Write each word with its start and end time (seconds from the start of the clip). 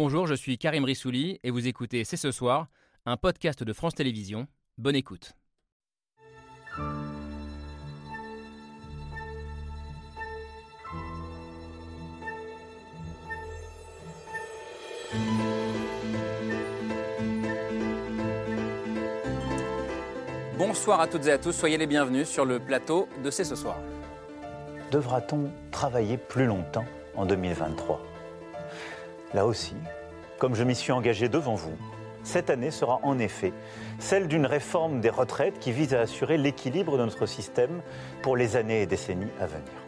Bonjour, 0.00 0.28
je 0.28 0.34
suis 0.34 0.58
Karim 0.58 0.84
Rissouli 0.84 1.40
et 1.42 1.50
vous 1.50 1.66
écoutez 1.66 2.04
C'est 2.04 2.16
ce 2.16 2.30
soir, 2.30 2.68
un 3.04 3.16
podcast 3.16 3.64
de 3.64 3.72
France 3.72 3.96
Télévisions. 3.96 4.46
Bonne 4.76 4.94
écoute. 4.94 5.32
Bonsoir 20.56 21.00
à 21.00 21.08
toutes 21.08 21.26
et 21.26 21.32
à 21.32 21.38
tous, 21.38 21.50
soyez 21.50 21.76
les 21.76 21.88
bienvenus 21.88 22.28
sur 22.28 22.44
le 22.44 22.60
plateau 22.60 23.08
de 23.24 23.32
C'est 23.32 23.42
ce 23.42 23.56
soir. 23.56 23.80
Devra-t-on 24.92 25.50
travailler 25.72 26.18
plus 26.18 26.46
longtemps 26.46 26.86
en 27.16 27.26
2023 27.26 28.00
Là 29.34 29.46
aussi, 29.46 29.76
comme 30.38 30.54
je 30.54 30.64
m'y 30.64 30.74
suis 30.74 30.92
engagé 30.92 31.28
devant 31.28 31.54
vous, 31.54 31.76
cette 32.22 32.50
année 32.50 32.70
sera 32.70 33.00
en 33.02 33.18
effet 33.18 33.52
celle 33.98 34.28
d'une 34.28 34.46
réforme 34.46 35.00
des 35.00 35.10
retraites 35.10 35.58
qui 35.58 35.72
vise 35.72 35.94
à 35.94 36.00
assurer 36.00 36.38
l'équilibre 36.38 36.98
de 36.98 37.04
notre 37.04 37.26
système 37.26 37.80
pour 38.22 38.36
les 38.36 38.56
années 38.56 38.82
et 38.82 38.86
décennies 38.86 39.30
à 39.40 39.46
venir. 39.46 39.87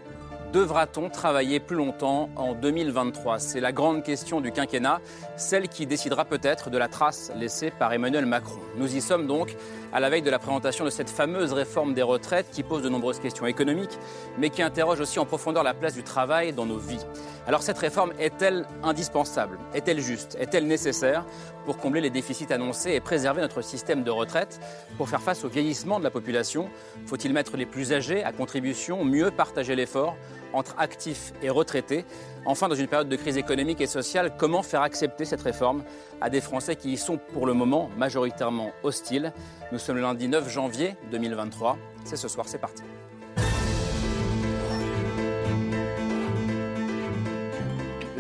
Devra-t-on 0.53 1.11
travailler 1.11 1.61
plus 1.61 1.77
longtemps 1.77 2.29
en 2.35 2.55
2023 2.55 3.39
C'est 3.39 3.61
la 3.61 3.71
grande 3.71 4.03
question 4.03 4.41
du 4.41 4.51
quinquennat, 4.51 5.01
celle 5.37 5.69
qui 5.69 5.87
décidera 5.87 6.25
peut-être 6.25 6.71
de 6.71 6.79
la 6.79 6.89
trace 6.89 7.31
laissée 7.37 7.71
par 7.71 7.93
Emmanuel 7.93 8.27
Macron. 8.27 8.59
Nous 8.77 8.97
y 8.97 9.01
sommes 9.01 9.29
donc 9.29 9.55
à 9.93 10.01
la 10.01 10.11
veille 10.11 10.23
de 10.23 10.31
la 10.31 10.41
présentation 10.41 10.85
de 10.85 10.91
cette 10.91 11.09
fameuse 11.09 11.53
réforme 11.53 11.95
des 11.95 12.03
retraites 12.03 12.51
qui 12.51 12.65
pose 12.65 12.83
de 12.83 12.89
nombreuses 12.89 13.21
questions 13.21 13.47
économiques, 13.47 13.97
mais 14.39 14.51
qui 14.51 14.61
interroge 14.61 14.99
aussi 14.99 15.21
en 15.21 15.25
profondeur 15.25 15.63
la 15.63 15.73
place 15.73 15.95
du 15.95 16.03
travail 16.03 16.53
dans 16.53 16.67
nos 16.67 16.79
vies. 16.79 17.07
Alors 17.47 17.63
cette 17.63 17.79
réforme 17.79 18.13
est-elle 18.19 18.67
indispensable? 18.83 19.57
Est-elle 19.73 20.01
juste? 20.01 20.37
Est-elle 20.41 20.67
nécessaire 20.67 21.27
pour 21.65 21.79
combler 21.79 22.01
les 22.01 22.11
déficits 22.11 22.53
annoncés 22.53 22.91
et 22.91 23.01
préserver 23.01 23.41
notre 23.41 23.63
système 23.63 24.03
de 24.03 24.11
retraite? 24.11 24.61
Pour 24.97 25.09
faire 25.09 25.23
face 25.23 25.45
au 25.45 25.49
vieillissement 25.49 26.01
de 26.01 26.05
la 26.05 26.11
population, 26.11 26.71
faut-il 27.07 27.33
mettre 27.33 27.57
les 27.57 27.67
plus 27.67 27.93
âgés 27.93 28.25
à 28.25 28.33
contribution, 28.33 29.05
mieux 29.05 29.31
partager 29.31 29.77
l'effort? 29.77 30.17
Entre 30.53 30.75
actifs 30.79 31.33
et 31.43 31.51
retraités. 31.51 32.05
Enfin, 32.45 32.69
dans 32.69 32.75
une 32.75 32.89
période 32.89 33.09
de 33.09 33.17
crise 33.17 33.37
économique 33.37 33.81
et 33.81 33.87
sociale, 33.87 34.33
comment 34.39 34.63
faire 34.63 34.83
accepter 34.83 35.25
cette 35.25 35.43
réforme 35.43 35.83
à 36.21 36.31
des 36.31 36.41
Français 36.41 36.77
qui 36.77 36.93
y 36.93 36.97
sont 36.97 37.19
pour 37.33 37.47
le 37.47 37.55
moment 37.55 37.91
majoritairement 37.97 38.73
hostiles? 38.83 39.33
Nous 39.73 39.79
sommes 39.79 39.97
le 39.97 40.03
lundi 40.03 40.29
9 40.29 40.49
janvier 40.49 40.97
2023. 41.11 41.77
C'est 42.05 42.17
ce 42.17 42.29
soir, 42.29 42.49
c'est 42.49 42.59
parti. 42.59 42.83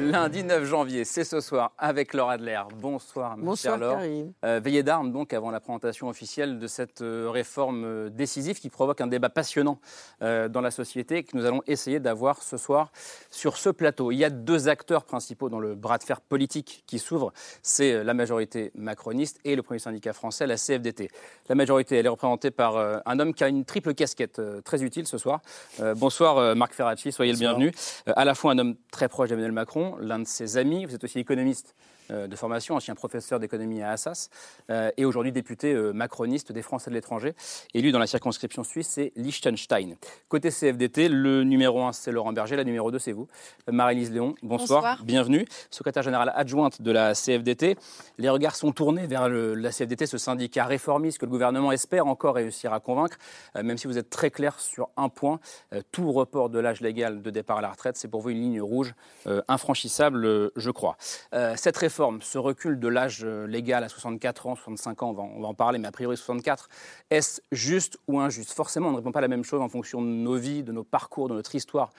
Lundi 0.01 0.43
9 0.45 0.65
janvier, 0.65 1.05
c'est 1.05 1.25
ce 1.25 1.41
soir 1.41 1.73
avec 1.77 2.15
Laura 2.15 2.33
Adler. 2.33 2.61
Bonsoir, 2.81 3.37
Bonsoir, 3.37 3.77
Laure. 3.77 3.97
Karim. 3.99 4.33
Euh, 4.45 4.59
veillée 4.63 4.83
d'armes 4.83 5.13
donc 5.13 5.35
avant 5.35 5.51
la 5.51 5.61
présentation 5.61 6.09
officielle 6.09 6.59
de 6.59 6.67
cette 6.67 7.03
euh, 7.03 7.29
réforme 7.31 7.85
euh, 7.85 8.09
décisive 8.09 8.59
qui 8.59 8.71
provoque 8.71 9.01
un 9.03 9.07
débat 9.09 9.29
passionnant 9.29 9.79
euh, 10.23 10.49
dans 10.49 10.63
la 10.63 10.71
société 10.71 11.19
et 11.19 11.23
que 11.25 11.37
nous 11.37 11.45
allons 11.45 11.61
essayer 11.67 12.01
d'avoir 12.01 12.43
ce 12.43 12.57
soir 12.57 12.93
sur 13.31 13.59
ce 13.59 13.69
plateau. 13.69 14.11
Il 14.11 14.17
y 14.17 14.25
a 14.25 14.31
deux 14.31 14.69
acteurs 14.69 15.05
principaux 15.05 15.51
dans 15.51 15.61
le 15.61 15.75
bras 15.75 15.99
de 15.99 16.05
fer 16.05 16.21
politique 16.23 16.83
qui 16.87 16.99
s'ouvre, 16.99 17.33
c'est 17.63 18.03
la 18.03 18.15
majorité 18.15 18.71
macroniste 18.75 19.39
et 19.45 19.55
le 19.55 19.63
premier 19.63 19.81
syndicat 19.81 20.15
français, 20.15 20.47
la 20.47 20.57
CFDT. 20.57 21.11
La 21.49 21.55
majorité, 21.55 21.97
elle 21.97 22.07
est 22.07 22.11
représentée 22.11 22.51
par 22.51 22.77
euh, 22.77 22.99
un 23.05 23.19
homme 23.21 23.35
qui 23.35 23.45
a 23.45 23.49
une 23.49 23.65
triple 23.67 23.93
casquette 23.95 24.39
euh, 24.39 24.63
très 24.63 24.83
utile 24.83 25.07
ce 25.07 25.19
soir. 25.19 25.41
Euh, 25.81 25.95
bonsoir 25.95 26.39
euh, 26.39 26.55
Marc 26.55 26.73
Ferracci, 26.73 27.13
soyez 27.13 27.33
Bonsoir. 27.33 27.53
le 27.53 27.59
bienvenu. 27.59 27.77
Euh, 28.09 28.13
à 28.17 28.25
la 28.25 28.35
fois 28.35 28.53
un 28.53 28.59
homme 28.59 28.77
très 28.91 29.09
proche 29.09 29.29
d'Emmanuel 29.29 29.53
Macron, 29.53 29.90
l'un 29.99 30.19
de 30.21 30.27
ses 30.27 30.57
amis, 30.57 30.85
vous 30.85 30.95
êtes 30.95 31.05
aussi 31.05 31.19
économiste 31.19 31.75
de 32.11 32.37
formation, 32.37 32.75
ancien 32.77 32.95
professeur 32.95 33.39
d'économie 33.41 33.83
à 33.83 33.91
Assas, 33.91 34.31
euh, 34.71 34.91
et 34.97 35.05
aujourd'hui 35.05 35.33
député 35.33 35.73
euh, 35.73 35.93
macroniste 35.93 36.53
des 36.53 36.63
Français 36.63 36.91
de 36.91 36.95
l'étranger, 36.95 37.35
élu 37.75 37.93
dans 37.93 37.99
la 37.99 38.07
circonscription 38.07 38.65
suisse, 38.65 38.89
c'est 38.89 39.13
Liechtenstein. 39.17 39.97
Côté 40.29 40.51
CFDT, 40.51 41.09
le 41.09 41.45
numéro 41.45 41.83
1, 41.83 41.93
c'est 41.93 42.13
Laurent 42.13 42.33
Berger, 42.33 42.57
la 42.57 42.65
numéro 42.65 42.91
2, 42.91 42.99
c'est 42.99 43.13
vous. 43.13 43.29
Euh, 43.69 43.73
Marie-Lise 43.73 44.11
Léon, 44.11 44.35
bonsoir, 44.43 44.81
Bonsoir. 44.83 45.05
bienvenue. 45.05 45.47
Secrétaire 45.71 46.03
générale 46.03 46.33
adjointe 46.35 46.83
de 46.83 46.91
la 46.91 47.15
CFDT. 47.15 47.77
Les 48.19 48.29
regards 48.29 48.57
sont 48.57 48.73
tournés 48.73 49.07
vers 49.07 49.29
le- 49.29 49.55
la 49.55 49.71
CFDT, 49.71 50.07
ce 50.07 50.19
syndicat 50.19 50.65
réformiste 50.65 51.19
que 51.19 51.27
le 51.27 51.31
gouvernement 51.31 51.73
espère 51.73 52.07
encore 52.07 52.35
réussir 52.35 52.73
à 52.73 52.81
convaincre, 52.81 53.17
euh, 53.57 53.63
même 53.63 53.79
si 53.79 53.87
vous 53.87 53.99
êtes 53.99 54.11
très 54.11 54.31
clair 54.31 54.59
sur 54.59 54.89
un 54.97 55.09
point, 55.09 55.39
euh, 55.73 55.83
tout 55.93 56.11
report 56.13 56.51
de 56.51 56.59
l'âge 56.59 56.81
légal 56.81 57.23
de 57.23 57.31
départ 57.31 57.59
à 57.59 57.61
la 57.61 57.71
retraite, 57.71 57.97
c'est 57.97 58.09
pour 58.09 58.21
vous 58.21 58.31
une 58.31 58.41
ligne 58.41 58.61
rouge 58.61 58.95
euh, 59.27 59.43
infranchissable, 59.49 60.25
euh, 60.25 60.51
je 60.57 60.71
crois. 60.71 60.97
Euh, 61.35 61.55
cette 61.57 61.77
réforme, 61.77 62.00
ce 62.21 62.39
recul 62.39 62.79
de 62.79 62.89
l'âge 62.89 63.21
euh, 63.25 63.47
légal 63.47 63.85
à 63.85 63.89
64 63.89 64.47
ans, 64.47 64.55
65 64.55 65.03
ans, 65.03 65.11
on 65.11 65.13
va, 65.13 65.23
on 65.23 65.41
va 65.41 65.49
en 65.49 65.55
parler, 65.55 65.79
mais 65.79 65.89
a 65.89 65.93
priori 65.93 66.17
64, 66.17 66.69
est-ce 67.11 67.41
juste 67.53 67.99
ou 68.09 68.21
injuste? 68.21 68.53
Forcément, 68.53 68.89
on 68.89 68.93
ne 68.93 68.97
répond 68.97 69.13
pas 69.13 69.21
la 69.21 69.29
même 69.29 69.45
chose 69.45 69.61
en 69.61 69.69
fonction 69.69 70.01
de 70.03 70.07
nos 70.07 70.37
vies, 70.37 70.63
de 70.63 70.73
nos 70.73 70.85
parcours, 70.85 71.29
de 71.29 71.35
notre 71.35 71.55
histoire 71.55 71.91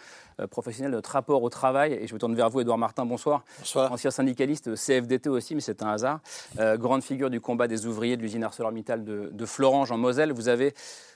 euh, 0.42 0.48
professionnelle, 0.48 0.92
de 0.92 0.98
notre 0.98 1.12
rapport 1.12 1.44
au 1.44 1.50
travail. 1.50 1.94
Et 1.94 2.08
je 2.08 2.14
me 2.14 2.20
tourne 2.20 2.36
vers 2.36 2.50
vous, 2.50 2.62
Édouard 2.62 2.78
Martin, 2.78 3.06
bonsoir. 3.06 3.44
Bonsoir. 3.60 3.92
Ancien 3.92 4.12
syndicaliste, 4.12 4.70
euh, 4.70 4.76
CFDT 4.76 5.30
aussi, 5.30 5.56
mais 5.56 5.62
c'est 5.62 5.84
un 5.84 5.90
hasard. 5.90 6.20
Euh, 6.60 6.78
grande 6.78 7.04
figure 7.04 7.30
du 7.30 7.42
combat 7.42 7.68
des 7.68 7.86
ouvriers 7.86 8.18
de 8.18 8.22
l'usine 8.22 8.44
ArcelorMittal 8.44 9.04
de, 9.04 9.30
de 9.32 9.46
Florange 9.46 9.92
en 9.92 9.98
Moselle. 9.98 10.32
Vous 10.32 10.50
avez 10.50 10.74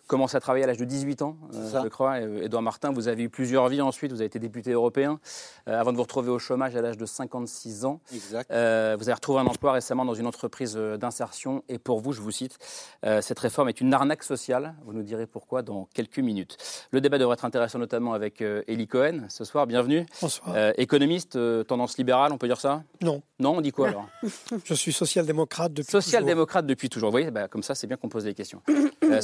commencé 0.08 0.38
à 0.38 0.40
travailler 0.40 0.64
à 0.64 0.68
l'âge 0.68 0.78
de 0.78 0.86
18 0.86 1.22
ans, 1.22 1.38
euh, 1.54 1.84
je 1.84 1.88
crois. 1.88 2.22
Et, 2.22 2.46
Édouard 2.46 2.62
Martin, 2.62 2.92
vous 2.92 3.08
avez 3.08 3.24
eu 3.24 3.30
plusieurs 3.30 3.68
vies 3.68 3.82
ensuite. 3.82 4.12
Vous 4.12 4.20
avez 4.20 4.28
été 4.28 4.40
député 4.40 4.72
européen 4.72 5.20
euh, 5.68 5.80
avant 5.80 5.92
de 5.92 5.98
vous 5.98 6.04
retrouver 6.04 6.30
au 6.30 6.40
chômage 6.40 6.76
à 6.76 6.82
l'âge 6.82 6.98
de 6.98 7.06
56 7.06 7.86
ans. 7.86 8.00
Exact. 8.14 8.50
Euh, 8.52 8.96
vous 8.98 9.10
avez 9.10 9.14
retrouvé 9.14 9.40
un 9.40 9.46
emploi 9.46 9.72
récemment 9.74 10.06
dans 10.06 10.14
une 10.14 10.28
entreprise 10.28 10.76
euh, 10.78 10.98
d'insertion. 10.98 11.64
Et 11.70 11.80
pour 11.80 12.00
vous, 12.00 12.14
je 12.14 12.22
vous 12.22 12.32
cite, 12.32 12.58
euh, 13.06 13.22
cette 13.22 13.40
réforme 13.40 13.70
est 13.70 13.82
une 13.82 13.94
arnaque 13.94 14.24
sociale. 14.24 14.76
Vous 14.86 14.94
nous 14.94 15.04
direz 15.04 15.26
pourquoi 15.26 15.62
dans 15.62 15.88
quelques 15.94 16.20
minutes. 16.20 16.58
Le 16.92 17.02
débat 17.02 17.18
devrait 17.18 17.34
être 17.34 17.46
intéressant 17.46 17.80
notamment 17.80 18.14
avec 18.14 18.42
euh, 18.42 18.64
Elie 18.68 18.88
Cohen 18.88 19.26
ce 19.30 19.44
soir. 19.44 19.68
Bienvenue. 19.68 20.06
Bonsoir. 20.22 20.56
Euh, 20.56 20.74
économiste, 20.78 21.36
euh, 21.36 21.64
tendance 21.64 21.98
libérale, 21.98 22.32
on 22.32 22.38
peut 22.38 22.48
dire 22.48 22.60
ça? 22.60 22.84
Non, 23.02 23.22
Non, 23.40 23.58
on 23.58 23.62
dit 23.62 23.72
quoi 23.72 23.90
alors? 23.90 24.08
Je 24.64 24.74
suis 24.74 24.94
social-démocrate 24.94 25.74
depuis 25.74 25.86
toujours. 25.88 26.02
Social-démocrate 26.02 26.66
depuis 26.66 26.90
toujours. 26.90 27.10
Vous 27.10 27.14
voyez, 27.14 27.32
bah, 27.32 27.48
comme 27.48 27.64
ça, 27.64 27.76
c'est 27.76 27.88
bien 27.88 27.98
qu'on 27.98 28.10
pose 28.10 28.24
des 28.24 28.34
questions. 28.34 28.62
Euh, 29.04 29.22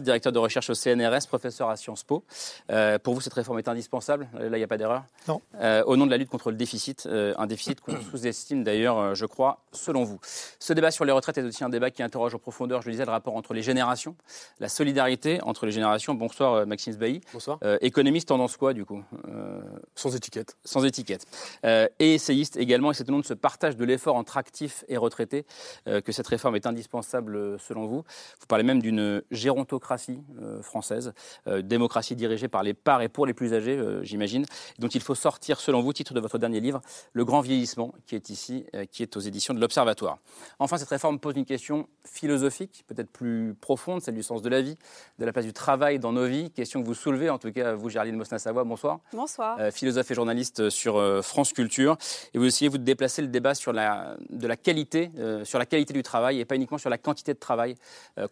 Directeur 0.00 0.32
de 0.32 0.38
recherche 0.38 0.70
au 0.70 0.74
CNRS, 0.74 1.26
professeur 1.28 1.68
à 1.68 1.76
Sciences 1.76 2.02
Po. 2.04 2.24
Euh, 2.70 2.98
pour 2.98 3.14
vous, 3.14 3.20
cette 3.20 3.34
réforme 3.34 3.58
est 3.58 3.68
indispensable? 3.68 4.28
Là, 4.34 4.46
il 4.46 4.58
n'y 4.58 4.62
a 4.64 4.66
pas 4.68 4.76
d'erreur? 4.78 5.04
Non. 5.28 5.40
Euh, 5.60 5.82
au 5.84 5.96
nom 5.96 6.06
de 6.06 6.10
la 6.10 6.16
lutte 6.16 6.30
contre 6.30 6.50
le 6.50 6.56
déficit, 6.56 7.06
euh, 7.06 7.34
un 7.38 7.46
déficit 7.46 7.80
qu'on 7.80 8.00
sous-estime 8.10 8.64
d'ailleurs, 8.64 8.98
euh, 8.98 9.14
je 9.14 9.26
crois, 9.26 9.60
selon 9.72 10.04
vous. 10.04 10.18
Ce 10.58 10.72
débat 10.72 10.90
sur 10.90 11.04
les 11.04 11.12
retraites 11.12 11.36
est 11.38 11.42
aussi 11.42 11.64
un 11.64 11.68
débat 11.68 11.90
qui 11.90 12.02
interroge 12.02 12.34
en 12.34 12.38
profondeur, 12.38 12.80
je 12.82 12.86
le 12.86 12.92
disais, 12.92 13.04
le 13.04 13.10
rapport 13.10 13.36
entre 13.36 13.52
les 13.54 13.62
générations, 13.62 14.14
la 14.58 14.68
solidarité 14.68 15.40
entre 15.42 15.66
les 15.66 15.72
générations. 15.72 16.14
Bonsoir, 16.14 16.54
euh, 16.54 16.64
Maxime 16.66 16.92
Sbailly. 16.94 17.20
Bonsoir. 17.32 17.58
Euh, 17.62 17.76
économiste, 17.80 18.28
tendance 18.28 18.56
quoi, 18.56 18.72
du 18.72 18.84
coup? 18.84 19.02
Euh, 19.28 19.60
Sans 19.94 20.14
étiquette. 20.16 20.56
sans 20.64 20.84
étiquette. 20.84 21.26
Euh, 21.66 21.88
et 21.98 22.14
essayiste 22.14 22.56
également, 22.56 22.90
et 22.90 22.94
c'est 22.94 23.08
au 23.08 23.12
nom 23.12 23.18
de 23.20 23.24
ce 23.26 23.34
partage 23.34 23.76
de 23.76 23.84
l'effort 23.84 24.16
entre 24.16 24.36
actifs 24.38 24.84
et 24.88 24.96
retraités 24.96 25.44
euh, 25.88 26.00
que 26.00 26.12
cette 26.12 26.26
réforme 26.26 26.56
est 26.56 26.66
indispensable 26.66 27.58
selon 27.58 27.86
vous. 27.86 28.04
Vous 28.40 28.46
parlez 28.48 28.64
même 28.64 28.80
d'une 28.80 29.22
gérontocratie 29.30 29.89
euh, 29.90 30.62
française, 30.62 31.12
euh, 31.46 31.62
démocratie 31.62 32.16
dirigée 32.16 32.48
par 32.48 32.62
les 32.62 32.74
par 32.74 33.02
et 33.02 33.08
pour 33.08 33.26
les 33.26 33.34
plus 33.34 33.54
âgés, 33.54 33.76
euh, 33.76 34.02
j'imagine, 34.02 34.44
dont 34.78 34.88
il 34.88 35.00
faut 35.00 35.14
sortir 35.14 35.60
selon 35.60 35.80
vous, 35.80 35.92
titre 35.92 36.14
de 36.14 36.20
votre 36.20 36.38
dernier 36.38 36.60
livre, 36.60 36.80
Le 37.12 37.24
grand 37.24 37.40
vieillissement, 37.40 37.94
qui 38.06 38.14
est 38.14 38.30
ici, 38.30 38.66
qui 38.92 39.02
est 39.02 39.16
aux 39.16 39.20
éditions 39.20 39.54
de 39.54 39.60
l'Observatoire. 39.60 40.18
Enfin, 40.58 40.78
cette 40.78 40.88
réforme 40.88 41.18
pose 41.18 41.36
une 41.36 41.44
question 41.44 41.88
philosophique, 42.04 42.84
peut-être 42.86 43.10
plus 43.10 43.54
profonde, 43.60 44.02
celle 44.02 44.14
du 44.14 44.22
sens 44.22 44.42
de 44.42 44.48
la 44.48 44.60
vie, 44.60 44.76
de 45.18 45.24
la 45.24 45.32
place 45.32 45.44
du 45.44 45.52
travail 45.52 45.98
dans 45.98 46.12
nos 46.12 46.26
vies, 46.26 46.50
question 46.50 46.80
que 46.80 46.86
vous 46.86 46.94
soulevez, 46.94 47.30
en 47.30 47.38
tout 47.38 47.52
cas 47.52 47.74
vous, 47.74 47.88
Gerline 47.88 48.16
Mosna-Savoie, 48.16 48.64
bonsoir 48.64 49.00
Bonsoir. 49.12 49.58
euh, 49.60 49.70
philosophe 49.70 50.10
et 50.10 50.14
journaliste 50.14 50.70
sur 50.70 50.96
euh, 50.96 51.22
France 51.22 51.52
Culture. 51.52 51.96
Et 52.34 52.38
vous 52.38 52.46
essayez 52.46 52.68
vous 52.68 52.78
de 52.78 52.84
déplacer 52.84 53.22
le 53.22 53.28
débat 53.28 53.54
sur 53.54 53.72
la, 53.72 54.16
de 54.30 54.46
la 54.46 54.56
qualité, 54.56 55.10
euh, 55.18 55.44
sur 55.44 55.58
la 55.58 55.66
qualité 55.66 55.92
du 55.92 56.02
travail 56.02 56.40
et 56.40 56.44
pas 56.44 56.56
uniquement 56.56 56.78
sur 56.78 56.90
la 56.90 56.98
quantité 56.98 57.34
de 57.34 57.38
travail 57.38 57.74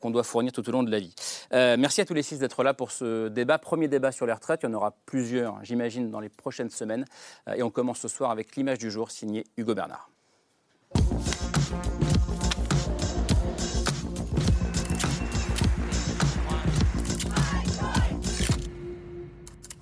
qu'on 0.00 0.10
doit 0.10 0.22
fournir 0.22 0.52
tout 0.52 0.68
au 0.68 0.72
long 0.72 0.82
de 0.82 0.90
la 0.90 0.98
vie. 0.98 1.14
Euh, 1.54 1.76
merci 1.78 2.00
à 2.00 2.04
tous 2.04 2.14
les 2.14 2.22
six 2.22 2.38
d'être 2.38 2.62
là 2.62 2.74
pour 2.74 2.90
ce 2.90 3.28
débat. 3.28 3.58
Premier 3.58 3.88
débat 3.88 4.12
sur 4.12 4.26
les 4.26 4.32
retraites. 4.32 4.60
Il 4.62 4.66
y 4.66 4.68
en 4.68 4.74
aura 4.74 4.96
plusieurs, 5.06 5.62
j'imagine, 5.64 6.10
dans 6.10 6.20
les 6.20 6.28
prochaines 6.28 6.70
semaines. 6.70 7.04
Euh, 7.48 7.54
et 7.54 7.62
on 7.62 7.70
commence 7.70 8.00
ce 8.00 8.08
soir 8.08 8.30
avec 8.30 8.56
l'image 8.56 8.78
du 8.78 8.90
jour 8.90 9.10
signée 9.10 9.44
Hugo 9.56 9.74
Bernard. 9.74 10.10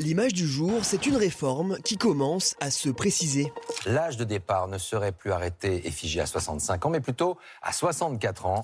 L'image 0.06 0.34
du 0.34 0.46
jour, 0.46 0.84
c'est 0.84 1.06
une 1.06 1.16
réforme 1.16 1.78
qui 1.84 1.96
commence 1.96 2.54
à 2.60 2.70
se 2.70 2.88
préciser. 2.90 3.52
L'âge 3.86 4.16
de 4.16 4.22
départ 4.22 4.68
ne 4.68 4.78
serait 4.78 5.10
plus 5.10 5.32
arrêté 5.32 5.84
et 5.84 5.90
figé 5.90 6.20
à 6.20 6.26
65 6.26 6.86
ans, 6.86 6.90
mais 6.90 7.00
plutôt 7.00 7.36
à 7.60 7.72
64 7.72 8.46
ans. 8.46 8.62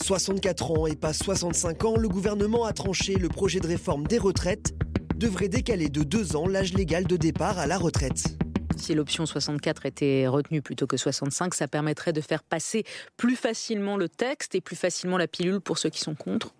64 0.00 0.70
ans 0.70 0.86
et 0.86 0.94
pas 0.94 1.12
65 1.12 1.84
ans, 1.84 1.96
le 1.96 2.08
gouvernement 2.08 2.64
a 2.64 2.72
tranché 2.72 3.16
le 3.16 3.28
projet 3.28 3.58
de 3.58 3.66
réforme 3.66 4.06
des 4.06 4.18
retraites 4.18 4.72
devrait 5.16 5.48
décaler 5.48 5.88
de 5.88 6.04
deux 6.04 6.36
ans 6.36 6.46
l'âge 6.46 6.74
légal 6.74 7.08
de 7.08 7.16
départ 7.16 7.58
à 7.58 7.66
la 7.66 7.76
retraite. 7.76 8.38
Si 8.76 8.94
l'option 8.94 9.26
64 9.26 9.86
était 9.86 10.26
retenue 10.26 10.62
plutôt 10.62 10.86
que 10.86 10.96
65, 10.96 11.54
ça 11.54 11.68
permettrait 11.68 12.12
de 12.12 12.20
faire 12.20 12.42
passer 12.42 12.84
plus 13.16 13.36
facilement 13.36 13.96
le 13.96 14.08
texte 14.08 14.54
et 14.54 14.60
plus 14.60 14.76
facilement 14.76 15.16
la 15.16 15.26
pilule 15.26 15.60
pour 15.60 15.78
ceux 15.78 15.90
qui 15.90 16.00
sont 16.00 16.14
contre 16.14 16.54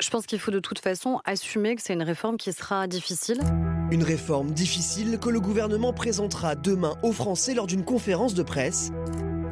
Je 0.00 0.10
pense 0.10 0.26
qu'il 0.26 0.38
faut 0.38 0.50
de 0.50 0.60
toute 0.60 0.78
façon 0.78 1.20
assumer 1.24 1.76
que 1.76 1.82
c'est 1.82 1.94
une 1.94 2.02
réforme 2.02 2.36
qui 2.36 2.52
sera 2.52 2.86
difficile. 2.86 3.40
Une 3.90 4.02
réforme 4.02 4.50
difficile 4.50 5.18
que 5.18 5.28
le 5.28 5.40
gouvernement 5.40 5.92
présentera 5.92 6.54
demain 6.54 6.94
aux 7.02 7.12
Français 7.12 7.54
lors 7.54 7.66
d'une 7.66 7.84
conférence 7.84 8.34
de 8.34 8.42
presse. 8.42 8.90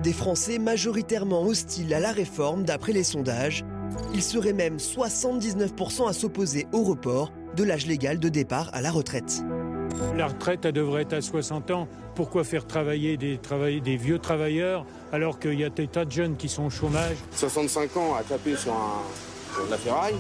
Des 0.03 0.13
Français 0.13 0.59
majoritairement 0.59 1.43
hostiles 1.43 1.95
à 1.95 2.01
la 2.01 2.13
réforme 2.13 2.65
d'après 2.65 2.93
les 2.93 3.05
sondages. 3.05 3.65
Il 4.13 4.23
serait 4.23 4.53
même 4.53 4.77
79% 4.77 6.09
à 6.09 6.13
s'opposer 6.13 6.67
au 6.73 6.83
report 6.83 7.33
de 7.57 7.65
l'âge 7.65 7.87
légal 7.87 8.19
de 8.19 8.29
départ 8.29 8.71
à 8.73 8.81
la 8.81 8.91
retraite. 8.91 9.43
La 10.17 10.29
retraite, 10.29 10.65
elle 10.65 10.73
devrait 10.73 11.03
être 11.03 11.15
à 11.15 11.21
60 11.21 11.71
ans. 11.71 11.89
Pourquoi 12.15 12.45
faire 12.45 12.67
travailler 12.67 13.17
des, 13.17 13.39
des 13.81 13.97
vieux 13.97 14.19
travailleurs 14.19 14.87
alors 15.13 15.39
qu'il 15.39 15.59
y 15.59 15.65
a 15.65 15.71
des 15.71 15.89
tas 15.89 16.05
de 16.05 16.13
jeunes 16.13 16.37
qui 16.37 16.49
sont 16.49 16.65
au 16.65 16.71
chômage? 16.71 17.17
65 17.35 17.97
ans 17.97 18.15
à 18.15 18.23
taper 18.23 18.57
sur, 18.57 18.73
un, 18.73 19.03
la 19.71 19.77
ferraille, 19.77 20.15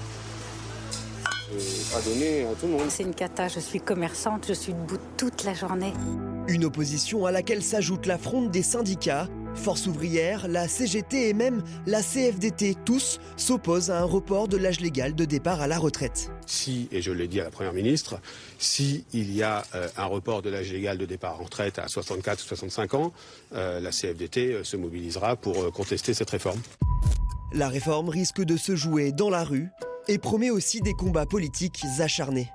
c'est 1.58 1.94
pas 1.94 2.00
donné 2.02 2.44
à 2.44 2.54
tout 2.54 2.66
le 2.66 2.72
monde. 2.72 2.82
C'est 2.88 3.02
une 3.04 3.14
cata, 3.14 3.48
je 3.48 3.60
suis 3.60 3.80
commerçante, 3.80 4.46
je 4.48 4.54
suis 4.54 4.72
debout 4.72 4.98
toute 5.16 5.44
la 5.44 5.54
journée. 5.54 5.92
Une 6.48 6.64
opposition 6.64 7.26
à 7.26 7.32
laquelle 7.32 7.62
s'ajoute 7.62 8.06
la 8.06 8.18
fronde 8.18 8.50
des 8.50 8.62
syndicats 8.62 9.28
Force 9.54 9.86
ouvrière, 9.86 10.48
la 10.48 10.68
CGT 10.68 11.28
et 11.28 11.34
même 11.34 11.62
la 11.86 12.02
CFDT, 12.02 12.76
tous 12.84 13.20
s'opposent 13.36 13.90
à 13.90 14.00
un 14.00 14.04
report 14.04 14.48
de 14.48 14.56
l'âge 14.56 14.80
légal 14.80 15.14
de 15.14 15.24
départ 15.24 15.60
à 15.60 15.66
la 15.66 15.78
retraite. 15.78 16.30
Si, 16.46 16.88
et 16.92 17.00
je 17.00 17.12
l'ai 17.12 17.28
dit 17.28 17.40
à 17.40 17.44
la 17.44 17.50
Première 17.50 17.72
ministre, 17.72 18.20
si 18.58 19.04
il 19.12 19.34
y 19.34 19.42
a 19.42 19.64
euh, 19.74 19.88
un 19.96 20.06
report 20.06 20.42
de 20.42 20.50
l'âge 20.50 20.72
légal 20.72 20.98
de 20.98 21.06
départ 21.06 21.40
en 21.40 21.44
retraite 21.44 21.78
à 21.78 21.88
64 21.88 22.40
ou 22.40 22.46
65 22.46 22.94
ans, 22.94 23.12
euh, 23.54 23.80
la 23.80 23.90
CFDT 23.90 24.52
euh, 24.52 24.64
se 24.64 24.76
mobilisera 24.76 25.36
pour 25.36 25.72
contester 25.72 26.14
cette 26.14 26.30
réforme. 26.30 26.60
La 27.52 27.68
réforme 27.68 28.08
risque 28.08 28.42
de 28.42 28.56
se 28.56 28.74
jouer 28.76 29.12
dans 29.12 29.30
la 29.30 29.44
rue 29.44 29.68
et 30.08 30.18
promet 30.18 30.50
aussi 30.50 30.80
des 30.80 30.92
combats 30.92 31.26
politiques 31.26 31.84
acharnés. 32.00 32.50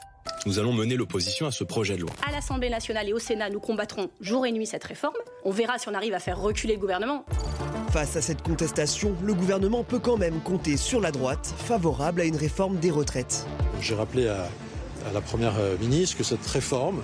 Nous 0.45 0.59
allons 0.59 0.73
mener 0.73 0.95
l'opposition 0.95 1.47
à 1.47 1.51
ce 1.51 1.63
projet 1.63 1.95
de 1.95 2.01
loi. 2.01 2.11
À 2.27 2.31
l'Assemblée 2.31 2.69
nationale 2.69 3.07
et 3.09 3.13
au 3.13 3.19
Sénat, 3.19 3.49
nous 3.49 3.59
combattrons 3.59 4.09
jour 4.21 4.45
et 4.45 4.51
nuit 4.51 4.65
cette 4.65 4.83
réforme. 4.83 5.15
On 5.43 5.51
verra 5.51 5.77
si 5.77 5.89
on 5.89 5.93
arrive 5.93 6.13
à 6.13 6.19
faire 6.19 6.39
reculer 6.39 6.75
le 6.75 6.79
gouvernement. 6.79 7.25
Face 7.91 8.15
à 8.15 8.21
cette 8.21 8.41
contestation, 8.41 9.15
le 9.23 9.33
gouvernement 9.33 9.83
peut 9.83 9.99
quand 9.99 10.17
même 10.17 10.41
compter 10.41 10.77
sur 10.77 11.01
la 11.01 11.11
droite, 11.11 11.53
favorable 11.57 12.21
à 12.21 12.25
une 12.25 12.35
réforme 12.35 12.77
des 12.77 12.91
retraites. 12.91 13.45
J'ai 13.81 13.95
rappelé 13.95 14.27
à, 14.27 14.47
la 15.13 15.21
Première 15.21 15.53
ministre 15.79 16.17
que 16.17 16.23
cette 16.23 16.45
réforme, 16.45 17.01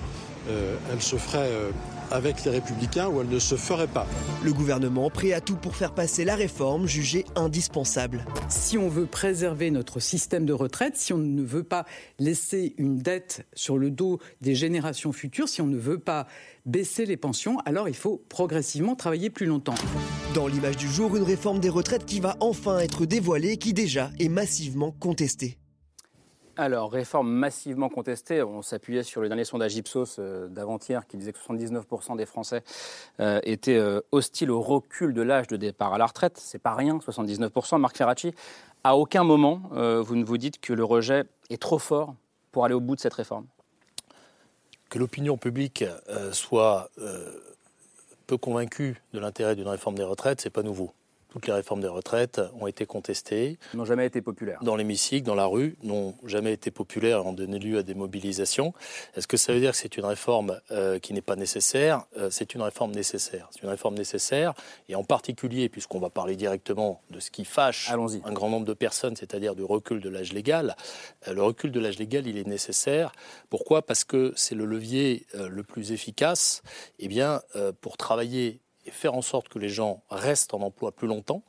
euh, 0.50 0.76
elle 0.92 1.02
se 1.02 1.16
ferait 1.16 1.50
euh, 1.50 1.72
avec 2.12 2.44
les 2.44 2.52
républicains 2.52 3.08
ou 3.08 3.22
elle 3.22 3.30
ne 3.30 3.40
se 3.40 3.56
ferait 3.56 3.88
pas. 3.88 4.08
Le 4.44 4.54
gouvernement 4.54 5.10
prêt 5.10 5.34
à 5.34 5.42
tout 5.42 5.56
pour 5.56 5.76
faire 5.76 5.94
passer 5.94 6.26
la 6.26 6.36
réforme 6.36 6.88
jugée 6.88 7.26
indispensable. 7.36 8.26
Si 8.50 8.78
on 8.78 8.90
veut 8.90 9.06
préserver 9.06 9.72
notre 9.72 10.00
système 10.00 10.46
de 10.46 10.54
retraite, 10.54 10.98
si 10.98 11.14
on 11.14 11.18
ne 11.18 11.44
veut 11.44 11.64
pas 11.64 11.86
laisser 12.20 12.74
une 12.78 12.98
dette 12.98 13.46
sur 13.54 13.78
le 13.78 13.92
dos 13.92 14.20
des 14.42 14.56
générations 14.56 15.12
futures, 15.12 15.50
si 15.50 15.62
on 15.62 15.68
ne 15.68 15.78
veut 15.78 16.00
pas 16.00 16.28
baisser 16.66 17.06
les 17.06 17.18
pensions, 17.18 17.60
alors 17.66 17.90
il 17.90 17.96
faut 17.96 18.24
progressivement 18.30 18.96
travailler 18.96 19.30
plus 19.30 19.46
longtemps. 19.46 19.76
Dans 20.34 20.48
l'image 20.48 20.78
du 20.78 20.88
jour, 20.88 21.16
une 21.16 21.24
réforme 21.24 21.60
des 21.60 21.70
retraites 21.70 22.06
qui 22.06 22.20
va 22.20 22.36
enfin 22.40 22.80
être 22.80 23.06
dévoilée, 23.06 23.58
qui 23.58 23.74
déjà 23.74 24.12
est 24.20 24.30
massivement 24.30 24.92
contestée. 24.92 25.58
Alors, 26.58 26.90
réforme 26.90 27.30
massivement 27.30 27.90
contestée. 27.90 28.42
On 28.42 28.62
s'appuyait 28.62 29.04
sur 29.04 29.20
le 29.20 29.28
dernier 29.28 29.44
sondage 29.44 29.76
Ipsos 29.76 30.20
euh, 30.20 30.48
d'avant-hier 30.48 31.06
qui 31.06 31.18
disait 31.18 31.34
que 31.34 31.40
79% 31.40 32.16
des 32.16 32.26
Français 32.26 32.64
euh, 33.20 33.42
étaient 33.44 33.76
euh, 33.76 34.00
hostiles 34.14 34.52
au 34.52 34.62
recul 34.62 35.14
de 35.14 35.22
l'âge 35.22 35.48
de 35.48 35.58
départ 35.58 35.94
à 35.94 35.98
la 35.98 36.06
retraite. 36.06 36.38
C'est 36.38 36.60
pas 36.60 36.74
rien, 36.74 36.98
79%. 37.00 37.78
Marc 37.78 37.98
Ferracci, 37.98 38.34
à 38.86 38.96
aucun 38.96 39.24
moment 39.24 39.64
vous 39.72 40.16
ne 40.16 40.24
vous 40.24 40.38
dites 40.38 40.62
que 40.62 40.72
le 40.72 40.84
rejet 40.84 41.24
est 41.50 41.62
trop 41.62 41.80
fort 41.80 42.16
pour 42.52 42.64
aller 42.64 42.76
au 42.76 42.80
bout 42.80 42.96
de 42.96 43.02
cette 43.02 43.16
réforme. 43.16 43.48
Que 44.90 45.00
l'opinion 45.00 45.38
publique 45.38 45.84
soit 46.32 46.92
peu 48.28 48.38
convaincue 48.38 49.02
de 49.14 49.20
l'intérêt 49.20 49.56
d'une 49.56 49.68
réforme 49.68 49.96
des 49.96 50.04
retraites, 50.04 50.40
c'est 50.40 50.52
pas 50.52 50.62
nouveau. 50.62 50.94
Toutes 51.36 51.48
les 51.48 51.54
réformes 51.54 51.82
des 51.82 51.90
retraites 51.90 52.40
ont 52.62 52.66
été 52.66 52.86
contestées. 52.86 53.60
N'ont 53.74 53.84
jamais 53.84 54.06
été 54.06 54.22
populaires. 54.22 54.60
Dans 54.64 54.78
l'hémicycle, 54.78 55.26
dans 55.26 55.36
la 55.36 55.48
rue, 55.48 55.76
n'ont 55.84 56.16
jamais 56.24 56.54
été 56.54 56.72
populaires 56.72 57.18
et 57.18 57.22
ont 57.28 57.34
donné 57.34 57.60
lieu 57.60 57.78
à 57.78 57.84
des 57.84 57.94
mobilisations. 57.94 58.74
Est-ce 59.18 59.28
que 59.28 59.36
ça 59.36 59.52
veut 59.52 59.60
dire 59.60 59.72
que 59.72 59.78
c'est 59.78 59.98
une 59.98 60.06
réforme 60.06 60.62
euh, 60.72 60.98
qui 60.98 61.12
n'est 61.12 61.20
pas 61.20 61.36
nécessaire? 61.36 62.06
Euh, 62.18 62.30
C'est 62.30 62.56
une 62.56 62.62
réforme 62.62 62.92
nécessaire. 62.92 63.50
C'est 63.52 63.64
une 63.64 63.68
réforme 63.68 63.96
nécessaire, 63.96 64.54
et 64.88 64.96
en 64.96 65.04
particulier, 65.04 65.68
puisqu'on 65.68 66.00
va 66.00 66.10
parler 66.10 66.38
directement 66.38 67.02
de 67.10 67.20
ce 67.20 67.32
qui 67.32 67.44
fâche 67.44 67.92
un 67.92 68.32
grand 68.32 68.50
nombre 68.50 68.66
de 68.66 68.74
personnes, 68.74 69.18
c'est-à-dire 69.18 69.56
du 69.56 69.64
recul 69.66 70.00
de 70.00 70.08
l'âge 70.08 70.32
légal. 70.32 70.78
Euh, 71.28 71.34
le 71.34 71.44
recul 71.44 71.74
de 71.74 71.82
l'âge 71.82 72.00
légal, 72.00 72.28
il 72.28 72.38
est 72.38 72.48
nécessaire. 72.48 73.12
Pourquoi? 73.50 73.82
Parce 73.82 74.06
que 74.06 74.32
c'est 74.38 74.56
le 74.56 74.64
levier 74.64 75.26
le 75.34 75.64
plus 75.64 75.92
efficace 75.92 76.64
eh 77.00 77.10
bien, 77.10 77.42
pour 77.82 77.98
travailler 77.98 78.62
et 78.86 78.92
faire 78.92 79.16
en 79.16 79.22
sorte 79.22 79.50
que 79.50 79.60
les 79.60 79.70
gens 79.70 80.02
restent 80.10 80.54
en 80.54 80.62
emploi 80.62 80.92
plus 80.92 81.08
longtemps. 81.08 81.44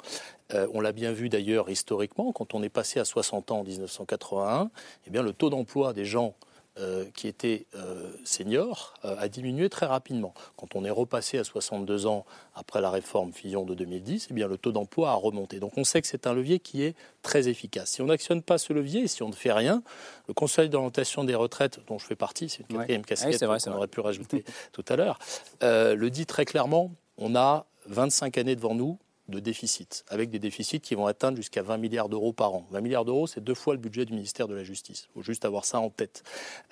Euh, 0.54 0.68
on 0.72 0.80
l'a 0.80 0.92
bien 0.92 1.12
vu 1.12 1.28
d'ailleurs 1.28 1.70
historiquement, 1.70 2.32
quand 2.32 2.54
on 2.54 2.62
est 2.62 2.68
passé 2.68 3.00
à 3.00 3.04
60 3.04 3.50
ans 3.50 3.60
en 3.60 3.64
1981, 3.64 4.70
eh 5.06 5.10
bien, 5.10 5.22
le 5.22 5.32
taux 5.32 5.50
d'emploi 5.50 5.92
des 5.92 6.04
gens 6.04 6.34
euh, 6.78 7.06
qui 7.14 7.26
étaient 7.26 7.66
euh, 7.74 8.12
seniors 8.22 8.94
a 9.02 9.28
diminué 9.28 9.70
très 9.70 9.86
rapidement. 9.86 10.34
Quand 10.56 10.76
on 10.76 10.84
est 10.84 10.90
repassé 10.90 11.38
à 11.38 11.44
62 11.44 12.06
ans 12.06 12.26
après 12.54 12.80
la 12.80 12.90
réforme 12.90 13.32
Fillon 13.32 13.64
de 13.64 13.74
2010, 13.74 14.28
eh 14.30 14.34
bien, 14.34 14.46
le 14.46 14.58
taux 14.58 14.72
d'emploi 14.72 15.10
a 15.10 15.14
remonté. 15.14 15.58
Donc 15.58 15.72
on 15.78 15.84
sait 15.84 16.00
que 16.02 16.06
c'est 16.06 16.26
un 16.26 16.34
levier 16.34 16.60
qui 16.60 16.82
est 16.82 16.94
très 17.22 17.48
efficace. 17.48 17.92
Si 17.92 18.02
on 18.02 18.06
n'actionne 18.06 18.42
pas 18.42 18.58
ce 18.58 18.72
levier 18.72 19.08
si 19.08 19.22
on 19.22 19.28
ne 19.28 19.34
fait 19.34 19.52
rien, 19.52 19.82
le 20.28 20.34
Conseil 20.34 20.68
d'orientation 20.68 21.24
des 21.24 21.34
retraites, 21.34 21.80
dont 21.88 21.98
je 21.98 22.06
fais 22.06 22.16
partie, 22.16 22.48
c'est 22.48 22.60
une 22.68 22.76
quatrième 22.76 23.04
casquette 23.04 23.44
qu'on 23.44 23.72
aurait 23.72 23.88
pu 23.88 24.00
rajouter 24.00 24.44
tout 24.72 24.84
à 24.88 24.96
l'heure, 24.96 25.18
le 25.62 26.08
dit 26.08 26.26
très 26.26 26.44
clairement, 26.44 26.92
on 27.18 27.34
a 27.34 27.66
25 27.86 28.38
années 28.38 28.56
devant 28.56 28.74
nous 28.74 28.98
de 29.28 29.40
déficit, 29.40 30.04
avec 30.08 30.30
des 30.30 30.38
déficits 30.38 30.80
qui 30.80 30.94
vont 30.94 31.06
atteindre 31.06 31.36
jusqu'à 31.36 31.62
20 31.62 31.78
milliards 31.78 32.08
d'euros 32.08 32.32
par 32.32 32.54
an. 32.54 32.66
20 32.70 32.80
milliards 32.80 33.04
d'euros, 33.04 33.26
c'est 33.26 33.42
deux 33.42 33.54
fois 33.54 33.74
le 33.74 33.80
budget 33.80 34.04
du 34.04 34.12
ministère 34.12 34.46
de 34.46 34.54
la 34.54 34.62
Justice. 34.62 35.08
Il 35.10 35.14
faut 35.14 35.22
juste 35.22 35.44
avoir 35.44 35.64
ça 35.64 35.80
en 35.80 35.90
tête. 35.90 36.22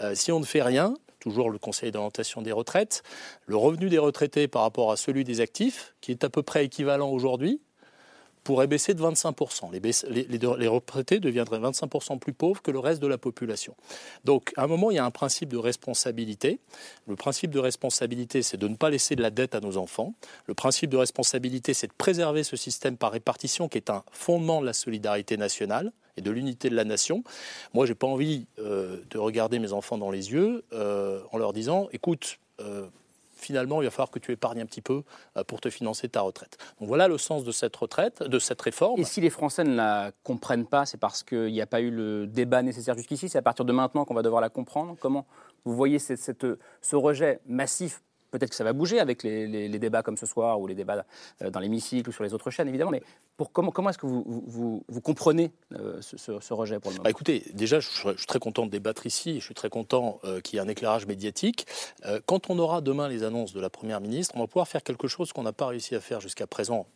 Euh, 0.01 0.15
si 0.15 0.31
on 0.31 0.39
ne 0.39 0.45
fait 0.45 0.63
rien, 0.63 0.95
toujours 1.19 1.51
le 1.51 1.59
Conseil 1.59 1.91
d'orientation 1.91 2.43
des 2.43 2.53
retraites, 2.53 3.03
le 3.47 3.57
revenu 3.57 3.89
des 3.89 3.99
retraités 3.99 4.47
par 4.47 4.63
rapport 4.63 4.93
à 4.93 4.97
celui 4.97 5.25
des 5.25 5.41
actifs, 5.41 5.95
qui 6.01 6.13
est 6.13 6.23
à 6.23 6.31
peu 6.31 6.43
près 6.43 6.65
équivalent 6.65 7.11
aujourd'hui, 7.11 7.61
pourrait 8.45 8.67
baisser 8.67 8.95
de 8.95 9.03
25%. 9.03 9.71
Les, 9.73 10.69
retraités 10.69 11.19
deviendraient 11.19 11.59
25% 11.59 12.19
plus 12.19 12.33
pauvres 12.33 12.63
que 12.63 12.71
le 12.71 12.79
reste 12.79 13.03
de 13.03 13.07
la 13.07 13.19
population. 13.19 13.75
Donc, 14.25 14.53
à 14.57 14.65
un 14.65 14.67
moment, 14.67 14.91
il 14.91 14.97
y 14.97 14.99
a 14.99 15.05
un 15.05 15.11
principe 15.11 15.49
de 15.49 15.57
responsabilité. 15.57 16.61
Le 17.09 17.17
principe 17.17 17.51
de 17.51 17.59
responsabilité, 17.59 18.43
c'est 18.43 18.59
de 18.59 18.69
ne 18.69 18.77
pas 18.77 18.91
laisser 18.91 19.17
de 19.17 19.23
la 19.23 19.31
dette 19.31 19.55
à 19.55 19.61
nos 19.61 19.77
enfants. 19.77 20.15
Le 20.47 20.55
principe 20.55 20.91
de 20.91 20.97
responsabilité, 20.99 21.75
c'est 21.75 21.87
de 21.89 21.93
préserver 21.97 22.45
ce 22.45 22.57
système 22.57 22.97
par 22.97 23.13
répartition 23.13 23.69
qui 23.69 23.79
est 23.79 23.91
un 23.91 24.05
fondement 24.13 24.61
de 24.61 24.67
la 24.67 24.75
solidarité 24.75 25.37
nationale 25.37 25.93
et 26.17 26.21
de 26.21 26.31
l'unité 26.31 26.71
de 26.71 26.77
la 26.77 26.85
nation. 26.85 27.25
Moi, 27.73 27.87
j'ai 27.87 27.95
pas 27.95 28.07
envie 28.07 28.47
euh, 28.59 28.99
de 29.11 29.19
regarder 29.19 29.59
mes 29.59 29.73
enfants 29.73 29.99
dans 29.99 30.11
les 30.11 30.33
yeux 30.33 30.65
euh, 30.73 31.21
en 31.33 31.39
leur 31.39 31.53
disant, 31.53 31.89
écoute, 31.93 32.39
euh, 32.61 32.87
finalement, 33.45 33.81
il 33.83 33.85
va 33.85 33.91
falloir 33.91 34.11
que 34.11 34.19
tu 34.19 34.33
épargnes 34.33 34.61
un 34.61 34.67
petit 34.67 34.81
peu 34.81 35.03
euh, 35.37 35.45
pour 35.45 35.61
te 35.61 35.71
financer 35.71 36.09
ta 36.09 36.23
retraite. 36.23 36.57
Donc 36.81 36.89
voilà 36.89 37.09
le 37.09 37.19
sens 37.19 37.45
de 37.45 37.53
cette 37.53 37.77
retraite, 37.77 38.23
de 38.23 38.39
cette 38.39 38.61
réforme. 38.61 39.01
Et 39.01 39.05
si 39.05 39.21
les 39.21 39.31
Français 39.31 39.65
ne 39.65 39.75
la 39.75 40.13
comprennent 40.23 40.67
pas, 40.67 40.87
c'est 40.87 40.99
parce 40.99 41.23
qu'il 41.23 41.53
n'y 41.53 41.61
a 41.61 41.67
pas 41.67 41.81
eu 41.81 41.91
le 41.91 42.27
débat 42.27 42.63
nécessaire 42.63 42.97
jusqu'ici? 42.97 43.29
C'est 43.29 43.39
à 43.39 43.43
partir 43.43 43.65
de 43.65 43.73
maintenant 43.73 44.05
qu'on 44.05 44.15
va 44.15 44.23
devoir 44.23 44.41
la 44.41 44.49
comprendre? 44.49 44.97
Comment 44.99 45.27
vous 45.65 45.75
voyez 45.75 45.99
ce 45.99 46.97
rejet 46.97 47.41
massif 47.47 48.03
Peut-être 48.35 48.51
que 48.51 48.57
ça 48.57 48.65
va 48.65 48.73
bouger 48.73 48.99
avec 48.99 49.23
les, 49.23 49.79
débats 49.79 50.03
comme 50.03 50.17
ce 50.17 50.27
soir 50.27 50.61
ou 50.61 50.67
les 50.67 50.75
débats 50.75 51.07
euh, 51.41 51.51
dans 51.51 51.61
l'hémicycle 51.61 52.09
ou 52.09 52.13
sur 52.13 52.25
les 52.25 52.35
autres 52.35 52.51
chaînes, 52.51 52.67
évidemment. 52.67 52.91
Mais 52.91 53.05
pour, 53.37 53.53
comment, 53.53 53.71
comment 53.71 53.91
est-ce 53.91 53.99
que 53.99 54.07
vous, 54.07 54.83
vous, 54.89 55.01
comprenez 55.01 55.53
euh, 55.79 56.01
ce, 56.01 56.53
rejet 56.53 56.81
pour 56.81 56.91
le 56.91 56.97
moment? 56.97 57.05
Bah, 57.05 57.11
Écoutez, 57.11 57.45
déjà, 57.53 57.79
je, 57.79 57.89
suis 57.89 58.27
très 58.27 58.41
content 58.41 58.67
de 58.67 58.73
débattre 58.73 59.07
ici. 59.07 59.39
Je 59.39 59.45
suis 59.45 59.55
très 59.55 59.69
content 59.69 60.19
euh, 60.25 60.41
qu'il 60.41 60.57
y 60.57 60.59
ait 60.59 60.65
un 60.65 60.69
éclairage 60.69 61.07
médiatique. 61.07 61.69
quand 62.27 62.51
on 62.51 62.59
aura 62.59 62.81
demain 62.81 63.07
les 63.07 63.23
annonces 63.23 63.53
de 63.53 63.61
la 63.61 63.71
Première 63.71 64.01
ministre, 64.01 64.35
on 64.37 64.41
va 64.41 64.49
pouvoir 64.49 64.67
faire 64.67 64.83
quelque 64.83 65.07
chose 65.07 65.33
qu'on 65.33 65.45
n'a 65.45 65.53
pas 65.53 65.69
réussi 65.69 65.95
à 65.95 66.01
faire 66.01 66.21
jusqu'à 66.21 66.49
présent 66.49 66.87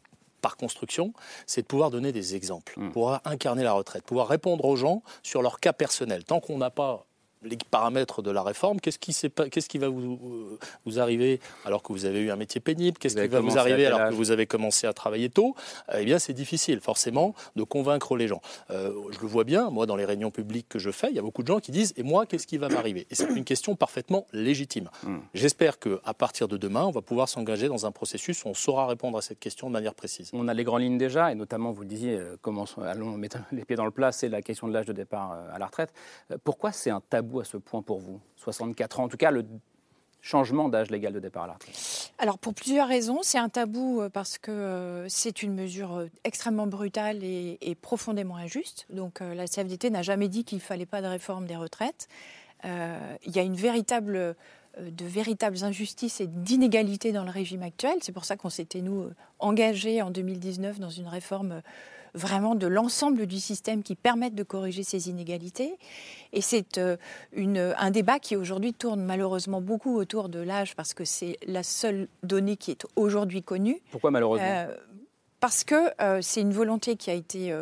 par 0.41 0.57
construction, 0.57 1.13
c'est 1.47 1.63
de 1.63 1.67
pouvoir 1.67 1.91
donner 1.91 2.11
des 2.11 2.35
exemples, 2.35 2.75
hmm. 2.77 2.91
pouvoir 2.91 3.21
incarner 3.25 3.63
la 3.63 3.73
retraite, 3.73 4.03
pouvoir 4.05 4.27
répondre 4.27 4.65
aux 4.65 4.77
gens 4.77 5.03
sur 5.23 5.43
leur 5.43 5.61
cas 5.61 5.73
personnel. 5.73 6.25
Tant 6.25 6.41
qu'on 6.41 6.59
n'a 6.59 6.71
pas 6.71 7.08
les 7.43 7.59
paramètres 7.71 8.23
de 8.23 8.31
la 8.31 8.43
réforme. 8.43 8.81
Qu'est-ce 8.81 8.99
qui, 8.99 9.15
qu'est-ce 9.51 9.69
qui 9.69 9.79
va 9.79 9.89
vous, 9.89 10.59
vous 10.85 11.01
arriver 11.01 11.41
alors 11.65 11.83
que 11.83 11.93
vous 11.93 12.05
avez 12.05 12.21
eu 12.21 12.31
un 12.31 12.37
métier 12.37 12.61
pénible? 12.61 12.99
Qu'est-ce 12.99 13.17
qui 13.17 13.27
va 13.29 13.41
vous 13.41 13.59
arriver 13.59 13.87
alors 13.87 14.09
que 14.09 14.15
vous 14.15 14.31
avez 14.31 14.47
commencé 14.47 14.87
à 14.87 14.93
travailler 14.93 15.31
tôt? 15.31 15.55
Eh 15.95 16.05
bien, 16.05 16.19
c'est 16.19 16.33
difficile, 16.33 16.81
forcément, 16.81 17.35
de 17.57 17.63
convaincre 17.63 18.17
les 18.17 18.29
gens. 18.29 18.41
Euh, 18.71 18.93
je 19.11 19.21
le 19.21 19.27
vois 19.27 19.45
bien, 19.45 19.71
moi, 19.71 19.87
dans 19.87 19.97
les 19.97 20.05
réunions 20.05 20.31
publiques 20.31 20.69
que 20.69 20.79
je 20.79 20.91
fais, 20.91 21.09
il 21.11 21.17
y 21.17 21.19
a 21.19 21.23
beaucoup 21.23 21.43
de 21.43 21.49
gens 21.49 21.61
qui 21.61 21.73
disent 21.73 21.95
Et 21.97 22.03
moi, 22.03 22.27
qu'est-ce 22.27 22.47
qui 22.47 22.59
va 22.59 22.69
m'arriver? 22.69 23.07
Et 23.11 23.15
c'est 23.15 23.29
une 23.29 23.45
question 23.45 23.77
parfaitement 23.77 24.27
légitime. 24.33 24.91
Hmm. 25.03 25.19
J'espère 25.35 25.79
qu'à 25.79 26.15
partir 26.17 26.49
de 26.49 26.57
demain, 26.57 26.85
on 26.85 26.91
va 26.91 27.03
pouvoir 27.03 27.29
s'engager 27.29 27.69
dans 27.69 27.87
un 27.87 27.93
processus 27.93 28.45
où 28.45 28.49
on 28.49 28.55
saura 28.55 28.87
répondre 28.87 29.19
à 29.19 29.23
cette 29.23 29.39
question 29.39 29.69
de 29.69 29.73
manière 29.73 29.95
précise. 29.95 30.31
On 30.33 30.49
a 30.49 30.55
les 30.55 30.65
grandes 30.65 30.83
lignes 30.83 30.99
déjà, 30.99 31.31
et 31.31 31.35
notamment, 31.35 31.73
vous 31.73 31.83
le 31.83 31.89
disiez, 31.89 32.17
euh, 32.17 32.37
comment, 32.41 32.65
allons 32.83 33.17
mettre 33.17 33.39
les 33.53 33.65
pieds 33.65 33.77
dans 33.77 33.85
le 33.85 33.91
plat, 33.91 34.13
c'est 34.13 34.29
la 34.29 34.43
question 34.43 34.69
de 34.69 34.73
l'âge 34.73 34.87
de 34.87 34.93
départ 34.93 35.33
euh, 35.33 35.55
à 35.55 35.59
la 35.59 35.67
retraite. 35.67 35.93
Pourquoi 36.45 36.73
c'est 36.73 36.91
un 36.91 37.01
tabou 37.01 37.28
à 37.41 37.45
ce 37.45 37.57
point 37.57 37.83
pour 37.83 37.99
vous 37.99 38.21
64 38.37 39.01
ans, 39.01 39.05
en 39.05 39.09
tout 39.09 39.17
cas 39.17 39.31
le 39.31 39.45
changement 40.21 40.69
d'âge 40.69 40.91
légal 40.91 41.13
de 41.13 41.21
départ 41.21 41.45
à 41.45 41.47
la 41.47 41.57
Alors 42.19 42.39
pour 42.39 42.55
plusieurs 42.55 42.89
raisons, 42.89 43.21
c'est 43.23 43.39
un 43.39 43.49
tabou 43.49 44.01
euh, 44.01 44.09
parce 44.09 44.39
que 44.39 44.51
euh, 44.51 45.09
c'est 45.09 45.43
une 45.43 45.55
mesure 45.55 45.95
euh, 45.95 46.07
extrêmement 46.25 46.67
brutale 46.67 47.23
et, 47.23 47.77
profondément 47.81 48.37
injuste. 48.37 48.87
Donc 48.91 49.21
la 49.21 49.47
CFDT 49.47 49.91
n'a 49.91 50.03
jamais 50.03 50.29
dit 50.29 50.45
qu'il 50.45 50.59
ne 50.59 50.63
fallait 50.63 50.87
pas 50.87 51.01
de 51.01 51.07
réforme 51.07 51.47
des 51.47 51.57
retraites. 51.57 52.09
il 52.65 53.33
y 53.33 53.39
a 53.39 53.43
une 53.43 53.55
véritable 53.55 54.35
de 54.81 55.05
véritables 55.05 55.65
injustices 55.65 56.21
et 56.21 56.27
d'inégalités 56.27 57.13
dans 57.13 57.25
le 57.25 57.31
régime 57.31 57.63
actuel. 57.63 57.97
C'est 58.01 58.13
pour 58.13 58.25
ça 58.25 58.37
qu'on 58.37 58.51
s'était, 58.51 58.81
nous, 58.81 59.11
engagés 59.39 60.03
en 60.03 60.11
2019 60.11 60.79
dans 60.81 60.91
une 60.91 61.09
réforme 61.09 61.63
vraiment 62.15 62.55
de 62.55 62.67
l'ensemble 62.67 63.27
du 63.27 63.39
système 63.39 63.83
qui 63.83 63.95
permettent 63.95 64.35
de 64.35 64.43
corriger 64.43 64.83
ces 64.83 65.09
inégalités. 65.09 65.79
Et 66.33 66.41
c'est 66.41 66.79
euh, 66.79 66.97
un 67.33 67.91
débat 67.91 68.19
qui 68.19 68.37
aujourd'hui 68.37 68.75
tourne 68.75 69.03
malheureusement 69.03 69.61
beaucoup 69.61 69.97
autour 69.97 70.29
de 70.29 70.41
l'âge 70.41 70.75
parce 70.75 70.95
que 70.95 71.05
c'est 71.05 71.39
la 71.47 71.63
seule 71.63 72.09
donnée 72.23 72.57
qui 72.57 72.71
est 72.71 72.87
aujourd'hui 72.97 73.43
connue. 73.43 73.81
Pourquoi 73.91 74.11
malheureusement? 74.11 74.47
Euh, 74.47 74.75
Parce 75.41 75.65
que 75.65 75.91
euh, 76.03 76.21
c'est 76.23 76.41
une 76.41 76.53
volonté 76.53 76.97
qui 76.97 77.11
a 77.11 77.15
été 77.15 77.55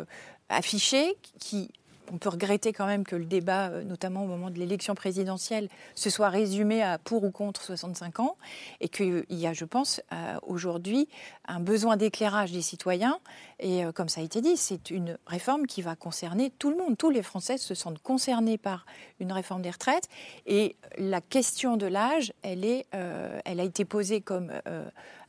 affichée, 0.49 1.15
qui 1.39 1.69
on 2.11 2.17
peut 2.17 2.29
regretter 2.29 2.73
quand 2.73 2.85
même 2.85 3.03
que 3.03 3.15
le 3.15 3.25
débat, 3.25 3.69
euh, 3.69 3.83
notamment 3.83 4.23
au 4.23 4.27
moment 4.27 4.49
de 4.49 4.59
l'élection 4.59 4.95
présidentielle, 4.95 5.69
se 5.95 6.09
soit 6.09 6.29
résumé 6.29 6.81
à 6.83 6.97
pour 6.97 7.23
ou 7.23 7.31
contre 7.31 7.63
65 7.63 8.19
ans, 8.19 8.37
et 8.81 8.89
qu'il 8.89 9.25
y 9.29 9.47
a, 9.47 9.53
je 9.53 9.65
pense, 9.65 10.01
euh, 10.13 10.37
aujourd'hui 10.45 11.07
un 11.47 11.59
besoin 11.59 11.97
d'éclairage 11.97 12.51
des 12.51 12.61
citoyens. 12.61 13.19
Et 13.59 13.85
euh, 13.85 13.91
comme 13.91 14.09
ça 14.09 14.21
a 14.21 14.23
été 14.23 14.41
dit, 14.41 14.57
c'est 14.57 14.89
une 14.91 15.17
réforme 15.25 15.67
qui 15.67 15.81
va 15.81 15.95
concerner 15.95 16.51
tout 16.57 16.69
le 16.69 16.77
monde. 16.77 16.97
Tous 16.97 17.09
les 17.09 17.23
Français 17.23 17.57
se 17.57 17.75
sentent 17.75 18.01
concernés 18.01 18.57
par 18.57 18.85
une 19.19 19.31
réforme 19.31 19.61
des 19.61 19.71
retraites. 19.71 20.09
Et 20.45 20.75
la 20.97 21.21
question 21.21 21.77
de 21.77 21.87
l'âge, 21.87 22.33
elle, 22.43 22.65
elle 22.93 23.59
a 23.59 23.63
été 23.63 23.85
posée 23.85 24.21
comme 24.21 24.51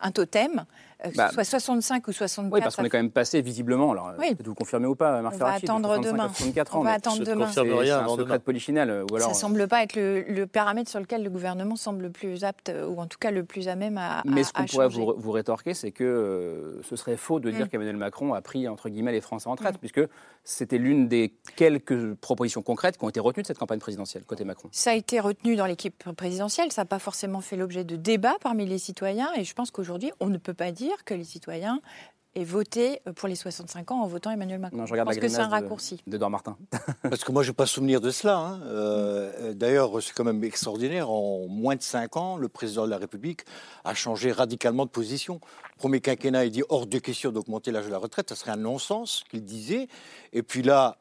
un 0.01 0.11
totem. 0.11 0.65
Euh, 1.07 1.11
bah, 1.15 1.31
soit 1.33 1.45
65 1.45 2.09
ou 2.09 2.13
64. 2.13 2.53
Oui, 2.53 2.61
parce 2.61 2.75
qu'on 2.75 2.83
est 2.83 2.89
quand 2.89 2.99
même 2.99 3.13
passé 3.13 3.41
visiblement. 3.41 3.93
Alors, 3.93 4.15
oui. 4.19 4.37
vous 4.43 4.55
confirmez 4.55 4.87
ou 4.87 4.97
pas, 4.97 5.23
Marc 5.23 5.37
On 5.37 5.39
va 5.39 5.53
attendre 5.53 5.99
demain. 6.01 6.29
64 6.29 6.75
ans, 6.75 6.81
on 6.81 6.83
va 6.83 6.93
attendre 6.93 7.25
demain. 7.25 7.49
C'est 7.53 7.61
un 7.61 8.09
secret 8.09 8.39
de 8.39 8.43
polichinelle. 8.43 9.05
Ou 9.09 9.15
alors... 9.15 9.29
Ça 9.29 9.35
semble 9.35 9.69
pas 9.69 9.85
être 9.85 9.95
le, 9.95 10.47
paramètre 10.47 10.91
sur 10.91 10.99
lequel 10.99 11.23
le 11.23 11.31
gouvernement 11.31 11.77
semble 11.77 12.03
le 12.03 12.11
plus 12.11 12.43
apte, 12.43 12.73
ou 12.89 13.01
en 13.01 13.07
tout 13.07 13.19
cas 13.19 13.31
le 13.31 13.45
plus 13.45 13.69
à 13.69 13.77
même 13.77 13.97
à. 13.97 14.23
Mais 14.25 14.43
ce 14.43 14.53
qu'on 14.53 14.65
pourrait 14.65 14.89
vous, 14.89 15.15
vous, 15.17 15.31
rétorquer, 15.31 15.73
c'est 15.73 15.93
que 15.93 16.03
euh, 16.03 16.83
ce 16.83 16.97
serait 16.97 17.17
faux 17.17 17.39
de 17.39 17.51
dire 17.51 17.67
mm. 17.67 17.69
qu'Emmanuel 17.69 17.97
Macron 17.97 18.35
a 18.35 18.41
pris 18.41 18.67
entre 18.67 18.89
guillemets 18.89 19.13
les 19.13 19.21
Français 19.21 19.49
en 19.49 19.55
traite, 19.55 19.77
mm. 19.77 19.79
puisque 19.79 20.01
c'était 20.43 20.79
l'une 20.79 21.07
des 21.07 21.35
quelques 21.55 22.15
propositions 22.15 22.63
concrètes 22.63 22.99
qui 22.99 23.05
ont 23.05 23.09
été 23.09 23.21
retenues 23.21 23.43
de 23.43 23.47
cette 23.47 23.59
campagne 23.59 23.79
présidentielle 23.79 24.25
côté 24.25 24.45
Macron. 24.45 24.69
Ça 24.73 24.91
a 24.91 24.95
été 24.95 25.21
retenu 25.21 25.55
dans 25.55 25.67
l'équipe 25.67 26.11
présidentielle. 26.17 26.73
Ça 26.73 26.83
n'a 26.83 26.87
pas 26.87 26.99
forcément 26.99 27.41
fait 27.41 27.57
l'objet 27.57 27.85
de 27.85 27.95
débats 27.95 28.37
parmi 28.43 28.67
les 28.67 28.79
citoyens, 28.79 29.29
et 29.37 29.45
je 29.45 29.55
pense 29.55 29.71
qu'aujourd'hui, 29.71 29.88
on 30.21 30.29
ne 30.29 30.39
peut 30.39 30.55
pas 30.55 30.73
dire 30.73 31.05
que 31.05 31.15
les 31.15 31.25
citoyens 31.25 31.81
et 32.35 32.45
voter 32.45 33.01
pour 33.17 33.27
les 33.29 33.35
65 33.35 33.91
ans 33.91 34.03
en 34.03 34.07
votant 34.07 34.31
Emmanuel 34.31 34.61
Macron. 34.61 34.79
Non, 34.79 34.87
je 34.87 34.93
regarde 34.93 35.09
Parce 35.09 35.19
que 35.19 35.29
c'est 35.29 35.41
un 35.41 35.49
raccourci. 35.49 36.01
D'Edouard 36.07 36.31
Martin. 36.31 36.57
Parce 37.03 37.25
que 37.25 37.33
moi, 37.33 37.43
je 37.43 37.51
n'ai 37.51 37.55
pas 37.55 37.67
souvenir 37.67 38.01
de 38.01 38.11
cela. 38.11 38.39
Hein. 38.39 38.61
Euh, 38.65 39.55
d'ailleurs, 39.55 40.01
c'est 40.03 40.13
quand 40.13 40.25
même 40.25 40.45
extraordinaire. 40.45 41.11
En 41.11 41.49
moins 41.49 41.75
de 41.75 41.83
5 41.83 42.17
ans, 42.17 42.37
le 42.37 42.49
président 42.49 42.85
de 42.85 42.91
la 42.91 42.99
République 42.99 43.45
a 43.85 43.95
changé 43.95 44.31
radicalement 44.31 44.85
de 44.85 44.91
position. 44.91 45.41
Premier 45.79 46.01
quinquennat, 46.01 46.45
il 46.45 46.53
dit 46.53 46.63
hors 46.69 46.87
de 46.87 46.99
question 46.99 47.33
d'augmenter 47.33 47.73
l'âge 47.73 47.87
de 47.87 47.91
la 47.91 47.99
retraite. 47.99 48.29
Ça 48.29 48.37
serait 48.37 48.53
un 48.53 48.57
non-sens 48.57 49.25
qu'il 49.31 49.45
disait. 49.45 49.89
Et 50.33 50.43
puis 50.43 50.63
là, 50.63 50.99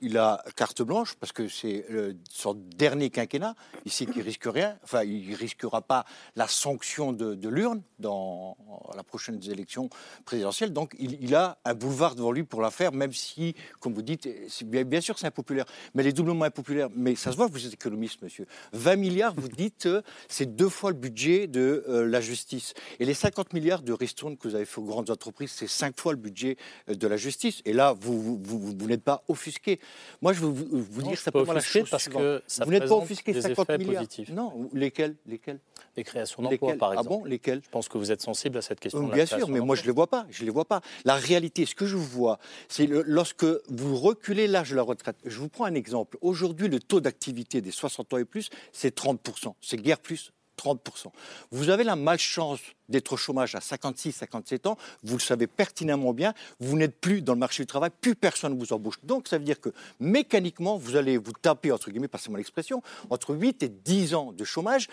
il 0.00 0.18
a 0.18 0.42
carte 0.56 0.82
blanche 0.82 1.14
parce 1.14 1.32
que 1.32 1.48
c'est 1.48 1.86
son 2.30 2.54
dernier 2.54 3.10
quinquennat. 3.10 3.54
Il 3.84 3.92
sait 3.92 4.06
qu'il 4.06 4.22
risque 4.22 4.46
rien. 4.46 4.78
Enfin, 4.82 5.04
il 5.04 5.34
risquera 5.34 5.82
pas 5.82 6.04
la 6.36 6.48
sanction 6.48 7.12
de, 7.12 7.48
l'urne 7.48 7.82
dans 7.98 8.56
la 8.94 9.02
prochaine 9.02 9.40
élection 9.44 9.88
présidentielle. 10.24 10.72
Donc, 10.72 10.94
il, 10.98 11.34
a 11.34 11.58
un 11.64 11.74
boulevard 11.74 12.14
devant 12.14 12.32
lui 12.32 12.44
pour 12.44 12.62
la 12.62 12.70
faire, 12.70 12.92
même 12.92 13.12
si, 13.12 13.54
comme 13.80 13.94
vous 13.94 14.02
dites, 14.02 14.28
bien, 14.64 15.00
sûr 15.00 15.18
c'est 15.18 15.26
impopulaire, 15.26 15.64
mais 15.94 16.02
les 16.02 16.12
doublement 16.12 16.44
impopulaires. 16.44 16.88
Mais 16.94 17.14
ça 17.14 17.32
se 17.32 17.36
voit 17.36 17.46
vous 17.46 17.66
êtes 17.66 17.74
économiste, 17.74 18.22
monsieur. 18.22 18.46
20 18.72 18.96
milliards, 18.96 19.34
vous 19.34 19.48
dites, 19.48 19.86
euh, 19.86 20.02
c'est 20.28 20.56
deux 20.56 20.68
fois 20.68 20.90
le 20.90 20.96
budget 20.96 21.46
de 21.46 21.84
euh, 21.88 22.06
la 22.06 22.20
justice. 22.20 22.74
Et 22.98 23.04
les 23.04 23.14
50 23.14 23.52
milliards 23.52 23.82
de 23.82 23.92
ristournes 23.92 24.36
que 24.36 24.48
vous 24.48 24.54
avez 24.54 24.64
fait 24.64 24.80
aux 24.80 24.84
grandes 24.84 25.10
entreprises, 25.10 25.52
c'est 25.52 25.66
cinq 25.66 25.98
fois 25.98 26.12
le 26.12 26.18
budget 26.18 26.56
euh, 26.88 26.94
de 26.94 27.06
la 27.06 27.16
justice. 27.16 27.62
Et 27.64 27.72
là, 27.72 27.94
vous, 27.98 28.38
vous 28.42 28.86
n'êtes 28.86 29.02
pas 29.02 29.24
offusqué. 29.28 29.80
Moi, 30.22 30.32
je 30.32 30.40
veux 30.40 30.48
vous, 30.48 30.84
vous 30.90 31.02
dire 31.02 31.18
simplement 31.18 31.52
la 31.52 31.60
chose 31.60 31.88
parce 31.90 32.08
que 32.08 32.42
ça 32.46 32.64
Vous 32.64 32.70
n'êtes 32.70 32.86
pas 32.86 32.96
offusqué 32.96 33.40
50 33.40 33.68
milliards. 33.78 33.94
Positifs. 33.94 34.30
Non, 34.30 34.68
lesquels, 34.72 35.16
lesquels? 35.26 35.58
Les 35.96 36.04
créations 36.04 36.42
d'emplois, 36.42 36.74
par 36.76 36.92
exemple. 36.92 37.08
Ah 37.10 37.18
bon, 37.18 37.24
lesquels? 37.24 37.62
Je 37.64 37.70
pense 37.70 37.88
que 37.88 37.98
vous 37.98 38.12
êtes 38.12 38.22
sensible 38.22 38.58
à 38.58 38.62
cette 38.62 38.80
question. 38.80 39.06
bien 39.08 39.26
sûr, 39.26 39.48
mais 39.48 39.60
moi 39.60 39.76
je 39.76 39.82
ne 39.82 39.86
les 39.86 39.92
vois 39.92 40.06
pas. 40.06 40.26
Je 40.30 40.44
les 40.44 40.50
vois 40.50 40.64
pas. 40.64 40.80
La 41.04 41.14
réalité, 41.14 41.66
ce 41.66 41.74
que 41.74 41.86
je 41.86 41.96
vois, 41.96 42.38
c'est 42.68 42.86
lorsque 42.86 43.46
vous 43.68 43.96
reculez 43.96 44.46
l'âge 44.46 44.70
de 44.70 44.76
la 44.76 44.82
retraite. 44.82 45.16
Je 45.24 45.38
vous 45.38 45.48
prends 45.48 45.64
un 45.64 45.74
exemple. 45.74 46.18
Aujourd'hui, 46.20 46.68
le 46.68 46.80
taux 46.80 47.00
d'activité 47.00 47.60
des 47.60 47.70
60 47.70 48.14
ans 48.14 48.18
et 48.18 48.24
plus, 48.24 48.50
c'est 48.72 48.96
30% 48.96 49.54
C'est 49.60 49.76
guère 49.76 49.98
plus 49.98 50.32
30 50.60 51.08
Vous 51.50 51.70
avez 51.70 51.84
la 51.84 51.96
malchance 51.96 52.60
d'être 52.90 53.14
au 53.14 53.16
chômage 53.16 53.54
à 53.54 53.60
56, 53.60 54.12
57 54.12 54.66
ans, 54.66 54.76
vous 55.02 55.16
le 55.16 55.22
savez 55.22 55.46
pertinemment 55.46 56.12
bien, 56.12 56.34
vous 56.58 56.76
n'êtes 56.76 57.00
plus 57.00 57.22
dans 57.22 57.32
le 57.32 57.38
marché 57.38 57.62
du 57.62 57.66
travail, 57.66 57.90
plus 58.00 58.14
personne 58.14 58.54
ne 58.54 58.58
vous 58.58 58.74
embauche. 58.74 58.98
Donc 59.02 59.26
ça 59.26 59.38
veut 59.38 59.44
dire 59.44 59.60
que 59.60 59.70
mécaniquement, 60.00 60.76
vous 60.76 60.96
allez 60.96 61.16
vous 61.16 61.32
taper, 61.32 61.72
entre 61.72 61.90
guillemets, 61.90 62.08
passez-moi 62.08 62.38
l'expression, 62.38 62.82
entre 63.08 63.34
8 63.34 63.62
et 63.62 63.68
10 63.70 64.14
ans 64.14 64.32
de 64.32 64.44
chômage, 64.44 64.88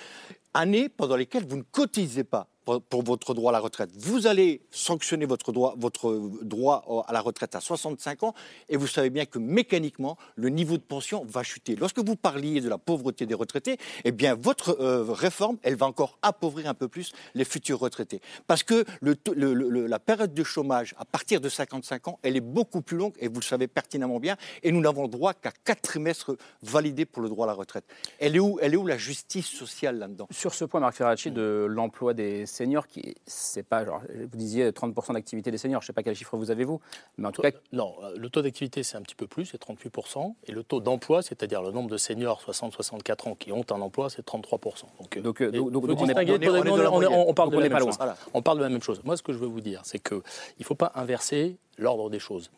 années 0.54 0.88
pendant 0.88 1.18
lesquelles 1.18 1.46
vous 1.46 1.58
ne 1.58 1.64
cotisez 1.64 2.24
pas 2.24 2.48
pour, 2.90 3.04
votre 3.04 3.34
droit 3.34 3.52
à 3.52 3.54
la 3.54 3.60
retraite. 3.60 3.90
Vous 3.96 4.28
allez 4.28 4.62
sanctionner 4.72 5.26
votre 5.26 5.52
droit, 5.52 5.76
votre 5.78 6.32
droit 6.42 7.06
à 7.08 7.14
la 7.14 7.22
retraite 7.22 7.56
à 7.56 7.62
65 7.62 8.24
ans 8.24 8.34
et 8.68 8.76
vous 8.76 8.88
savez 8.88 9.10
bien 9.10 9.26
que 9.26 9.40
mécaniquement, 9.40 10.18
le 10.36 10.50
niveau 10.50 10.76
de 10.76 10.82
pension 10.82 11.24
va 11.26 11.44
chuter. 11.44 11.76
Lorsque 11.76 12.00
vous 12.00 12.16
parliez 12.16 12.60
de 12.60 12.68
la 12.68 12.78
pauvreté 12.78 13.26
des 13.26 13.34
retraités, 13.34 13.78
eh 14.04 14.12
bien, 14.12 14.36
votre 14.36 14.82
euh, 14.82 15.06
réforme, 15.08 15.58
elle 15.64 15.76
va 15.76 15.86
encore 15.86 16.18
appauvrir 16.22 16.68
un 16.68 16.74
peu 16.74 16.88
plus 16.88 17.14
les 17.36 17.46
futurs 17.46 17.80
retraités. 17.80 18.22
Parce 18.48 18.64
que 18.64 18.84
la 18.96 20.00
période 20.00 20.34
de 20.34 20.44
chômage 20.44 20.94
à 20.98 21.06
partir 21.06 21.40
de 21.40 21.50
55 21.50 22.08
ans, 22.10 22.20
elle 22.24 22.36
est 22.36 22.42
beaucoup 22.42 22.82
plus 22.82 22.98
longue 22.98 23.14
et 23.20 23.28
vous 23.28 23.40
le 23.40 23.46
savez 23.46 23.68
pertinemment 23.68 24.20
bien. 24.20 24.36
Et 24.64 24.72
nous 24.72 24.82
n'avons 24.82 25.08
droit 25.08 25.34
qu'à 25.34 25.52
quatre 25.64 25.82
trimestres 25.82 26.36
validés 26.62 27.06
pour 27.06 27.22
le 27.22 27.30
droit 27.30 27.46
à 27.46 27.48
la 27.48 27.54
retraite. 27.54 27.86
Elle 28.20 28.36
est 28.36 28.40
où, 28.40 28.60
elle 28.62 28.74
est 28.74 28.78
où 28.78 28.86
la 28.86 28.98
justice 28.98 29.48
sociale 29.48 30.00
là-dedans? 30.00 30.28
Sur 30.32 30.54
ce 30.54 30.66
point, 30.66 30.80
Marc 30.82 30.96
Ferracci, 30.96 31.32
de 31.32 31.66
l'emploi 31.70 32.14
des 32.14 32.46
seniors, 32.58 32.88
qui 32.88 33.16
c'est 33.26 33.64
pas 33.64 33.86
genre, 33.86 34.02
vous 34.10 34.38
disiez 34.38 34.72
30% 34.72 35.14
d'activité 35.14 35.52
des 35.52 35.58
seniors, 35.58 35.82
je 35.82 35.86
ne 35.86 35.88
sais 35.88 35.94
pas 35.94 36.04
quel 36.04 36.16
chiffre 36.16 36.36
vous 36.38 36.52
avez 36.52 36.64
vous, 36.64 36.80
mais 37.18 37.28
en 37.28 37.32
tout 37.32 37.42
cas. 37.42 37.52
Non, 37.72 37.96
le 38.16 38.30
taux 38.30 38.42
d'activité 38.42 38.84
c'est 38.84 38.98
un 38.98 39.02
petit 39.02 39.16
peu 39.16 39.28
plus, 39.28 39.46
c'est 39.46 39.62
38%, 39.62 40.34
et 40.46 40.52
le 40.52 40.64
taux 40.64 40.80
d'emploi, 40.80 41.22
c'est-à-dire 41.22 41.62
le 41.62 41.72
nombre 41.72 41.90
de 41.90 41.98
seniors 41.98 42.42
60-64 42.42 43.30
ans 43.30 43.36
qui 43.36 43.52
ont 43.52 43.66
un 43.72 43.82
emploi, 43.82 44.10
c'est 44.10 44.26
33%. 44.26 44.84
Donc, 45.00 45.20
donc, 45.20 45.42
on, 45.42 47.34
parle 47.34 47.52
de 47.52 47.60
la 47.60 47.70
même 47.70 47.80
chose. 47.80 47.98
On 48.34 48.42
parle 48.42 48.58
de 48.58 48.64
la 48.64 48.70
même 48.70 48.82
chose. 48.82 49.02
Moi, 49.04 49.18
ce 49.18 49.24
que 49.24 49.34
je 49.34 49.38
veux 49.38 49.48
vous 49.48 49.62
dire, 49.62 49.82
c'est 49.84 50.00
qu'il 50.00 50.22
ne 50.60 50.66
faut 50.66 50.76
pas 50.76 50.92
inverser 50.96 51.58
l'ordre 51.78 52.10
des 52.10 52.20
choses. 52.20 52.52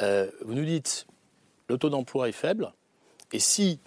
Euh, 0.00 0.30
vous 0.44 0.54
nous 0.54 0.64
dites, 0.64 1.06
le 1.68 1.78
taux 1.78 1.90
d'emploi 1.90 2.28
est 2.28 2.32
faible, 2.32 2.72
et 3.32 3.38
si 3.38 3.80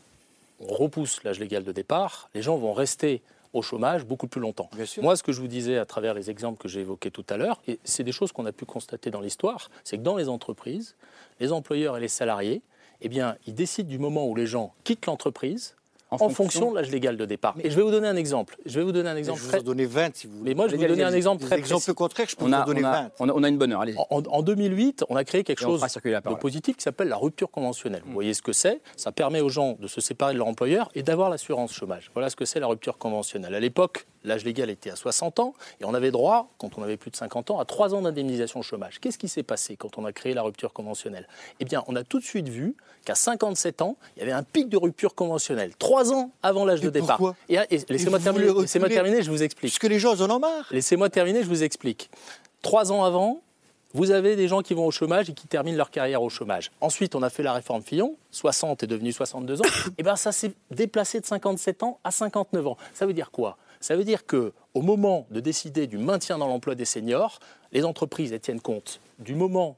on 0.59 0.73
repousse 0.73 1.23
l'âge 1.23 1.39
légal 1.39 1.63
de 1.63 1.71
départ, 1.71 2.29
les 2.33 2.41
gens 2.41 2.57
vont 2.57 2.73
rester 2.73 3.21
au 3.53 3.61
chômage 3.61 4.05
beaucoup 4.05 4.27
plus 4.27 4.41
longtemps. 4.41 4.69
Moi, 5.01 5.15
ce 5.15 5.23
que 5.23 5.31
je 5.31 5.41
vous 5.41 5.47
disais 5.47 5.77
à 5.77 5.85
travers 5.85 6.13
les 6.13 6.29
exemples 6.29 6.61
que 6.61 6.67
j'ai 6.67 6.81
évoqués 6.81 7.11
tout 7.11 7.25
à 7.29 7.37
l'heure, 7.37 7.61
et 7.67 7.79
c'est 7.83 8.03
des 8.03 8.11
choses 8.11 8.31
qu'on 8.31 8.45
a 8.45 8.51
pu 8.51 8.65
constater 8.65 9.11
dans 9.11 9.21
l'histoire, 9.21 9.69
c'est 9.83 9.97
que 9.97 10.03
dans 10.03 10.17
les 10.17 10.29
entreprises, 10.29 10.95
les 11.39 11.51
employeurs 11.51 11.97
et 11.97 11.99
les 11.99 12.07
salariés, 12.07 12.61
eh 13.01 13.09
bien, 13.09 13.37
ils 13.45 13.53
décident 13.53 13.89
du 13.89 13.99
moment 13.99 14.27
où 14.27 14.35
les 14.35 14.47
gens 14.47 14.73
quittent 14.83 15.05
l'entreprise 15.05 15.75
en, 16.09 16.29
fonction... 16.29 16.71
de 16.71 16.77
l'âge 16.77 16.91
légal 16.91 17.17
de 17.17 17.25
départ. 17.25 17.55
Et 17.63 17.69
je 17.69 17.75
vais 17.75 17.81
vous 17.81 17.91
donner 17.91 18.07
un 18.07 18.15
exemple. 18.15 18.57
Je 18.65 18.79
vais 18.79 18.85
vous 18.85 18.91
donner 18.91 19.09
un 19.09 19.15
exemple. 19.15 19.39
je 19.39 19.47
vous 19.47 19.57
en 19.57 19.61
donner 19.61 19.85
20 19.85 20.15
si 20.15 20.27
vous 20.27 20.37
voulez. 20.37 20.51
Mais 20.51 20.55
moi, 20.55 20.67
je 20.67 20.75
vais 20.75 20.77
vous 20.77 20.87
donner 20.87 21.03
un 21.03 21.13
exemple 21.13 21.43
très 21.43 21.57
précis. 21.57 21.73
exemple 21.73 21.93
contraire, 21.93 22.27
je 22.29 22.35
peux 22.35 22.45
vous 22.45 22.53
en 22.53 22.65
donner 22.65 22.81
20. 22.81 23.11
On 23.19 23.43
a, 23.43 23.49
une 23.49 23.57
bonne 23.57 23.73
heure, 23.73 23.81
allez 23.81 23.95
en, 24.09 24.21
en, 24.21 24.41
2008, 24.41 25.05
on 25.09 25.15
a 25.15 25.23
créé 25.23 25.43
quelque 25.43 25.61
chose 25.61 25.81
de 25.81 26.35
positif 26.35 26.77
qui 26.77 26.83
s'appelle 26.83 27.07
la 27.07 27.17
rupture 27.17 27.49
conventionnelle. 27.49 28.01
Vous 28.05 28.13
voyez 28.13 28.33
ce 28.33 28.41
que 28.41 28.53
c'est? 28.53 28.81
Ça 28.95 29.11
permet 29.11 29.41
aux 29.41 29.49
gens 29.49 29.77
de 29.79 29.87
se 29.87 30.01
séparer 30.01 30.33
de 30.33 30.37
leur 30.37 30.47
employeur 30.47 30.89
et 30.95 31.03
d'avoir 31.03 31.29
l'assurance 31.29 31.73
chômage. 31.73 32.11
Voilà 32.13 32.29
ce 32.29 32.35
que 32.35 32.45
c'est 32.45 32.59
la 32.59 32.67
rupture 32.67 32.97
conventionnelle. 32.97 33.55
À 33.55 33.59
l'époque, 33.59 34.05
l'âge 34.23 34.45
légal 34.45 34.69
était 34.69 34.89
à 34.89 34.95
60 34.95 35.39
ans 35.39 35.53
et 35.81 35.85
on 35.85 35.93
avait 35.93 36.11
droit, 36.11 36.49
quand 36.57 36.77
on 36.77 36.83
avait 36.83 36.97
plus 36.97 37.11
de 37.11 37.15
50 37.15 37.51
ans, 37.51 37.59
à 37.59 37.65
3 37.65 37.95
ans 37.95 38.01
d'indemnisation 38.01 38.61
chômage. 38.61 38.99
Qu'est-ce 38.99 39.17
qui 39.17 39.27
s'est 39.27 39.43
passé 39.43 39.75
quand 39.77 39.97
on 39.97 40.05
a 40.05 40.11
créé 40.11 40.33
la 40.33 40.41
rupture 40.43 40.73
conventionnelle? 40.73 41.27
Eh 41.59 41.65
bien, 41.65 41.83
on 41.87 41.95
a 41.95 42.03
tout 42.03 42.19
de 42.19 42.23
suite 42.23 42.49
vu 42.49 42.75
qu'à 43.05 43.15
57 43.15 43.81
ans, 43.81 43.97
il 44.15 44.19
y 44.19 44.23
avait 44.23 44.31
un 44.31 44.43
pic 44.43 44.69
de 44.69 44.77
rupture 44.77 45.15
conventionnelle. 45.15 45.75
3 45.77 45.96
ans 46.05 46.31
avant 46.43 46.65
l'âge 46.65 46.81
de 46.81 46.89
départ. 46.89 47.19
Et, 47.49 47.57
laissez-moi 47.89 48.19
terminer, 48.19 48.53
laissez 48.61 48.79
terminer, 48.79 49.21
je 49.21 49.31
vous 49.31 49.43
explique. 49.43 49.71
Parce 49.71 49.79
que 49.79 49.87
les 49.87 49.99
gens 49.99 50.19
en 50.21 50.29
ont 50.29 50.39
marre. 50.39 50.67
Laissez-moi 50.71 51.09
terminer, 51.09 51.43
je 51.43 51.47
vous 51.47 51.63
explique. 51.63 52.09
3 52.61 52.91
ans 52.91 53.03
avant, 53.03 53.41
vous 53.93 54.11
avez 54.11 54.35
des 54.35 54.47
gens 54.47 54.61
qui 54.61 54.73
vont 54.73 54.85
au 54.85 54.91
chômage 54.91 55.29
et 55.29 55.33
qui 55.33 55.47
terminent 55.47 55.77
leur 55.77 55.89
carrière 55.89 56.21
au 56.21 56.29
chômage. 56.29 56.71
Ensuite, 56.81 57.15
on 57.15 57.23
a 57.23 57.29
fait 57.29 57.43
la 57.43 57.53
réforme 57.53 57.81
Fillon, 57.81 58.15
60 58.31 58.83
est 58.83 58.87
devenu 58.87 59.11
62 59.11 59.61
ans. 59.61 59.65
et 59.65 59.91
eh 59.97 60.03
bien 60.03 60.15
ça 60.15 60.31
s'est 60.31 60.53
déplacé 60.71 61.19
de 61.19 61.25
57 61.25 61.83
ans 61.83 61.99
à 62.03 62.11
59 62.11 62.67
ans. 62.67 62.77
Ça 62.93 63.05
veut 63.05 63.13
dire 63.13 63.31
quoi? 63.31 63.57
Ça 63.79 63.95
veut 63.95 64.03
dire 64.03 64.25
que 64.25 64.53
au 64.73 64.81
moment 64.81 65.25
de 65.31 65.39
décider 65.39 65.87
du 65.87 65.97
maintien 65.97 66.37
dans 66.37 66.47
l'emploi 66.47 66.75
des 66.75 66.85
seniors, 66.85 67.39
les 67.71 67.85
entreprises 67.85 68.37
tiennent 68.41 68.61
compte 68.61 68.99
du 69.19 69.35
moment 69.35 69.77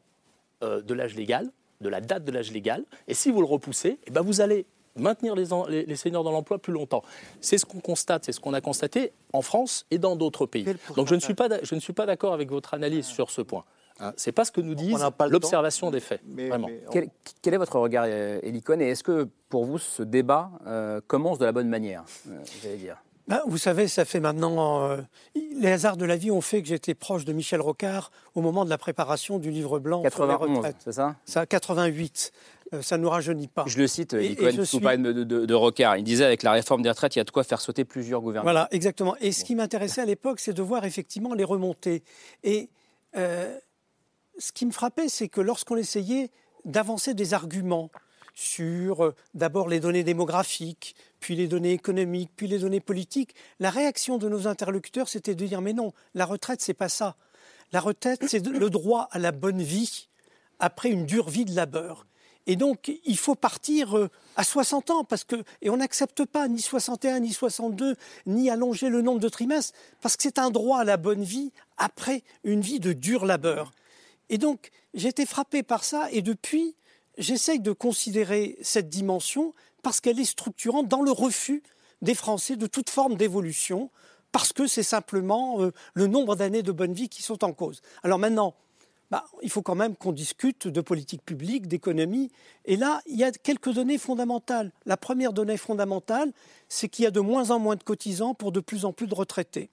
euh, 0.63 0.81
de 0.81 0.93
l'âge 0.93 1.15
légal, 1.15 1.49
de 1.81 1.89
la 1.89 2.01
date 2.01 2.25
de 2.25 2.31
l'âge 2.31 2.51
légal, 2.51 2.83
et 3.07 3.13
si 3.13 3.31
vous 3.31 3.39
le 3.41 3.47
repoussez, 3.47 3.99
eh 4.05 4.11
ben 4.11 4.21
vous 4.21 4.41
allez 4.41 4.65
maintenir 4.95 5.35
les, 5.35 5.85
les, 5.85 5.95
seniors 5.95 6.23
dans 6.23 6.31
l'emploi 6.31 6.57
plus 6.57 6.73
longtemps. 6.73 7.03
C'est 7.41 7.57
ce 7.57 7.65
qu'on 7.65 7.79
constate, 7.79 8.25
c'est 8.25 8.31
ce 8.31 8.39
qu'on 8.39 8.53
a 8.53 8.61
constaté 8.61 9.11
en 9.33 9.41
France 9.41 9.85
et 9.91 9.97
dans 9.97 10.15
d'autres 10.15 10.45
pays. 10.45 10.65
Donc 10.95 11.07
je 11.07 11.15
ne 11.15 11.19
suis 11.19 11.33
pas, 11.33 11.47
je 11.63 11.75
ne 11.75 11.79
suis 11.79 11.93
pas 11.93 12.05
d'accord 12.05 12.33
avec 12.33 12.49
votre 12.49 12.73
analyse 12.73 13.05
sur 13.05 13.29
ce 13.29 13.41
point. 13.41 13.63
Hein, 14.01 14.13
c'est 14.15 14.31
pas 14.31 14.45
ce 14.45 14.51
que 14.51 14.61
nous 14.61 14.75
disent 14.75 15.05
l'observation 15.29 15.91
des 15.91 15.99
faits. 15.99 16.21
vraiment. 16.25 16.69
Quel, 16.91 17.53
est 17.53 17.57
votre 17.57 17.77
regard, 17.79 18.05
euh, 18.07 18.39
Elikon 18.43 18.79
Et 18.79 18.89
est-ce 18.89 19.03
que 19.03 19.27
pour 19.49 19.65
vous, 19.65 19.77
ce 19.77 20.03
débat 20.03 20.51
euh, 20.67 21.01
commence 21.05 21.37
de 21.37 21.45
la 21.45 21.51
bonne 21.51 21.67
manière, 21.67 22.05
euh, 22.29 22.77
dire? 22.77 22.97
Ben, 23.29 23.41
vous 23.47 23.57
savez, 23.57 23.87
ça 23.87 24.03
fait 24.03 24.19
maintenant. 24.19 24.97
les 25.35 25.71
hasards 25.71 25.97
de 25.97 26.05
la 26.05 26.17
vie 26.17 26.31
ont 26.31 26.41
fait 26.41 26.61
que 26.61 26.67
j'étais 26.67 26.93
proche 26.93 27.25
de 27.25 27.31
Michel 27.31 27.61
Rocard 27.61 28.11
au 28.35 28.41
moment 28.41 28.65
de 28.65 28.69
la 28.69 28.77
préparation 28.77 29.39
du 29.39 29.51
livre 29.51 29.79
blanc 29.79 30.01
91, 30.01 30.53
sur 30.53 30.63
les 30.63 30.71
C'est 30.79 30.91
ça? 30.91 31.15
Ça, 31.25 31.45
88. 31.45 32.31
ça 32.81 32.97
ne 32.97 33.03
nous 33.03 33.09
rajeunit 33.09 33.47
pas. 33.47 33.63
Je 33.67 33.77
le 33.77 33.87
cite, 33.87 34.19
suis... 34.19 34.35
de, 34.35 35.23
de, 35.23 35.53
Rocard. 35.53 35.97
Il 35.97 36.03
disait 36.03 36.25
avec 36.25 36.43
la 36.43 36.51
réforme 36.51 36.81
des 36.81 36.89
retraites, 36.89 37.15
il 37.15 37.19
y 37.19 37.21
a 37.21 37.25
de 37.25 37.31
quoi 37.31 37.43
faire 37.43 37.61
sauter 37.61 37.85
plusieurs 37.85 38.21
gouvernements. 38.21 38.51
Voilà, 38.51 38.67
exactement. 38.71 39.15
Et 39.21 39.31
ce 39.31 39.45
qui 39.45 39.55
m'intéressait 39.55 40.01
à 40.01 40.05
l'époque, 40.05 40.39
c'est 40.39 40.53
de 40.53 40.61
voir 40.61 40.83
effectivement 40.85 41.33
les 41.33 41.45
remontées. 41.45 42.03
Et 42.43 42.69
ce 43.13 44.51
qui 44.53 44.65
me 44.65 44.71
frappait, 44.71 45.09
c'est 45.09 45.27
que 45.27 45.41
lorsqu'on 45.41 45.75
essayait 45.77 46.31
d'avancer 46.65 47.13
des 47.13 47.33
arguments 47.33 47.91
sur 48.39 49.03
euh, 49.03 49.15
d'abord 49.33 49.67
les 49.67 49.81
données 49.81 50.05
démographiques, 50.05 50.95
puis 51.19 51.35
les 51.35 51.49
données 51.49 51.73
économiques, 51.73 52.31
puis 52.37 52.47
les 52.47 52.59
données 52.59 52.79
politiques, 52.79 53.35
la 53.59 53.69
réaction 53.69 54.17
de 54.17 54.29
nos 54.29 54.47
interlocuteurs, 54.47 55.09
c'était 55.09 55.35
de 55.35 55.45
dire 55.45 55.59
mais 55.61 55.73
non, 55.73 55.91
la 56.13 56.25
retraite, 56.25 56.61
c'est 56.61 56.73
pas 56.73 56.87
ça. 56.87 57.17
La 57.73 57.81
retraite, 57.81 58.23
c'est 58.27 58.47
le 58.47 58.69
droit 58.69 59.09
à 59.11 59.19
la 59.19 59.33
bonne 59.33 59.61
vie 59.61 60.07
après 60.57 60.89
une 60.89 61.05
dure 61.05 61.29
vie 61.29 61.43
de 61.43 61.53
labeur. 61.53 62.05
Et 62.47 62.55
donc, 62.55 62.93
il 63.03 63.17
faut 63.17 63.35
partir 63.35 63.97
euh, 63.97 64.09
à 64.37 64.45
60 64.45 64.89
ans, 64.89 65.03
parce 65.03 65.25
que, 65.25 65.43
et 65.61 65.69
on 65.69 65.77
n'accepte 65.77 66.23
pas 66.23 66.47
ni 66.47 66.61
61, 66.61 67.19
ni 67.19 67.33
62, 67.33 67.97
ni 68.25 68.49
allonger 68.49 68.87
le 68.87 69.01
nombre 69.01 69.19
de 69.19 69.29
trimestres, 69.29 69.77
parce 69.99 70.15
que 70.15 70.23
c'est 70.23 70.39
un 70.39 70.49
droit 70.49 70.79
à 70.79 70.83
la 70.85 70.95
bonne 70.95 71.23
vie 71.23 71.51
après 71.77 72.23
une 72.45 72.61
vie 72.61 72.79
de 72.79 72.93
dur 72.93 73.25
labeur. 73.25 73.71
Et 74.29 74.37
donc, 74.37 74.71
j'ai 74.93 75.09
été 75.09 75.25
frappé 75.25 75.61
par 75.61 75.83
ça, 75.83 76.07
et 76.11 76.21
depuis, 76.21 76.75
j'essaye 77.19 77.59
de 77.59 77.71
considérer 77.71 78.57
cette 78.61 78.89
dimension 78.89 79.53
parce 79.83 80.01
qu'elle 80.01 80.19
est 80.19 80.25
structurante 80.25 80.87
dans 80.87 81.03
le 81.03 81.11
refus 81.11 81.61
des 82.01 82.15
Français 82.15 82.55
de 82.55 82.65
toute 82.65 82.89
forme 82.89 83.15
d'évolution, 83.15 83.91
parce 84.31 84.53
que 84.53 84.67
c'est 84.67 84.83
simplement 84.83 85.61
euh, 85.61 85.71
le 85.93 86.07
nombre 86.07 86.35
d'années 86.35 86.63
de 86.63 86.71
bonne 86.71 86.93
vie 86.93 87.09
qui 87.09 87.21
sont 87.21 87.43
en 87.43 87.53
cause. 87.53 87.81
Alors 88.03 88.19
maintenant, 88.19 88.55
bah, 89.11 89.25
il 89.41 89.49
faut 89.49 89.61
quand 89.61 89.75
même 89.75 89.95
qu'on 89.95 90.11
discute 90.11 90.67
de 90.67 90.81
politique 90.81 91.23
publique, 91.25 91.67
d'économie. 91.67 92.31
Et 92.65 92.77
là, 92.77 93.01
il 93.07 93.17
y 93.17 93.23
a 93.23 93.31
quelques 93.31 93.73
données 93.73 93.97
fondamentales. 93.97 94.71
La 94.85 94.97
première 94.97 95.33
donnée 95.33 95.57
fondamentale, 95.57 96.31
c'est 96.69 96.89
qu'il 96.89 97.03
y 97.03 97.07
a 97.07 97.11
de 97.11 97.19
moins 97.19 97.49
en 97.49 97.59
moins 97.59 97.75
de 97.75 97.83
cotisants 97.83 98.33
pour 98.33 98.51
de 98.51 98.59
plus 98.59 98.85
en 98.85 98.93
plus 98.93 99.07
de 99.07 99.15
retraités 99.15 99.71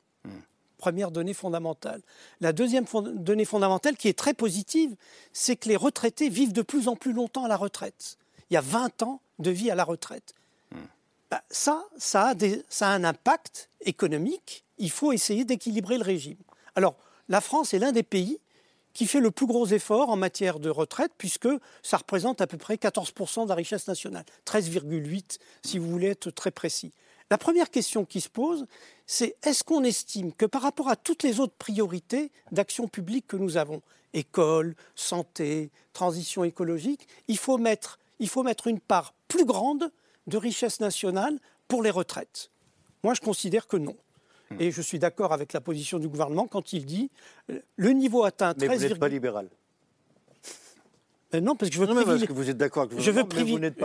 première 0.86 1.10
donnée 1.10 1.34
fondamentale. 1.34 2.00
La 2.40 2.52
deuxième 2.52 2.84
donnée 3.16 3.44
fondamentale, 3.44 3.96
qui 3.96 4.06
est 4.06 4.16
très 4.16 4.34
positive, 4.34 4.94
c'est 5.32 5.56
que 5.56 5.68
les 5.68 5.74
retraités 5.74 6.28
vivent 6.28 6.52
de 6.52 6.62
plus 6.62 6.86
en 6.86 6.94
plus 6.94 7.12
longtemps 7.12 7.44
à 7.44 7.48
la 7.48 7.56
retraite. 7.56 8.18
Il 8.48 8.54
y 8.54 8.56
a 8.56 8.60
20 8.60 9.02
ans 9.02 9.20
de 9.40 9.50
vie 9.50 9.68
à 9.68 9.74
la 9.74 9.82
retraite. 9.82 10.36
Hmm. 10.70 10.86
Bah, 11.28 11.42
ça, 11.50 11.84
ça 11.98 12.28
a, 12.28 12.34
ça 12.68 12.86
a 12.86 12.90
un 12.92 13.02
impact 13.02 13.68
économique. 13.80 14.62
Il 14.78 14.92
faut 14.92 15.10
essayer 15.10 15.44
d'équilibrer 15.44 15.98
le 15.98 16.04
régime. 16.04 16.38
Alors, 16.76 16.94
la 17.28 17.40
France 17.40 17.74
est 17.74 17.80
l'un 17.80 17.90
des 17.90 18.04
pays 18.04 18.38
qui 18.92 19.08
fait 19.08 19.18
le 19.18 19.32
plus 19.32 19.46
gros 19.46 19.66
effort 19.66 20.08
en 20.08 20.16
matière 20.16 20.60
de 20.60 20.70
retraite, 20.70 21.10
puisque 21.18 21.48
ça 21.82 21.96
représente 21.96 22.40
à 22.40 22.46
peu 22.46 22.58
près 22.58 22.76
14% 22.76 23.42
de 23.42 23.48
la 23.48 23.56
richesse 23.56 23.88
nationale, 23.88 24.24
13,8 24.46 25.38
si 25.64 25.78
vous 25.80 25.90
voulez 25.90 26.10
être 26.10 26.30
très 26.30 26.52
précis. 26.52 26.92
La 27.28 27.38
première 27.38 27.70
question 27.70 28.04
qui 28.04 28.20
se 28.20 28.28
pose, 28.28 28.66
c'est 29.06 29.36
est-ce 29.42 29.64
qu'on 29.64 29.84
estime 29.84 30.32
que 30.32 30.46
par 30.46 30.62
rapport 30.62 30.88
à 30.88 30.96
toutes 30.96 31.22
les 31.22 31.40
autres 31.40 31.54
priorités 31.56 32.30
d'action 32.52 32.88
publique 32.88 33.26
que 33.26 33.36
nous 33.36 33.56
avons, 33.56 33.82
école, 34.12 34.74
santé, 34.94 35.70
transition 35.92 36.44
écologique, 36.44 37.06
il 37.28 37.38
faut 37.38 37.58
mettre, 37.58 37.98
il 38.18 38.28
faut 38.28 38.42
mettre 38.42 38.66
une 38.66 38.80
part 38.80 39.14
plus 39.28 39.44
grande 39.44 39.90
de 40.26 40.36
richesse 40.36 40.80
nationale 40.80 41.38
pour 41.68 41.82
les 41.82 41.90
retraites? 41.90 42.50
Moi, 43.04 43.14
je 43.14 43.20
considère 43.20 43.68
que 43.68 43.76
non. 43.76 43.96
Hmm. 44.50 44.60
Et 44.60 44.70
je 44.70 44.82
suis 44.82 44.98
d'accord 44.98 45.32
avec 45.32 45.52
la 45.52 45.60
position 45.60 45.98
du 45.98 46.08
gouvernement 46.08 46.46
quand 46.46 46.72
il 46.72 46.84
dit 46.84 47.10
euh, 47.50 47.60
le 47.76 47.90
niveau 47.90 48.24
atteint 48.24 48.54
13. 48.54 48.68
Mais 48.68 48.76
vous 48.76 48.82
n'êtes 48.82 48.98
pas 48.98 49.08
libéral. 49.08 49.48
Euh, 51.36 51.40
non, 51.40 51.54
parce 51.54 51.70
que 51.70 51.76
je 51.76 51.80
veux, 51.80 51.86
privilégier... 51.86 52.26
vous 52.30 52.50
êtes 52.50 52.56
d'accord 52.56 52.88
je 52.96 53.10
veux, 53.10 53.24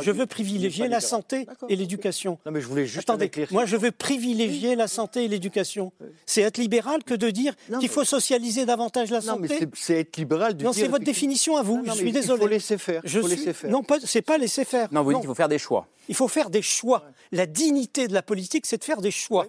je 0.02 0.12
veux 0.12 0.26
privilégier 0.26 0.88
la 0.88 1.02
santé 1.02 1.48
et 1.70 1.76
l'éducation. 1.76 2.40
Non, 2.46 2.52
mais 2.52 2.62
je 2.62 2.68
voulais 2.68 2.86
juste 2.86 3.10
Attendez, 3.10 3.30
moi 3.52 3.66
je 3.66 3.78
veux 3.78 3.92
privilégier 3.92 4.76
la 4.76 4.88
santé 4.88 5.26
et 5.26 5.28
l'éducation. 5.28 5.92
C'est 6.26 6.42
être 6.42 6.58
libéral 6.58 7.04
que 7.04 7.14
de 7.14 7.30
dire 7.30 7.54
qu'il 7.80 7.90
faut 7.90 8.04
socialiser 8.04 8.66
davantage 8.66 9.12
la 9.12 9.22
santé. 9.22 9.48
Non, 9.48 9.58
mais 9.60 9.70
c'est 9.76 10.00
être 10.00 10.18
libéral 10.18 10.56
de 10.56 10.64
Non, 10.64 10.74
c'est 10.74 10.88
votre 10.88 11.06
définition 11.06 11.58
à 11.58 11.64
vous. 11.64 11.82
je 11.86 11.92
suis 11.92 12.12
désolé. 12.12 12.40
Il 12.42 12.44
faut 12.44 12.48
laisser 12.48 12.78
faire. 12.78 13.02
Je 13.04 13.20
faut 13.20 13.28
laisser 13.28 13.54
faire. 13.54 13.70
Non, 13.70 13.84
c'est 14.06 14.22
pas 14.22 14.38
laisser 14.38 14.66
faire. 14.66 14.88
Non, 14.92 15.04
vous 15.04 15.12
dites 15.12 15.22
qu'il 15.22 15.28
faut 15.28 15.36
faire 15.36 15.50
des 15.50 15.60
choix. 15.60 15.88
Il 16.10 16.16
faut 16.16 16.28
faire 16.28 16.50
des 16.50 16.62
choix. 16.62 17.04
La 17.32 17.46
dignité 17.46 18.08
de 18.08 18.14
la 18.14 18.22
politique, 18.22 18.66
c'est 18.66 18.78
de 18.78 18.84
faire 18.84 19.02
des 19.02 19.12
choix. 19.12 19.48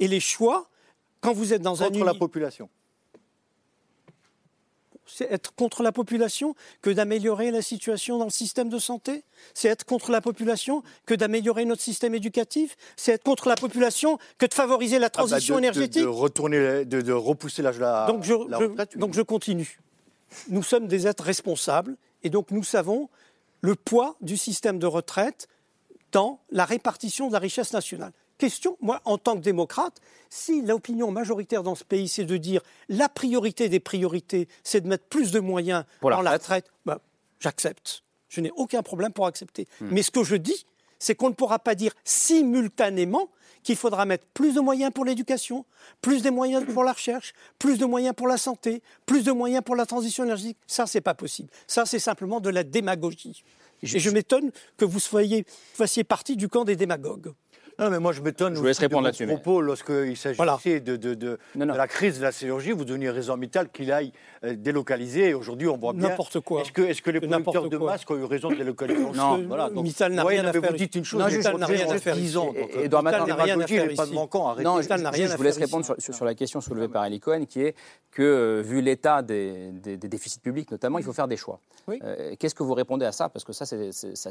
Et 0.00 0.08
les 0.08 0.20
choix, 0.20 0.68
quand 1.20 1.32
vous 1.32 1.52
êtes 1.52 1.62
dans 1.62 1.82
un... 1.82 1.86
Contre 1.86 2.04
la 2.04 2.14
population 2.14 2.68
c'est 5.06 5.30
être 5.32 5.54
contre 5.54 5.82
la 5.82 5.92
population 5.92 6.54
que 6.82 6.90
d'améliorer 6.90 7.50
la 7.50 7.62
situation 7.62 8.18
dans 8.18 8.24
le 8.24 8.30
système 8.30 8.68
de 8.68 8.78
santé? 8.78 9.24
C'est 9.54 9.68
être 9.68 9.84
contre 9.84 10.10
la 10.10 10.20
population 10.20 10.82
que 11.06 11.14
d'améliorer 11.14 11.64
notre 11.64 11.82
système 11.82 12.14
éducatif? 12.14 12.76
C'est 12.96 13.12
être 13.12 13.22
contre 13.22 13.48
la 13.48 13.56
population 13.56 14.18
que 14.38 14.46
de 14.46 14.54
favoriser 14.54 14.98
la 14.98 15.06
ah 15.06 15.08
bah 15.08 15.26
transition 15.26 15.58
énergétique 15.58 16.02
de, 16.02 16.06
retourner, 16.06 16.84
de, 16.84 17.12
repousser 17.12 17.62
l'âge 17.62 17.76
de 17.76 17.82
la, 17.82 18.06
donc 18.06 18.24
je, 18.24 18.34
retraite 18.34 18.98
Donc 18.98 19.14
je 19.14 19.22
continue. 19.22 19.78
Nous 20.48 20.62
sommes 20.62 20.88
des 20.88 21.06
êtres 21.06 21.24
responsables 21.24 21.96
et 22.22 22.30
donc 22.30 22.50
nous 22.50 22.64
savons 22.64 23.08
le 23.60 23.74
poids 23.74 24.16
du 24.20 24.36
système 24.36 24.78
de 24.78 24.86
retraite 24.86 25.48
dans 26.12 26.40
la 26.50 26.64
répartition 26.64 27.28
de 27.28 27.32
la 27.32 27.38
richesse 27.38 27.72
nationale 27.72 28.12
question, 28.38 28.76
moi, 28.80 29.00
en 29.04 29.18
tant 29.18 29.36
que 29.36 29.42
démocrate, 29.42 30.00
si 30.30 30.62
l'opinion 30.62 31.10
majoritaire 31.10 31.62
dans 31.62 31.74
ce 31.74 31.84
pays, 31.84 32.08
c'est 32.08 32.24
de 32.24 32.36
dire 32.36 32.60
la 32.88 33.08
priorité 33.08 33.68
des 33.68 33.80
priorités, 33.80 34.48
c'est 34.62 34.80
de 34.80 34.88
mettre 34.88 35.04
plus 35.04 35.30
de 35.30 35.40
moyens 35.40 35.84
pour 36.00 36.10
dans 36.10 36.22
la 36.22 36.32
retraite, 36.32 36.70
bah, 36.84 37.00
j'accepte. 37.40 38.02
Je 38.28 38.40
n'ai 38.40 38.50
aucun 38.56 38.82
problème 38.82 39.12
pour 39.12 39.26
accepter. 39.26 39.66
Hmm. 39.80 39.88
Mais 39.90 40.02
ce 40.02 40.10
que 40.10 40.24
je 40.24 40.36
dis, 40.36 40.66
c'est 40.98 41.14
qu'on 41.14 41.28
ne 41.28 41.34
pourra 41.34 41.58
pas 41.58 41.74
dire 41.74 41.92
simultanément 42.04 43.28
qu'il 43.62 43.76
faudra 43.76 44.04
mettre 44.04 44.26
plus 44.32 44.54
de 44.54 44.60
moyens 44.60 44.92
pour 44.92 45.04
l'éducation, 45.04 45.64
plus 46.00 46.22
de 46.22 46.30
moyens 46.30 46.64
pour 46.72 46.84
la 46.84 46.92
recherche, 46.92 47.34
plus 47.58 47.78
de 47.78 47.84
moyens 47.84 48.14
pour 48.14 48.28
la 48.28 48.36
santé, 48.36 48.80
plus 49.06 49.24
de 49.24 49.32
moyens 49.32 49.62
pour 49.64 49.74
la 49.74 49.86
transition 49.86 50.24
énergétique. 50.24 50.58
Ça, 50.66 50.86
c'est 50.86 51.00
pas 51.00 51.14
possible. 51.14 51.50
Ça, 51.66 51.84
c'est 51.84 51.98
simplement 51.98 52.40
de 52.40 52.48
la 52.48 52.62
démagogie. 52.62 53.42
Et 53.82 53.98
je 53.98 54.10
m'étonne 54.10 54.52
que 54.76 54.84
vous 54.84 55.00
soyez, 55.00 55.44
fassiez 55.74 56.04
partie 56.04 56.36
du 56.36 56.48
camp 56.48 56.64
des 56.64 56.76
démagogues. 56.76 57.32
Non, 57.78 57.90
mais 57.90 57.98
moi 57.98 58.12
je 58.12 58.22
m'étonne. 58.22 58.54
Je 58.54 58.60
vous 58.60 58.66
laisse 58.66 58.78
répondre 58.78 59.04
là-dessus, 59.04 59.26
mais- 59.26 59.34
propos 59.34 59.60
lorsqu'il 59.60 60.16
s'agissait 60.16 60.80
de, 60.80 60.96
de, 60.96 61.14
de- 61.14 61.38
Non, 61.54 61.66
non. 61.66 61.72
de 61.74 61.78
la 61.78 61.86
crise 61.86 62.18
de 62.18 62.22
la 62.22 62.32
sidérurgie, 62.32 62.72
vous 62.72 62.84
deveniez 62.86 63.10
raison 63.10 63.36
Mittal 63.36 63.68
qu'il 63.68 63.92
aille 63.92 64.12
euh, 64.44 64.54
délocaliser. 64.56 65.28
Et 65.30 65.34
aujourd'hui, 65.34 65.68
on 65.68 65.76
voit 65.76 65.92
bien. 65.92 66.08
N'importe 66.08 66.40
quoi. 66.40 66.62
Est-ce 66.62 66.72
que, 66.72 67.00
que 67.00 67.10
les 67.10 67.20
producteurs 67.20 67.68
de 67.68 67.76
masques 67.76 68.10
ont 68.10 68.16
eu 68.16 68.24
raison 68.24 68.48
de 68.50 68.54
délocaliser 68.56 69.00
Non. 69.14 69.42
voilà. 69.46 69.68
donc- 69.68 69.84
Mittal 69.84 70.12
n'a 70.12 70.24
rien 70.24 70.42
à 70.44 70.52
mais 70.52 70.60
faire 70.60 70.70
Vous 70.70 70.76
dites 70.76 70.94
une 70.94 71.04
chose, 71.04 71.22
Mittal 71.24 71.56
n'a 71.58 71.66
rien 71.66 71.90
à 71.90 71.98
faire 71.98 72.14
10 72.14 72.28
ici. 72.28 72.36
ans. 72.38 72.52
Et- 72.54 72.60
donc, 72.60 72.70
et 72.76 72.84
Edouard 72.84 73.02
Mittal 73.02 73.26
n'a 73.26 73.34
rien 73.34 73.60
à 73.60 73.66
faire 73.66 73.94
pas 73.94 74.06
de 74.06 74.12
manquant. 74.12 74.54
Non, 74.56 74.78
Mittal 74.78 75.00
je, 75.14 75.36
vous 75.36 75.42
laisse 75.42 75.58
répondre 75.58 75.84
sur, 75.98 76.24
la 76.24 76.34
question 76.34 76.60
soulevée 76.60 76.88
par 76.88 77.04
Eli 77.04 77.20
Cohen, 77.20 77.44
qui 77.46 77.60
est 77.62 77.74
que, 78.10 78.22
euh, 78.22 78.62
vu 78.62 78.80
l'état 78.80 79.20
des, 79.22 79.70
déficits 79.72 80.40
publics 80.40 80.70
notamment, 80.70 80.98
il 80.98 81.04
faut 81.04 81.12
faire 81.12 81.28
des 81.28 81.36
choix. 81.36 81.60
Oui. 81.88 81.98
Euh, 82.02 82.34
Qu'est-ce 82.38 82.54
que 82.54 82.62
vous 82.62 82.74
répondez 82.74 83.04
à 83.04 83.12
ça? 83.12 83.28
Parce 83.28 83.44
que 83.44 83.52
ça, 83.52 83.64
ça, 83.66 83.76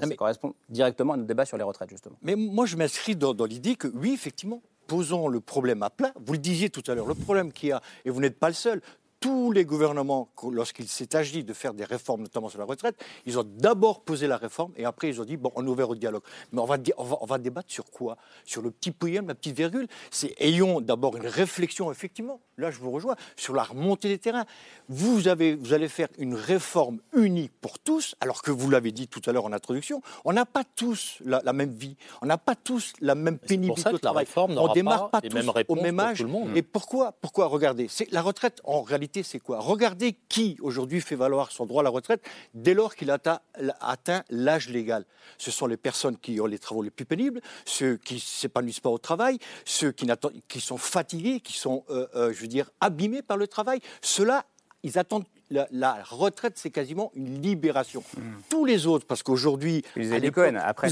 Ah, 0.02 0.06
mais- 0.08 0.16
correspond 0.16 0.54
directement 0.70 1.14
à 1.14 1.18
notre 1.18 1.28
débat 1.28 1.46
sur 1.46 1.58
les 1.58 1.64
retraites, 1.64 1.90
justement. 1.90 2.16
Mais 2.24 2.36
moi, 2.36 2.66
je 2.66 2.76
m'inscris 2.76 3.16
dans, 3.16 3.34
dans 3.36 3.46
l'idée 3.46 3.76
que, 3.76 3.88
oui, 3.88 4.14
effectivement, 4.14 4.62
posons 4.88 5.28
le 5.28 5.40
problème 5.40 5.84
à 5.84 5.90
plat. 5.90 6.14
Vous 6.26 6.34
le 6.34 6.40
disiez 6.40 6.70
tout 6.70 6.84
à 6.88 6.96
l'heure, 6.96 7.08
le 7.08 7.16
problème 7.16 7.52
qu'il 7.52 7.70
y 7.70 7.72
a, 7.72 7.82
et 8.06 8.10
vous 8.10 8.22
n'êtes 8.22 8.40
pas 8.40 8.48
le 8.48 8.54
seul, 8.54 8.82
tous 9.20 9.52
les 9.52 9.66
gouvernements, 9.66 10.30
lorsqu'il 10.52 10.88
s'est 10.88 11.16
agi 11.16 11.44
de 11.44 11.54
faire 11.54 11.74
des 11.74 11.84
réformes, 11.84 12.22
notamment 12.22 12.48
sur 12.48 12.60
la 12.60 12.66
retraite, 12.66 12.96
ils 13.26 13.40
ont 13.40 13.44
d'abord 13.44 14.04
posé 14.04 14.28
la 14.28 14.38
réforme 14.38 14.72
et 14.76 14.86
après 14.86 15.10
ils 15.10 15.20
ont 15.20 15.26
dit, 15.26 15.36
bon, 15.36 15.52
on 15.56 15.66
est 15.66 15.70
ouvert 15.70 15.90
au 15.90 15.96
dialogue. 15.96 16.22
Mais 16.52 16.62
on 16.62 16.66
va, 16.66 16.78
on 16.98 17.26
va 17.26 17.38
débattre 17.40 17.72
sur 17.72 17.86
quoi? 17.86 18.18
Sur 18.44 18.62
le 18.62 18.70
petit 18.70 18.92
poème, 18.92 19.28
la 19.28 19.34
petite 19.34 19.56
virgule 19.56 19.88
C'est 20.12 20.36
ayons 20.38 20.80
d'abord 20.80 21.18
une 21.18 21.26
réflexion, 21.26 21.92
effectivement, 21.92 22.40
là 22.58 22.72
je 22.72 22.80
vous 22.80 22.92
rejoins, 22.92 23.16
sur 23.36 23.54
la 23.54 23.64
remontée 23.64 24.10
des 24.10 24.18
terrains. 24.18 24.46
Vous, 24.90 25.28
avez, 25.28 25.56
vous 25.56 25.74
allez 25.74 25.90
faire 25.90 26.08
une 26.18 26.36
réforme 26.36 27.00
unique 27.14 27.52
pour 27.62 27.80
tous, 27.80 28.16
alors 28.20 28.42
que 28.42 28.52
vous 28.52 28.70
l'avez 28.70 28.92
dit 28.92 29.08
tout 29.08 29.22
à 29.26 29.32
l'heure 29.32 29.46
en 29.46 29.54
introduction, 29.54 30.02
on 30.26 30.34
n'a 30.34 30.46
pas 30.46 30.64
tous 30.64 31.18
la, 31.26 31.42
la 31.44 31.54
même 31.54 31.74
vie, 31.74 31.96
on 32.22 32.26
n'a 32.26 32.38
pas 32.38 32.56
tous 32.56 32.94
la 33.02 33.16
même 33.16 33.36
C'est 33.36 33.40
pour 33.40 33.48
pénibilité 33.48 33.82
ça 33.82 33.90
que 33.90 33.96
au 33.96 33.98
la 33.98 34.02
travail. 34.02 34.26
réforme 34.26 34.58
on 34.58 34.74
démarre 34.74 35.10
pas 35.10 35.22
tous 35.22 35.36
au 35.68 35.76
même 35.76 36.00
âge. 36.00 36.18
tout 36.18 36.24
le 36.24 36.30
monde. 36.30 36.56
Et 36.56 36.62
pourquoi 36.62 37.14
Pourquoi 37.22 37.48
Regardez, 37.48 37.88
la 38.12 38.22
retraite. 38.22 38.62
En 38.64 38.82
réalité, 38.82 39.24
c'est 39.24 39.40
quoi? 39.40 39.60
Regardez 39.60 40.16
qui 40.30 40.58
aujourd'hui 40.62 41.02
fait 41.02 41.16
valoir 41.16 41.52
son 41.52 41.66
droit 41.66 41.82
à 41.82 41.84
la 41.84 41.90
retraite 41.90 42.24
dès 42.54 42.74
lors 42.74 42.96
qu'il 42.96 43.12
atteint, 43.12 43.40
atteint 43.82 44.24
l'âge 44.30 44.70
légal? 44.70 45.06
Ce 45.38 45.52
sont 45.52 45.68
les 45.68 45.78
personnes 45.78 46.18
qui 46.18 46.40
ont 46.40 46.46
les 46.46 46.60
travaux 46.60 46.84
les 46.84 46.92
plus 46.92 47.06
pénibles, 47.06 47.42
ceux 47.66 47.98
qui 47.98 48.20
s'épanouissent 48.20 48.80
pas 48.80 48.90
au 48.90 48.98
travail, 48.98 49.40
ceux 49.66 49.92
qui, 49.92 50.08
sont 50.60 50.78
fatigués, 50.78 51.40
qui 51.40 51.54
sont, 51.54 51.84
euh, 51.90 52.08
euh, 52.16 52.34
je 52.34 52.45
veux 52.46 52.50
dire, 52.50 52.72
abîmés 52.82 53.22
par 53.22 53.38
le 53.38 53.48
travail. 53.48 53.80
Ceux-là, 54.02 54.46
ils 54.84 54.98
attendent. 54.98 55.26
La, 55.52 55.68
la 55.72 56.00
retraite, 56.10 56.54
c'est 56.56 56.72
quasiment 56.72 57.12
une 57.14 57.40
libération. 57.40 58.04
Tous 58.50 58.66
les 58.66 58.88
autres, 58.88 59.06
parce 59.06 59.22
qu'aujourd'hui, 59.22 59.84
Vous 59.96 60.02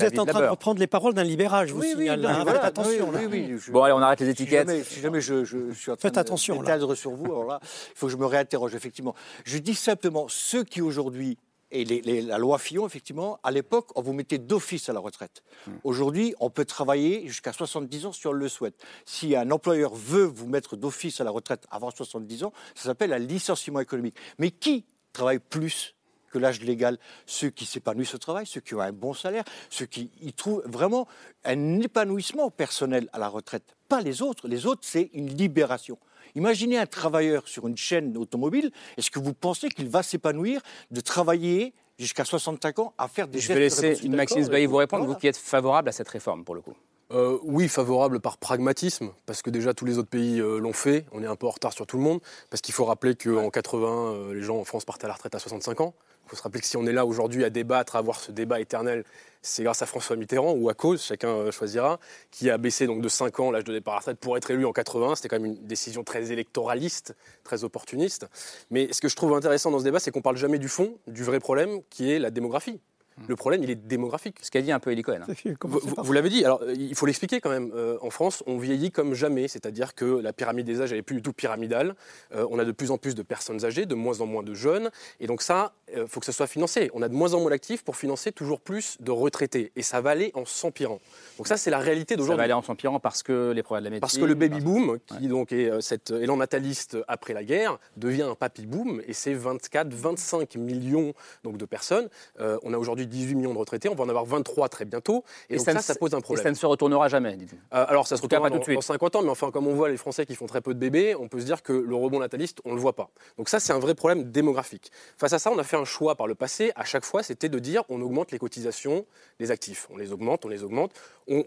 êtes 0.06 0.14
vie 0.14 0.20
en 0.20 0.26
de 0.26 0.30
train 0.32 0.42
de 0.42 0.46
reprendre 0.46 0.80
les 0.80 0.86
paroles 0.86 1.16
d'un 1.16 1.24
libéral, 1.24 1.68
je 1.68 1.74
vous 1.74 1.80
Oui, 1.80 1.88
oui, 1.96 2.02
signale. 2.04 2.22
non, 2.22 2.30
hein, 2.30 2.44
voilà, 2.44 2.64
attention. 2.66 3.10
oui, 3.10 3.16
là. 3.16 3.20
oui, 3.32 3.48
oui, 3.50 3.58
je- 3.60 3.72
Bon, 3.72 3.82
allez, 3.82 3.94
on 3.94 3.98
arrête 3.98 4.20
les 4.20 4.28
si 4.28 4.32
étiquettes. 4.34 4.68
jamais, 4.68 4.84
si 4.84 5.00
jamais 5.00 5.22
je, 5.22 5.44
je- 5.44 5.72
je 5.72 5.74
suis 5.74 5.90
en 5.90 5.96
train 5.96 6.08
Faites 6.08 6.20
attention, 6.20 6.62
de 6.62 6.68
là. 6.68 6.96
sur 6.96 7.12
vous, 7.16 7.26
alors 7.26 7.46
là, 7.46 7.60
il 7.64 7.68
faut 7.96 8.06
que 8.06 8.12
je 8.12 8.18
me 8.18 8.28
réinterroge, 8.28 8.76
effectivement. 8.76 9.16
Je 9.44 9.58
dis 9.58 9.74
simplement, 9.74 10.28
ceux 10.30 10.64
qui 10.64 10.84
aujourd'hui, 10.84 11.40
et 11.74 11.84
les- 11.86 12.02
les- 12.02 12.22
la 12.22 12.38
loi 12.38 12.58
Fillon, 12.60 12.86
effectivement, 12.86 13.40
à 13.44 13.52
l'époque, 13.52 13.90
on 13.96 14.02
vous 14.02 14.14
mettait 14.14 14.38
d'office 14.38 14.88
à 14.90 14.94
la 14.94 15.00
retraite. 15.00 15.44
Hmm. 15.68 15.72
Aujourd'hui, 15.84 16.36
on 16.40 16.50
peut 16.50 16.66
travailler 16.66 17.28
jusqu'à 17.28 17.52
70 17.52 18.06
ans 18.06 18.14
si 18.14 18.26
on 18.28 18.32
le 18.32 18.48
souhaite. 18.48 18.76
Si 19.06 19.36
un 19.36 19.50
employeur 19.52 19.94
veut 19.94 20.24
vous 20.26 20.48
mettre 20.48 20.76
d'office 20.78 21.20
à 21.20 21.24
la 21.24 21.32
retraite 21.32 21.66
avant 21.72 21.92
70 21.92 22.44
ans, 22.44 22.54
ça 22.76 22.84
s'appelle 22.86 23.12
un 23.12 23.20
licenciement 23.20 23.80
économique. 23.80 24.16
Mais 24.38 24.52
qui 24.52 24.86
travaille 25.12 25.40
plus 25.40 25.96
que 26.32 26.40
l'âge 26.40 26.62
légal, 26.62 26.98
ceux 27.28 27.50
qui 27.52 27.66
s'épanouissent 27.66 28.16
au 28.16 28.18
travail, 28.18 28.48
ceux 28.48 28.62
qui 28.62 28.74
ont 28.74 28.80
un 28.82 28.92
bon 28.92 29.14
salaire, 29.14 29.44
ceux 29.70 29.86
qui 29.86 30.10
y 30.22 30.34
trouvent 30.34 30.64
vraiment 30.66 31.08
un 31.44 31.80
épanouissement 31.80 32.50
personnel 32.50 33.08
à 33.14 33.20
la 33.20 33.28
retraite. 33.28 33.76
Pas 33.88 34.02
les 34.02 34.22
autres. 34.24 34.48
Les 34.48 34.66
autres, 34.66 34.82
c'est 34.84 35.12
une 35.14 35.28
libération. 35.30 36.00
Imaginez 36.36 36.78
un 36.78 36.86
travailleur 36.86 37.48
sur 37.48 37.68
une 37.68 37.78
chaîne 37.78 38.16
automobile. 38.18 38.72
Est-ce 38.98 39.12
que 39.12 39.20
vous 39.20 39.34
pensez 39.34 39.70
qu'il 39.70 39.90
va 39.90 40.04
s'épanouir 40.04 40.62
de 40.92 41.00
travailler 41.02 41.74
jusqu'à 42.00 42.26
65 42.26 42.80
ans 42.80 42.94
à 42.98 43.08
faire 43.08 43.28
des 43.28 43.40
Je 43.40 43.54
vais 43.54 43.60
laisser 43.60 43.98
Maxime 44.10 44.44
Sbailly 44.44 44.66
vous 44.66 44.78
répondre, 44.78 45.04
Voilà. 45.04 45.14
vous 45.16 45.20
qui 45.20 45.28
êtes 45.28 45.38
favorable 45.38 45.90
à 45.90 45.92
cette 45.92 46.10
réforme, 46.10 46.44
pour 46.44 46.56
le 46.56 46.62
coup. 46.62 46.74
Euh, 47.12 47.38
oui, 47.44 47.68
favorable 47.68 48.20
par 48.20 48.38
pragmatisme, 48.38 49.12
parce 49.28 49.44
que 49.44 49.52
déjà 49.52 49.74
tous 49.76 49.86
les 49.86 50.00
autres 50.00 50.10
pays 50.10 50.40
euh, 50.40 50.58
l'ont 50.58 50.74
fait. 50.74 51.06
On 51.12 51.22
est 51.22 51.28
un 51.28 51.36
peu 51.36 51.46
en 51.46 51.52
retard 51.52 51.72
sur 51.74 51.86
tout 51.86 51.98
le 51.98 52.04
monde, 52.04 52.20
parce 52.50 52.62
qu'il 52.62 52.74
faut 52.74 52.86
rappeler 52.86 53.14
qu'en 53.16 53.50
80, 53.52 53.88
euh, 53.88 54.34
les 54.34 54.42
gens 54.42 54.58
en 54.58 54.64
France 54.64 54.84
partaient 54.86 55.06
à 55.06 55.10
la 55.10 55.14
retraite 55.14 55.36
à 55.36 55.40
65 55.40 55.82
ans. 55.82 55.94
Il 56.26 56.30
faut 56.30 56.36
se 56.36 56.42
rappeler 56.42 56.62
que 56.62 56.68
si 56.68 56.78
on 56.78 56.86
est 56.86 56.94
là 56.94 57.06
aujourd'hui 57.06 57.44
à 57.44 57.50
débattre, 57.50 57.96
à 57.96 58.00
avoir 58.00 58.20
ce 58.20 58.32
débat 58.32 58.60
éternel, 58.60 59.04
c'est 59.42 59.64
grâce 59.64 59.82
à 59.82 59.86
François 59.86 60.16
Mitterrand 60.16 60.54
ou 60.54 60.70
à 60.70 60.74
cause, 60.74 61.04
chacun 61.04 61.30
euh, 61.30 61.52
choisira, 61.52 62.00
qui 62.32 62.50
a 62.50 62.58
baissé 62.58 62.88
donc 62.88 63.02
de 63.02 63.10
5 63.10 63.40
ans 63.42 63.52
l'âge 63.52 63.66
de 63.66 63.74
départ 63.74 63.96
à 63.96 63.98
la 63.98 64.00
retraite 64.00 64.20
pour 64.20 64.38
être 64.38 64.50
élu 64.50 64.66
en 64.66 64.72
80. 64.72 65.16
C'était 65.16 65.28
quand 65.28 65.40
même 65.40 65.54
une 65.54 65.68
décision 65.68 66.04
très 66.04 66.32
électoraliste, 66.32 67.16
très 67.44 67.66
opportuniste. 67.66 68.28
Mais 68.72 68.92
ce 68.94 69.02
que 69.02 69.10
je 69.10 69.16
trouve 69.16 69.34
intéressant 69.34 69.70
dans 69.70 69.80
ce 69.80 69.84
débat, 69.84 70.00
c'est 70.00 70.12
qu'on 70.12 70.22
parle 70.22 70.38
jamais 70.38 70.60
du 70.60 70.70
fond, 70.70 70.98
du 71.08 71.24
vrai 71.24 71.40
problème, 71.40 71.82
qui 71.90 72.10
est 72.10 72.20
la 72.20 72.32
démographie. 72.32 72.80
Le 73.28 73.36
problème, 73.36 73.64
il 73.64 73.70
est 73.70 73.76
démographique. 73.76 74.38
Ce 74.42 74.50
qu'a 74.52 74.62
dit 74.62 74.72
un 74.72 74.80
peu 74.80 74.92
Eli 74.92 75.02
Cohen. 75.02 75.20
hein. 75.28 75.56
Vous, 75.98 76.14
l'avez 76.14 76.30
dit, 76.30 76.44
alors 76.46 76.62
euh, 76.64 76.74
il 76.78 76.96
faut 76.96 77.06
l'expliquer 77.06 77.40
quand 77.42 77.50
même. 77.50 77.72
Euh, 77.76 77.98
en 78.02 78.10
France, 78.10 78.44
on 78.48 78.58
vieillit 78.58 78.92
comme 78.92 79.14
jamais, 79.14 79.48
c'est-à-dire 79.48 79.96
que 79.96 80.06
la 80.06 80.34
pyramide 80.34 80.66
des 80.66 80.82
âges, 80.82 80.92
elle 80.92 80.98
n'est 80.98 81.04
plus 81.04 81.16
du 81.18 81.22
tout 81.22 81.34
pyramidale. 81.34 81.96
Euh, 82.34 82.48
on 82.50 82.60
a 82.60 82.66
de 82.66 82.72
plus 82.72 82.92
en 82.92 82.98
plus 82.98 83.16
de 83.16 83.22
personnes 83.24 83.66
âgées, 83.66 83.86
de 83.86 83.96
moins 83.96 84.22
en 84.22 84.26
moins 84.26 84.44
de 84.44 84.54
jeunes. 84.54 84.90
Et 85.20 85.28
donc 85.28 85.42
ça, 85.42 85.74
il 85.96 86.08
faut 86.08 86.20
que 86.20 86.26
ce 86.26 86.32
soit 86.32 86.48
financé. 86.48 86.90
On 86.94 87.02
a 87.02 87.08
de 87.10 87.14
moins 87.14 87.34
en 87.34 87.40
moins 87.40 87.50
d'actifs 87.52 87.84
pour 87.84 87.96
financer 87.98 88.32
toujours 88.32 88.60
plus 88.60 88.98
de 89.00 89.12
retraités. 89.12 89.72
Et 89.76 89.84
ça 89.84 90.02
va 90.02 90.12
aller 90.12 90.32
en 90.34 90.46
s'empirant. 90.46 91.00
Donc 91.38 91.48
ça, 91.48 91.58
c'est 91.58 91.70
la 91.70 91.80
réalité 91.80 92.14
Ça 92.14 92.18
va 92.18 92.22
d'aujourd'hui. 92.24 92.44
aller 92.46 92.54
en 92.54 92.62
s'empirant 92.62 93.00
parce 93.00 93.24
que 93.24 93.52
les 93.52 93.64
problèmes 93.64 93.84
de 93.84 93.86
la 93.86 93.90
médecine. 93.92 94.02
Parce 94.02 94.18
que 94.18 94.26
le 94.26 94.34
baby 94.36 94.60
boom, 94.62 94.98
qui 95.06 95.28
donc 95.28 95.52
est 95.52 95.70
euh, 95.70 95.82
cet 95.82 96.12
élan 96.12 96.38
nataliste 96.38 96.98
après 97.08 97.34
la 97.34 97.44
guerre, 97.44 97.78
devient 97.98 98.24
un 98.24 98.36
papy 98.36 98.66
boom 98.66 99.02
et 99.08 99.14
c'est 99.14 99.36
24-25 99.36 100.58
millions 100.58 101.14
donc, 101.44 101.58
de 101.58 101.66
personnes. 101.66 102.10
Euh, 102.40 102.58
on 102.64 102.74
a 102.74 102.78
aujourd'hui 102.78 103.03
18 103.06 103.36
millions 103.36 103.54
de 103.54 103.60
retraités, 103.60 103.90
on 103.90 103.96
va 103.96 104.04
en 104.04 104.10
avoir 104.10 104.26
23 104.26 104.70
très 104.70 104.86
bientôt. 104.86 105.24
Et, 105.50 105.54
Et 105.54 105.58
donc 105.58 105.66
ça 105.66 105.74
ça, 105.74 105.82
ça 105.82 105.96
pose 105.96 106.14
un 106.14 106.20
Et 106.20 106.22
problème. 106.22 106.44
ça 106.44 106.50
ne 106.50 106.56
se 106.56 106.66
retournera 106.66 107.08
jamais, 107.08 107.36
dites-vous. 107.36 107.58
Euh, 107.74 107.86
alors 107.88 108.08
ça 108.08 108.18
se 108.18 108.22
En 108.22 108.24
retournera 108.24 108.50
pas 108.50 108.54
tout 108.56 108.60
de 108.60 108.64
suite. 108.64 108.76
dans 108.76 108.82
50 108.82 109.16
ans, 109.18 109.22
mais 109.22 109.30
enfin 109.30 109.52
comme 109.52 109.68
on 109.68 109.74
voit 109.76 109.90
les 109.90 109.98
Français 109.98 110.26
qui 110.26 110.36
font 110.36 110.46
très 110.48 110.62
peu 110.62 110.74
de 110.74 110.80
bébés, 110.80 111.16
on 111.16 111.28
peut 111.28 111.40
se 111.40 111.46
dire 111.46 111.64
que 111.64 111.74
le 111.74 111.96
rebond 111.96 112.20
nataliste, 112.20 112.60
on 112.66 112.70
ne 112.72 112.76
le 112.76 112.82
voit 112.82 112.96
pas. 112.96 113.10
Donc 113.38 113.50
ça, 113.50 113.60
c'est 113.60 113.74
un 113.74 113.80
vrai 113.80 113.96
problème 113.96 114.32
démographique. 114.32 114.92
Face 115.18 115.34
à 115.34 115.40
ça, 115.40 115.52
on 115.52 115.58
a 115.58 115.64
fait 115.64 115.78
un 115.78 115.86
choix 115.86 116.16
par 116.16 116.28
le 116.28 116.36
passé. 116.36 116.72
À 116.76 116.86
chaque 116.86 117.06
fois, 117.06 117.24
c'était 117.24 117.50
de 117.50 117.60
dire 117.60 117.84
on 117.90 118.02
augmente 118.02 118.32
les 118.32 118.40
cotisations 118.40 119.06
des 119.40 119.52
actifs. 119.52 119.88
On 119.92 119.98
les 119.98 120.12
augmente, 120.12 120.46
on 120.46 120.50
les 120.50 120.64
augmente. 120.64 120.92
On 121.28 121.44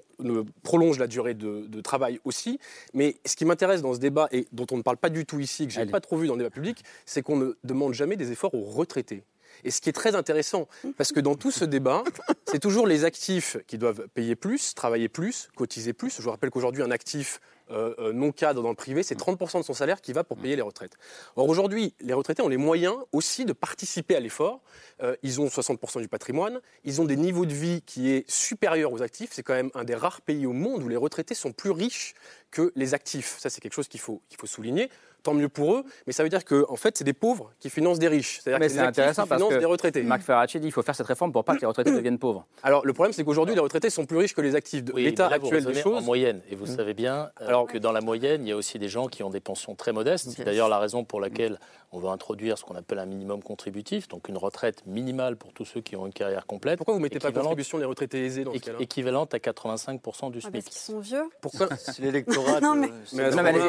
prolonge 0.62 0.98
la 0.98 1.06
durée 1.06 1.34
de, 1.34 1.66
de 1.66 1.80
travail 1.80 2.20
aussi. 2.24 2.58
Mais 2.94 3.16
ce 3.26 3.36
qui 3.36 3.44
m'intéresse 3.44 3.82
dans 3.82 3.94
ce 3.94 3.98
débat, 3.98 4.28
et 4.32 4.46
dont 4.52 4.66
on 4.72 4.76
ne 4.76 4.82
parle 4.82 4.96
pas 4.96 5.10
du 5.10 5.26
tout 5.26 5.38
ici, 5.40 5.66
que 5.66 5.72
je 5.72 5.80
n'ai 5.80 5.86
pas 5.86 6.00
trop 6.00 6.16
vu 6.16 6.26
dans 6.26 6.34
le 6.34 6.38
débat 6.38 6.50
public, 6.50 6.82
c'est 7.04 7.22
qu'on 7.22 7.36
ne 7.36 7.52
demande 7.64 7.92
jamais 7.94 8.16
des 8.16 8.32
efforts 8.32 8.54
aux 8.54 8.62
retraités. 8.64 9.22
Et 9.64 9.70
ce 9.70 9.80
qui 9.80 9.88
est 9.88 9.92
très 9.92 10.14
intéressant, 10.14 10.68
parce 10.96 11.12
que 11.12 11.20
dans 11.20 11.34
tout 11.34 11.50
ce 11.50 11.64
débat, 11.64 12.04
c'est 12.46 12.60
toujours 12.60 12.86
les 12.86 13.04
actifs 13.04 13.56
qui 13.66 13.78
doivent 13.78 14.06
payer 14.14 14.36
plus, 14.36 14.74
travailler 14.74 15.08
plus, 15.08 15.48
cotiser 15.56 15.92
plus. 15.92 16.16
Je 16.16 16.22
vous 16.22 16.30
rappelle 16.30 16.50
qu'aujourd'hui, 16.50 16.82
un 16.82 16.90
actif 16.90 17.40
euh, 17.70 17.94
euh, 17.98 18.12
non 18.12 18.30
cadre 18.32 18.62
dans 18.62 18.68
le 18.68 18.74
privé, 18.74 19.02
c'est 19.02 19.18
30% 19.18 19.58
de 19.58 19.64
son 19.64 19.74
salaire 19.74 20.00
qui 20.00 20.12
va 20.12 20.22
pour 20.24 20.36
payer 20.36 20.54
les 20.56 20.62
retraites. 20.62 20.92
Or 21.34 21.48
aujourd'hui, 21.48 21.94
les 22.00 22.12
retraités 22.14 22.42
ont 22.42 22.48
les 22.48 22.56
moyens 22.56 22.94
aussi 23.12 23.44
de 23.44 23.52
participer 23.52 24.14
à 24.16 24.20
l'effort. 24.20 24.60
Euh, 25.02 25.16
ils 25.22 25.40
ont 25.40 25.46
60% 25.48 26.00
du 26.00 26.08
patrimoine, 26.08 26.60
ils 26.84 27.00
ont 27.00 27.04
des 27.04 27.16
niveaux 27.16 27.46
de 27.46 27.52
vie 27.54 27.82
qui 27.82 28.12
est 28.12 28.28
supérieur 28.30 28.92
aux 28.92 29.02
actifs. 29.02 29.30
C'est 29.32 29.42
quand 29.42 29.54
même 29.54 29.70
un 29.74 29.84
des 29.84 29.94
rares 29.94 30.20
pays 30.20 30.46
au 30.46 30.52
monde 30.52 30.82
où 30.82 30.88
les 30.88 30.96
retraités 30.96 31.34
sont 31.34 31.52
plus 31.52 31.70
riches 31.70 32.14
que 32.50 32.72
les 32.76 32.94
actifs. 32.94 33.36
Ça, 33.40 33.50
c'est 33.50 33.60
quelque 33.60 33.74
chose 33.74 33.88
qu'il 33.88 34.00
faut, 34.00 34.22
qu'il 34.28 34.38
faut 34.38 34.46
souligner. 34.46 34.88
Tant 35.22 35.34
mieux 35.34 35.48
pour 35.48 35.74
eux, 35.74 35.84
mais 36.06 36.12
ça 36.12 36.22
veut 36.22 36.28
dire 36.28 36.44
que 36.44 36.64
en 36.68 36.76
fait, 36.76 36.96
c'est 36.96 37.02
des 37.02 37.12
pauvres 37.12 37.50
qui 37.58 37.68
financent 37.68 37.98
des 37.98 38.06
riches. 38.06 38.38
C'est-à-dire 38.40 38.60
que 38.60 38.68
c'est 38.68 38.74
les 38.74 38.80
actifs 38.80 38.98
intéressant 39.00 39.22
qui 39.24 39.28
parce 39.30 39.40
financent 39.42 39.54
que 39.54 39.58
des 39.58 39.64
retraités. 39.64 40.02
Marc 40.04 40.22
Ferracci 40.22 40.60
dit 40.60 40.66
qu'il 40.66 40.72
faut 40.72 40.82
faire 40.82 40.94
cette 40.94 41.08
réforme 41.08 41.32
pour 41.32 41.42
pas 41.44 41.56
que 41.56 41.60
les 41.62 41.66
retraités 41.66 41.90
deviennent 41.96 42.20
pauvres. 42.20 42.46
Alors 42.62 42.86
le 42.86 42.92
problème, 42.92 43.12
c'est 43.12 43.24
qu'aujourd'hui, 43.24 43.56
les 43.56 43.60
retraités 43.60 43.90
sont 43.90 44.06
plus 44.06 44.18
riches 44.18 44.34
que 44.36 44.40
les 44.40 44.54
actifs. 44.54 44.84
De 44.84 44.92
Oui, 44.92 45.02
L'état 45.02 45.26
actuel 45.26 45.64
des 45.64 45.74
choses. 45.74 45.98
en 45.98 46.02
moyenne. 46.02 46.42
Et 46.48 46.54
vous 46.54 46.66
Mhm. 46.66 46.76
savez 46.76 46.94
bien 46.94 47.30
euh, 47.40 47.48
que 47.64 47.78
dans 47.78 47.92
la 47.92 48.00
moyenne, 48.02 48.44
il 48.46 48.48
y 48.50 48.52
a 48.52 48.56
aussi 48.56 48.78
des 48.78 48.88
gens 48.88 49.06
qui 49.08 49.22
ont 49.22 49.30
des 49.30 49.40
pensions 49.40 49.74
très 49.74 49.92
modestes. 49.92 50.28
C'est 50.36 50.44
d'ailleurs 50.44 50.68
la 50.68 50.78
raison 50.78 51.04
pour 51.04 51.20
laquelle 51.20 51.58
on 51.92 51.98
va 52.00 52.10
introduire 52.10 52.58
ce 52.58 52.64
qu'on 52.64 52.74
appelle 52.74 52.98
un 52.98 53.06
minimum 53.06 53.42
contributif, 53.42 54.08
donc 54.08 54.28
une 54.28 54.36
retraite 54.36 54.84
minimale 54.86 55.36
pour 55.36 55.52
tous 55.54 55.64
ceux 55.64 55.80
qui 55.80 55.96
ont 55.96 56.04
une 56.06 56.12
carrière 56.12 56.44
complète. 56.46 56.76
Pourquoi 56.76 56.94
vous 56.94 57.00
mettez 57.00 57.18
pas 57.20 57.32
contribution 57.32 57.78
les 57.78 57.84
retraités 57.84 58.24
aisés 58.26 58.44
dans 58.44 58.52
ce 58.52 58.58
cas-là? 58.58 58.78
Équivalente 58.80 59.32
à 59.34 59.38
85% 59.38 60.30
du 60.30 60.38
Ah, 60.38 60.48
SMIC. 60.48 60.52
parce 60.52 60.66
qu'ils 60.66 60.94
sont 60.94 61.00
vieux. 61.00 61.22
Pourquoi 61.40 61.68
C'est 61.78 62.00
l'électorat. 62.00 62.60
Non, 62.60 62.74
mais- 62.74 62.90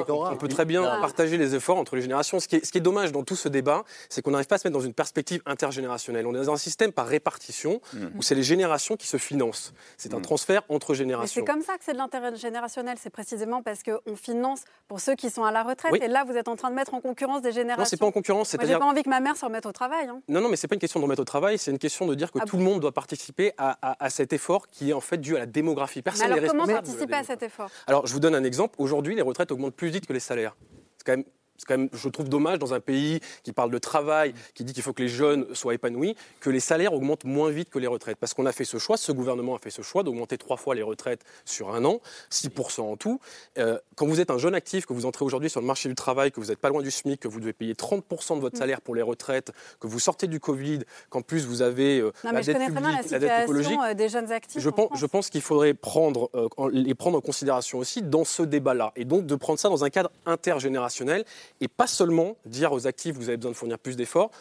on 0.10 0.36
peut 0.36 0.47
très 0.47 0.65
bien 0.65 0.84
Ah. 0.84 0.97
partager 1.00 1.38
les 1.38 1.56
efforts 1.56 1.78
entre 1.78 1.95
les 1.95 2.02
générations. 2.02 2.39
Ce 2.39 2.47
qui 2.47 2.58
est, 2.58 2.65
ce 2.65 2.71
qui 2.71 2.80
est 2.80 2.82
dommage 2.82 3.12
dans 3.12 3.23
tout 3.23 3.36
ce 3.36 3.47
débat, 3.50 3.84
c'est 4.10 4.21
qu'on 4.21 4.32
n'arrive 4.32 4.47
pas 4.47 4.56
à 4.56 4.58
se 4.58 4.67
mettre 4.67 4.78
dans 4.78 4.86
une 4.86 4.93
perspective 4.93 5.41
intergénérationnelle. 5.45 6.26
On 6.28 6.34
est 6.36 6.43
dans 6.45 6.54
un 6.54 6.58
système 6.58 6.91
par 6.91 7.08
répartition 7.08 7.82
où 8.15 8.21
c'est 8.21 8.36
les 8.36 8.43
générations 8.43 8.95
qui 8.95 9.08
se 9.08 9.17
financent. 9.17 9.73
C'est 9.97 10.13
un 10.13 10.21
transfert 10.21 10.63
entre 10.69 10.91
Mais 10.91 10.95
c'est 10.95 11.04
générations. 11.04 11.45
comme 11.45 11.62
ça 11.62 11.78
que 11.78 11.84
c'est 11.86 11.93
de 11.93 11.97
l'intérêt 11.97 12.36
générationnel. 12.36 12.97
C'est 13.02 13.10
précisément 13.10 13.62
parce 13.62 13.76
parce 13.77 13.99
qu'on 14.03 14.15
finance 14.15 14.61
pour 14.87 14.99
ceux 14.99 15.15
qui 15.15 15.29
sont 15.29 15.43
à 15.43 15.51
la 15.51 15.63
retraite. 15.63 15.91
Oui. 15.91 15.99
Et 16.01 16.07
là, 16.07 16.23
vous 16.23 16.33
êtes 16.35 16.47
en 16.47 16.55
train 16.55 16.69
de 16.69 16.75
mettre 16.75 16.93
en 16.93 17.01
concurrence 17.01 17.41
des 17.41 17.51
générations. 17.51 17.81
Non, 17.83 17.85
c'est 17.89 17.97
pas 17.97 18.05
en 18.05 18.11
concurrence. 18.11 18.53
Moi, 18.53 18.59
j'ai 18.61 18.67
C'est-à-dire 18.67 18.79
pas 18.79 18.85
envie 18.91 19.03
que 19.03 19.09
ma 19.09 19.19
mère 19.19 19.35
se 19.37 19.45
remette 19.45 19.65
au 19.65 19.71
travail. 19.71 20.07
hein. 20.07 20.21
Non, 20.27 20.41
non, 20.41 20.49
mais 20.49 20.55
c'est 20.55 20.67
pas 20.67 20.75
une 20.75 20.79
question 20.81 20.99
de 20.99 21.05
remettre 21.05 21.21
au 21.21 21.25
travail, 21.25 21.57
c'est 21.57 21.71
une 21.71 21.79
question 21.79 22.07
de 22.07 22.15
dire 22.15 22.31
que 22.31 22.39
Ah 22.41 22.45
tout 22.45 22.57
le 22.57 22.63
monde 22.63 22.79
doit 22.79 22.91
participer 22.93 23.53
à, 23.57 23.77
à- 23.81 24.03
à 24.03 24.09
cet 24.09 24.33
effort 24.33 24.67
qui 24.67 24.89
est 24.89 24.93
en 24.93 25.01
fait 25.01 25.17
dû 25.17 25.35
à 25.35 25.39
la 25.39 25.45
démographie. 25.45 25.99
Mais 25.99 26.03
Personne 26.03 26.25
alors, 26.31 26.41
n'est 26.41 26.47
comment 26.47 26.65
participer 26.65 27.15
à 27.15 27.23
cet 27.23 27.43
effort? 27.43 27.69
Alors, 27.87 28.07
je 28.07 28.13
vous 28.13 28.19
donne 28.19 28.35
un 28.35 28.43
exemple. 28.43 28.75
Aujourd'hui, 28.77 29.15
les 29.15 29.21
retraites 29.21 29.51
augmentent 29.51 29.75
plus 29.75 29.89
vite 29.89 30.05
que 30.07 30.13
les 30.13 30.19
salaires. 30.19 30.55
C'est 30.97 31.05
quand 31.05 31.13
même. 31.17 31.25
C'est 31.57 31.65
quand 31.67 31.77
même, 31.77 31.89
je 31.91 32.09
trouve 32.09 32.29
dommage 32.29 32.59
dans 32.59 32.73
un 32.73 32.79
pays 32.79 33.19
qui 33.43 33.51
parle 33.51 33.71
de 33.71 33.77
travail, 33.79 34.33
qui 34.53 34.63
dit 34.63 34.73
qu'il 34.73 34.83
faut 34.83 34.93
que 34.93 35.01
les 35.01 35.09
jeunes 35.09 35.45
soient 35.55 35.73
épanouis, 35.73 36.15
que 36.39 36.49
les 36.49 36.59
salaires 36.59 36.93
augmentent 36.93 37.23
moins 37.25 37.49
vite 37.49 37.69
que 37.69 37.79
les 37.79 37.87
retraites. 37.87 38.17
Parce 38.17 38.33
qu'on 38.33 38.45
a 38.45 38.51
fait 38.51 38.63
ce 38.65 38.77
choix, 38.77 38.95
ce 38.97 39.11
gouvernement 39.11 39.55
a 39.55 39.59
fait 39.59 39.69
ce 39.71 39.81
choix 39.81 40.03
d'augmenter 40.03 40.37
trois 40.37 40.57
fois 40.57 40.75
les 40.75 40.83
retraites 40.83 41.21
sur 41.45 41.73
un 41.73 41.83
an, 41.85 41.99
6% 42.31 42.81
en 42.81 42.95
tout. 42.97 43.19
Euh, 43.57 43.79
quand 43.95 44.05
vous 44.05 44.19
êtes 44.19 44.29
un 44.31 44.37
jeune 44.37 44.53
actif, 44.55 44.85
que 44.85 44.93
vous 44.93 45.05
entrez 45.05 45.25
aujourd'hui 45.25 45.49
sur 45.49 45.59
le 45.61 45.67
marché 45.67 45.89
du 45.89 45.95
travail, 45.95 46.31
que 46.31 46.39
vous 46.39 46.47
n'êtes 46.47 46.59
pas 46.59 46.69
loin 46.69 46.81
du 46.81 46.91
SMIC, 46.91 47.19
que 47.19 47.27
vous 47.27 47.39
devez 47.39 47.53
payer 47.53 47.73
30% 47.73 48.35
de 48.35 48.41
votre 48.41 48.55
Mm. 48.55 48.59
salaire 48.59 48.81
pour 48.81 48.93
les 48.95 49.01
retraites, 49.01 49.51
que 49.79 49.87
vous 49.87 49.99
sortez 49.99 50.27
du 50.27 50.39
Covid, 50.39 50.79
qu'en 51.09 51.21
plus 51.21 51.45
vous 51.45 51.61
avez 51.63 51.99
euh, 51.99 52.11
Non, 52.23 52.31
la 52.31 52.41
dette 52.41 52.57
bien 52.57 52.69
la 52.69 52.81
publique, 52.81 53.11
la 53.11 53.19
dette 53.19 53.43
écologique. 53.43 53.79
euh, 53.83 53.93
des 53.93 54.09
jeunes 54.09 54.31
actifs. 54.31 54.61
Je 54.61 54.69
en 54.69 54.71
pense, 54.71 54.85
France. 54.87 54.99
je 54.99 55.05
pense 55.07 55.29
qu'il 55.29 55.41
faudrait 55.41 55.73
prendre, 55.73 56.29
euh, 56.35 56.47
en- 56.57 56.67
les 56.67 56.93
prendre 56.95 57.17
en 57.17 57.21
considération 57.21 57.79
aussi 57.79 58.01
dans 58.03 58.25
ce 58.25 58.43
débat-là. 58.43 58.91
Et 58.95 59.05
donc 59.05 59.25
de 59.25 59.35
prendre 59.35 59.59
ça 59.59 59.69
dans 59.69 59.83
un 59.83 59.89
cadre 59.89 60.11
intergénérationnel 60.25 61.25
et 61.62 61.67
pas 61.67 61.88
seulement 61.88 62.36
dire 62.45 62.71
aux 62.71 62.88
actifs 62.88 63.15
vous 63.15 63.29
avez 63.29 63.38
besoin 63.38 63.51
de 63.51 63.55
fournir 63.57 63.79
plus 63.79 63.95
d'efforts. 63.95 64.31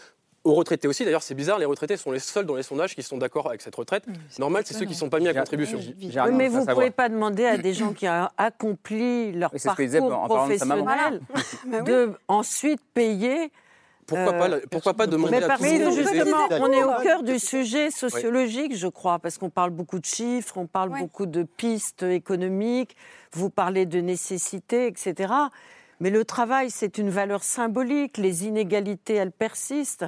Aux 0.45 0.55
retraités 0.55 0.87
aussi, 0.87 1.05
d'ailleurs 1.05 1.25
c'est 1.25 1.35
bizarre, 1.35 1.59
les 1.59 1.64
retraités 1.64 1.97
sont 1.97 2.12
les 2.12 2.21
seuls 2.21 2.47
dans 2.47 2.55
les 2.55 2.62
sondages 2.62 2.95
qui 2.95 3.03
sont 3.03 3.19
d'accord 3.19 3.49
avec 3.49 3.61
cette 3.62 3.75
retraite. 3.75 4.05
Normal, 4.38 4.62
c'est 4.64 4.75
ceux 4.75 4.85
qui 4.85 4.92
ne 4.92 4.97
sont 4.97 5.09
pas 5.09 5.19
mis 5.19 5.27
à 5.27 5.35
contribution. 5.35 5.79
Oui, 5.79 6.12
mais 6.33 6.49
vous 6.49 6.61
ne 6.61 6.73
pouvez 6.73 6.92
pas 6.92 7.09
demander 7.09 7.47
à 7.47 7.59
des 7.59 7.75
gens 7.75 7.92
qui 7.92 8.09
ont 8.09 8.29
accompli 8.38 9.33
leur 9.33 9.53
Oui, 9.53 9.59
que 9.59 9.83
disait, 9.83 9.99
parcours 9.99 10.16
en 10.40 10.47
de 10.47 10.55
Bah 11.66 11.81
de 11.81 12.12
ensuite 12.29 12.81
payer. 12.95 13.51
Pourquoi 14.07 14.33
pas 14.35 14.49
la- 14.49 14.61
pourquoi 14.71 14.95
pas 14.95 15.09
demander 15.09 15.33
Mais 15.33 15.42
à 15.42 15.57
tout 15.57 15.64
le 15.64 15.69
que 15.69 15.85
monde 15.85 15.97
de 15.97 16.03
justement, 16.03 16.47
on 16.61 16.71
est 16.71 16.85
au 16.85 17.03
cœur 17.03 17.25
du 17.25 17.40
sujet 17.40 17.90
sociologique, 17.90 18.77
je 18.77 18.87
crois, 18.87 19.19
parce 19.19 19.37
qu'on 19.38 19.51
parle 19.51 19.71
beaucoup 19.71 19.99
de 19.99 20.05
chiffres, 20.05 20.57
on 20.59 20.66
parle 20.66 20.90
beaucoup 20.90 21.27
de 21.27 21.42
pistes 21.42 22.05
économiques, 22.05 22.97
vous 23.33 23.51
parlez 23.51 23.85
de 23.85 24.01
nécessité, 24.01 24.87
etc. 24.87 25.33
Mais 26.01 26.11
le 26.11 26.25
travail, 26.25 26.71
c'est 26.71 26.99
une 26.99 27.11
valeur 27.11 27.43
symbolique. 27.43 28.19
Les 28.19 28.47
inégalités, 28.47 29.15
elles 29.15 29.33
persistent. 29.33 30.07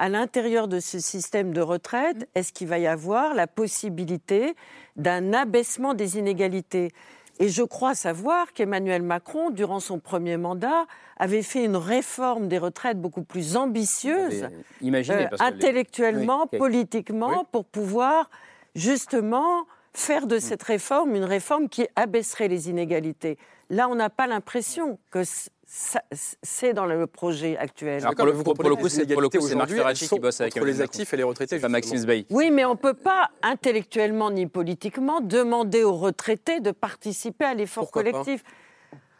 À 0.00 0.08
l'intérieur 0.08 0.68
de 0.68 0.78
ce 0.78 1.00
système 1.00 1.52
de 1.52 1.60
retraite, 1.60 2.28
est-ce 2.36 2.52
qu'il 2.52 2.68
va 2.68 2.78
y 2.78 2.86
avoir 2.86 3.34
la 3.34 3.46
possibilité 3.48 4.54
d'un 4.96 5.32
abaissement 5.32 5.92
des 5.94 6.18
inégalités? 6.18 6.92
Et 7.40 7.48
je 7.48 7.62
crois 7.62 7.94
savoir 7.94 8.52
qu'Emmanuel 8.52 9.02
Macron, 9.02 9.50
durant 9.50 9.78
son 9.80 9.98
premier 10.00 10.36
mandat, 10.36 10.86
avait 11.18 11.42
fait 11.42 11.64
une 11.64 11.76
réforme 11.76 12.48
des 12.48 12.58
retraites 12.58 13.00
beaucoup 13.00 13.22
plus 13.22 13.56
ambitieuse, 13.56 14.44
euh, 14.44 14.48
les- 14.80 15.26
intellectuellement, 15.40 16.48
Oui. 16.52 16.58
politiquement, 16.58 17.28
Oui. 17.30 17.44
pour 17.52 17.64
pouvoir 17.64 18.28
justement 18.74 19.66
faire 19.94 20.26
de 20.26 20.38
cette 20.38 20.62
réforme 20.62 21.14
une 21.16 21.24
réforme 21.24 21.68
qui 21.68 21.86
abaisserait 21.96 22.48
les 22.48 22.70
inégalités. 22.70 23.36
Là, 23.70 23.88
on 23.88 23.94
n'a 23.94 24.08
pas 24.08 24.26
l'impression 24.26 24.98
que 25.10 25.22
c'est 25.66 26.72
dans 26.72 26.86
le 26.86 27.06
projet 27.06 27.56
actuel. 27.58 28.00
Alors, 28.00 28.14
pour 28.14 28.26
le, 28.26 28.32
pour, 28.32 28.54
pour 28.54 28.68
le 28.68 28.76
coup, 28.76 28.88
c'est 28.88 29.06
pour 29.06 29.20
le 29.20 29.28
coup, 29.28 29.40
c'est 29.40 29.54
Marc 29.54 29.70
Ferracci 29.70 30.08
qui 30.08 30.18
bosse 30.18 30.40
avec 30.40 30.56
entre 30.56 30.64
les 30.66 30.80
actifs 30.80 31.12
et 31.12 31.16
les 31.16 31.22
retraités. 31.22 31.58
Pas 31.58 31.68
Maxime 31.68 31.98
Zbaï. 31.98 32.26
Oui, 32.30 32.50
mais 32.50 32.64
on 32.64 32.72
ne 32.72 32.78
peut 32.78 32.94
pas 32.94 33.30
intellectuellement 33.42 34.30
ni 34.30 34.46
politiquement 34.46 35.20
demander 35.20 35.84
aux 35.84 35.96
retraités 35.96 36.60
de 36.60 36.70
participer 36.70 37.44
à 37.44 37.54
l'effort 37.54 37.84
Pourquoi 37.84 38.04
pas 38.04 38.24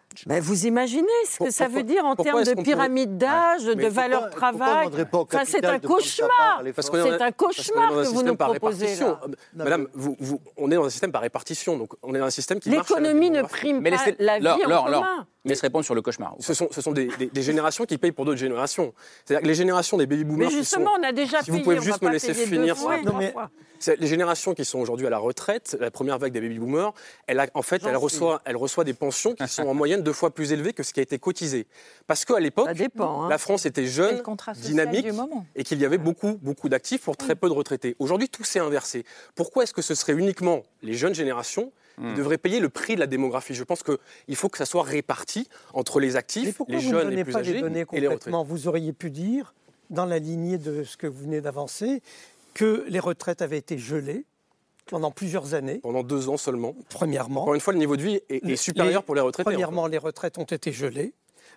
collectif. 0.09 0.29
Ben, 0.29 0.41
vous 0.41 0.67
imaginez 0.67 1.07
ce 1.29 1.39
que 1.45 1.51
ça 1.51 1.69
veut 1.69 1.83
dire 1.83 2.05
en 2.05 2.17
termes 2.17 2.43
de 2.45 2.55
pyramide 2.63 3.17
d'âge, 3.19 3.63
Mais 3.67 3.75
de 3.75 3.83
pourquoi- 3.83 3.91
valeur 3.91 4.31
travail 4.31 4.89
Enfin, 5.13 5.43
c'est 5.45 5.65
un 5.65 5.79
cauchemar. 5.79 6.63
C'est 6.65 7.23
un- 7.23 7.33
cauchemar 7.33 7.93
dans 7.93 7.99
un 7.99 8.03
que 8.03 8.07
vous 8.09 8.13
système 8.15 8.27
nous 8.29 8.37
par 8.37 8.49
proposez 8.51 8.87
répartition. 8.87 9.09
là. 9.09 9.21
Euh, 9.25 9.29
Madame, 9.55 9.89
vous- 9.95 10.17
vous- 10.21 10.41
on 10.57 10.71
est 10.71 10.75
dans 10.75 10.85
un 10.85 10.91
système 10.91 11.13
par 11.13 11.23
répartition, 11.23 11.77
donc 11.77 11.93
on 12.03 12.15
est 12.15 12.19
dans 12.19 12.27
un 12.27 12.31
système 12.31 12.61
qui 12.61 12.71
L'économie 12.71 13.31
ne 13.31 13.43
prime 13.43 13.81
Mais 13.81 13.91
pas 13.91 13.97
laissez 13.97 14.17
la 14.19 14.39
vie 14.39 14.45
Laure, 14.45 14.59
en 14.85 14.89
Laure, 14.89 15.03
commun. 15.03 15.27
laisse 15.45 15.61
répondre 15.61 15.85
sur 15.85 15.95
le 15.95 16.03
cauchemar. 16.03 16.35
Ce 16.41 16.55
sont, 16.55 16.69
ce 16.71 16.81
sont 16.81 16.93
des, 16.93 17.09
des- 17.19 17.27
des 17.27 17.43
générations 17.43 17.85
qui 17.85 17.99
payent 17.99 18.13
pour 18.13 18.25
d'autres 18.25 18.39
générations. 18.39 18.93
C'est-à-dire 19.25 19.43
que 19.43 19.49
les 19.49 19.55
générations 19.55 19.97
des 19.97 20.07
baby 20.07 20.25
boomers. 20.25 20.49
Mais 20.49 20.53
qui 20.53 20.59
justement, 20.59 20.95
sont- 20.95 21.01
on 21.01 21.09
a 21.09 21.13
déjà 21.13 21.43
si 21.43 21.51
vous 21.51 21.61
pouvez 21.61 21.81
juste 21.81 22.03
me 22.03 22.11
laisser 22.11 22.35
finir 22.35 22.77
fois, 22.77 22.97
Les 24.01 24.09
générations 24.09 24.55
qui 24.55 24.65
sont 24.65 24.81
aujourd'hui 24.81 25.07
à 25.07 25.11
la 25.11 25.19
retraite, 25.19 25.77
la 25.79 25.93
première 25.93 26.19
vague 26.19 26.33
des 26.33 26.41
baby 26.41 26.59
boomers, 26.59 26.93
elle 27.29 27.39
a, 27.39 27.47
en 27.55 27.63
fait, 27.63 27.81
reçoit, 27.97 28.43
elle 28.45 28.57
reçoit 28.57 28.83
des 28.83 28.93
pensions 28.93 29.35
qui 29.35 29.47
sont 29.47 29.69
en 29.69 29.75
moyenne 29.75 29.98
deux 30.03 30.13
fois 30.13 30.35
plus 30.35 30.53
élevées 30.53 30.73
que 30.73 30.83
ce 30.83 30.93
qui 30.93 31.01
a 31.01 31.03
été 31.03 31.19
cotisé. 31.19 31.67
Parce 32.07 32.25
qu'à 32.25 32.41
l'époque, 32.41 32.69
hein. 32.69 33.27
la 33.29 33.39
France 33.39 33.67
était 33.67 33.87
jeune, 33.87 34.23
dynamique, 34.57 35.07
et 35.55 35.65
qu'il 35.65 35.81
y 35.81 35.85
avait 35.85 35.99
beaucoup, 35.99 36.39
beaucoup 36.43 36.69
d'actifs 36.69 37.03
pour 37.03 37.17
très 37.17 37.35
peu 37.35 37.49
de 37.49 37.55
retraités. 37.55 37.97
Aujourd'hui, 37.99 38.29
tout 38.29 38.45
s'est 38.45 38.61
inversé. 38.61 39.05
Pourquoi 39.35 39.65
est-ce 39.65 39.75
que 39.75 39.83
ce 39.83 39.95
serait 39.95 40.15
uniquement 40.15 40.63
les 40.83 40.95
jeunes 40.95 41.15
générations 41.15 41.73
Hmm. 41.99 42.11
qui 42.11 42.15
devraient 42.15 42.39
payer 42.39 42.61
le 42.61 42.69
prix 42.69 42.95
de 42.95 43.01
la 43.01 43.07
démographie? 43.07 43.55
Je 43.55 43.65
pense 43.65 43.83
qu'il 43.83 44.37
faut 44.37 44.49
que 44.49 44.59
ça 44.59 44.67
soit 44.67 44.85
réparti 44.85 45.49
entre 45.75 46.01
les 46.01 46.11
Mais 46.11 46.17
actifs, 46.17 46.57
pourquoi 46.57 46.77
les 46.77 46.83
vous 46.83 46.89
ne 46.89 46.93
jeunes 46.93 47.05
donnez 47.05 47.17
les 47.17 47.25
plus 47.25 47.33
pas 47.33 47.43
les 47.43 47.51
âgés 47.51 47.61
données 47.61 47.85
et 47.93 48.01
les 48.01 48.07
retraités. 48.07 48.31
complètement 48.31 48.45
Vous 48.45 48.69
auriez 48.69 48.93
pu 48.93 49.11
dire, 49.11 49.55
dans 49.91 50.07
la 50.07 50.19
lignée 50.19 50.59
de 50.59 50.85
ce 50.85 50.97
que 50.97 51.07
vous 51.07 51.25
venez 51.25 51.41
d'avancer, 51.41 52.03
que 52.55 52.85
les 52.89 53.01
retraites 53.01 53.43
avaient 53.43 53.59
été 53.59 53.79
gelées 53.79 54.25
pendant 54.91 55.11
plusieurs 55.11 55.55
années. 55.55 55.79
Pendant 55.79 56.03
deux 56.03 56.29
ans 56.29 56.37
seulement. 56.37 56.75
Premièrement. 56.91 57.43
Encore 57.43 57.55
une 57.55 57.61
fois, 57.61 57.73
le 57.73 57.79
niveau 57.79 57.97
de 57.97 58.03
vie 58.03 58.21
est, 58.29 58.57
supérieur 58.57 59.03
les- 59.03 59.07
pour 59.07 59.15
les 59.15 59.21
retraités. 59.21 59.51
Premièrement, 59.51 59.87
les 59.87 59.99
retraites 59.99 60.39
ont 60.39 60.45
été 60.45 60.73
gelées. 60.73 61.13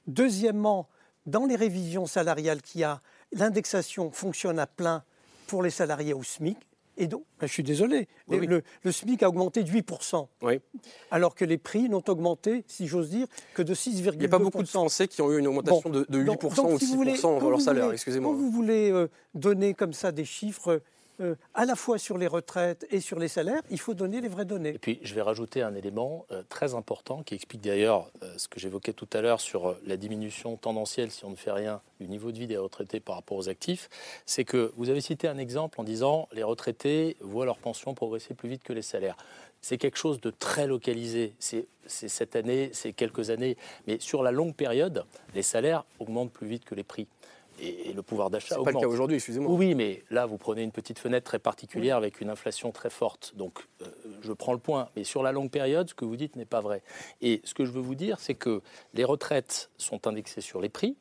Deuxièmement, 0.07 0.87
dans 1.25 1.45
les 1.45 1.55
révisions 1.55 2.05
salariales 2.05 2.61
qu'il 2.61 2.81
y 2.81 2.83
a, 2.83 3.01
l'indexation 3.31 4.11
fonctionne 4.11 4.59
à 4.59 4.67
plein 4.67 5.03
pour 5.47 5.63
les 5.63 5.69
salariés 5.69 6.13
au 6.13 6.23
SMIC. 6.23 6.57
Et 6.97 7.07
donc, 7.07 7.23
ben, 7.39 7.47
je 7.47 7.53
suis 7.53 7.63
désolé, 7.63 8.07
Oui, 8.27 8.35
le, 8.35 8.39
oui. 8.41 8.47
le- 8.47 8.63
le 8.83 8.91
SMIC 8.91 9.23
a 9.23 9.29
augmenté 9.29 9.63
de 9.63 9.69
8%, 9.69 10.27
Oui. 10.41 10.59
alors 11.09 11.35
que 11.35 11.45
les 11.45 11.57
prix 11.57 11.87
n'ont 11.87 12.03
augmenté, 12.07 12.63
si 12.67 12.85
j'ose 12.85 13.09
dire, 13.09 13.27
que 13.53 13.61
de 13.61 13.73
6,2%. 13.73 14.13
Il 14.13 14.19
n'y 14.19 14.25
a 14.25 14.29
pas 14.29 14.39
beaucoup 14.39 14.61
de 14.61 14.67
Français 14.67 15.07
qui 15.07 15.21
ont 15.21 15.31
eu 15.31 15.39
une 15.39 15.47
augmentation 15.47 15.81
Bon, 15.89 15.89
de, 15.89 16.05
de 16.09 16.19
8% 16.19 16.23
donc- 16.25 16.55
donc, 16.55 16.71
ou 16.73 16.79
si 16.79 16.85
6% 16.87 16.91
vous 17.33 17.39
voulez- 17.39 17.49
leur 17.51 17.61
salaire, 17.61 17.91
excusez-moi. 17.91 18.31
Quand 18.31 18.37
vous 18.37 18.51
voulez 18.51 18.91
euh, 18.91 19.07
donner 19.33 19.73
comme 19.73 19.93
ça 19.93 20.11
des 20.11 20.25
chiffres 20.25 20.81
euh, 21.21 21.35
à 21.53 21.65
la 21.65 21.75
fois 21.75 21.97
sur 21.97 22.17
les 22.17 22.27
retraites 22.27 22.85
et 22.89 22.99
sur 22.99 23.19
les 23.19 23.27
salaires, 23.27 23.61
il 23.69 23.79
faut 23.79 23.93
donner 23.93 24.21
les 24.21 24.27
vraies 24.27 24.45
données. 24.45 24.69
Et 24.69 24.79
puis, 24.79 24.99
je 25.03 25.13
vais 25.13 25.21
rajouter 25.21 25.61
un 25.61 25.75
élément 25.75 26.25
euh, 26.31 26.43
très 26.49 26.73
important 26.73 27.23
qui 27.23 27.35
explique 27.35 27.61
d'ailleurs 27.61 28.11
euh, 28.23 28.33
ce 28.37 28.47
que 28.47 28.59
j'évoquais 28.59 28.93
tout 28.93 29.07
à 29.13 29.21
l'heure 29.21 29.39
sur 29.39 29.75
la 29.85 29.97
diminution 29.97 30.57
tendancielle, 30.57 31.11
si 31.11 31.23
on 31.25 31.29
ne 31.29 31.35
fait 31.35 31.51
rien, 31.51 31.81
du 31.99 32.07
niveau 32.07 32.31
de 32.31 32.37
vie 32.37 32.47
des 32.47 32.57
retraités 32.57 32.99
par 32.99 33.15
rapport 33.15 33.37
aux 33.37 33.49
actifs. 33.49 33.89
C'est 34.25 34.45
que 34.45 34.73
vous 34.75 34.89
avez 34.89 35.01
cité 35.01 35.27
un 35.27 35.37
exemple 35.37 35.79
en 35.79 35.83
disant 35.83 36.27
les 36.33 36.43
retraités 36.43 37.17
voient 37.21 37.45
leur 37.45 37.57
pension 37.57 37.93
progresser 37.93 38.33
plus 38.33 38.49
vite 38.49 38.63
que 38.63 38.73
les 38.73 38.81
salaires. 38.81 39.17
C'est 39.61 39.77
quelque 39.77 39.97
chose 39.97 40.19
de 40.19 40.31
très 40.31 40.65
localisé. 40.65 41.35
C'est 41.37 41.67
cette 41.85 42.35
année, 42.35 42.71
c'est 42.73 42.93
quelques 42.93 43.29
années. 43.29 43.57
Mais 43.85 43.99
sur 43.99 44.23
la 44.23 44.31
longue 44.31 44.55
période, 44.55 45.05
les 45.35 45.43
salaires 45.43 45.83
augmentent 45.99 46.31
plus 46.31 46.47
vite 46.47 46.65
que 46.65 46.73
les 46.73 46.83
prix. 46.83 47.07
Et, 47.61 47.89
et 47.89 47.93
le 47.93 48.01
pouvoir 48.01 48.29
d'achat 48.29 48.47
C'est 48.49 48.55
pas 48.55 48.61
augmente. 48.61 48.81
le 48.81 48.87
cas 48.87 48.93
aujourd'hui, 48.93 49.15
excusez-moi. 49.17 49.51
Oui, 49.51 49.75
mais 49.75 50.03
là, 50.09 50.25
vous 50.25 50.37
prenez 50.37 50.63
une 50.63 50.71
petite 50.71 50.97
fenêtre 50.99 51.25
très 51.25 51.39
particulière 51.39 51.95
avec 51.95 52.19
une 52.19 52.29
inflation 52.29 52.71
très 52.71 52.89
forte. 52.89 53.33
Donc, 53.35 53.59
euh, 53.81 53.85
je 54.21 54.33
prends 54.33 54.53
le 54.53 54.59
point. 54.59 54.89
Mais 54.95 55.03
sur 55.03 55.21
la 55.21 55.31
longue 55.31 55.51
période, 55.51 55.87
ce 55.89 55.93
que 55.93 56.03
vous 56.05 56.15
dites 56.15 56.35
n'est 56.35 56.45
pas 56.45 56.59
vrai. 56.61 56.81
Et 57.21 57.39
ce 57.43 57.53
que 57.53 57.63
je 57.65 57.71
veux 57.71 57.81
vous 57.81 57.95
dire, 57.95 58.19
c'est 58.19 58.33
que 58.33 58.61
les 58.93 59.03
retraites 59.03 59.69
sont 59.77 60.07
indexées 60.07 60.41
sur 60.41 60.59
les 60.59 60.69
prix. 60.69 60.95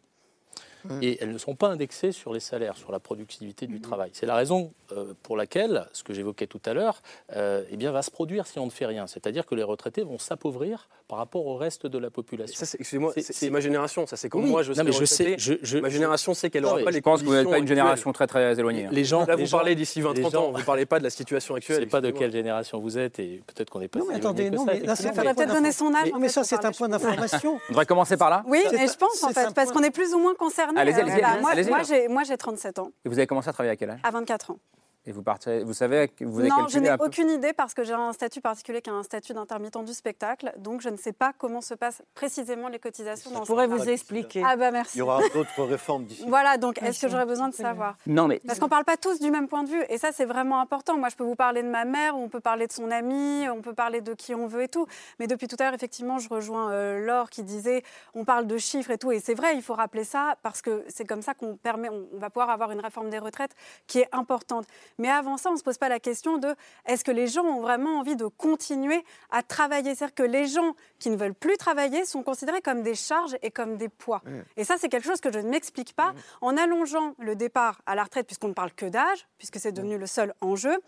Et 1.03 1.19
elles 1.23 1.33
ne 1.33 1.39
sont 1.39 1.55
pas 1.55 1.69
indexées 1.69 2.13
sur 2.13 2.33
les 2.33 2.41
salaires, 2.41 2.77
sur 2.77 2.93
la 2.93 2.99
productivité 3.01 3.67
du 3.67 3.81
travail. 3.81 4.11
C'est 4.13 4.27
la 4.27 4.35
raison 4.35 4.73
euh, 4.93 5.15
pour 5.23 5.37
laquelle, 5.37 5.87
ce 5.93 6.03
que 6.03 6.13
j'évoquais 6.13 6.47
tout 6.47 6.61
à 6.67 6.75
l'heure, 6.75 7.01
euh, 7.37 7.63
eh 7.71 7.77
bien, 7.77 7.93
va 7.93 8.03
se 8.03 8.11
produire 8.11 8.47
si 8.47 8.59
on 8.59 8.67
ne 8.67 8.71
fait 8.71 8.87
rien. 8.87 9.07
C'est-à-dire 9.07 9.47
que 9.47 9.55
les 9.55 9.63
retraités 9.63 10.03
vont 10.03 10.19
s'appauvrir 10.19 10.89
par 11.09 11.19
rapport 11.19 11.47
au 11.47 11.57
reste 11.57 11.87
de 11.87 11.99
la 11.99 12.11
population. 12.11 12.57
Ça, 12.59 12.67
c'est- 12.67 12.79
excusez-moi, 12.81 13.13
C'est- 13.17 13.51
ma 13.51 13.61
génération. 13.61 14.07
Ça, 14.07 14.17
c'est 14.17 14.29
comme 14.29 14.45
Oui, 14.45 14.51
moi, 14.51 14.63
je 14.63 14.73
non, 14.73 14.85
mais 14.85 14.93
je 14.93 15.05
sais, 15.05 15.37
je- 15.39 15.55
je- 15.63 15.79
ma 15.79 15.89
génération 15.89 16.35
sait 16.35 16.51
qu'elle 16.51 16.63
n'aura 16.63 16.77
pas 16.77 16.81
je 16.83 16.87
les 16.91 16.93
Je 16.97 17.01
pense 17.03 17.21
que 17.21 17.27
vous 17.27 17.35
n'êtes 17.35 17.49
pas 17.49 17.59
une 17.59 17.67
génération 17.67 18.13
très 18.13 18.27
très 18.27 18.59
éloignée. 18.59 18.87
hein. 18.87 18.91
Les 18.93 19.05
gens, 19.05 19.27
Là, 19.27 19.35
les 19.37 19.43
vous 19.43 19.49
gens- 19.49 19.59
parlez 19.59 19.75
d'ici 19.75 20.01
20-30 20.01 20.17
les 20.25 20.31
gens- 20.31 20.49
ans, 20.49 20.53
vous 20.53 20.59
ne 20.59 20.63
parlez 20.65 20.87
pas 20.87 20.99
de 20.99 21.05
la 21.05 21.11
situation 21.11 21.55
Je 21.55 21.59
actuelle. 21.59 21.77
ne 21.79 21.85
sais 21.85 21.87
pas 21.91 22.01
de 22.01 22.11
quelle 22.11 22.31
génération 22.33 22.79
vous 22.81 22.97
êtes 22.99 23.19
et 23.19 23.43
peut-être 23.47 23.71
qu'on 23.71 23.81
n'est 23.81 23.89
pas 23.89 23.99
Non, 23.99 24.07
mais 24.09 24.15
attendez, 24.17 24.51
non, 24.51 24.65
ça, 24.65 24.73
mais 24.73 24.81
faudrait 24.81 25.13
point 25.25 25.35
peut-être 25.35 25.53
donner 25.55 25.73
son 25.73 25.95
âge, 25.95 26.11
Mais, 26.21 26.29
ça, 26.29 26.45
c'est 26.45 26.65
un 26.65 26.73
point 26.73 26.87
je 26.89 26.93
d'information. 26.93 27.59
On 27.69 27.73
devrait 27.73 27.87
commencer 27.87 28.17
par 28.17 28.31
là. 28.31 28.45
Oui, 28.47 28.63
et 28.73 28.87
je 28.87 28.97
pense 28.97 29.23
en 29.25 29.31
fait, 29.31 29.53
parce 29.55 29.73
qu'on 29.73 29.83
est 29.83 29.91
plus 29.91 30.15
ou 30.15 30.19
moins 30.19 30.35
concernés. 30.35 30.70
Allez-y, 30.77 30.95
allez-y, 30.95 31.13
voilà, 31.13 31.29
allez-y, 31.29 31.43
moi, 31.43 31.51
allez-y. 31.53 31.69
moi, 31.71 31.83
j'ai- 31.83 32.09
moi, 32.09 32.23
j'ai 32.25 32.37
37 32.37 32.79
ans, 32.79 32.91
Et 33.05 33.09
vous 33.09 33.19
avez 33.19 33.27
commencé 33.27 33.49
à 33.49 33.53
travailler 33.53 33.73
à 33.73 33.77
quel 33.77 33.91
âge? 33.91 34.01
À 34.03 34.11
24 34.11 34.51
ans. 34.53 34.59
Et 35.07 35.13
vous, 35.13 35.23
partez, 35.23 35.65
vous 35.65 35.73
savez, 35.73 36.11
vous 36.21 36.41
avez 36.41 36.51
Non, 36.51 36.69
je 36.69 36.79
n'ai 36.79 36.95
peu 36.99 37.07
aucune 37.07 37.31
idée 37.31 37.55
parce 37.55 37.73
que 37.73 37.85
j'ai 37.85 37.95
un 37.95 38.13
statut 38.13 38.43
particulier 38.43 38.83
qui 38.83 38.91
est 38.91 38.93
un 38.93 39.03
statut 39.03 39.33
d'intermittent 39.33 39.83
du 39.83 39.95
spectacle. 39.95 40.53
Donc, 40.59 40.83
je 40.83 40.91
ne 40.91 40.99
sais 40.99 41.15
pas 41.15 41.33
comment 41.33 41.63
se 41.63 41.73
passent 41.73 42.03
précisément 42.15 42.69
les 42.69 42.79
cotisations 42.79 43.31
dans 43.31 43.41
Je 43.41 43.47
pourrais 43.47 43.67
vous 43.67 43.89
expliquer. 43.89 44.43
Ah 44.45 44.57
bah 44.57 44.71
merci. 44.71 44.97
Il 44.97 44.99
y 44.99 45.03
aura 45.03 45.21
d'autres 45.33 45.65
réformes 45.65 46.05
d'ici. 46.05 46.25
Voilà, 46.29 46.59
donc 46.59 46.83
est-ce 46.83 47.01
que 47.01 47.09
j'aurais 47.09 47.25
besoin 47.25 47.49
de 47.49 47.55
savoir? 47.55 47.97
Non, 48.07 48.29
mais 48.29 48.43
Parce 48.47 48.59
qu'on 48.59 48.67
ne 48.67 48.71
parle 48.71 48.85
pas 48.85 48.99
tous 48.99 49.21
du 49.21 49.31
même 49.31 49.49
point 49.49 49.63
de 49.63 49.71
vue. 49.71 49.83
Et 49.89 49.97
ça, 49.97 50.13
c'est 50.13 50.27
vraiment 50.27 50.61
important. 50.61 50.99
Moi, 50.99 51.09
je 51.09 51.17
peux 51.17 51.25
vous 51.25 51.35
parler 51.35 51.63
de 51.63 51.69
ma 51.69 51.87
mère, 51.87 52.15
on 52.15 52.29
peut 52.29 52.41
parler 52.41 52.67
de 52.67 52.73
son 52.73 52.91
ami, 52.91 53.49
on 53.49 53.63
peut 53.63 53.75
parler 53.75 54.03
de 54.03 54.13
qui 54.13 54.35
on 54.35 54.47
veut 54.49 54.65
et 54.65 54.69
tout. 54.69 54.87
Mais 55.19 55.27
depuis 55.27 55.49
tout 55.49 55.57
à 55.61 55.65
l'heure, 55.65 55.75
effectivement, 55.75 56.19
je 56.19 56.29
rejoins 56.29 56.73
euh, 56.73 56.99
Laure 57.07 57.31
qui 57.31 57.43
disait 57.43 57.85
on 58.13 58.27
parle 58.27 58.47
de 58.47 58.59
chiffres 58.59 58.91
et 58.91 58.99
tout. 58.99 59.13
Et 59.13 59.21
c'est 59.21 59.35
vrai, 59.35 59.57
il 59.57 59.63
faut 59.63 59.75
rappeler 59.75 60.05
ça 60.05 60.37
parce 60.43 60.61
que 60.61 60.85
c'est 60.89 61.07
comme 61.07 61.23
ça 61.23 61.33
qu'on 61.33 61.57
permet, 61.57 61.89
on, 61.89 62.07
on 62.13 62.19
va 62.19 62.29
pouvoir 62.29 62.51
avoir 62.51 62.71
une 62.71 62.81
réforme 62.81 63.09
des 63.09 63.19
retraites 63.19 63.55
qui 63.87 64.01
est 64.01 64.09
importante. 64.13 64.67
Mais 65.01 65.11
avant 65.11 65.37
ça, 65.37 65.49
on 65.49 65.55
ne 65.55 65.59
se 65.59 65.65
pose 65.65 65.79
pas 65.79 65.89
la 65.89 65.99
question 65.99 66.39
de 66.39 66.55
est-ce 66.87 67.05
que 67.05 67.11
les 67.11 67.27
gens 67.27 67.43
ont 67.43 67.61
vraiment 67.61 67.99
envie 67.99 68.17
de 68.17 68.27
continuer 68.27 69.03
à 69.31 69.43
travailler? 69.43 69.95
C'est-à-dire 69.95 70.15
que 70.15 70.23
les 70.23 70.47
gens 70.47 70.75
qui 70.99 71.11
ne 71.11 71.17
veulent 71.17 71.35
plus 71.35 71.57
travailler 71.57 72.05
sont 72.05 72.23
considérés 72.23 72.61
comme 72.61 72.83
des 72.83 72.95
charges 72.95 73.37
et 73.43 73.51
comme 73.51 73.77
des 73.77 73.89
poids. 73.89 74.23
Et 74.57 74.65
ça, 74.65 74.77
c'est 74.79 74.89
quelque 74.89 75.07
chose 75.07 75.21
que 75.21 75.33
je 75.33 75.39
ne 75.39 75.49
m'explique 75.49 75.95
pas. 75.95 76.13
En 76.41 76.57
allongeant 76.57 77.15
le 77.19 77.35
départ 77.35 77.81
à 77.87 77.95
la 77.95 78.05
retraite, 78.05 78.27
puisqu'on 78.27 78.49
ne 78.49 78.55
parle 78.55 78.73
que 78.73 78.87
d'âge, 78.87 79.27
puisque 79.39 79.59
c'est 79.59 79.73
devenu 79.73 79.99
le 79.99 80.07
seul 80.07 80.35
enjeu, 80.41 80.79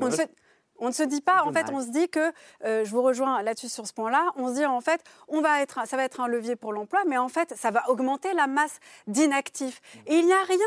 on 0.00 0.06
ne, 0.06 0.10
se, 0.10 0.22
on 0.78 0.88
ne 0.88 0.92
se 0.92 1.02
dit 1.02 1.20
pas, 1.20 1.42
en 1.44 1.52
fait, 1.52 1.66
on 1.72 1.80
se 1.80 1.88
dit 1.88 2.08
que, 2.08 2.32
euh, 2.64 2.84
je 2.84 2.90
vous 2.90 3.02
rejoins 3.02 3.42
là-dessus 3.42 3.68
sur 3.68 3.86
ce 3.86 3.92
point-là, 3.92 4.26
on 4.36 4.48
se 4.48 4.54
dit 4.54 4.66
en 4.66 4.80
fait, 4.80 5.02
on 5.28 5.40
va 5.40 5.62
être, 5.62 5.86
ça 5.86 5.96
va 5.96 6.04
être 6.04 6.20
un 6.20 6.28
levier 6.28 6.56
pour 6.56 6.72
l'emploi, 6.72 7.00
mais 7.06 7.16
en 7.16 7.28
fait, 7.28 7.54
ça 7.56 7.70
va 7.70 7.88
augmenter 7.88 8.32
la 8.34 8.46
masse 8.46 8.78
d'inactifs. 9.06 9.80
Et 10.06 10.16
il 10.16 10.26
n'y 10.26 10.32
a 10.32 10.42
rien 10.42 10.66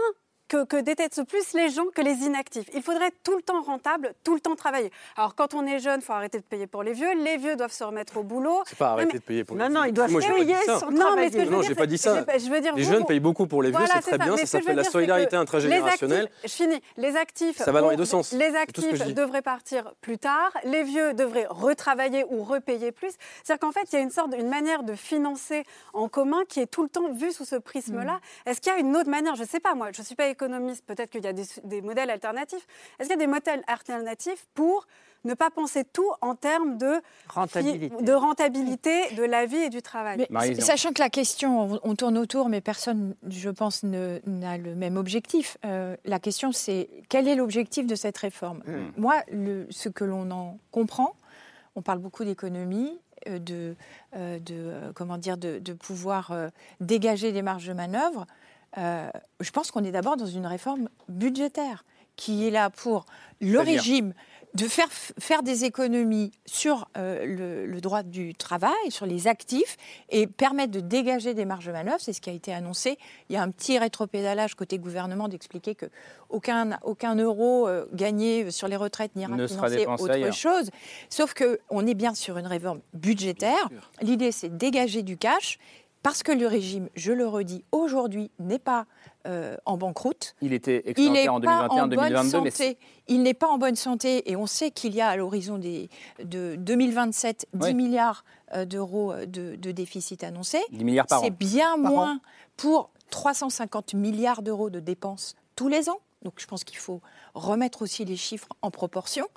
que, 0.52 0.66
que 0.66 0.76
détestent 0.82 1.24
plus 1.24 1.54
les 1.54 1.70
gens 1.70 1.86
que 1.96 2.02
les 2.02 2.26
inactifs. 2.26 2.66
Il 2.74 2.82
faudrait 2.84 3.12
tout 3.24 3.38
le 3.38 3.42
temps 3.42 3.62
rentable, 3.62 4.14
tout 4.26 4.34
le 4.34 4.42
temps 4.42 4.56
travailler. 4.58 4.92
Alors 5.16 5.34
quand 5.34 5.54
on 5.54 5.66
est 5.66 5.80
jeune, 5.80 6.02
il 6.02 6.04
faut 6.04 6.12
arrêter 6.12 6.40
de 6.40 6.44
payer 6.44 6.68
pour 6.68 6.84
les 6.84 6.92
vieux. 6.92 7.08
Les 7.24 7.38
vieux 7.38 7.56
doivent 7.56 7.72
se 7.72 7.86
remettre 7.86 8.18
au 8.18 8.24
boulot. 8.24 8.62
C'est 8.68 8.78
pas 8.78 8.88
Non, 8.88 8.92
arrêter 8.92 9.14
mais- 9.14 9.20
de 9.20 9.24
payer 9.24 9.44
pour 9.46 9.56
les 9.56 9.62
Non, 9.64 9.68
vieux. 9.70 9.76
non, 9.80 9.84
ils 9.86 9.94
doivent 9.94 10.12
Moi, 10.12 10.20
payer 10.22 10.56
sans 10.66 10.92
Non, 10.92 11.16
mais 11.16 11.30
Non, 11.46 11.62
j'ai 11.62 11.74
pas 11.74 11.86
dit 11.88 11.98
ça. 11.98 12.26
je- 12.38 12.40
je 12.46 12.50
veux 12.52 12.60
dire, 12.60 12.76
les 12.76 12.84
vous, 12.84 12.92
jeunes 12.92 13.00
vous- 13.00 13.06
payent 13.06 13.22
beaucoup 13.22 13.48
pour 13.48 13.64
les 13.64 13.70
vieux, 13.70 13.78
Voilà, 13.78 13.94
c'est 13.96 14.02
très 14.02 14.12
ça. 14.12 14.18
bien, 14.18 14.32
Mais 14.36 14.46
ça 14.46 14.60
s'appelle 14.60 14.76
la 14.76 14.84
solidarité 14.84 15.38
intragénérationnelle. 15.38 16.30
Je 16.44 16.50
finis. 16.50 16.82
Les 16.98 17.16
actifs, 17.16 17.56
Ça 17.58 17.72
va 17.72 17.80
dans 17.80 17.90
les 17.90 17.96
deux 17.96 18.04
sens. 18.06 18.34
Les 18.34 18.54
actifs 18.58 19.06
devraient 19.14 19.42
partir 19.42 19.94
plus 20.02 20.18
tard. 20.18 20.52
Les 20.66 20.84
vieux 20.84 21.14
devraient 21.14 21.48
retravailler 21.50 22.26
ou 22.30 22.44
repayer 22.44 22.92
plus. 22.92 23.14
C'est-à-dire 23.44 23.60
qu'en 23.62 23.72
fait, 23.72 23.88
il 23.94 23.96
y 23.96 24.00
a 24.00 24.02
une 24.02 24.12
sorte, 24.12 24.34
une 24.38 24.50
manière 24.50 24.84
de 24.84 24.96
financer 24.96 25.64
en 25.94 26.10
commun 26.10 26.42
qui 26.50 26.60
est 26.60 26.68
tout 26.68 26.84
le 26.84 26.90
temps 26.90 27.10
vue 27.14 27.32
sous 27.32 27.46
ce 27.46 27.56
prisme-là. 27.56 28.20
Est-ce 28.46 28.60
qu'il 28.60 28.74
y 28.74 28.76
a 28.76 28.80
une 28.80 28.98
autre 28.98 29.10
manière? 29.10 29.36
Je 29.36 29.44
ne 29.44 29.48
sais 29.48 29.62
pas, 29.62 29.76
moi, 29.76 29.88
je 29.96 30.02
ne 30.02 30.06
suis 30.06 30.16
pas 30.16 30.26
économiste. 30.28 30.41
Peut-être 30.46 31.10
qu'il 31.10 31.24
y 31.24 31.28
a 31.28 31.34
des, 31.34 31.46
des 31.64 31.82
modèles 31.82 32.10
alternatifs. 32.10 32.66
Est-ce 33.00 33.10
qu'il 33.10 33.18
y 33.20 33.22
a 33.24 33.26
des 33.26 33.32
modèles 33.32 33.64
alternatifs 33.68 34.48
pour 34.54 34.88
ne 35.24 35.36
pas 35.36 35.52
penser 35.52 35.84
tout 35.84 36.10
en 36.22 36.34
termes 36.34 36.80
de 36.80 37.00
Rentabilité. 37.30 38.04
de, 38.04 38.12
rentabilité 38.14 39.14
de 39.16 39.24
la 39.24 39.46
vie 39.46 39.58
et 39.58 39.70
du 39.70 39.84
travail 39.84 40.26
Mais 40.32 40.56
sachant 40.62 40.94
que 40.94 41.00
la 41.02 41.10
question, 41.12 41.62
on, 41.74 41.80
on 41.84 41.96
tourne 41.96 42.18
autour, 42.18 42.50
mais 42.50 42.60
personne, 42.60 43.16
je 43.30 43.52
pense, 43.52 43.84
n'a 43.84 44.58
le 44.58 44.74
même 44.76 44.98
objectif. 44.98 45.58
Euh, 45.64 45.96
la 46.06 46.20
question, 46.20 46.52
c'est 46.52 46.90
quel 47.08 47.28
est 47.28 47.36
l'objectif 47.36 47.86
de 47.86 47.94
cette 47.94 48.18
réforme? 48.18 48.64
Hmm. 48.66 48.90
Moi, 48.98 49.16
le- 49.32 49.68
ce 49.70 49.90
que 49.90 50.04
l'on 50.04 50.32
en 50.32 50.58
comprend, 50.72 51.16
on 51.76 51.84
parle 51.84 52.00
beaucoup 52.00 52.24
d'économie, 52.24 53.00
euh, 53.28 53.38
de, 53.38 53.76
euh, 54.16 54.40
de, 54.40 54.56
euh, 54.56 54.92
comment 54.96 55.20
dire, 55.20 55.38
de, 55.38 55.60
de 55.60 55.74
pouvoir 55.74 56.32
euh, 56.32 56.50
dégager 56.80 57.32
des 57.32 57.44
marges 57.44 57.68
de 57.68 57.74
manœuvre. 57.74 58.26
Euh, 58.78 59.10
je 59.40 59.52
pense 59.52 59.72
qu'on 59.72 59.84
est 59.84 59.92
d'abord 59.92 60.18
dans 60.18 60.26
une 60.26 60.46
réforme 60.46 60.90
budgétaire 61.10 61.84
qui 62.16 62.48
est 62.48 62.52
là 62.52 62.70
pour 62.70 63.06
le 63.40 63.60
régime 63.60 64.14
de 64.54 64.68
faire, 64.68 64.90
faire 64.92 65.44
des 65.44 65.64
économies 65.64 66.32
sur 66.46 66.90
euh, 66.98 67.26
le, 67.26 67.66
le 67.66 67.82
droit 67.82 68.04
du 68.04 68.36
travail, 68.36 68.74
sur 68.90 69.06
les 69.06 69.28
actifs, 69.28 69.78
et 70.10 70.28
permettre 70.28 70.72
de 70.72 70.82
dégager 70.82 71.34
des 71.34 71.46
marges 71.46 71.66
de 71.66 71.72
manœuvre. 71.72 72.00
C'est 72.00 72.12
ce 72.12 72.20
qui 72.20 72.30
a 72.30 72.34
été 72.34 72.54
annoncé. 72.54 72.98
Il 73.30 73.34
y 73.34 73.38
a 73.38 73.42
un 73.42 73.50
petit 73.50 73.80
rétropédalage 73.80 74.56
côté 74.56 74.78
gouvernement 74.78 75.30
d'expliquer 75.30 75.74
que 75.74 75.86
aucun, 76.30 76.78
aucun 76.84 77.16
euro 77.16 77.68
euh, 77.68 77.86
gagné 77.94 78.52
sur 78.52 78.68
les 78.68 78.76
retraites 78.76 79.16
n'ira 79.16 79.36
Ne 79.36 79.48
financer 79.48 79.86
autre 79.86 80.12
ailleurs. 80.12 80.34
chose. 80.34 80.70
Sauf 81.10 81.34
qu'on 81.34 81.88
est 81.88 81.96
bien 81.96 82.14
sur 82.14 82.38
une 82.38 82.48
réforme 82.48 82.82
budgétaire. 82.94 83.70
L'idée, 84.02 84.34
c'est 84.34 84.50
de 84.50 84.58
dégager 84.58 85.02
du 85.02 85.18
cash. 85.18 85.60
Parce 86.04 86.24
que 86.24 86.32
le 86.32 86.48
régime, 86.48 86.90
je 86.96 87.12
le 87.14 87.28
redis, 87.28 87.64
aujourd'hui 87.72 88.32
n'est 88.40 88.58
pas 88.60 88.88
euh, 89.28 89.56
en 89.66 89.78
banqueroute. 89.78 90.36
Il 90.42 90.52
était 90.52 90.84
Il 90.98 91.12
en 91.30 91.40
pas 91.40 91.68
en 91.68 91.88
2021-2022, 91.88 91.96
bonne 91.96 92.44
mais 92.44 92.52
santé. 92.52 92.78
Il 93.08 93.22
n'est 93.22 93.36
pas 93.36 93.48
en 93.48 93.60
bonne 93.60 93.76
santé 93.76 94.30
et 94.32 94.36
on 94.36 94.48
sait 94.48 94.72
qu'il 94.72 94.96
y 94.96 95.02
a 95.02 95.10
à 95.10 95.16
l'horizon 95.16 95.60
de 95.60 96.56
2027 96.56 97.48
10 97.54 97.66
Oui. 97.68 97.74
milliards 97.76 98.26
euh, 98.56 98.66
d'euros 98.66 99.14
de, 99.28 99.56
de 99.56 99.72
déficit 99.72 100.24
annoncé. 100.24 100.60
10 100.72 100.84
milliards 100.84 101.06
par 101.08 101.20
C'est 101.22 101.30
an. 101.32 101.36
bien 101.38 101.70
Par 101.80 101.92
moins 101.92 102.16
an. 102.16 102.20
pour 102.58 102.90
350 103.12 103.94
milliards 103.94 104.42
d'euros 104.42 104.70
de 104.72 104.80
dépenses 104.80 105.36
tous 105.56 105.68
les 105.68 105.88
ans. 105.90 106.00
Donc 106.24 106.34
je 106.38 106.48
pense 106.48 106.64
qu'il 106.64 106.78
faut 106.78 107.02
remettre 107.36 107.84
aussi 107.84 108.06
les 108.06 108.18
chiffres 108.18 108.48
en 108.64 108.72
proportion. 108.72 109.28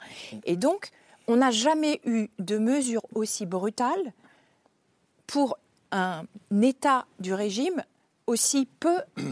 Et 0.44 0.57
donc, 0.57 0.90
on 1.29 1.37
n'a 1.37 1.50
jamais 1.50 2.00
eu 2.05 2.29
de 2.38 2.57
mesure 2.59 3.03
aussi 3.14 3.44
brutale 3.46 4.12
pour 5.27 5.59
un 5.96 6.24
état 6.62 7.07
du 7.20 7.33
régime 7.35 7.83
aussi 8.26 8.66
peu 8.80 8.96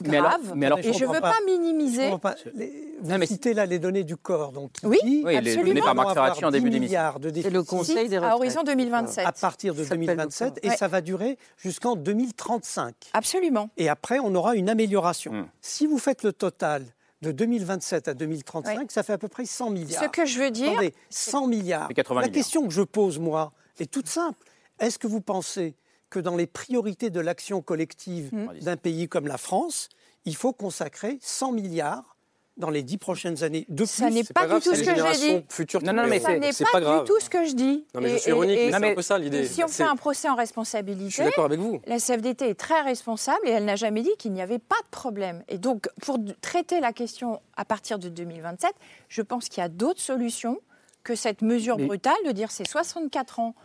Mais 0.00 0.16
alors- 0.18 0.30
grave. 0.30 0.52
mais 0.56 0.66
alors, 0.66 0.78
et 0.80 0.92
je 0.92 1.04
ne 1.04 1.12
veux 1.12 1.20
pas, 1.20 1.34
minimiser. 1.46 2.10
Pas. 2.20 2.34
Les- 2.54 2.96
vous 3.00 3.26
citez 3.26 3.54
là 3.54 3.64
les 3.64 3.78
données 3.78 4.02
du 4.02 4.16
corps. 4.16 4.50
Donc, 4.50 4.72
Oui, 4.82 4.98
dit 5.04 5.22
Oui, 5.24 5.32
les 5.32 5.38
absolument. 5.38 5.64
données 5.68 5.80
par 5.82 5.94
Marc 5.94 6.14
Ferracci 6.14 6.44
en 6.44 6.50
début 6.50 6.68
10 6.68 6.74
d'émission. 6.74 6.88
milliards 6.98 7.20
de 7.20 7.28
C'est 7.28 7.32
déficit 7.32 7.52
le 7.54 7.62
Conseil 7.62 8.08
des 8.08 8.16
à 8.16 8.20
retraites. 8.20 8.34
horizon 8.34 8.62
2027. 8.64 9.24
à 9.26 9.32
partir 9.32 9.72
de 9.74 9.78
Ça 9.78 9.90
s'appelle 9.90 10.00
2027 10.06 10.58
et 10.64 10.68
Ouais. 10.70 10.76
ça 10.76 10.88
va 10.88 11.00
durer 11.00 11.38
jusqu'en 11.56 11.94
2035. 11.96 12.94
Absolument. 13.12 13.70
Et 13.76 13.88
après, 13.88 14.18
on 14.18 14.34
aura 14.34 14.56
une 14.56 14.68
amélioration. 14.68 15.32
Hmm. 15.32 15.46
Si 15.60 15.86
vous 15.86 15.98
faites 15.98 16.24
le 16.24 16.32
total 16.32 16.84
de 17.22 17.30
2027 17.30 18.08
à 18.08 18.14
2035, 18.14 18.78
Ouais. 18.78 18.84
ça 18.88 19.02
fait 19.04 19.12
à 19.12 19.18
peu 19.18 19.28
près 19.28 19.46
100 19.46 19.70
milliards. 19.70 20.02
Ce 20.02 20.08
que 20.08 20.26
je 20.26 20.40
veux 20.40 20.50
dire, 20.50 20.72
Attendez, 20.72 20.92
100 21.08 21.46
milliards. 21.46 21.86
C'est 21.88 21.94
80 21.94 22.20
La 22.20 22.26
milliards. 22.26 22.34
question 22.34 22.62
que 22.66 22.72
je 22.74 22.82
pose, 22.82 23.18
moi, 23.20 23.52
est 23.78 23.90
toute 23.90 24.08
simple. 24.08 24.38
Est-ce 24.80 24.98
que 24.98 25.06
vous 25.06 25.20
pensez 25.20 25.76
que 26.10 26.18
dans 26.20 26.36
les 26.36 26.46
priorités 26.46 27.10
de 27.10 27.20
l'action 27.20 27.60
collective 27.62 28.30
Hmm. 28.32 28.48
d'un 28.60 28.76
pays 28.76 29.08
comme 29.08 29.26
la 29.26 29.38
France, 29.38 29.88
il 30.24 30.36
faut 30.36 30.52
consacrer 30.52 31.18
100 31.20 31.52
milliards 31.52 32.16
dans 32.56 32.70
les 32.70 32.84
dix 32.84 32.98
prochaines 32.98 33.42
années 33.42 33.66
de 33.68 33.82
plus 33.82 33.90
Ça 33.90 34.10
n'est 34.10 34.22
pas, 34.22 34.42
pas 34.42 34.46
grave, 34.46 34.62
du 34.62 34.68
tout 34.68 34.74
ce 34.76 34.80
les 34.80 34.84
que 34.86 34.90
j'ai 34.90 34.96
générations 34.96 35.38
dit. 35.38 35.44
futures 35.48 35.80
qui 35.80 35.86
Non, 35.86 35.92
non, 35.92 36.02
paieront. 36.02 36.10
mais 36.10 36.20
Ça 36.20 36.26
c'est- 36.28 36.38
n'est 36.38 36.70
pas, 36.70 37.00
du 37.00 37.04
tout 37.04 37.18
ce 37.18 37.28
que 37.28 37.44
je 37.44 37.52
dis. 37.54 37.84
Non, 37.94 38.00
mais 38.00 38.10
je 38.10 38.14
Et- 38.14 38.18
suis 38.20 38.30
ironique, 38.30 38.56
et- 38.58 38.66
mais 38.70 38.78
c'est 38.78 38.90
un 38.92 38.94
peu 38.94 39.02
ça 39.02 39.18
l'idée. 39.18 39.44
si 39.46 39.64
on 39.64 39.68
fait 39.68 39.82
un 39.82 39.96
procès 39.96 40.28
en 40.28 40.34
Je 40.34 40.38
responsabilité, 40.38 41.10
suis 41.10 41.24
d'accord 41.24 41.46
avec 41.46 41.58
vous. 41.58 41.80
la 41.86 41.98
CFDT 41.98 42.48
est 42.50 42.54
très 42.54 42.80
responsable 42.82 43.40
et 43.48 43.50
elle 43.50 43.64
n'a 43.64 43.74
jamais 43.74 44.02
dit 44.02 44.12
qu'il 44.20 44.32
n'y 44.32 44.40
avait 44.40 44.60
pas 44.60 44.78
de 44.84 44.88
problème. 44.92 45.42
Et 45.48 45.58
donc, 45.58 45.88
pour 46.02 46.16
traiter 46.42 46.78
la 46.78 46.92
question 46.92 47.40
à 47.56 47.64
partir 47.64 47.98
de 47.98 48.08
2027, 48.08 48.72
je 49.08 49.22
pense 49.22 49.48
qu'il 49.48 49.60
y 49.60 49.64
a 49.64 49.68
d'autres 49.68 50.00
solutions 50.00 50.60
que 51.02 51.16
cette 51.16 51.42
mesure 51.42 51.76
Mais- 51.76 51.86
brutale 51.86 52.14
de 52.24 52.30
dire 52.30 52.52
c'est 52.52 52.68
64 52.68 53.40
ans 53.40 53.56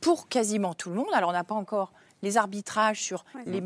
pour 0.00 0.28
quasiment 0.28 0.74
tout 0.74 0.90
le 0.90 0.96
monde. 0.96 1.08
Alors, 1.12 1.30
on 1.30 1.32
n'a 1.34 1.44
pas 1.44 1.54
encore 1.54 1.92
les 2.22 2.36
arbitrages 2.36 3.00
sur 3.00 3.24
les 3.46 3.62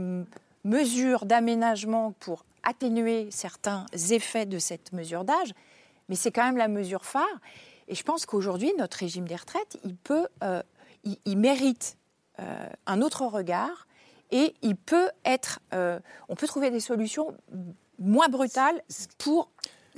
mesures 0.65 1.27
d'aménagement 1.27 2.13
pour 2.13 2.45
atténuer 2.63 3.29
certains 3.31 3.87
effets 4.11 4.47
de 4.47 4.59
cette 4.59 4.93
mesure 4.93 5.25
d'âge, 5.25 5.53
mais 6.09 6.15
c'est 6.15 6.31
quand 6.31 6.45
même 6.45 6.57
la 6.57 6.69
mesure 6.69 7.05
phare. 7.05 7.41
Et 7.89 7.95
je 7.95 8.03
pense 8.03 8.27
qu'aujourd'hui, 8.27 8.73
notre 8.79 8.97
régime 8.99 9.27
des 9.29 9.37
retraites, 9.37 9.79
il 9.85 9.97
peut, 9.97 10.27
euh, 10.43 10.63
il, 11.05 11.19
il 11.27 11.39
mérite 11.39 11.99
euh, 12.41 12.69
un 12.87 13.03
autre 13.03 13.27
regard 13.27 13.87
et 14.31 14.55
il 14.63 14.77
peut 14.77 15.11
être, 15.25 15.61
euh, 15.75 16.01
on 16.29 16.35
peut 16.35 16.47
trouver 16.47 16.71
des 16.71 16.81
solutions 16.81 17.37
moins 17.99 18.29
brutales 18.29 18.83
pour 19.19 19.51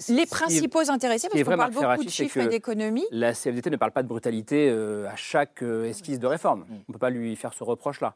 les 0.09 0.27
principaux 0.27 0.91
intéressés, 0.91 1.29
Ce 1.29 1.33
parce 1.33 1.43
qu'on 1.45 1.57
parle 1.57 1.71
beaucoup 1.71 1.81
Ferracci, 1.81 2.05
de 2.07 2.11
chiffres 2.11 2.39
et 2.39 2.49
d'économie. 2.49 3.05
La 3.11 3.33
CFDT 3.33 3.71
ne 3.71 3.77
parle 3.77 3.93
pas 3.93 4.03
de 4.03 4.09
brutalité 4.09 4.69
euh, 4.71 5.09
à 5.09 5.17
chaque 5.17 5.63
euh, 5.63 5.85
esquisse 5.89 6.19
de 6.19 6.27
réforme. 6.27 6.67
On 6.71 6.75
ne 6.89 6.93
peut 6.93 6.99
pas 6.99 7.11
lui 7.11 7.35
faire 7.37 7.53
ce 7.55 7.65
reproche-là. 7.65 8.15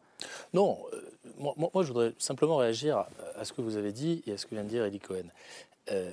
Non, 0.52 0.78
euh, 0.92 1.00
moi, 1.38 1.54
moi- 1.56 1.70
moi, 1.72 1.82
je 1.82 1.88
voudrais 1.88 2.12
simplement 2.18 2.56
réagir 2.56 3.06
à- 3.36 3.44
ce 3.44 3.52
que 3.52 3.62
vous 3.62 3.76
avez 3.76 3.92
dit 3.92 4.22
et 4.26 4.32
à 4.32 4.36
ce 4.38 4.46
que 4.46 4.54
vient 4.54 4.64
de 4.64 4.68
dire 4.68 4.84
Eddie 4.84 5.00
Cohen. 5.00 5.24
Euh, 5.90 6.12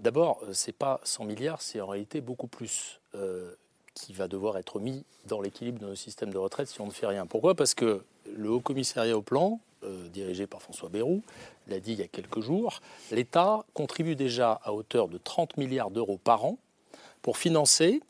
D'abord, 0.00 0.40
euh, 0.42 0.52
c'est 0.52 0.72
pas 0.76 1.00
100 1.04 1.24
milliards, 1.24 1.62
c'est 1.62 1.80
en 1.80 1.86
réalité 1.86 2.20
beaucoup 2.20 2.48
plus 2.48 3.00
euh, 3.14 3.52
qui 3.94 4.12
va 4.12 4.26
devoir 4.28 4.58
être 4.58 4.78
mis 4.80 5.04
dans 5.26 5.40
l'équilibre 5.40 5.78
de 5.78 5.86
nos 5.86 5.94
systèmes 5.94 6.30
de 6.32 6.38
retraite 6.38 6.68
si 6.68 6.80
on 6.80 6.86
ne 6.86 6.90
fait 6.90 7.06
rien. 7.06 7.24
Pourquoi? 7.24 7.54
Parce 7.54 7.72
que 7.74 8.02
le 8.34 8.50
Haut 8.50 8.60
Commissariat 8.60 9.16
au 9.16 9.22
Plan, 9.22 9.60
euh, 9.84 10.08
dirigé 10.08 10.46
par 10.46 10.60
François 10.60 10.88
Bayrou, 10.90 11.22
l'a 11.66 11.80
dit 11.80 11.92
il 11.92 11.98
y 11.98 12.02
a 12.02 12.08
quelques 12.08 12.40
jours, 12.40 12.80
l'État 13.10 13.64
contribue 13.74 14.16
déjà 14.16 14.52
à 14.64 14.72
hauteur 14.72 15.08
de 15.08 15.18
30 15.18 15.56
milliards 15.56 15.90
d'euros 15.90 16.18
par 16.22 16.44
an 16.44 16.58
pour 17.22 17.38
financer 17.38 18.00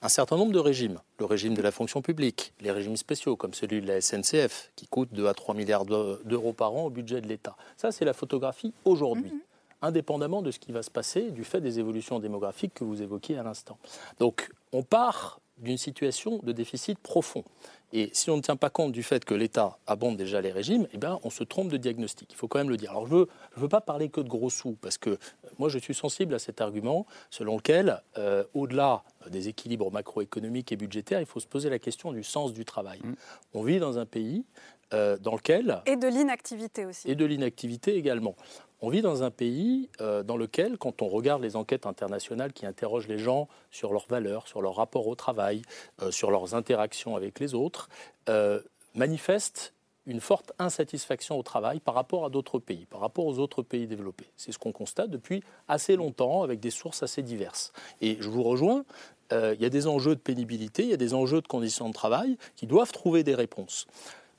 un 0.00 0.08
certain 0.08 0.36
nombre 0.36 0.52
de 0.52 0.58
régimes. 0.60 1.00
Le 1.18 1.24
régime 1.24 1.54
de 1.54 1.62
la 1.62 1.72
fonction 1.72 2.02
publique, 2.02 2.52
les 2.60 2.70
régimes 2.70 2.96
spéciaux 2.96 3.36
comme 3.36 3.52
celui 3.54 3.80
de 3.80 3.86
la 3.88 4.00
SNCF 4.00 4.70
qui 4.76 4.86
coûte 4.86 5.08
2 5.12 5.26
à 5.26 5.34
3 5.34 5.54
milliards 5.56 5.84
de- 5.84 6.20
d'euros 6.24 6.52
par 6.52 6.72
an 6.74 6.84
au 6.84 6.90
budget 6.90 7.20
de 7.20 7.26
l'État. 7.26 7.56
Ça, 7.76 7.90
c'est 7.90 8.04
la 8.04 8.12
photographie 8.12 8.72
aujourd'hui. 8.84 9.32
indépendamment 9.80 10.42
de 10.42 10.50
ce 10.50 10.58
qui 10.58 10.72
va 10.72 10.82
se 10.82 10.90
passer 10.90 11.30
du 11.30 11.44
fait 11.44 11.60
des 11.60 11.78
évolutions 11.78 12.18
démographiques 12.18 12.74
que 12.74 12.82
vous 12.82 13.00
évoquiez 13.00 13.38
à 13.38 13.44
l'instant. 13.44 13.78
Donc 14.18 14.50
on 14.72 14.82
part 14.82 15.38
d'une 15.58 15.78
situation 15.78 16.40
de 16.42 16.52
déficit 16.52 16.98
profond. 16.98 17.44
Et 17.92 18.10
si 18.12 18.30
on 18.30 18.36
ne 18.36 18.42
tient 18.42 18.56
pas 18.56 18.68
compte 18.68 18.92
du 18.92 19.02
fait 19.02 19.24
que 19.24 19.34
l'État 19.34 19.78
abonde 19.86 20.16
déjà 20.16 20.40
les 20.40 20.52
régimes, 20.52 20.86
eh 20.92 20.98
bien, 20.98 21.18
on 21.22 21.30
se 21.30 21.42
trompe 21.42 21.68
de 21.68 21.78
diagnostic. 21.78 22.30
Il 22.32 22.36
faut 22.36 22.46
quand 22.46 22.58
même 22.58 22.68
le 22.68 22.76
dire. 22.76 22.90
Alors, 22.90 23.06
je 23.06 23.14
ne 23.14 23.18
veux, 23.20 23.28
je 23.56 23.60
veux 23.60 23.68
pas 23.68 23.80
parler 23.80 24.10
que 24.10 24.20
de 24.20 24.28
gros 24.28 24.50
sous, 24.50 24.76
parce 24.80 24.98
que 24.98 25.10
euh, 25.10 25.16
moi, 25.58 25.70
je 25.70 25.78
suis 25.78 25.94
sensible 25.94 26.34
à 26.34 26.38
cet 26.38 26.60
argument 26.60 27.06
selon 27.30 27.56
lequel, 27.56 28.02
euh, 28.18 28.44
au-delà 28.52 29.04
des 29.30 29.48
équilibres 29.48 29.90
macroéconomiques 29.90 30.70
et 30.70 30.76
budgétaires, 30.76 31.20
il 31.20 31.26
faut 31.26 31.40
se 31.40 31.46
poser 31.46 31.70
la 31.70 31.78
question 31.78 32.12
du 32.12 32.22
sens 32.22 32.52
du 32.52 32.64
travail. 32.64 33.00
Mmh. 33.02 33.14
On 33.54 33.62
vit 33.62 33.78
dans 33.78 33.98
un 33.98 34.06
pays 34.06 34.44
euh, 34.94 35.16
dans 35.18 35.34
lequel... 35.34 35.82
Et 35.86 35.96
de 35.96 36.08
l'inactivité 36.08 36.84
aussi. 36.84 37.10
Et 37.10 37.14
de 37.14 37.24
l'inactivité 37.24 37.96
également. 37.96 38.36
On 38.80 38.88
vit 38.88 39.02
dans 39.02 39.22
un 39.22 39.30
pays 39.30 39.90
euh, 40.00 40.22
dans 40.22 40.36
lequel, 40.36 40.78
quand 40.78 41.02
on 41.02 41.08
regarde 41.08 41.42
les 41.42 41.56
enquêtes 41.56 41.86
internationales 41.86 42.52
qui 42.52 42.66
interrogent 42.66 43.08
les 43.08 43.18
gens 43.18 43.48
sur 43.70 43.92
leurs 43.92 44.06
valeurs, 44.06 44.46
sur 44.46 44.62
leur 44.62 44.76
rapport 44.76 45.06
au 45.08 45.14
travail, 45.14 45.62
euh, 46.02 46.10
sur 46.10 46.30
leurs 46.30 46.54
interactions 46.54 47.16
avec 47.16 47.40
les 47.40 47.54
autres, 47.54 47.88
manifestent 48.94 49.72
une 50.08 50.20
forte 50.20 50.52
insatisfaction 50.58 51.38
au 51.38 51.42
travail 51.42 51.80
par 51.80 51.94
rapport 51.94 52.24
à 52.24 52.30
d'autres 52.30 52.58
pays, 52.58 52.86
par 52.86 53.00
rapport 53.00 53.26
aux 53.26 53.38
autres 53.38 53.62
pays 53.62 53.86
développés. 53.86 54.30
C'est 54.36 54.52
ce 54.52 54.58
qu'on 54.58 54.72
constate 54.72 55.10
depuis 55.10 55.42
assez 55.68 55.96
longtemps 55.96 56.42
avec 56.42 56.60
des 56.60 56.70
sources 56.70 57.02
assez 57.02 57.22
diverses. 57.22 57.72
Et 58.00 58.16
je 58.18 58.28
vous 58.28 58.42
rejoins, 58.42 58.84
euh, 59.32 59.54
il 59.54 59.62
y 59.62 59.66
a 59.66 59.68
des 59.68 59.86
enjeux 59.86 60.14
de 60.14 60.20
pénibilité, 60.20 60.82
il 60.82 60.88
y 60.88 60.94
a 60.94 60.98
des 60.98 61.12
enjeux 61.14 61.42
de 61.42 61.46
conditions 61.46 61.88
de 61.88 61.94
travail 61.94 62.38
qui 62.56 62.66
doivent 62.66 62.90
trouver 62.90 63.22
des 63.22 63.34
réponses. 63.34 63.86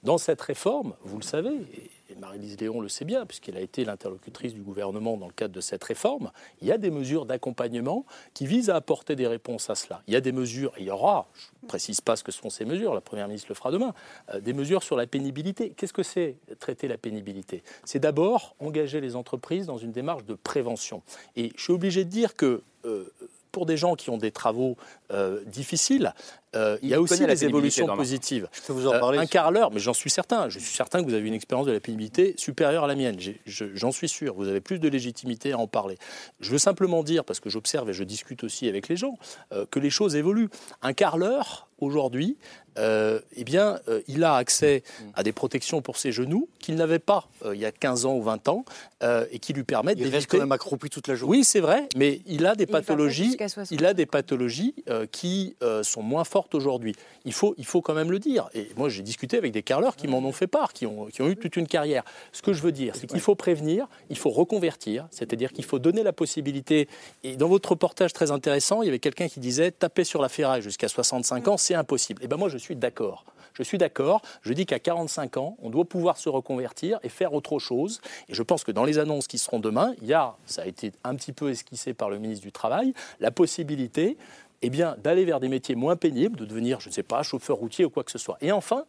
Dans 0.03 0.17
cette 0.17 0.41
réforme, 0.41 0.93
vous 1.03 1.17
le 1.17 1.23
savez, 1.23 1.55
et 1.73 1.91
et 2.09 2.15
Marie-Lise 2.15 2.59
Léon 2.59 2.81
le 2.81 2.89
sait 2.89 3.05
bien, 3.05 3.25
puisqu'elle 3.25 3.57
a 3.57 3.61
été 3.61 3.85
l'interlocutrice 3.85 4.53
du 4.53 4.61
gouvernement 4.61 5.17
dans 5.17 5.27
le 5.27 5.33
cadre 5.33 5.53
de 5.53 5.61
cette 5.61 5.83
réforme, 5.83 6.31
il 6.61 6.67
y 6.67 6.71
a 6.71 6.77
des 6.77 6.89
mesures 6.89 7.25
d'accompagnement 7.25 8.05
qui 8.33 8.47
visent 8.47 8.69
à 8.69 8.75
apporter 8.75 9.15
des 9.15 9.27
réponses 9.27 9.69
à 9.69 9.75
cela. 9.75 10.01
Il 10.07 10.13
y 10.13 10.17
a 10.17 10.21
des 10.21 10.31
mesures, 10.31 10.73
il 10.79 10.85
y 10.85 10.91
aura, 10.91 11.27
je 11.35 11.47
ne 11.63 11.67
précise 11.67 12.01
pas 12.01 12.15
ce 12.15 12.23
que 12.23 12.31
sont 12.31 12.49
ces 12.49 12.65
mesures, 12.65 12.93
la 12.93 13.01
Première 13.01 13.27
ministre 13.27 13.47
le 13.49 13.55
fera 13.55 13.71
demain, 13.71 13.93
euh, 14.33 14.39
des 14.39 14.53
mesures 14.53 14.83
sur 14.83 14.95
la 14.95 15.07
pénibilité. 15.07 15.71
Qu'est-ce 15.71 15.93
que 15.93 16.03
c'est 16.03 16.37
traiter 16.59 16.87
la 16.87 16.97
pénibilité? 16.97 17.63
C'est 17.85 17.99
d'abord 17.99 18.55
engager 18.59 19.01
les 19.01 19.15
entreprises 19.15 19.67
dans 19.67 19.77
une 19.77 19.91
démarche 19.91 20.25
de 20.25 20.33
prévention. 20.33 21.03
Et 21.35 21.51
je 21.55 21.63
suis 21.63 21.73
obligé 21.73 22.05
de 22.05 22.09
dire 22.09 22.35
que... 22.35 22.63
Euh, 22.85 23.11
pour 23.51 23.65
des 23.65 23.77
gens 23.77 23.95
qui 23.95 24.09
ont 24.09 24.17
des 24.17 24.31
travaux 24.31 24.77
euh, 25.11 25.43
difficiles, 25.45 26.13
euh, 26.55 26.77
il 26.81 26.89
y 26.89 26.93
a 26.93 27.01
aussi 27.01 27.25
des 27.25 27.45
évolutions 27.45 27.87
positives. 27.95 28.47
Je 28.53 28.61
peux 28.61 28.73
vous 28.73 28.87
en 28.87 28.93
Euh, 28.93 28.99
parler 28.99 29.19
un 29.19 29.23
si- 29.25 29.29
quart 29.29 29.51
l'heure, 29.51 29.71
mais 29.71 29.79
j'en 29.79 29.93
suis 29.93 30.09
certain. 30.09 30.49
Je 30.49 30.59
suis 30.59 30.73
certain 30.75 31.01
que 31.03 31.07
vous 31.07 31.13
avez 31.13 31.27
une 31.27 31.33
expérience 31.33 31.67
de 31.67 31.71
la 31.71 31.79
pénibilité 31.79 32.33
supérieure 32.37 32.83
à 32.83 32.87
la 32.87 32.95
mienne. 32.95 33.17
J'en 33.45 33.91
suis 33.91 34.09
sûr. 34.09 34.33
Vous 34.35 34.47
avez 34.47 34.61
plus 34.61 34.79
de 34.79 34.87
légitimité 34.87 35.51
à 35.51 35.57
en 35.57 35.67
parler. 35.67 35.97
Je 36.39 36.51
veux 36.51 36.57
simplement 36.57 37.03
dire, 37.03 37.23
parce 37.23 37.39
que 37.39 37.49
j'observe 37.49 37.89
et 37.89 37.93
je 37.93 38.03
discute 38.03 38.43
aussi 38.43 38.67
avec 38.67 38.87
les 38.87 38.95
gens, 38.95 39.17
euh, 39.53 39.65
que 39.69 39.79
les 39.79 39.89
choses 39.89 40.15
évoluent. 40.15 40.49
Un 40.81 40.93
quart 40.93 41.17
l'heure, 41.17 41.67
aujourd'hui, 41.79 42.37
euh, 42.77 43.19
eh 43.35 43.43
bien, 43.43 43.79
euh, 43.87 44.01
il 44.07 44.23
a 44.23 44.35
accès 44.35 44.83
à 45.13 45.23
des 45.23 45.31
protections 45.31 45.81
pour 45.81 45.97
ses 45.97 46.11
genoux 46.11 46.47
qu'il 46.59 46.75
n'avait 46.75 46.99
pas 46.99 47.27
euh, 47.45 47.55
il 47.55 47.61
y 47.61 47.65
a 47.65 47.71
15 47.71 48.05
ans 48.05 48.15
ou 48.15 48.21
20 48.21 48.47
ans 48.49 48.63
euh, 49.03 49.25
et 49.31 49.39
qui 49.39 49.53
lui 49.53 49.63
permettent 49.63 49.97
Il 49.97 50.03
reste 50.03 50.13
d'éviter. 50.13 50.37
quand 50.37 50.43
même 50.43 50.51
accroupi 50.51 50.89
toute 50.89 51.07
la 51.07 51.15
journée. 51.15 51.37
Oui, 51.37 51.43
c'est 51.43 51.59
vrai, 51.61 51.87
mais 51.95 52.21
il 52.25 52.45
a 52.45 52.55
des 52.55 52.63
Il 52.65 52.69
pathologies. 52.69 53.25
jusqu'à 53.27 53.47
60. 53.49 53.71
Il 53.77 53.85
a 53.85 53.93
des 53.93 54.05
pathologies 54.05 54.75
euh, 54.89 55.05
qui 55.09 55.55
euh, 55.63 55.83
sont 55.83 56.01
moins 56.03 56.23
fortes 56.25 56.38
aujourd'hui. 56.53 56.95
Il 57.25 57.33
faut, 57.33 57.53
il 57.57 57.65
faut 57.65 57.81
quand 57.81 57.93
même 57.93 58.11
le 58.11 58.19
dire. 58.19 58.49
Et 58.53 58.69
moi, 58.77 58.89
j'ai 58.89 59.01
discuté 59.01 59.37
avec 59.37 59.51
des 59.51 59.63
carleurs 59.63 59.95
qui 59.95 60.07
m'en 60.07 60.19
ont 60.19 60.31
fait 60.31 60.47
part, 60.47 60.73
qui 60.73 60.85
ont, 60.85 61.05
qui 61.07 61.21
ont 61.21 61.29
eu 61.29 61.35
toute 61.35 61.55
une 61.55 61.67
carrière. 61.67 62.03
Ce 62.31 62.41
que 62.41 62.53
je 62.53 62.61
veux 62.61 62.71
dire, 62.71 62.95
c'est 62.95 63.07
qu'il 63.07 63.19
faut 63.19 63.35
prévenir, 63.35 63.87
il 64.09 64.17
faut 64.17 64.29
reconvertir, 64.29 65.07
c'est-à-dire 65.11 65.51
qu'il 65.51 65.65
faut 65.65 65.79
donner 65.79 66.03
la 66.03 66.13
possibilité. 66.13 66.87
Et 67.23 67.35
dans 67.35 67.47
votre 67.47 67.69
reportage 67.69 68.13
très 68.13 68.31
intéressant, 68.31 68.81
il 68.81 68.85
y 68.85 68.89
avait 68.89 68.99
quelqu'un 68.99 69.27
qui 69.27 69.39
disait 69.39 69.71
taper 69.71 70.03
sur 70.03 70.21
la 70.21 70.29
ferraille 70.29 70.61
jusqu'à 70.61 70.87
65 70.87 71.47
ans, 71.47 71.57
c'est 71.57 71.75
impossible. 71.75 72.23
Et 72.23 72.27
ben 72.27 72.37
moi, 72.37 72.49
je 72.49 72.57
suis 72.57 72.75
d'accord. 72.75 73.25
Je 73.53 73.63
suis 73.63 73.77
d'accord. 73.77 74.21
Je 74.41 74.53
dis 74.53 74.65
qu'à 74.65 74.79
45 74.79 75.37
ans, 75.37 75.57
on 75.61 75.69
doit 75.69 75.85
pouvoir 75.85 76.17
se 76.17 76.29
reconvertir 76.29 76.99
et 77.03 77.09
faire 77.09 77.33
autre 77.33 77.59
chose. 77.59 77.99
Et 78.29 78.33
je 78.33 78.41
pense 78.41 78.63
que 78.63 78.71
dans 78.71 78.85
les 78.85 78.99
annonces 78.99 79.27
qui 79.27 79.37
seront 79.37 79.59
demain, 79.59 79.93
il 80.01 80.07
y 80.07 80.13
a, 80.13 80.35
ça 80.45 80.61
a 80.61 80.65
été 80.65 80.93
un 81.03 81.15
petit 81.15 81.33
peu 81.33 81.49
esquissé 81.49 81.93
par 81.93 82.09
le 82.09 82.19
ministre 82.19 82.45
du 82.45 82.51
Travail, 82.51 82.93
la 83.19 83.31
possibilité 83.31 84.17
eh 84.62 84.70
bien, 84.70 84.95
d'aller 84.97 85.26
vers 85.26 85.39
des 85.39 85.47
métiers 85.47 85.76
moins 85.76 85.95
pénibles, 85.95 86.38
de 86.38 86.45
devenir, 86.45 86.80
je 86.80 86.89
ne 86.89 86.93
sais 86.93 87.03
pas, 87.03 87.24
chauffeur 87.24 87.57
routier 87.57 87.86
ou 87.86 87.89
quoi 87.89 88.03
que 88.03 88.12
ce 88.12 88.18
soit. 88.18 88.38
Et 88.41 88.51
enfin, 88.51 88.86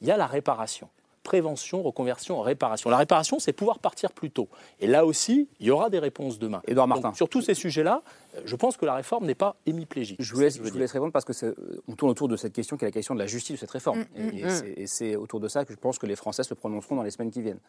il 0.00 0.08
y 0.08 0.10
a 0.10 0.16
la 0.16 0.26
réparation. 0.26 0.88
Prévention, 1.28 1.82
reconversion, 1.82 2.40
réparation. 2.40 2.88
La 2.88 2.96
réparation, 2.96 3.38
c'est 3.38 3.52
pouvoir 3.52 3.80
partir 3.80 4.12
plus 4.12 4.30
tôt. 4.30 4.48
Et 4.80 4.86
là 4.86 5.04
aussi, 5.04 5.46
il 5.60 5.66
y 5.66 5.70
aura 5.70 5.90
des 5.90 5.98
réponses 5.98 6.38
demain. 6.38 6.62
Édouard 6.66 6.88
Donc, 6.88 7.02
Martin. 7.02 7.14
sur 7.14 7.28
tous 7.28 7.42
ces 7.42 7.52
sujets-là, 7.52 8.02
euh, 8.34 8.40
je 8.46 8.56
pense 8.56 8.78
que 8.78 8.86
la 8.86 8.94
réforme 8.94 9.26
n'est 9.26 9.34
pas 9.34 9.56
hémiplégique. 9.66 10.16
Je 10.22 10.34
vous, 10.34 10.40
laisse, 10.40 10.56
je 10.56 10.64
je 10.64 10.70
vous 10.72 10.78
répondre 10.78 11.12
parce 11.12 11.26
que 11.26 11.34
c'est- 11.34 11.54
on 11.86 11.94
tourne 11.96 12.10
autour 12.12 12.28
de 12.28 12.36
cette 12.36 12.54
question 12.54 12.78
qui 12.78 12.86
est 12.86 12.88
la 12.88 12.92
question 12.92 13.14
de 13.14 13.20
la 13.20 13.26
justice 13.26 13.56
de 13.56 13.58
cette 13.60 13.70
réforme. 13.70 13.98
Mm, 13.98 14.04
Et- 14.16 14.22
mm, 14.22 14.38
et 14.38 14.44
mm. 14.44 14.48
c'est- 14.50 14.74
et 14.78 14.86
c'est 14.86 15.16
autour 15.16 15.38
de 15.38 15.48
ça 15.48 15.66
que 15.66 15.74
je 15.74 15.78
pense 15.78 15.98
que 15.98 16.06
les 16.06 16.16
Français 16.16 16.44
se 16.44 16.54
prononceront 16.54 16.96
dans 16.96 17.02
les 17.02 17.10
semaines 17.10 17.30
qui 17.30 17.42
viennent. 17.42 17.60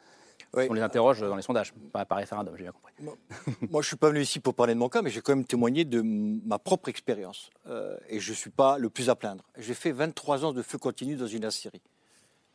On 0.54 0.72
les 0.74 0.82
interroge 0.82 1.20
dans 1.20 1.36
les 1.36 1.42
sondages, 1.42 1.74
pas 1.92 2.06
par 2.06 2.18
référendum, 2.20 2.56
j'ai 2.56 2.64
bien 2.64 2.72
compris. 2.72 2.94
Moi, 3.70 3.82
je 3.82 3.88
suis 3.88 3.98
pas 3.98 4.08
venu 4.08 4.22
ici 4.22 4.40
pour 4.40 4.54
parler 4.54 4.74
de 4.74 4.80
mon 4.80 4.88
cas, 4.88 5.02
mais 5.02 5.10
j'ai 5.10 5.20
quand 5.20 5.36
même 5.36 5.44
témoigné 5.44 5.84
de 5.84 6.02
ma 6.02 6.60
propre 6.60 6.88
expérience. 6.88 7.50
Euh, 7.68 7.98
et 8.08 8.22
je 8.22 8.32
ne 8.32 8.36
suis 8.38 8.50
pas 8.52 8.78
le 8.78 8.90
plus 8.90 9.10
à 9.10 9.16
plaindre. 9.16 9.44
J'ai 9.58 9.74
fait 9.74 9.92
23 9.92 10.46
ans 10.46 10.54
de 10.54 10.62
feu 10.62 10.78
continu 10.78 11.18
dans 11.18 11.28
une 11.28 11.44
Assyrie. 11.44 11.82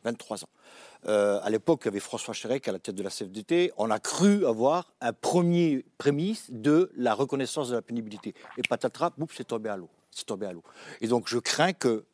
23 0.05 0.43
ans. 0.43 0.49
Euh, 1.07 1.39
à 1.43 1.49
l'époque, 1.49 1.81
il 1.83 1.85
y 1.85 1.89
avait 1.89 1.99
François 1.99 2.33
Chérec 2.33 2.67
à 2.67 2.71
la 2.71 2.79
tête 2.79 2.95
de 2.95 3.03
la 3.03 3.09
CFDT. 3.09 3.73
On 3.77 3.91
a 3.91 3.99
cru 3.99 4.45
avoir 4.45 4.93
un 5.01 5.13
premier 5.13 5.83
prémisse 5.97 6.45
de 6.49 6.91
la 6.95 7.13
reconnaissance 7.13 7.69
de 7.69 7.75
la 7.75 7.81
pénibilité. 7.81 8.33
Et 8.57 8.61
patatras, 8.67 9.11
boum, 9.17 9.27
c'est 9.35 9.43
tombé 9.47 9.69
à 9.69 9.77
l'eau. 9.77 9.89
C'est 10.11 10.25
tombé 10.25 10.45
à 10.45 10.53
l'eau. 10.53 10.63
Et 11.01 11.07
donc, 11.07 11.27
je 11.27 11.37
crains 11.39 11.73
que, 11.73 12.05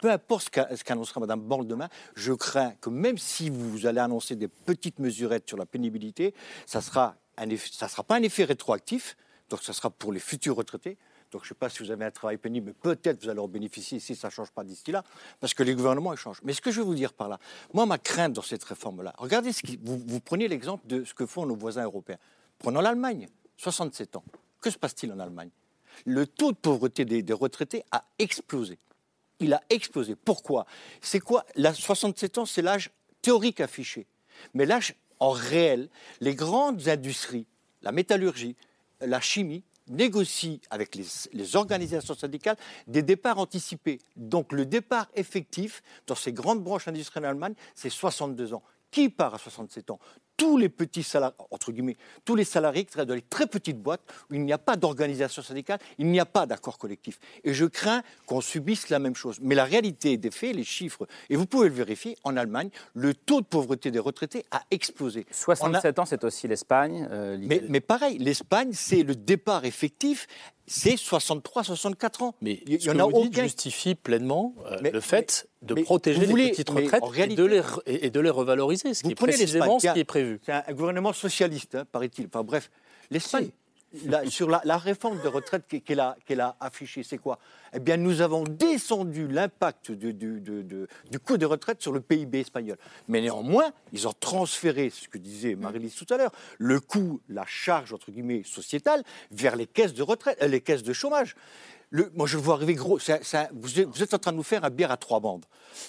peu 0.00 0.10
importe 0.10 0.44
ce 0.46 0.50
qu'a- 0.50 0.76
ce 0.76 0.82
qu'annoncera 0.82 1.20
Mme 1.20 1.40
Borne 1.40 1.66
demain, 1.66 1.88
je 2.14 2.32
crains 2.32 2.72
que 2.80 2.90
même 2.90 3.18
si 3.18 3.50
vous 3.50 3.86
allez 3.86 4.00
annoncer 4.00 4.34
des 4.34 4.48
petites 4.48 4.98
mesurettes 4.98 5.46
sur 5.48 5.56
la 5.58 5.66
pénibilité, 5.66 6.34
ça 6.66 6.80
sera 6.80 7.16
eff- 7.38 7.72
ça 7.72 7.88
sera 7.88 8.02
pas 8.02 8.16
un 8.16 8.22
effet 8.22 8.44
rétroactif, 8.44 9.16
donc 9.50 9.62
ça 9.62 9.72
sera 9.72 9.90
pour 9.90 10.12
les 10.12 10.20
futurs 10.20 10.56
retraités. 10.56 10.96
Donc 11.30 11.42
je 11.42 11.46
ne 11.46 11.48
sais 11.50 11.54
pas 11.54 11.68
si 11.68 11.82
vous 11.82 11.90
avez 11.90 12.04
un 12.04 12.10
travail 12.10 12.36
pénible, 12.36 12.66
mais 12.68 12.72
peut-être 12.72 13.22
vous 13.22 13.28
allez 13.28 13.40
en 13.40 13.48
bénéficier 13.48 14.00
si 14.00 14.16
ça 14.16 14.28
ne 14.28 14.32
change 14.32 14.50
pas 14.50 14.64
d'ici 14.64 14.90
là, 14.90 15.04
parce 15.38 15.54
que 15.54 15.62
les 15.62 15.74
gouvernements 15.74 16.12
ils 16.12 16.18
changent. 16.18 16.40
Mais 16.42 16.52
ce 16.52 16.60
que 16.60 16.70
je 16.70 16.80
veux 16.80 16.86
vous 16.86 16.94
dire 16.94 17.12
par 17.12 17.28
là, 17.28 17.38
moi 17.72 17.86
ma 17.86 17.98
crainte 17.98 18.32
dans 18.32 18.42
cette 18.42 18.64
réforme-là, 18.64 19.14
regardez 19.18 19.52
ce 19.52 19.62
vous 19.82 20.20
prenez 20.20 20.48
l'exemple 20.48 20.86
de 20.86 21.04
ce 21.04 21.14
que 21.14 21.26
font 21.26 21.46
nos 21.46 21.56
voisins 21.56 21.84
européens. 21.84 22.18
Prenons 22.58 22.80
l'Allemagne, 22.80 23.28
67 23.56 24.16
ans. 24.16 24.24
Que 24.60 24.70
se 24.70 24.78
passe-t-il 24.78 25.12
en 25.12 25.18
Allemagne? 25.18 25.50
Le 26.04 26.26
taux 26.26 26.52
de 26.52 26.56
pauvreté 26.56 27.04
des, 27.04 27.22
des 27.22 27.32
retraités 27.32 27.84
a 27.90 28.04
explosé. 28.18 28.78
Il 29.38 29.54
a 29.54 29.62
explosé. 29.70 30.16
Pourquoi? 30.16 30.66
C'est 31.00 31.20
quoi? 31.20 31.46
La 31.56 31.72
67 31.72 32.38
ans, 32.38 32.46
c'est 32.46 32.62
l'âge 32.62 32.90
théorique 33.22 33.60
affiché. 33.60 34.06
Mais 34.54 34.66
l'âge 34.66 34.94
en 35.18 35.30
réel, 35.30 35.88
les 36.20 36.34
grandes 36.34 36.88
industries, 36.88 37.46
la 37.82 37.92
métallurgie, 37.92 38.56
la 39.00 39.20
chimie, 39.20 39.62
négocient 39.90 40.58
avec 40.70 40.94
les, 40.94 41.04
les 41.32 41.56
organisations 41.56 42.14
syndicales 42.14 42.56
des 42.86 43.02
départs 43.02 43.38
anticipés. 43.38 43.98
Donc 44.16 44.52
le 44.52 44.64
départ 44.64 45.08
effectif 45.14 45.82
dans 46.06 46.14
ces 46.14 46.32
grandes 46.32 46.62
branches 46.62 46.88
industrielles 46.88 47.26
en 47.26 47.30
Allemagne, 47.30 47.54
c'est 47.74 47.90
62 47.90 48.54
ans. 48.54 48.62
Qui 48.90 49.08
part 49.08 49.34
à 49.34 49.38
67 49.38 49.90
ans? 49.90 50.00
Tous 50.40 50.56
les 50.56 50.70
petits 50.70 51.02
salariés, 51.02 51.36
entre 51.50 51.70
guillemets, 51.70 51.98
tous 52.24 52.34
les 52.34 52.44
salariés 52.44 52.84
qui 52.86 52.92
travaillent 52.92 53.08
dans 53.08 53.14
les 53.14 53.20
très 53.20 53.46
petites 53.46 53.76
boîtes 53.76 54.00
où 54.30 54.34
il 54.34 54.40
n'y 54.42 54.54
a 54.54 54.58
pas 54.58 54.74
d'organisation 54.76 55.42
syndicale, 55.42 55.78
il 55.98 56.06
n'y 56.06 56.18
a 56.18 56.24
pas 56.24 56.46
d'accord 56.46 56.78
collectif. 56.78 57.20
Et 57.44 57.52
je 57.52 57.66
crains 57.66 58.02
qu'on 58.24 58.40
subisse 58.40 58.88
la 58.88 58.98
même 58.98 59.14
chose. 59.14 59.36
Mais 59.42 59.54
la 59.54 59.64
réalité 59.66 60.16
des 60.16 60.30
faits, 60.30 60.56
les 60.56 60.64
chiffres, 60.64 61.06
et 61.28 61.36
vous 61.36 61.44
pouvez 61.44 61.68
le 61.68 61.74
vérifier, 61.74 62.16
en 62.24 62.38
Allemagne, 62.38 62.70
le 62.94 63.12
taux 63.12 63.42
de 63.42 63.46
pauvreté 63.46 63.90
des 63.90 63.98
retraités 63.98 64.46
a 64.50 64.62
explosé. 64.70 65.26
67 65.30 65.98
ans, 65.98 66.06
c'est 66.06 66.24
aussi 66.24 66.48
l'Espagne. 66.48 67.06
euh, 67.10 67.36
Mais, 67.38 67.62
mais 67.68 67.80
pareil, 67.80 68.16
l'Espagne, 68.16 68.70
c'est 68.72 69.02
le 69.02 69.14
départ 69.14 69.66
effectif, 69.66 70.26
c'est 70.66 70.94
63-64 70.94 72.22
ans. 72.22 72.34
Mais 72.40 72.62
il 72.66 72.82
y 72.82 72.90
en 72.90 72.98
a 72.98 73.04
vous 73.04 73.10
aucun. 73.10 73.42
justifie 73.42 73.94
pleinement 73.94 74.54
euh, 74.66 74.76
Mais- 74.82 74.90
le 74.90 75.00
fait 75.00 75.48
de 75.62 75.74
mais 75.74 75.82
protéger 75.82 76.24
voulez- 76.26 76.44
les 76.44 76.50
petites 76.50 76.70
retraites 76.70 77.02
et, 77.16 77.34
de 77.34 77.44
les, 77.44 77.62
et 77.86 78.10
de 78.10 78.20
les 78.20 78.30
revaloriser, 78.30 78.94
ce 78.94 79.00
qui 79.00 79.06
Vous 79.08 79.12
est 79.12 79.14
prenez 79.14 79.32
précisément 79.32 79.78
ce 79.78 79.92
qui 79.92 79.98
est 79.98 80.04
prévu. 80.04 80.40
C'est 80.44 80.52
un, 80.52 80.62
un 80.66 80.72
gouvernement 80.72 81.12
socialiste, 81.12 81.74
hein, 81.74 81.84
paraît-il. 81.90 82.26
Enfin 82.26 82.42
bref, 82.44 82.70
l'Espagne, 83.10 83.50
sur 84.28 84.48
la, 84.48 84.60
la 84.64 84.78
réforme 84.78 85.20
de 85.20 85.28
retraite 85.28 85.64
qu'e- 85.68 85.80
qu'elle 85.80 86.40
a, 86.40 86.56
affichée, 86.60 87.02
c'est 87.02 87.18
quoi? 87.18 87.38
Eh 87.72 87.80
bien, 87.80 87.96
nous 87.96 88.20
avons 88.20 88.44
descendu 88.44 89.26
l'impact 89.28 89.90
du, 89.90 90.14
coût 91.24 91.36
des 91.36 91.44
retraites 91.44 91.82
sur 91.82 91.92
le 91.92 92.00
PIB 92.00 92.40
espagnol. 92.40 92.76
Mais 93.08 93.20
néanmoins, 93.20 93.70
ils 93.92 94.06
ont 94.06 94.12
transféré, 94.12 94.90
ce 94.90 95.08
que 95.08 95.18
disait 95.18 95.54
Marie-Lise 95.54 95.94
tout 95.94 96.06
à 96.12 96.16
l'heure, 96.16 96.32
le 96.58 96.80
coût, 96.80 97.20
la 97.28 97.44
charge, 97.46 97.92
entre 97.92 98.10
guillemets, 98.10 98.42
sociétale, 98.44 99.02
vers 99.30 99.56
les 99.56 99.66
caisses 99.66 99.94
de 99.94 100.02
retraite, 100.02 100.38
euh, 100.42 100.48
les 100.48 100.60
caisses 100.60 100.82
de 100.82 100.92
chômage. 100.92 101.34
Moi, 102.14 102.28
je 102.28 102.36
le 102.36 102.42
vois 102.42 102.54
arriver 102.54 102.74
gros. 102.74 103.00
vous, 103.52 103.80
êtes, 103.80 103.88
vous 103.88 104.02
êtes 104.02 104.14
en 104.14 104.18
train 104.18 104.30
de 104.30 104.36
nous 104.36 104.44
faire 104.44 104.64
un 104.64 104.70
bière 104.70 104.92
à 104.92 104.96
trois 104.96 105.18
bandes. 105.18 105.44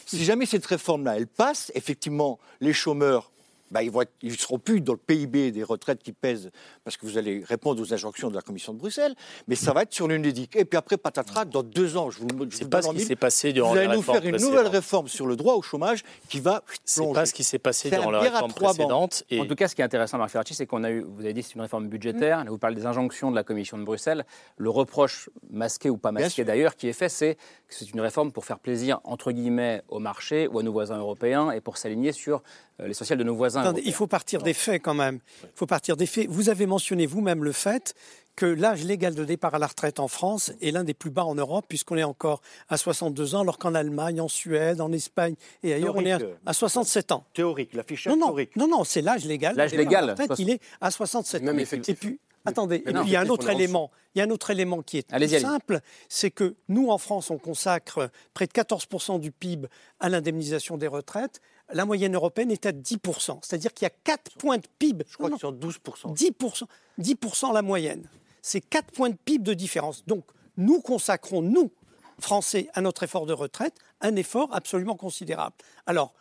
Si 0.08 0.24
jamais 0.24 0.48
cette 0.48 0.66
réforme-là, 0.66 1.16
elle 1.18 1.28
passe, 1.28 1.72
effectivement, 1.76 2.40
les 2.60 2.74
chômeurs 2.74 3.32
bah, 3.72 3.82
ils 3.84 3.92
ne 4.24 4.36
seront 4.36 4.60
plus 4.60 4.82
dans 4.82 4.94
le 4.94 5.00
PIB 5.00 5.52
des 5.52 5.64
retraites 5.64 6.04
qui 6.04 6.12
pèsent, 6.12 6.52
parce 6.84 6.98
que 6.98 7.06
vous 7.06 7.18
allez 7.18 7.44
répondre 7.46 7.82
aux 7.82 7.94
injonctions 7.94 8.30
de 8.30 8.36
la 8.36 8.42
Commission 8.42 8.74
de 8.74 8.80
Bruxelles, 8.80 9.16
mais 9.48 9.56
ça 9.56 9.74
va 9.74 9.84
être 9.84 9.94
sur 9.94 10.08
l'UNEDIC. 10.08 10.56
Et 10.56 10.66
puis 10.66 10.78
après, 10.78 10.98
patatras, 10.98 11.46
dans 11.46 11.64
deux 11.64 11.98
ans, 11.98 12.10
je 12.10 12.20
vous, 12.20 12.28
je 12.50 12.58
C'est 12.58 12.64
vous 12.66 12.70
pas 12.70 12.82
ce 12.82 12.92
qui 12.92 13.02
s'est 13.02 13.16
passé 13.16 13.54
durant 13.54 13.70
vous 13.70 13.76
la 13.76 13.82
allez 13.84 13.96
nous 13.96 14.02
faire 14.02 14.24
une 14.26 14.38
nouvelle 14.38 14.68
réforme 14.68 15.08
sur 15.08 15.26
le 15.26 15.36
droit 15.36 15.56
au 15.56 15.62
chômage 15.62 16.04
qui 16.30 16.40
va 16.40 16.64
C'est 16.84 17.14
pas 17.14 17.26
ce 17.26 17.34
qui 17.34 17.44
s'est 17.44 17.60
passé 17.60 17.90
Faire 17.90 18.00
durant 18.00 18.12
la 18.12 18.20
réforme 18.20 18.54
précédente. 18.54 19.24
Et 19.30 19.40
En 19.40 19.46
tout 19.46 19.56
cas, 19.56 19.68
ce 19.68 19.76
qui 19.76 19.82
est 19.82 19.86
intéressant, 19.86 20.18
Marc 20.18 20.32
Ferracci, 20.32 20.54
c'est 20.54 20.66
qu'on 20.66 20.84
a 20.84 20.92
eu, 20.92 21.02
vous 21.02 21.24
avez 21.24 21.34
dit, 21.34 21.44
c'est 21.44 21.56
une 21.56 21.62
réforme 21.62 21.88
budgétaire. 21.88 22.44
Là, 22.44 22.50
vous 22.50 22.58
parlez 22.58 22.76
des 22.76 22.86
injonctions 22.86 23.32
de 23.32 23.36
la 23.36 23.44
Commission 23.44 23.78
de 23.78 23.84
Bruxelles. 23.84 24.26
Le 24.58 24.70
reproche, 24.70 25.30
masqué 25.50 25.90
ou 25.90 25.98
pas 25.98 26.12
masqué 26.12 26.44
d'ailleurs, 26.44 26.76
qui 26.76 26.88
est 26.88 26.94
fait, 26.94 27.10
c'est 27.10 27.36
que 27.36 27.76
c'est 27.76 27.90
une 27.92 28.02
réforme 28.02 28.32
pour 28.32 28.46
faire 28.46 28.60
plaisir, 28.60 29.00
entre 29.04 29.32
guillemets, 29.32 29.82
au 29.88 30.00
marché 30.00 30.48
ou 30.48 30.60
à 30.60 30.64
nos 30.64 30.72
voisins 30.72 30.98
européens 30.98 31.52
et 31.52 31.62
pour 31.62 31.78
s'aligner 31.78 32.12
sur 32.12 32.42
l'essentiel 32.80 33.20
de 33.20 33.24
nos 33.24 33.36
voisins. 33.36 33.62
Attendez, 33.62 33.82
il 33.86 33.94
faut 33.94 34.08
partir 34.08 34.42
des 34.42 34.54
faits 34.54 34.82
quand 34.82 34.94
même. 34.94 35.20
Il 35.44 35.50
faut 35.56 35.66
partir 35.66 35.98
des 35.98 36.06
faits. 36.06 36.28
Vous 36.30 36.50
avez 36.50 36.66
mentionné 36.66 37.06
vous-même 37.06 37.44
le 37.44 37.52
fait 37.52 37.94
que 38.36 38.46
l'âge 38.46 38.84
légal 38.84 39.14
de 39.14 39.26
départ 39.26 39.56
à 39.56 39.60
la 39.60 39.68
retraite 39.68 40.00
en 40.00 40.08
France 40.08 40.52
est 40.62 40.72
l'un 40.72 40.84
des 40.84 40.94
plus 40.94 41.10
bas 41.10 41.26
en 41.26 41.36
Europe, 41.36 41.66
puisqu'on 41.68 41.98
est 41.98 42.04
encore 42.04 42.42
à 42.70 42.78
62 42.78 43.36
ans, 43.36 43.42
alors 43.42 43.58
qu'en 43.58 43.76
Allemagne, 43.76 44.22
en 44.22 44.28
Suède, 44.28 44.82
en 44.82 44.92
Espagne 44.92 45.36
et 45.64 45.74
ailleurs, 45.74 45.96
on 45.96 46.06
est 46.06 46.14
à, 46.14 46.18
Théorique, 46.18 46.38
à 46.46 46.54
67 46.54 47.12
ans. 47.12 47.26
Théorique, 47.34 47.74
l'affichage 47.74 48.14
Non, 48.14 48.20
non, 48.20 48.26
théorique. 48.28 48.56
non, 48.56 48.68
non, 48.68 48.84
c'est 48.84 49.02
l'âge 49.02 49.26
légal. 49.26 49.56
L'âge 49.56 49.74
à 49.74 49.78
la 49.78 49.84
légal, 49.84 50.10
retraite, 50.12 50.32
il 50.40 50.50
est 50.50 50.62
à 50.80 50.92
67 50.92 51.42
ans. 51.42 51.46
Même 51.46 51.60
Et 51.60 51.94
puis, 51.94 52.20
attendez, 52.46 52.84
et 52.86 52.94
non, 52.94 53.02
puis 53.02 53.10
il 53.12 53.14
y 53.14 53.16
a 53.16 53.22
un 53.22 53.30
autre 53.30 53.50
élément. 53.50 53.92
Il 54.16 54.20
y 54.20 54.22
a 54.22 54.26
un 54.26 54.30
autre 54.30 54.50
élément 54.50 54.82
qui 54.82 54.98
est 54.98 55.14
allez-y. 55.14 55.40
simple, 55.40 55.80
c'est 56.10 56.32
que 56.32 56.56
nous, 56.68 56.90
en 56.90 56.98
France, 56.98 57.30
on 57.30 57.38
consacre 57.38 58.10
près 58.34 58.48
de 58.48 58.52
14% 58.52 59.20
du 59.20 59.32
PIB 59.32 59.68
à 60.00 60.10
l'indemnisation 60.10 60.78
des 60.78 60.88
retraites. 60.88 61.42
La 61.74 61.86
moyenne 61.86 62.16
européenne 62.16 62.52
est 62.52 62.66
à 62.66 62.72
10%. 62.72 63.40
C'est-à-dire 63.42 63.74
qu'il 63.74 63.86
y 63.86 63.88
a 63.88 63.94
4 64.04 64.38
points 64.38 64.58
de 64.58 64.68
PIB. 64.80 65.06
Je 65.08 65.16
crois 65.16 65.30
Non, 65.30 65.38
que 65.38 65.46
en 65.46 65.54
12%. 65.54 66.16
10%, 66.16 66.64
10% 67.00 67.54
la 67.54 67.62
moyenne. 67.62 68.08
C'est 68.42 68.62
4 68.62 68.92
points 68.92 69.10
de 69.10 69.16
PIB 69.16 69.44
de 69.44 69.54
différence. 69.54 70.06
Donc, 70.06 70.26
nous 70.58 70.82
consacrons, 70.82 71.42
nous, 71.42 71.72
Français, 72.20 72.70
à 72.74 72.82
notre 72.82 73.04
effort 73.04 73.26
de 73.26 73.34
retraite, 73.34 73.76
un 74.02 74.16
effort 74.16 74.50
absolument 74.54 74.96
considérable. 74.96 75.56
Alors, 75.86 76.14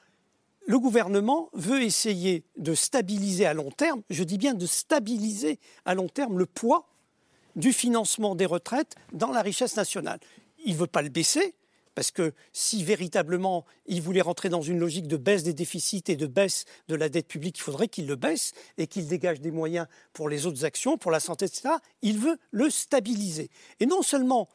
le 0.66 0.78
gouvernement 0.78 1.48
veut 1.52 1.82
essayer 1.82 2.44
de 2.56 2.74
stabiliser 2.74 3.46
à 3.46 3.54
long 3.54 3.70
terme, 3.70 4.02
je 4.10 4.22
dis 4.22 4.38
bien 4.38 4.54
de 4.54 4.66
stabiliser 4.66 5.58
à 5.84 5.94
long 5.94 6.08
terme 6.08 6.38
le 6.38 6.46
poids 6.46 6.86
du 7.56 7.72
financement 7.72 8.34
des 8.34 8.46
retraites 8.46 8.94
dans 9.12 9.30
la 9.30 9.42
richesse 9.42 9.76
nationale. 9.76 10.20
Il 10.64 10.74
ne 10.74 10.78
veut 10.78 10.86
pas 10.86 11.02
le 11.02 11.08
baisser, 11.08 11.54
parce 11.94 12.10
que 12.10 12.32
si 12.52 12.84
véritablement 12.84 13.64
il 13.86 14.00
voulait 14.02 14.20
rentrer 14.20 14.48
dans 14.48 14.62
une 14.62 14.78
logique 14.78 15.08
de 15.08 15.16
baisse 15.16 15.42
des 15.42 15.54
déficits 15.54 16.04
et 16.08 16.16
de 16.16 16.26
baisse 16.26 16.64
de 16.88 16.94
la 16.94 17.08
dette 17.08 17.28
publique, 17.28 17.58
il 17.58 17.62
faudrait 17.62 17.88
qu'il 17.88 18.06
le 18.06 18.16
baisse 18.16 18.52
et 18.78 18.86
qu'il 18.86 19.06
dégage 19.06 19.40
des 19.40 19.50
moyens 19.50 19.86
pour 20.12 20.28
les 20.28 20.46
autres 20.46 20.64
actions, 20.64 20.98
pour 20.98 21.10
la 21.10 21.20
santé, 21.20 21.46
etc. 21.46 21.74
Il 22.02 22.18
veut 22.18 22.38
le 22.50 22.70
stabiliser. 22.70 23.50
Et 23.80 23.86
non 23.86 24.02
seulement 24.02 24.48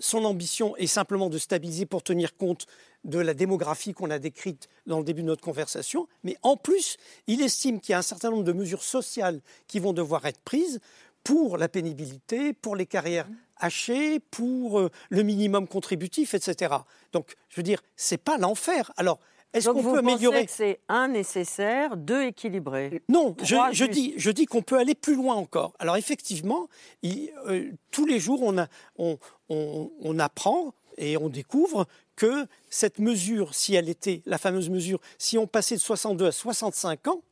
son 0.00 0.24
ambition 0.24 0.76
est 0.76 0.86
simplement 0.86 1.28
de 1.28 1.38
stabiliser 1.38 1.86
pour 1.86 2.02
tenir 2.02 2.36
compte 2.36 2.66
de 3.04 3.18
la 3.18 3.34
démographie 3.34 3.92
qu'on 3.92 4.10
a 4.10 4.18
décrite 4.18 4.68
dans 4.86 4.98
le 4.98 5.04
début 5.04 5.22
de 5.22 5.26
notre 5.26 5.42
conversation, 5.42 6.08
mais 6.24 6.36
en 6.42 6.56
plus, 6.56 6.96
il 7.26 7.42
estime 7.42 7.80
qu'il 7.80 7.92
y 7.92 7.94
a 7.94 7.98
un 7.98 8.02
certain 8.02 8.30
nombre 8.30 8.44
de 8.44 8.52
mesures 8.52 8.82
sociales 8.82 9.40
qui 9.66 9.78
vont 9.78 9.92
devoir 9.92 10.24
être 10.26 10.40
prises 10.40 10.80
pour 11.22 11.58
la 11.58 11.68
pénibilité, 11.68 12.52
pour 12.52 12.76
les 12.76 12.86
carrières 12.86 13.28
hachées, 13.60 14.18
pour 14.30 14.80
euh, 14.80 14.90
le 15.10 15.22
minimum 15.22 15.66
contributif, 15.68 16.34
etc. 16.34 16.74
Donc, 17.12 17.34
je 17.48 17.56
veux 17.56 17.62
dire, 17.62 17.80
c'est 17.96 18.18
pas 18.22 18.36
l'enfer. 18.38 18.90
Alors, 18.96 19.18
est-ce 19.52 19.64
qu'on 19.74 19.82
peut 19.94 19.98
améliorer 20.12 20.46
c'est 20.48 20.78
un 20.88 21.08
nécessaire, 21.08 21.96
deux 21.96 22.22
équilibré 22.24 23.02
non, 23.08 23.34
je, 23.42 23.56
dis, 23.84 24.14
je 24.16 24.30
dis 24.30 24.46
qu'on 24.46 24.62
peut 24.62 24.78
aller 24.78 24.94
plus 24.94 25.16
loin 25.16 25.34
encore. 25.34 25.72
Alors 25.80 25.96
effectivement, 25.96 26.68
il- 27.02 27.30
euh, 27.48 27.70
tous 27.90 28.06
les 28.06 28.20
jours, 28.20 28.42
on, 28.42 28.58
a- 28.58 28.68
on- 28.96 29.18
on- 29.48 29.90
on 30.00 30.18
apprend 30.20 30.72
et 30.98 31.16
on 31.16 31.28
découvre 31.28 31.86
que 32.14 32.46
cette 32.68 33.00
mesure, 33.00 33.52
si 33.54 33.74
elle 33.74 33.88
était 33.88 34.22
la 34.24 34.38
fameuse 34.38 34.70
mesure, 34.70 35.00
si 35.18 35.36
on 35.36 35.48
passait 35.48 35.74
de 35.74 35.80
62 35.80 36.26
à 36.26 36.32
65 36.32 37.08
ans, 37.08 37.22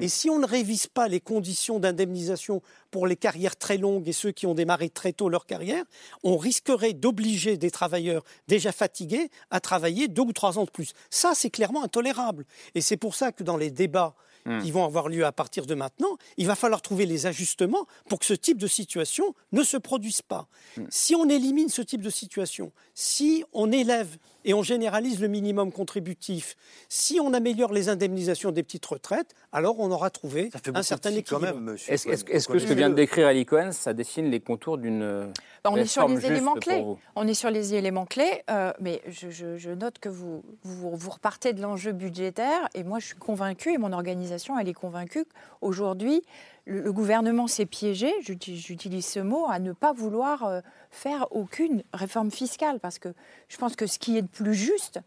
et 0.00 0.08
si 0.08 0.30
on 0.30 0.38
ne 0.38 0.46
révise 0.46 0.86
pas 0.86 1.08
les 1.08 1.20
conditions 1.20 1.78
d'indemnisation 1.78 2.62
pour 2.90 3.06
les 3.06 3.16
carrières 3.16 3.56
très 3.56 3.76
longues 3.76 4.08
et 4.08 4.12
ceux 4.12 4.32
qui 4.32 4.46
ont 4.46 4.54
démarré 4.54 4.88
très 4.88 5.12
tôt 5.12 5.28
leur 5.28 5.46
carrière, 5.46 5.84
on 6.22 6.36
risquerait 6.36 6.92
d'obliger 6.92 7.56
des 7.56 7.70
travailleurs 7.70 8.24
déjà 8.48 8.72
fatigués 8.72 9.30
à 9.50 9.60
travailler 9.60 10.08
deux 10.08 10.22
ou 10.22 10.32
trois 10.32 10.58
ans 10.58 10.64
de 10.64 10.70
plus. 10.70 10.92
Ça, 11.10 11.32
c'est 11.34 11.50
clairement 11.50 11.82
intolérable. 11.82 12.46
Et 12.74 12.80
c'est 12.80 12.96
pour 12.96 13.14
ça 13.14 13.32
que 13.32 13.42
dans 13.42 13.56
les 13.56 13.70
débats 13.70 14.14
Hmm. 14.46 14.62
qui 14.62 14.70
vont 14.70 14.86
avoir 14.86 15.10
lieu 15.10 15.26
à 15.26 15.32
partir 15.32 15.66
de 15.66 15.74
maintenant, 15.74 16.16
il 16.38 16.46
va 16.46 16.54
falloir 16.54 16.80
trouver 16.80 17.04
les 17.04 17.26
ajustements 17.26 17.86
pour 18.08 18.18
que 18.18 18.24
ce 18.24 18.32
type 18.32 18.56
de 18.56 18.66
situation 18.66 19.34
ne 19.52 19.62
se 19.62 19.76
produise 19.76 20.22
pas. 20.22 20.48
Si 20.88 21.14
on 21.14 21.28
élimine 21.28 21.68
ce 21.68 21.82
type 21.82 22.00
de 22.00 22.08
situation, 22.08 22.72
si 22.94 23.44
on 23.52 23.70
élève 23.70 24.16
et 24.44 24.54
on 24.54 24.62
généralise 24.62 25.20
le 25.20 25.28
minimum 25.28 25.72
contributif, 25.72 26.56
si 26.88 27.20
on 27.20 27.32
améliore 27.34 27.72
les 27.72 27.88
indemnisations 27.88 28.50
des 28.52 28.62
petites 28.62 28.86
retraites, 28.86 29.34
alors 29.52 29.78
on 29.80 29.90
aura 29.90 30.10
trouvé 30.10 30.50
Ça 30.52 30.58
fait 30.58 30.70
un 30.70 30.72
beaucoup 30.72 30.82
certain 30.84 31.10
équilibre. 31.14 31.40
même, 31.54 31.60
monsieur. 31.60 31.92
Est-ce 31.92 32.08
est-ce 32.08 32.24
que 32.24 32.58
ce 32.58 32.66
que 32.66 32.74
vient 32.74 32.90
de 32.90 32.94
décrire 32.94 33.26
Ali 33.26 33.44
Cohen, 33.46 33.72
ça 33.72 33.92
dessine 33.92 34.30
les 34.30 34.40
contours 34.40 34.78
d'une 34.78 35.32
Bah, 35.64 35.70
on 35.72 35.76
est 35.76 35.84
sur 35.86 36.08
les 36.08 36.24
éléments 36.26 36.54
clés. 36.54 36.82
vous? 36.82 36.98
On 37.16 37.26
est 37.28 37.34
sur 37.34 37.50
les 37.50 37.74
éléments 37.74 38.06
clés, 38.06 38.42
euh, 38.50 38.72
mais 38.80 39.02
je, 39.08 39.30
je- 39.30 39.56
je 39.58 39.70
note 39.70 39.98
que 39.98 40.08
vous, 40.08 40.42
vous, 40.62 40.96
vous 40.96 41.10
repartez 41.10 41.52
de 41.52 41.60
l'enjeu 41.60 41.92
budgétaire, 41.92 42.68
et 42.74 42.82
moi 42.84 42.98
je 42.98 43.06
suis 43.06 43.16
convaincue, 43.16 43.72
et 43.74 43.78
mon 43.78 43.92
organisation 43.92 44.58
elle 44.58 44.68
est 44.68 44.72
convaincue 44.74 45.24
qu'aujourd'hui, 45.60 46.22
le, 46.66 46.80
le 46.82 46.92
gouvernement 46.92 47.46
s'est 47.46 47.66
piégé, 47.66 48.12
j'utilise 48.20 49.06
ce 49.06 49.20
mot, 49.20 49.46
à 49.48 49.58
ne 49.58 49.72
pas 49.72 49.92
vouloir 49.92 50.44
euh, 50.44 50.60
faire 50.90 51.26
aucune 51.30 51.82
réforme 51.92 52.30
fiscale, 52.30 52.80
parce 52.80 52.98
que 52.98 53.08
je 53.48 53.56
pense 53.56 53.76
que 53.76 53.86
ce 53.86 53.98
qui 53.98 54.16
est 54.16 54.22
de 54.22 54.28
plus 54.28 54.54
juste, 54.54 55.00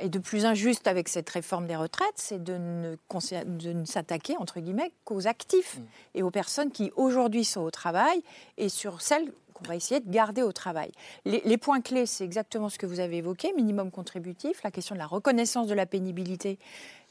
et 0.00 0.08
de 0.08 0.18
plus 0.18 0.44
injuste 0.44 0.88
avec 0.88 1.08
cette 1.08 1.30
réforme 1.30 1.68
des 1.68 1.76
retraites, 1.76 2.16
c'est 2.16 2.42
de 2.42 2.54
ne, 2.58 2.96
concer- 3.08 3.44
de 3.44 3.72
ne 3.72 3.84
s'attaquer, 3.84 4.36
entre 4.38 4.58
guillemets, 4.58 4.90
qu'aux 5.04 5.28
actifs 5.28 5.78
et 6.14 6.24
aux 6.24 6.32
personnes 6.32 6.72
qui 6.72 6.90
aujourd'hui 6.96 7.44
sont 7.44 7.60
au 7.60 7.70
travail 7.70 8.20
et 8.58 8.68
sur 8.68 9.00
celles 9.02 9.30
qu'on 9.52 9.68
va 9.68 9.76
essayer 9.76 10.00
de 10.00 10.10
garder 10.10 10.42
au 10.42 10.50
travail. 10.50 10.90
Les, 11.24 11.40
les 11.44 11.56
points 11.58 11.80
clés, 11.80 12.06
c'est 12.06 12.24
exactement 12.24 12.68
ce 12.70 12.76
que 12.76 12.86
vous 12.86 12.98
avez 12.98 13.18
évoqué, 13.18 13.52
minimum 13.52 13.92
contributif, 13.92 14.64
la 14.64 14.72
question 14.72 14.96
de 14.96 14.98
la 14.98 15.06
reconnaissance 15.06 15.68
de 15.68 15.74
la 15.74 15.86
pénibilité. 15.86 16.58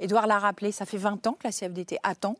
Édouard 0.01 0.27
l'a 0.27 0.39
rappelé, 0.39 0.73
ça 0.73 0.85
fait 0.85 0.97
20 0.97 1.25
ans 1.27 1.37
que 1.39 1.47
la 1.47 1.53
CFDT 1.53 1.99
attend 2.03 2.35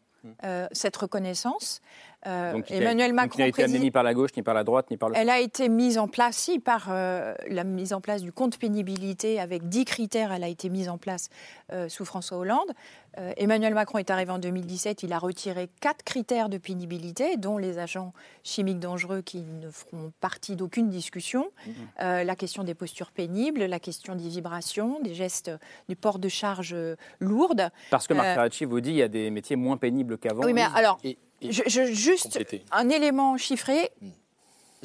cette 0.71 0.97
reconnaissance. 0.97 1.81
Euh, 2.25 2.53
Donc, 2.53 2.71
a- 2.71 2.75
Emmanuel 2.75 3.11
Macron 3.13 3.35
qui 3.35 3.41
n'a 3.41 3.47
été 3.47 3.63
amené 3.63 3.73
préside- 3.73 3.83
ni 3.85 3.91
par 3.91 4.03
la 4.03 4.13
gauche, 4.13 4.31
ni 4.37 4.43
par 4.43 4.53
la 4.53 4.63
droite, 4.63 4.89
ni 4.91 4.97
par 4.97 5.09
le 5.09 5.15
elle 5.17 5.29
a 5.29 5.39
été 5.39 5.67
mise 5.69 5.97
en 5.97 6.07
place, 6.07 6.37
si, 6.37 6.59
par 6.59 6.87
euh, 6.89 7.33
la 7.49 7.63
mise 7.63 7.93
en 7.93 8.01
place 8.01 8.21
du 8.21 8.31
compte 8.31 8.57
pénibilité 8.57 9.39
avec 9.39 9.67
10 9.67 9.85
critères. 9.85 10.31
Elle 10.31 10.43
a 10.43 10.47
été 10.47 10.69
mise 10.69 10.87
en 10.89 10.97
place 10.97 11.29
euh, 11.71 11.89
sous 11.89 12.05
François 12.05 12.37
Hollande. 12.37 12.71
Euh, 13.19 13.31
Emmanuel 13.37 13.73
Macron 13.75 13.99
est 13.99 14.09
arrivé 14.09 14.31
en 14.31 14.39
2017. 14.39 15.03
Il 15.03 15.13
a 15.13 15.19
retiré 15.19 15.69
quatre 15.81 16.03
critères 16.03 16.49
de 16.49 16.57
pénibilité, 16.57 17.37
dont 17.37 17.57
les 17.59 17.77
agents 17.77 18.13
chimiques 18.43 18.79
dangereux 18.79 19.21
qui 19.21 19.41
ne 19.41 19.69
feront 19.69 20.11
partie 20.19 20.55
d'aucune 20.55 20.89
discussion. 20.89 21.51
Euh, 22.01 22.23
la 22.23 22.35
question 22.35 22.63
des 22.63 22.73
postures 22.73 23.11
pénibles, 23.11 23.65
la 23.65 23.79
question 23.79 24.15
des 24.15 24.29
vibrations, 24.29 24.99
des 25.01 25.13
gestes, 25.13 25.51
du 25.89 25.95
port 25.95 26.17
de 26.19 26.27
charge 26.29 26.75
lourdes. 27.19 27.69
Parce 27.91 28.07
que 28.07 28.13
Marc 28.13 28.27
Ferracci 28.33 28.65
vous 28.65 28.81
dit 28.81 28.91
il 28.91 28.95
y 28.95 29.01
a 29.03 29.07
des 29.07 29.29
métiers 29.29 29.55
moins 29.57 29.77
pénibles 29.77 30.17
qu'avant. 30.17 30.43
oui, 30.45 30.53
mais 30.53 30.65
alors, 30.73 30.97
et 31.03 31.17
je, 31.51 31.63
je- 31.67 31.93
juste 31.93 32.23
compléter. 32.23 32.63
un 32.71 32.89
élément 32.89 33.37
chiffré. 33.37 33.89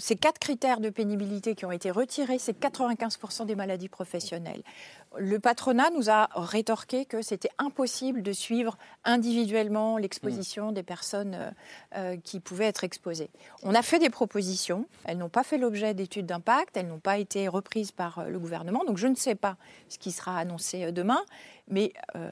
Ces 0.01 0.15
quatre 0.15 0.39
critères 0.39 0.79
de 0.79 0.91
pénibilité 0.91 1.57
qui 1.57 1.65
ont 1.65 1.73
été 1.73 1.91
retirés, 1.91 2.39
c'est 2.39 2.57
95% 2.57 3.47
des 3.47 3.57
maladies 3.57 3.89
professionnelles. 3.89 4.63
Le 5.17 5.39
patronat 5.39 5.91
nous 5.91 6.11
a 6.11 6.29
rétorqué 6.35 7.05
que 7.05 7.23
c'était 7.23 7.51
impossible 7.59 8.23
de 8.23 8.33
suivre 8.33 8.77
individuellement 9.05 9.97
l'exposition 9.97 10.73
des 10.73 10.83
personnes 10.83 11.35
euh, 11.35 11.51
euh, 11.97 12.17
qui 12.23 12.41
pouvaient 12.41 12.67
être 12.67 12.85
exposées. 12.85 13.31
On 13.63 13.75
a 13.75 13.83
fait 13.83 13.99
des 13.99 14.11
propositions, 14.11 14.87
elles 15.05 15.19
n'ont 15.19 15.29
pas 15.29 15.43
fait 15.43 15.59
l'objet 15.59 15.95
d'études 15.95 16.27
d'impact, 16.27 16.77
elles 16.77 16.87
n'ont 16.89 16.99
pas 16.99 17.19
été 17.19 17.49
reprises 17.49 17.91
par 17.91 18.19
euh, 18.19 18.29
le 18.29 18.39
gouvernement, 18.39 18.85
donc 18.85 18.99
je 18.99 19.07
ne 19.07 19.15
sais 19.15 19.35
pas 19.35 19.57
ce 19.89 19.99
qui 19.99 20.13
sera 20.13 20.39
annoncé 20.39 20.93
demain, 20.93 21.23
mais 21.71 21.93
euh, 22.17 22.31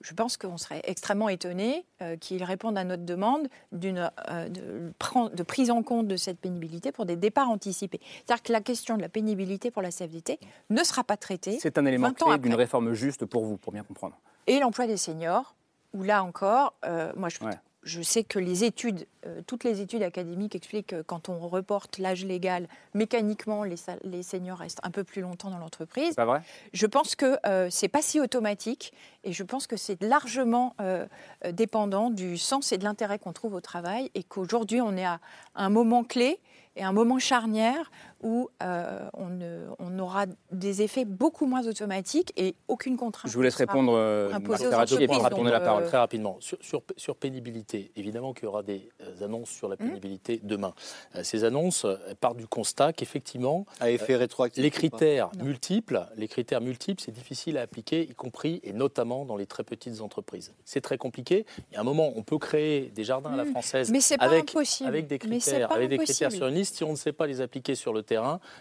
je 0.00 0.14
pense 0.14 0.36
qu'on 0.36 0.56
serait 0.56 0.80
extrêmement 0.84 1.28
étonné 1.28 1.84
euh, 2.00 2.16
qu'ils 2.16 2.42
répondent 2.44 2.78
à 2.78 2.84
notre 2.84 3.04
demande 3.04 3.48
d'une 3.70 4.10
euh, 4.28 4.48
de, 4.48 4.92
de 5.34 5.42
prise 5.42 5.70
en 5.70 5.82
compte 5.82 6.08
de 6.08 6.16
cette 6.16 6.38
pénibilité 6.38 6.92
pour 6.92 7.06
des 7.06 7.16
départs 7.16 7.48
anticipés. 7.48 8.00
C'est-à-dire 8.02 8.42
que 8.42 8.52
la 8.52 8.60
question 8.60 8.96
de 8.96 9.02
la 9.02 9.08
pénibilité 9.08 9.70
pour 9.70 9.82
la 9.82 9.90
CFDT 9.90 10.38
ne 10.70 10.84
sera 10.84 11.04
pas 11.04 11.16
traitée. 11.16 11.58
C'est 11.60 11.78
un 11.78 11.86
élément 11.86 12.11
20 12.12 12.22
ans 12.22 12.26
clé 12.26 12.34
après. 12.34 12.48
d'une 12.48 12.54
réforme 12.54 12.92
juste 12.94 13.24
pour 13.26 13.44
vous, 13.44 13.56
pour 13.56 13.72
bien 13.72 13.82
comprendre. 13.84 14.16
Et 14.46 14.58
l'emploi 14.60 14.86
des 14.86 14.96
seniors, 14.96 15.54
où 15.92 16.02
là 16.02 16.22
encore, 16.24 16.74
euh, 16.84 17.12
moi 17.16 17.28
je 17.28 17.38
Ouais. 17.44 17.58
je 17.84 18.00
sais 18.00 18.22
que 18.24 18.38
les 18.38 18.62
études, 18.64 19.06
euh, 19.26 19.40
toutes 19.46 19.64
les 19.64 19.80
études 19.80 20.02
académiques 20.02 20.54
expliquent 20.54 20.88
que 20.88 21.02
quand 21.02 21.28
on 21.28 21.38
reporte 21.38 21.98
l'âge 21.98 22.24
légal, 22.24 22.68
mécaniquement, 22.94 23.64
les, 23.64 23.76
les 24.04 24.22
seniors 24.22 24.58
restent 24.58 24.80
un 24.84 24.90
peu 24.90 25.04
plus 25.04 25.20
longtemps 25.22 25.50
dans 25.50 25.58
l'entreprise. 25.58 26.14
Pas 26.14 26.24
vrai? 26.24 26.42
Je 26.72 26.86
pense 26.86 27.14
que 27.16 27.36
euh, 27.46 27.68
c'est 27.70 27.88
pas 27.88 28.02
si 28.02 28.20
automatique 28.20 28.92
et 29.24 29.32
je 29.32 29.42
pense 29.42 29.66
que 29.66 29.76
c'est 29.76 30.00
largement 30.02 30.74
euh, 30.80 31.06
dépendant 31.52 32.10
du 32.10 32.38
sens 32.38 32.72
et 32.72 32.78
de 32.78 32.84
l'intérêt 32.84 33.18
qu'on 33.18 33.32
trouve 33.32 33.54
au 33.54 33.60
travail 33.60 34.10
et 34.14 34.22
qu'aujourd'hui 34.22 34.80
on 34.80 34.96
est 34.96 35.04
à 35.04 35.18
un 35.56 35.68
moment 35.70 36.04
clé 36.04 36.38
et 36.76 36.82
un 36.82 36.92
moment 36.92 37.18
charnière 37.18 37.90
où 38.22 38.48
euh, 38.62 39.08
on, 39.14 39.98
aura 39.98 40.26
des 40.50 40.82
effets 40.82 41.04
beaucoup 41.04 41.46
moins 41.46 41.66
automatiques 41.66 42.32
et 42.36 42.54
aucune 42.68 42.96
contrainte. 42.96 43.30
Je 43.30 43.36
vous 43.36 43.42
laisse 43.42 43.54
répondre, 43.56 43.92
euh, 43.94 44.30
Marc 44.30 44.48
aux 44.48 44.56
Ferracci, 44.56 44.94
et 44.94 44.96
puis 44.98 45.06
entreprises. 45.16 45.24
répondre 45.28 45.50
la 45.50 45.60
parole. 45.60 45.82
euh, 45.84 45.88
Très 45.88 45.98
rapidement, 45.98 46.36
sur, 46.40 46.58
sur- 46.60 46.82
sur 46.96 47.16
pénibilité, 47.16 47.92
évidemment 47.96 48.32
qu'il 48.32 48.44
y 48.44 48.46
aura 48.48 48.62
des 48.62 48.88
euh, 49.02 49.24
annonces 49.24 49.50
sur 49.50 49.68
la 49.68 49.76
pénibilité 49.76 50.40
demain. 50.42 50.72
Euh, 51.16 51.22
ces 51.22 51.44
annonces 51.44 51.84
euh, 51.84 51.96
partent 52.20 52.36
du 52.38 52.46
constat 52.46 52.92
qu'effectivement, 52.92 53.66
À 53.80 53.90
effet 53.90 54.14
euh, 54.14 54.18
rétroactif 54.18 54.62
les 54.62 54.70
critères 54.70 55.30
multiples, 55.42 56.06
les 56.16 56.28
critères 56.28 56.60
multiples, 56.60 57.02
c'est 57.04 57.12
difficile 57.12 57.58
à 57.58 57.62
appliquer, 57.62 58.02
y 58.02 58.14
compris 58.14 58.60
et 58.64 58.72
notamment 58.72 59.24
dans 59.24 59.36
les 59.36 59.46
très 59.46 59.64
petites 59.64 60.00
entreprises. 60.00 60.52
C'est 60.64 60.80
très 60.80 60.98
compliqué. 60.98 61.44
Il 61.70 61.74
y 61.74 61.76
a 61.76 61.80
un 61.80 61.84
moment, 61.84 62.12
on 62.16 62.22
peut 62.22 62.38
créer 62.38 62.90
des 62.94 63.04
jardins 63.04 63.32
à 63.32 63.36
la 63.36 63.44
Mm. 63.44 63.50
française 63.50 63.90
Mais 63.90 64.00
c'est 64.00 64.16
pas 64.18 64.24
avec, 64.26 64.50
impossible. 64.50 64.88
avec 64.88 65.06
des 65.06 65.18
Mais 65.28 65.40
c'est 65.40 65.50
critères, 65.50 65.68
pas 65.68 65.74
avec 65.74 65.88
des 65.90 65.98
critères 65.98 66.30
sur 66.32 66.46
une 66.46 66.54
liste. 66.54 66.76
Si 66.76 66.84
on 66.84 66.92
ne 66.92 66.96
sait 66.96 67.12
pas 67.12 67.26
les 67.26 67.40
appliquer 67.40 67.74
sur 67.74 67.92
le 67.92 68.02
terrain, 68.02 68.11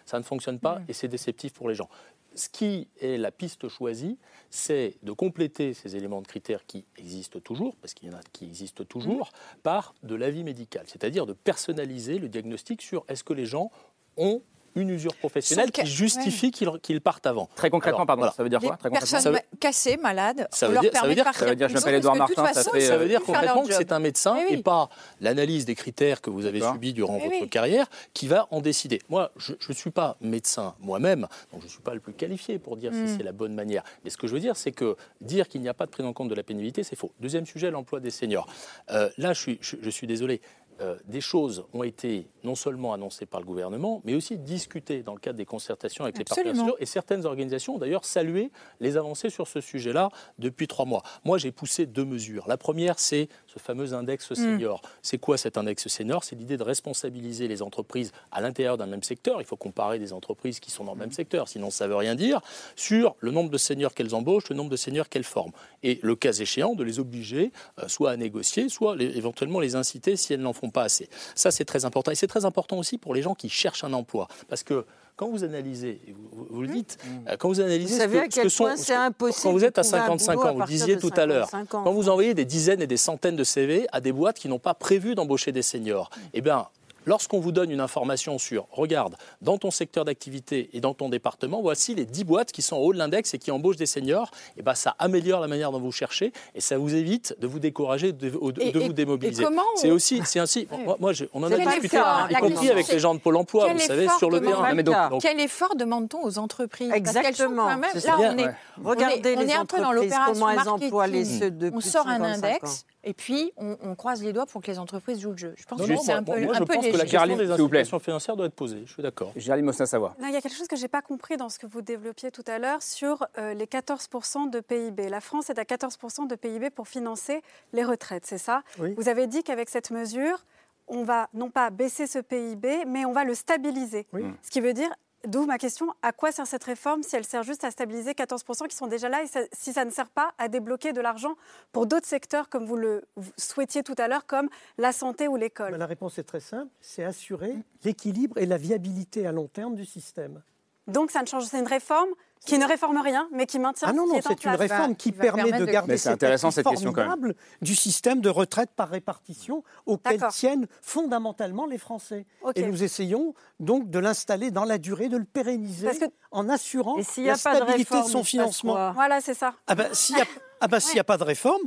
ça 0.05 0.17
ne 0.17 0.23
fonctionne 0.23 0.59
pas 0.59 0.79
Mm. 0.79 0.85
et 0.89 0.93
c'est 0.93 1.07
déceptif 1.07 1.53
pour 1.53 1.69
les 1.69 1.75
gens. 1.75 1.89
Ce 2.33 2.47
qui 2.47 2.87
est 3.01 3.17
la 3.17 3.29
piste 3.29 3.67
choisie, 3.67 4.17
c'est 4.49 4.95
de 5.03 5.11
compléter 5.11 5.73
ces 5.73 5.97
éléments 5.97 6.21
de 6.21 6.27
critères 6.27 6.65
qui 6.65 6.85
existent 6.97 7.41
toujours, 7.41 7.75
parce 7.77 7.93
qu'il 7.93 8.09
y 8.09 8.13
en 8.13 8.17
a 8.17 8.21
qui 8.31 8.45
existent 8.45 8.85
toujours, 8.85 9.31
par 9.63 9.93
de 10.03 10.15
l'avis 10.15 10.45
médical, 10.45 10.85
c'est-à-dire 10.87 11.25
de 11.25 11.33
personnaliser 11.33 12.19
le 12.19 12.29
diagnostic 12.29 12.81
sur 12.81 13.03
est-ce 13.09 13.25
que 13.25 13.33
les 13.33 13.45
gens 13.45 13.69
ont 14.15 14.41
une 14.75 14.89
usure 14.89 15.15
professionnelle 15.15 15.71
qui 15.71 15.85
justifie 15.85 16.51
qu'ils 16.51 16.69
qu'ils 16.81 17.01
partent 17.01 17.27
avant. 17.27 17.49
Très 17.55 17.69
concrètement, 17.69 17.99
Alors, 17.99 18.07
pardon, 18.07 18.21
voilà. 18.21 18.33
ça 18.35 18.43
veut 18.43 18.49
dire 18.49 18.59
quoi 18.59 18.77
Très 18.77 18.89
personnes 18.89 19.19
Ça 19.19 19.29
veut- 19.29 19.35
ma- 19.35 19.57
cassées, 19.59 19.97
malades, 19.97 20.47
Ça 20.51 20.67
veut 20.67 20.73
leur 20.73 20.81
dire- 20.83 20.91
ça 20.93 21.01
veut 21.03 21.09
de 21.09 21.13
dire- 21.15 21.23
partir 21.23 21.39
ça 21.43 21.49
veut 21.49 21.55
dire, 21.55 21.67
plus 21.67 21.73
je 21.79 21.79
m'appelle 21.85 22.01
toute 22.01 22.17
Martin, 22.17 22.45
ça 22.47 22.53
façon, 22.53 22.71
fait, 22.71 22.81
Ça 22.81 22.97
veut 22.97 23.07
dire 23.07 23.21
concrètement 23.21 23.63
que 23.65 23.73
c'est 23.73 23.91
un 23.91 23.99
médecin 23.99 24.35
oui. 24.49 24.55
et 24.55 24.63
pas 24.63 24.89
l'analyse 25.19 25.65
des 25.65 25.75
critères 25.75 26.21
que 26.21 26.29
vous 26.29 26.45
avez 26.45 26.61
subis 26.61 26.93
durant 26.93 27.17
votre 27.17 27.29
oui. 27.41 27.49
carrière 27.49 27.87
qui 28.13 28.27
va 28.27 28.47
en 28.51 28.61
décider. 28.61 29.01
Moi, 29.09 29.31
je 29.37 29.53
ne 29.69 29.73
suis 29.73 29.91
pas 29.91 30.17
médecin 30.21 30.75
moi-même, 30.79 31.27
donc 31.51 31.61
je 31.61 31.65
ne 31.65 31.69
suis 31.71 31.81
pas 31.81 31.93
le 31.93 31.99
plus 31.99 32.13
qualifié 32.13 32.59
pour 32.59 32.77
dire 32.77 32.91
Mm. 32.91 33.07
si 33.07 33.17
c'est 33.17 33.23
la 33.23 33.31
bonne 33.31 33.53
manière. 33.53 33.83
Mais 34.03 34.09
ce 34.09 34.17
que 34.17 34.27
je 34.27 34.33
veux 34.33 34.39
dire, 34.39 34.55
c'est 34.55 34.71
que 34.71 34.95
dire 35.19 35.47
qu'il 35.47 35.61
n'y 35.61 35.69
a 35.69 35.73
pas 35.73 35.85
de 35.85 35.91
prise 35.91 36.05
en 36.05 36.13
compte 36.13 36.29
de 36.29 36.35
la 36.35 36.43
pénibilité, 36.43 36.83
c'est 36.83 36.95
faux. 36.95 37.11
Deuxième 37.19 37.45
sujet, 37.45 37.71
l'emploi 37.71 37.99
des 37.99 38.11
seniors. 38.11 38.47
Euh, 38.91 39.09
là, 39.17 39.33
je 39.33 39.39
suis, 39.39 39.57
je- 39.61 39.75
je 39.81 39.89
suis 39.89 40.07
désolé. 40.07 40.41
Euh, 40.81 40.97
des 41.05 41.21
choses 41.21 41.65
ont 41.73 41.83
été 41.83 42.27
non 42.43 42.55
seulement 42.55 42.93
annoncées 42.93 43.25
par 43.25 43.39
le 43.39 43.45
gouvernement, 43.45 44.01
mais 44.03 44.15
aussi 44.15 44.37
discutées 44.37 45.03
dans 45.03 45.13
le 45.13 45.19
cadre 45.19 45.37
des 45.37 45.45
concertations 45.45 46.03
avec 46.03 46.17
les 46.17 46.23
partenaires 46.23 46.55
sociaux. 46.55 46.75
Et 46.79 46.85
certaines 46.85 47.25
organisations 47.25 47.75
ont 47.75 47.77
d'ailleurs 47.77 48.05
salué 48.05 48.51
les 48.79 48.97
avancées 48.97 49.29
sur 49.29 49.47
ce 49.47 49.61
sujet-là 49.61 50.09
depuis 50.39 50.67
trois 50.67 50.85
mois. 50.85 51.03
Moi, 51.23 51.37
j'ai 51.37 51.51
poussé 51.51 51.85
deux 51.85 52.05
mesures. 52.05 52.47
La 52.47 52.57
première, 52.57 52.99
c'est 52.99 53.29
ce 53.51 53.59
fameux 53.59 53.93
index 53.93 54.33
senior. 54.33 54.81
C'est 55.01 55.17
quoi 55.17 55.37
cet 55.37 55.57
index 55.57 55.87
senior? 55.87 56.23
C'est 56.23 56.35
l'idée 56.35 56.57
de 56.57 56.63
responsabiliser 56.63 57.47
les 57.47 57.61
entreprises 57.61 58.11
à 58.31 58.39
l'intérieur 58.41 58.77
d'un 58.77 58.85
même 58.85 59.03
secteur. 59.03 59.41
Il 59.41 59.45
faut 59.45 59.57
comparer 59.57 59.99
des 59.99 60.13
entreprises 60.13 60.59
qui 60.59 60.71
sont 60.71 60.83
dans 60.85 60.93
le 60.93 60.99
même 60.99 61.11
secteur, 61.11 61.47
sinon 61.47 61.69
ça 61.69 61.85
ne 61.85 61.89
veut 61.89 61.95
rien 61.97 62.15
dire, 62.15 62.41
sur 62.75 63.15
le 63.19 63.31
nombre 63.31 63.49
de 63.49 63.57
seniors 63.57 63.93
qu'elles 63.93 64.15
embauchent, 64.15 64.49
le 64.49 64.55
nombre 64.55 64.69
de 64.69 64.75
seniors 64.77 65.09
qu'elles 65.09 65.23
forment. 65.23 65.51
Et 65.83 65.99
le 66.01 66.15
cas 66.15 66.31
échéant, 66.33 66.75
de 66.75 66.83
les 66.83 66.99
obliger 66.99 67.51
euh, 67.79 67.87
soit 67.87 68.11
à 68.11 68.17
négocier, 68.17 68.69
soit 68.69 68.95
les- 68.95 69.17
éventuellement 69.17 69.59
les 69.59 69.75
inciter 69.75 70.15
si 70.15 70.33
elles 70.33 70.41
n'en 70.41 70.53
font 70.53 70.69
pas 70.69 70.83
assez. 70.83 71.09
Ça, 71.35 71.51
c'est 71.51 71.65
très 71.65 71.83
important. 71.85 72.11
Et 72.11 72.15
c'est 72.15 72.27
très 72.27 72.45
important 72.45 72.77
aussi 72.77 72.97
pour 72.97 73.13
les 73.13 73.21
gens 73.21 73.35
qui 73.35 73.49
cherchent 73.49 73.83
un 73.83 73.93
emploi. 73.93 74.27
Parce 74.47 74.63
que 74.63 74.85
quand 75.21 75.29
vous 75.29 75.43
analysez, 75.43 76.01
vous, 76.49 76.63
le 76.63 76.67
dites, 76.67 76.97
quand 77.37 77.47
vous 77.47 77.59
analysez 77.61 77.85
Vous 77.85 77.93
ce 77.93 77.97
savez 77.99 78.17
que- 78.21 78.23
à 78.23 78.27
quel 78.27 78.49
point 78.51 78.75
ce 78.75 78.85
c'est 78.85 78.95
impossible 78.95 79.43
Quand 79.43 79.51
vous 79.51 79.63
êtes 79.63 79.77
à 79.77 79.83
trouver 79.83 79.97
un 79.99 80.05
55 80.07 80.33
boulot 80.35 80.47
à 80.47 80.51
ans, 80.51 80.55
vous 80.55 80.65
disiez 80.65 80.97
tout 80.97 81.11
à 81.15 81.27
l'heure, 81.27 81.47
55 81.47 81.75
ans. 81.77 81.83
quand 81.83 81.91
vous 81.91 82.09
envoyez 82.09 82.33
des 82.33 82.43
dizaines 82.43 82.81
et 82.81 82.87
des 82.87 82.97
centaines 82.97 83.35
de 83.35 83.43
CV 83.43 83.85
à 83.91 84.01
des 84.01 84.11
boîtes 84.11 84.39
qui 84.39 84.47
n'ont 84.49 84.57
pas 84.57 84.73
prévu 84.73 85.13
d'embaucher 85.13 85.51
des 85.51 85.61
seniors, 85.61 86.09
eh 86.33 86.41
bien, 86.41 86.65
Lorsqu'on 87.05 87.39
vous 87.39 87.51
donne 87.51 87.71
une 87.71 87.79
information 87.79 88.37
sur, 88.37 88.67
regarde, 88.71 89.15
dans 89.41 89.57
ton 89.57 89.71
secteur 89.71 90.05
d'activité 90.05 90.69
et 90.73 90.81
dans 90.81 90.93
ton 90.93 91.09
département, 91.09 91.61
voici 91.61 91.95
les 91.95 92.05
10 92.05 92.23
boîtes 92.23 92.51
qui 92.51 92.61
sont 92.61 92.75
en 92.75 92.79
haut 92.79 92.93
de 92.93 92.97
l'index 92.99 93.33
et 93.33 93.39
qui 93.39 93.49
embauchent 93.51 93.75
des 93.77 93.85
seniors, 93.85 94.29
et 94.57 94.61
ben 94.61 94.75
ça 94.75 94.95
améliore 94.99 95.39
la 95.41 95.47
manière 95.47 95.71
dont 95.71 95.79
vous 95.79 95.91
cherchez 95.91 96.31
et 96.53 96.61
ça 96.61 96.77
vous 96.77 96.93
évite 96.93 97.35
de 97.39 97.47
vous 97.47 97.59
décourager, 97.59 98.11
de, 98.11 98.29
de 98.29 98.61
Et- 98.61 98.71
vous 98.71 98.81
et- 98.81 98.89
démobiliser. 98.89 99.43
comment 99.43 99.61
on- 99.73 99.77
C'est 99.77 99.91
aussi, 99.91 100.21
c'est 100.25 100.39
ainsi. 100.39 100.67
Moi, 100.85 100.95
moi, 100.99 101.13
je- 101.13 101.25
on 101.33 101.41
en 101.43 101.51
a 101.51 101.57
discuté, 101.57 101.97
effort 101.97 102.27
y 102.29 102.33
compris 102.35 102.69
avec 102.69 102.87
les 102.87 102.99
gens 102.99 103.15
de 103.15 103.19
Pôle 103.19 103.35
Emploi, 103.37 103.73
vous 103.73 103.79
savez, 103.79 104.07
sur 104.17 104.29
le 104.29 104.39
terrain. 104.39 104.69
Non, 104.69 104.75
mais 104.75 104.83
donc- 104.83 104.95
Donc, 105.09 105.21
Quel 105.21 105.39
effort 105.39 105.75
demande-t-on 105.75 106.23
aux 106.23 106.37
entreprises? 106.37 106.89
Parce 106.89 107.01
qu'elles 107.01 107.13
sont 107.13 107.19
Exactement. 107.45 107.63
quand 107.63 107.77
même- 107.77 107.91
Là, 108.03 108.17
on 108.19 108.37
est, 108.37 108.45
ouais. 108.45 108.51
on 108.85 108.89
Regardez 108.89 109.29
est- 109.29 109.37
on 109.37 109.41
est 109.41 109.53
un 109.53 109.65
peu 109.65 109.77
dans 109.79 109.91
comment 110.33 110.49
elles 110.49 110.69
emploient 110.69 111.07
les 111.07 111.25
ceux 111.25 111.51
de 111.51 111.71
On 111.73 111.77
de 111.77 111.81
sort 111.83 112.07
un 112.07 112.17
55 112.19 112.45
index 112.45 112.63
ans. 112.63 112.90
Et 113.03 113.13
puis 113.13 113.51
on, 113.57 113.77
on 113.81 113.95
croise 113.95 114.23
les 114.23 114.33
doigts 114.33 114.45
pour 114.45 114.61
que 114.61 114.69
les 114.69 114.77
entreprises 114.79 115.19
jouent 115.19 115.31
le 115.31 115.37
jeu. 115.37 115.53
Je 115.57 115.65
pense 115.65 115.79
non, 115.79 115.87
que 115.87 116.01
c'est 116.01 116.11
un 116.11 116.21
moi, 116.21 116.35
peu, 116.35 116.41
moi, 116.45 116.55
un 116.55 116.59
je 116.59 116.63
peu 116.63 116.73
pense 116.73 116.85
que 116.85 116.91
la 116.91 117.03
léger. 117.03 117.17
question 117.17 117.37
des 117.37 117.51
institutions 117.51 117.99
financières 117.99 118.35
doit 118.35 118.45
être 118.45 118.53
posée. 118.55 118.83
Je 118.85 118.93
suis 118.93 119.01
d'accord. 119.03 119.31
Géraldine 119.35 119.65
Mosna-Savoie. 119.65 120.15
Il 120.19 120.31
y 120.31 120.35
a 120.35 120.41
quelque 120.41 120.55
chose 120.55 120.67
que 120.67 120.75
je 120.75 120.81
n'ai 120.83 120.87
pas 120.87 121.01
compris 121.01 121.37
dans 121.37 121.49
ce 121.49 121.57
que 121.59 121.65
vous 121.65 121.81
développiez 121.81 122.31
tout 122.31 122.43
à 122.47 122.59
l'heure 122.59 122.81
sur 122.83 123.25
euh, 123.37 123.53
les 123.53 123.65
14% 123.65 124.49
de 124.49 124.59
PIB. 124.59 125.09
La 125.09 125.21
France 125.21 125.49
est 125.49 125.57
à 125.59 125.63
14% 125.63 126.27
de 126.27 126.35
PIB 126.35 126.69
pour 126.69 126.87
financer 126.87 127.41
les 127.73 127.83
retraites, 127.83 128.25
c'est 128.25 128.37
ça? 128.37 128.61
Oui. 128.79 128.93
Vous 128.97 129.09
avez 129.09 129.27
dit 129.27 129.43
qu'avec 129.43 129.69
cette 129.69 129.91
mesure, 129.91 130.45
on 130.87 131.03
va 131.03 131.27
non 131.33 131.49
pas 131.49 131.69
baisser 131.69 132.05
ce 132.05 132.19
PIB, 132.19 132.85
mais 132.85 133.05
on 133.05 133.13
va 133.13 133.23
le 133.23 133.33
stabiliser. 133.33 134.07
Oui. 134.13 134.23
Ce 134.43 134.51
qui 134.51 134.61
veut 134.61 134.73
dire, 134.73 134.89
d'où 135.25 135.45
ma 135.45 135.57
question, 135.57 135.93
à 136.01 136.11
quoi 136.11 136.31
sert 136.31 136.47
cette 136.47 136.63
réforme 136.63 137.03
si 137.03 137.15
elle 137.15 137.25
sert 137.25 137.43
juste 137.43 137.63
à 137.63 137.71
stabiliser 137.71 138.11
14% 138.11 138.67
qui 138.67 138.75
sont 138.75 138.87
déjà 138.87 139.09
là 139.09 139.23
et 139.23 139.27
si 139.51 139.73
ça 139.73 139.85
ne 139.85 139.89
sert 139.89 140.09
pas 140.09 140.33
à 140.37 140.47
débloquer 140.47 140.93
de 140.93 141.01
l'argent 141.01 141.35
pour 141.71 141.85
d'autres 141.85 142.07
secteurs 142.07 142.49
comme 142.49 142.65
vous 142.65 142.77
le 142.77 143.03
souhaitiez 143.37 143.83
tout 143.83 143.95
à 143.97 144.07
l'heure, 144.07 144.25
comme 144.25 144.49
la 144.77 144.91
santé 144.91 145.27
ou 145.27 145.35
l'école? 145.35 145.75
La 145.75 145.85
réponse 145.85 146.17
est 146.17 146.23
très 146.23 146.39
simple, 146.39 146.71
c'est 146.79 147.03
assurer 147.03 147.55
l'équilibre 147.83 148.37
et 148.37 148.45
la 148.45 148.57
viabilité 148.57 149.25
à 149.27 149.31
long 149.31 149.47
terme 149.47 149.75
du 149.75 149.85
système. 149.85 150.41
Donc 150.87 151.11
ça 151.11 151.21
ne 151.21 151.27
change, 151.27 151.45
c'est 151.45 151.59
une 151.59 151.67
réforme 151.67 152.09
qui 152.43 152.57
ne 152.57 152.65
réforme 152.65 152.97
rien, 152.97 153.29
mais 153.31 153.45
qui 153.45 153.59
maintient 153.59 153.87
Ah 153.89 153.93
non, 153.93 154.07
non, 154.07 154.19
c'est 154.19 154.43
une 154.43 154.55
réforme 154.55 154.95
qui 154.95 155.11
permet 155.11 155.51
de 155.51 155.59
de- 155.63 155.71
garder 155.71 156.07
intéressant, 156.07 156.47
acquis 156.47 156.55
cette 156.55 156.65
question, 156.67 156.91
quand 156.91 157.01
même. 157.01 157.09
formidable 157.11 157.35
du 157.61 157.75
système 157.75 158.19
de 158.19 158.29
retraite 158.29 158.71
par 158.75 158.89
répartition 158.89 159.63
auquel 159.85 160.19
tiennent 160.31 160.65
fondamentalement 160.81 161.67
les 161.67 161.77
Français. 161.77 162.25
Et 162.55 162.65
nous 162.65 162.81
essayons 162.83 163.35
donc 163.59 163.91
de 163.91 163.99
l'installer 163.99 164.49
dans 164.49 164.65
la 164.65 164.79
durée, 164.79 165.07
de 165.07 165.17
le 165.17 165.23
pérenniser 165.23 165.87
que- 165.99 166.05
en 166.31 166.49
assurant 166.49 166.97
Et 166.97 167.03
s'il 167.03 167.23
n'y 167.23 167.29
la 167.29 167.35
a 167.35 167.37
pas 167.37 167.51
de 167.51 167.55
stabilité 167.57 167.93
réforme, 167.93 168.07
de 168.07 168.11
son 168.11 168.23
financement. 168.23 168.91
Voilà, 168.93 169.21
c'est 169.21 169.35
ça. 169.35 169.53
Ah 169.67 169.75
ben, 169.75 169.93
s'il 169.93 170.15
n'y 170.15 170.21
a, 170.23 170.25
ah 170.61 170.67
ben, 170.67 170.79
s'il 170.79 170.95
y 170.95 170.99
a 170.99 171.03
pas 171.03 171.17
de 171.17 171.23
réforme, 171.23 171.61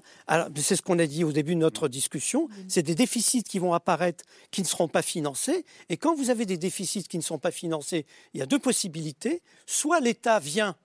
c'est 0.57 0.77
ce 0.77 0.83
qu'on 0.83 0.99
a 1.01 1.07
dit 1.07 1.25
au 1.25 1.33
début 1.33 1.55
de 1.55 1.61
notre 1.61 1.89
discussion, 1.89 2.49
c'est 2.69 2.83
des 2.83 2.95
déficits 2.95 3.43
qui 3.43 3.59
vont 3.59 3.75
apparaître 3.75 4.25
qui 4.51 4.63
ne 4.63 4.67
seront 4.67 4.89
pas 4.89 5.03
financés. 5.03 5.67
Et 5.89 5.97
quand 5.97 6.15
vous 6.15 6.31
avez 6.31 6.47
des 6.47 6.57
déficits 6.57 7.03
qui 7.03 7.19
ne 7.19 7.23
sont 7.23 7.39
pas 7.39 7.51
financés, 7.51 8.07
il 8.33 8.41
y 8.41 8.43
a 8.43 8.47
deux 8.47 8.61
possibilités. 8.61 9.43
Soit 9.67 9.99
l'État 10.01 10.39
vient 10.39 10.77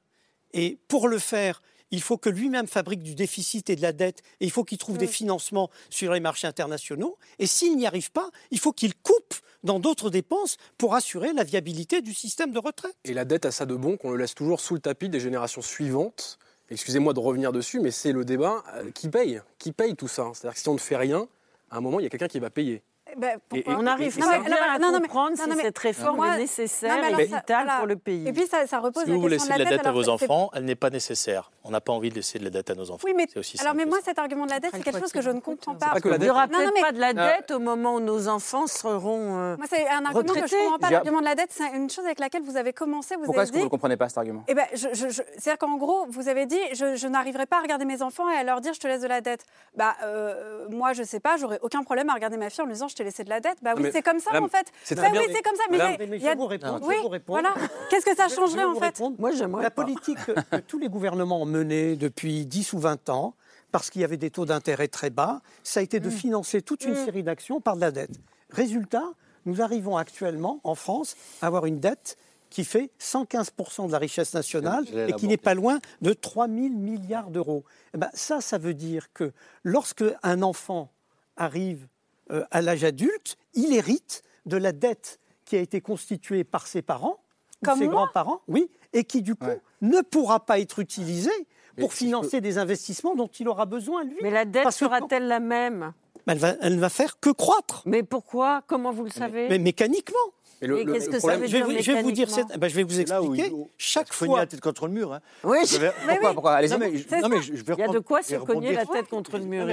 et 0.53 0.80
pour 0.88 1.07
le 1.07 1.20
faire, 1.20 1.62
il 1.91 2.01
faut 2.01 2.18
que 2.18 2.30
lui-même 2.30 2.68
fabrique 2.68 3.03
du 3.03 3.16
déficit 3.16 3.70
et 3.70 3.76
de 3.76 3.82
la 3.82 3.93
dette, 3.93 4.22
et 4.39 4.45
il 4.45 4.51
faut 4.51 4.64
qu'il 4.64 4.78
trouve 4.78 4.97
des 4.97 5.07
financements 5.07 5.70
sur 5.89 6.14
les 6.14 6.20
marchés 6.20 6.47
internationaux. 6.47 7.18
Et 7.39 7.47
s'il 7.47 7.76
n'y 7.78 7.88
arrive 7.88 8.12
pas, 8.12 8.30
il 8.51 8.60
faut 8.60 8.74
qu'il 8.74 8.95
coupe 8.95 9.36
dans 9.64 9.80
d'autres 9.80 10.10
dépenses 10.10 10.57
pour 10.78 10.95
assurer 10.95 11.34
la 11.34 11.43
viabilité 11.43 12.01
du 12.01 12.14
système 12.14 12.51
de 12.51 12.60
retraite. 12.60 12.95
Et 13.05 13.14
la 13.14 13.26
dette 13.26 13.45
a 13.45 13.51
ça 13.51 13.66
de 13.66 13.76
bon 13.76 13.97
qu'on 13.97 14.12
le 14.12 14.18
laisse 14.18 14.36
toujours 14.36 14.62
sous 14.62 14.76
le 14.76 14.80
tapis 14.80 15.10
des 15.10 15.20
générations 15.20 15.62
suivantes. 15.62 16.39
Excusez-moi 16.72 17.13
de 17.13 17.20
revenir 17.20 17.51
dessus, 17.51 17.80
mais 17.80 17.91
c'est 17.91 18.11
le 18.11 18.26
débat 18.26 18.63
euh, 18.76 18.91
qui 18.91 19.09
paye. 19.09 19.41
Qui 19.57 19.72
paye 19.72 19.95
tout 19.95 20.07
ça 20.07 20.30
C'est-à-dire 20.34 20.53
que 20.53 20.59
si 20.59 20.70
on 20.70 20.74
ne 20.74 20.80
fait 20.80 20.97
rien, 20.97 21.28
à 21.72 21.78
un 21.78 21.82
moment, 21.82 21.99
il 21.99 22.03
y 22.03 22.05
a 22.05 22.09
quelqu'un 22.09 22.28
qui 22.28 22.39
va 22.39 22.49
payer. 22.49 22.84
Ben, 23.18 23.39
On 23.68 23.82
n'arrive 23.84 24.18
pas 24.18 24.39
bien 24.39 24.55
à 24.74 24.80
Non, 24.80 24.88
non, 24.91 24.99
mais- 24.99 25.07
comprendre 25.07 25.32
non, 25.38 25.55
si 25.55 25.62
cette 25.62 25.78
réforme 25.78 26.18
Moi- 26.18 26.36
est 26.36 26.39
nécessaire 26.39 26.93
alors 27.03 27.20
et 27.20 27.26
vitale 27.26 27.43
voilà. 27.66 27.78
pour 27.78 27.88
le 27.88 27.95
pays. 27.95 28.28
Et 28.28 28.34
puis 28.34 28.45
ça, 28.47 28.66
ça 28.68 28.80
repose 28.80 29.03
Si 29.03 29.10
la 29.10 29.16
vous 29.16 29.28
question 29.28 29.47
laissez 29.47 29.60
de 29.60 29.64
la 29.70 29.78
dette 29.78 29.86
à 29.88 29.91
vos 29.91 30.10
enfants, 30.10 30.49
elle 30.53 30.66
n'est 30.66 30.76
pas 30.76 30.89
nécessaire. 30.89 31.51
On 31.64 31.72
n'a 31.72 31.82
pas 31.82 31.91
envie 31.93 32.10
de 32.10 32.16
laisser 32.16 32.39
de 32.39 32.43
la 32.45 32.49
dette 32.49 32.70
à 32.70 32.76
nos 32.76 32.89
enfants. 32.91 33.03
Oui, 33.05 33.14
mais 33.16 33.26
C'est 33.32 33.39
aussi 33.39 33.60
alors, 33.62 33.74
mais 33.76 33.86
moi, 33.86 33.97
cet 34.03 34.18
argument 34.20 34.45
de 34.45 34.51
la 34.51 34.60
dette, 34.60 34.72
c'est 34.74 34.82
quelque 34.84 34.99
chose 34.99 35.12
que 35.12 35.22
je 35.22 35.30
ne 35.30 35.39
comprends 35.39 35.76
pas. 35.76 35.88
pas 35.91 35.99
que 35.99 36.10
Il 36.10 36.20
n'y 36.20 36.30
aura 36.30 36.47
peut-être 36.47 36.72
mais- 36.74 36.82
pas 36.82 36.91
de 36.91 36.99
la 36.99 37.07
Ah. 37.16 37.38
dette 37.38 37.51
au 37.51 37.60
moment 37.60 37.95
où 37.95 37.99
nos 37.99 38.28
enfants 38.28 38.68
seront. 38.68 39.38
euh, 39.38 39.57
Moi, 39.57 39.66
c'est 39.70 39.88
un 39.88 40.05
argument 40.05 40.34
que 40.34 40.47
je 40.47 40.55
ne 40.55 40.62
comprends 40.64 40.80
pas. 40.80 40.89
L'argument 40.89 41.20
de 41.20 41.26
la 41.26 41.36
dette, 41.36 41.51
c'est 41.51 41.70
une 41.76 41.89
chose 41.89 42.05
avec 42.05 42.20
laquelle 42.20 42.43
vous 42.43 42.57
avez 42.57 42.74
commencé. 42.74 43.16
Vous 43.16 43.24
Pourquoi 43.26 43.43
est-ce 43.43 43.51
que 43.51 43.57
vous 43.57 43.64
ne 43.66 43.70
comprenez 43.70 43.97
pas 43.97 44.10
cet 44.10 44.18
argument? 44.18 44.43
Eh 44.47 44.53
ben, 44.53 44.66
je, 44.74 44.88
je- 44.93 45.10
je- 45.10 45.22
c'est-à-dire 45.38 45.57
qu'en 45.57 45.78
gros, 45.78 46.05
vous 46.10 46.28
avez 46.30 46.45
dit, 46.45 46.60
je, 46.74 46.95
je 46.95 47.07
n'arriverai 47.07 47.45
pas 47.45 47.57
à 47.57 47.62
regarder 47.62 47.86
mes 47.86 48.01
enfants 48.01 48.30
et 48.30 48.36
à 48.36 48.43
leur 48.43 48.62
dire, 48.62 48.74
je 48.74 48.80
te 48.80 48.88
laisse 48.88 49.01
de 49.01 49.07
la 49.07 49.22
dette. 49.22 49.45
Bah, 49.76 49.95
euh, 50.03 50.68
moi, 50.70 50.93
je 50.93 51.03
sais 51.03 51.20
pas, 51.20 51.38
j'aurais 51.38 51.60
aucun 51.62 51.84
problème 51.84 52.10
à 52.10 52.14
regarder 52.14 52.38
ma 52.38 52.49
fille 52.49 52.62
en 52.62 52.66
lui 52.66 52.74
disant, 52.74 52.88
je 52.88 52.95
t'ai 52.99 53.03
laissé 53.05 53.23
de 53.23 53.29
la 53.29 53.39
dette. 53.39 53.57
Bah 53.63 53.73
oui, 53.75 53.89
c'est 53.91 54.01
comme 54.03 54.19
ça 54.19 54.29
madame, 54.31 54.43
en 54.45 54.47
fait. 54.49 54.67
c'est 54.83 54.95
Bah 54.95 55.01
très 55.03 55.11
bien, 55.11 55.21
oui, 55.21 55.25
mais- 55.29 55.33
c'est 55.35 55.41
comme 55.41 55.55
ça. 55.55 55.63
Mais, 55.71 55.77
madame- 55.77 55.95
c'est- 55.99 56.07
Mais 56.07 56.17
il 56.17 56.23
y 56.23 56.27
a- 56.27 56.35
vous 56.35 56.45
répondre. 56.45 56.79
je 56.81 56.87
Oui, 56.87 56.95
vais 56.95 57.01
vous 57.01 57.07
répondre. 57.09 57.39
voilà. 57.41 57.55
Qu'est-ce 57.89 58.05
que 58.05 58.15
ça 58.15 58.27
changerait 58.27 58.63
en 58.63 58.75
fait 58.75 58.85
répondre. 58.85 59.15
Moi, 59.19 59.31
j'aimerais 59.31 59.63
La 59.63 59.71
politique 59.71 60.17
que, 60.25 60.31
que 60.33 60.55
tous 60.61 60.77
les 60.79 60.87
gouvernements 60.89 61.41
ont 61.41 61.45
menée 61.45 61.95
depuis 61.95 62.45
10 62.45 62.73
ou 62.73 62.79
20 62.79 63.09
ans 63.09 63.33
parce 63.71 63.89
qu'il 63.89 64.01
y 64.01 64.03
avait 64.03 64.17
des 64.17 64.29
taux 64.31 64.45
d'intérêt 64.45 64.87
très 64.87 65.09
bas, 65.09 65.41
ça 65.63 65.79
a 65.79 65.83
été 65.83 65.99
de 65.99 66.09
financer 66.09 66.61
toute 66.61 66.83
une 66.85 66.95
série 66.95 67.23
d'actions 67.23 67.61
par 67.61 67.75
de 67.75 67.81
la 67.81 67.91
dette. 67.91 68.11
Résultat, 68.51 69.03
nous 69.45 69.61
arrivons 69.61 69.95
actuellement 69.97 70.59
en 70.63 70.75
France 70.75 71.15
à 71.41 71.47
avoir 71.47 71.65
une 71.65 71.79
dette 71.79 72.17
qui 72.49 72.63
fait 72.65 72.89
115% 72.99 73.85
de 73.85 73.91
la 73.91 73.99
richesse 73.99 74.33
nationale 74.33 74.83
et 75.07 75.13
qui 75.13 75.27
n'est 75.27 75.37
pas 75.37 75.53
loin 75.53 75.79
de 76.01 76.13
3 76.13 76.47
000 76.47 76.69
milliards 76.69 77.29
d'euros. 77.29 77.63
Eh 77.93 77.99
ben, 77.99 78.09
ça, 78.15 78.41
ça 78.41 78.57
veut 78.57 78.73
dire 78.73 79.13
que 79.13 79.31
lorsque 79.63 80.03
un 80.23 80.41
enfant 80.41 80.89
arrive 81.37 81.87
euh, 82.32 82.43
à 82.51 82.61
l'âge 82.61 82.84
adulte, 82.84 83.38
il 83.53 83.73
hérite 83.73 84.23
de 84.45 84.57
la 84.57 84.71
dette 84.71 85.19
qui 85.45 85.55
a 85.55 85.59
été 85.59 85.82
constituée 85.82 86.43
par 86.43 86.67
ses 86.67 86.82
parents, 86.82 87.19
ou 87.65 87.75
ses 87.75 87.88
grands-parents, 87.88 88.41
oui, 88.47 88.69
et 88.93 89.03
qui 89.03 89.21
du 89.21 89.36
coup 89.36 89.45
ne 89.82 90.01
pourra 90.01 90.45
pas 90.45 90.59
être 90.59 90.80
utilisée 90.80 91.32
Mais 91.77 91.82
pour 91.82 91.93
si 91.93 92.05
financer 92.05 92.41
des 92.41 92.57
investissements 92.57 93.15
dont 93.15 93.27
il 93.27 93.47
aura 93.47 93.65
besoin, 93.65 94.03
lui. 94.03 94.17
Mais 94.21 94.32
la 94.32 94.45
dette 94.45 94.71
sera-t-elle 94.71 95.27
la 95.27 95.39
même? 95.39 95.93
Elle, 96.27 96.38
va, 96.38 96.49
elle 96.61 96.75
ne 96.75 96.80
va 96.80 96.89
faire 96.89 97.19
que 97.19 97.32
croître. 97.32 97.82
Mais 97.86 98.03
pourquoi? 98.03 98.61
Comment 98.67 98.91
vous 98.91 99.03
le 99.03 99.09
savez? 99.09 99.49
Mais 99.49 99.57
mécaniquement. 99.57 100.17
Mais 100.62 100.68
le- 100.68 100.80
Et 100.80 100.84
le- 100.84 100.93
qu'est-ce 100.93 101.05
le 101.05 101.12
que 101.14 101.20
ça 101.20 101.28
problème- 101.28 101.47
je 101.47 101.51
vais, 101.51 101.57
dire 101.57 101.66
vous, 101.66 101.84
je 101.84 101.91
vais 101.91 102.01
vous 102.01 102.12
dire, 102.12 102.28
ben, 102.57 102.68
je 102.68 102.76
vais 102.76 102.84
vous 102.84 102.89
C'est 102.91 103.07
là 103.10 103.22
où 103.22 103.34
expliquer. 103.34 103.55
il- 103.55 103.66
Chaque 103.78 104.14
fois, 104.14 104.39
la 104.39 104.45
tête 104.45 104.60
contre 104.62 104.88
le 104.88 104.93
mur. 104.93 105.14
Hein. 105.14 105.22
Oui. 105.43 105.57
Je 105.66 105.78
vais- 105.78 105.91
Mais 106.05 106.14
Pourquoi, 106.16 106.34
pourquoi 106.34 106.53
Allez-y. 106.55 106.72
Non, 106.72 106.78
mais, 106.80 106.97
je- 106.97 107.05
C'est 107.07 107.22
non, 107.22 107.30
mais 107.30 107.36
ça. 107.38 107.41
je, 107.43 107.55
je 107.55 107.64
vais 107.64 107.74
Il 107.74 107.80
y 107.80 107.84
a 107.84 107.88
de 107.88 107.99
quoi 107.99 108.22
se 108.22 108.36
cogner 108.36 108.74
la 108.74 108.86
tête 108.86 109.07
contre 109.07 109.38
le 109.38 109.45
mur. 109.45 109.64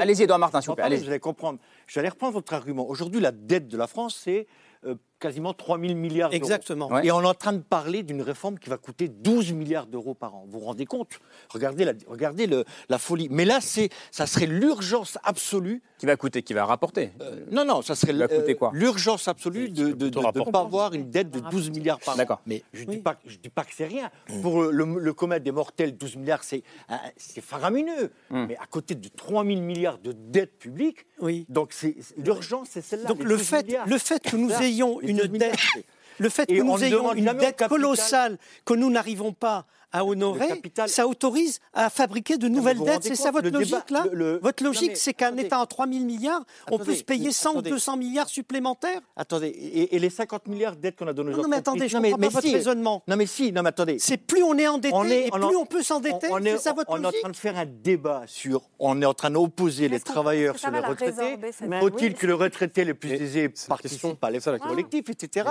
Allez-y, 0.00 0.22
Edouard 0.22 0.38
Martin, 0.38 0.60
s'il 0.60 0.70
vous 0.70 0.74
plaît. 0.74 0.82
Non, 0.82 0.88
pardon, 0.88 0.94
Allez-y. 0.94 1.04
Vous 1.04 1.10
allez 1.10 1.20
comprendre. 1.20 1.58
Je 1.86 1.94
vais 1.94 2.00
aller 2.00 2.08
reprendre 2.08 2.32
votre 2.34 2.52
argument. 2.52 2.88
Aujourd'hui, 2.88 3.20
la 3.20 3.30
dette 3.32 3.68
de 3.68 3.76
la 3.76 3.86
France, 3.86 4.20
c'est 4.22 4.46
euh, 4.86 4.96
quasiment 5.18 5.54
3 5.54 5.78
000 5.78 5.94
milliards 5.94 6.30
d'euros. 6.30 6.36
Exactement. 6.42 6.88
Ouais. 6.92 7.06
Et 7.06 7.12
on 7.12 7.22
est 7.22 7.26
en 7.26 7.34
train 7.34 7.52
de 7.52 7.62
parler 7.62 8.02
d'une 8.02 8.22
réforme 8.22 8.58
qui 8.58 8.68
va 8.68 8.76
coûter 8.76 9.08
12 9.08 9.52
milliards 9.52 9.86
d'euros 9.86 10.14
par 10.14 10.34
an. 10.34 10.44
Vous 10.46 10.58
vous 10.58 10.66
rendez 10.66 10.84
compte? 10.86 11.08
Regardez, 11.50 11.84
la, 11.84 11.92
regardez 12.06 12.46
le- 12.46 12.64
la 12.88 12.98
folie. 12.98 13.28
Mais 13.30 13.44
là, 13.44 13.58
c'est, 13.60 13.88
ça 14.10 14.26
serait 14.26 14.46
l'urgence 14.46 15.18
absolue. 15.24 15.82
Qui 15.98 16.06
va 16.06 16.16
coûter 16.16 16.42
Qui 16.42 16.52
va 16.52 16.64
rapporter? 16.66 17.12
Euh, 17.20 17.44
non, 17.50 17.64
non, 17.64 17.80
ça 17.82 17.94
serait 17.94 18.12
euh, 18.12 18.54
quoi? 18.54 18.70
l'urgence 18.74 19.28
absolue 19.28 19.70
de 19.70 19.92
ne 19.92 20.50
pas 20.50 20.60
avoir 20.60 20.92
une 20.92 21.08
dette 21.10 21.30
de 21.30 21.40
12 21.40 21.70
milliards 21.70 22.00
par 22.00 22.14
an. 22.14 22.18
D'accord. 22.18 22.42
Mais 22.46 22.62
je 22.72 22.84
ne 22.84 22.90
dis, 22.90 22.98
pas- 22.98 23.18
je 23.24 23.36
dis 23.38 23.48
pas 23.48 23.64
que 23.64 23.72
c'est 23.74 23.86
rien. 23.86 24.10
Pour 24.42 24.62
le, 24.64 24.84
le 24.84 25.12
commun 25.12 25.38
des 25.38 25.52
mortels, 25.52 25.96
12 25.96 26.16
milliards, 26.16 26.44
c'est, 26.44 26.62
euh, 26.90 26.94
c'est 27.16 27.40
faramineux. 27.42 28.10
Mm. 28.30 28.46
Mais 28.48 28.56
à 28.56 28.66
côté 28.66 28.94
de 28.94 29.08
3 29.08 29.44
000 29.44 29.60
milliards 29.60 29.98
de 29.98 30.12
dettes 30.12 30.58
publiques, 30.58 31.06
oui. 31.20 31.46
donc 31.48 31.72
c'est, 31.72 31.96
l'urgence, 32.18 32.68
c'est 32.72 32.82
celle-là. 32.82 33.08
Donc 33.08 33.22
le 33.22 33.36
12 33.36 33.42
fait, 33.42 33.66
milliards. 33.66 33.86
le 33.88 33.98
fait 33.98 34.22
que 34.22 34.36
nous 34.36 34.52
ayons 34.52 35.00
une 35.10 35.16
12 35.18 35.30
milliards, 35.30 35.50
dette, 35.52 35.60
c'est- 35.74 35.84
le 36.18 36.28
fait 36.28 36.44
Et 36.50 36.58
que 36.58 36.62
on 36.62 36.76
nous 36.76 36.84
ayons 36.84 37.12
une 37.12 37.24
dette 37.24 37.40
capital. 37.56 37.68
colossale 37.68 38.38
que 38.64 38.74
nous 38.74 38.90
n'arrivons 38.90 39.32
pas 39.32 39.66
à 39.96 40.04
honorer, 40.04 40.48
capital- 40.48 40.88
ça 40.88 41.06
autorise 41.06 41.60
à 41.72 41.88
fabriquer 41.88 42.36
de 42.36 42.48
nouvelles 42.48 42.80
dettes. 42.80 43.04
C'est 43.04 43.14
ça 43.14 43.30
votre 43.30 43.44
le 43.44 43.50
débat- 43.52 43.60
logique 43.60 43.90
là 43.90 44.04
le- 44.10 44.18
le- 44.18 44.40
Votre 44.42 44.64
logique, 44.64 44.96
c'est 44.96 45.14
qu'un. 45.14 45.36
État 45.36 45.60
en 45.60 45.66
3 45.66 45.86
000 45.86 46.04
milliards, 46.04 46.42
on 46.72 46.78
peut 46.78 46.96
se 46.96 47.04
payer 47.04 47.26
mais 47.26 47.30
100 47.32 47.50
ou 47.50 47.52
attendez. 47.58 47.70
200 47.70 47.96
milliards 47.96 48.28
supplémentaires 48.28 49.00
Attendez, 49.14 49.46
et, 49.50 49.94
et 49.94 49.98
les 50.00 50.10
50 50.10 50.48
milliards 50.48 50.74
de 50.74 50.80
dettes 50.80 50.96
qu'on 50.96 51.06
a 51.06 51.12
données 51.12 51.32
aux 51.32 51.36
Non, 51.36 51.42
non, 51.44 51.48
mais 51.48 51.56
attendez, 51.58 51.88
je 51.88 51.96
Non, 51.96 52.02
comprends 52.02 52.18
pas 52.18 52.28
votre 52.28 52.46
si. 52.48 52.54
raisonnement. 52.54 53.04
Non, 53.06 53.14
mais 53.16 53.26
si, 53.26 53.52
non, 53.52 53.62
mais 53.62 53.68
attendez. 53.68 53.98
C'est 54.00 54.16
plus 54.16 54.42
on 54.42 54.58
est 54.58 54.66
endetté 54.66 54.92
On 54.96 55.04
est- 55.04 55.26
et 55.26 55.30
on 55.32 55.36
plus 55.46 55.56
en- 55.56 55.60
on 55.60 55.66
peut 55.66 55.82
s'endetter. 55.84 56.26
On, 56.28 56.34
on 56.34 56.38
est, 56.44 56.50
C'est 56.56 56.58
ça 56.58 56.72
votre 56.72 56.90
on 56.90 56.96
est 56.96 56.98
en 56.98 57.02
logique 57.02 57.20
train 57.20 57.30
de 57.30 57.36
faire 57.36 57.56
un 57.56 57.66
débat 57.66 58.22
sur. 58.26 58.62
On 58.80 59.00
est 59.00 59.06
en 59.06 59.14
train 59.14 59.30
d'opposer 59.30 59.88
les 59.88 60.00
travailleurs 60.00 60.58
sur 60.58 60.72
les 60.72 60.80
retraités. 60.80 61.36
Faut-il 61.80 62.14
que 62.14 62.26
le 62.26 62.34
retraité 62.34 62.84
le 62.84 62.94
plus 62.94 63.12
aisé 63.12 63.48
participe 63.68 64.24
à 64.24 64.30
l'effort 64.32 64.58
collectif, 64.58 65.08
etc. 65.08 65.50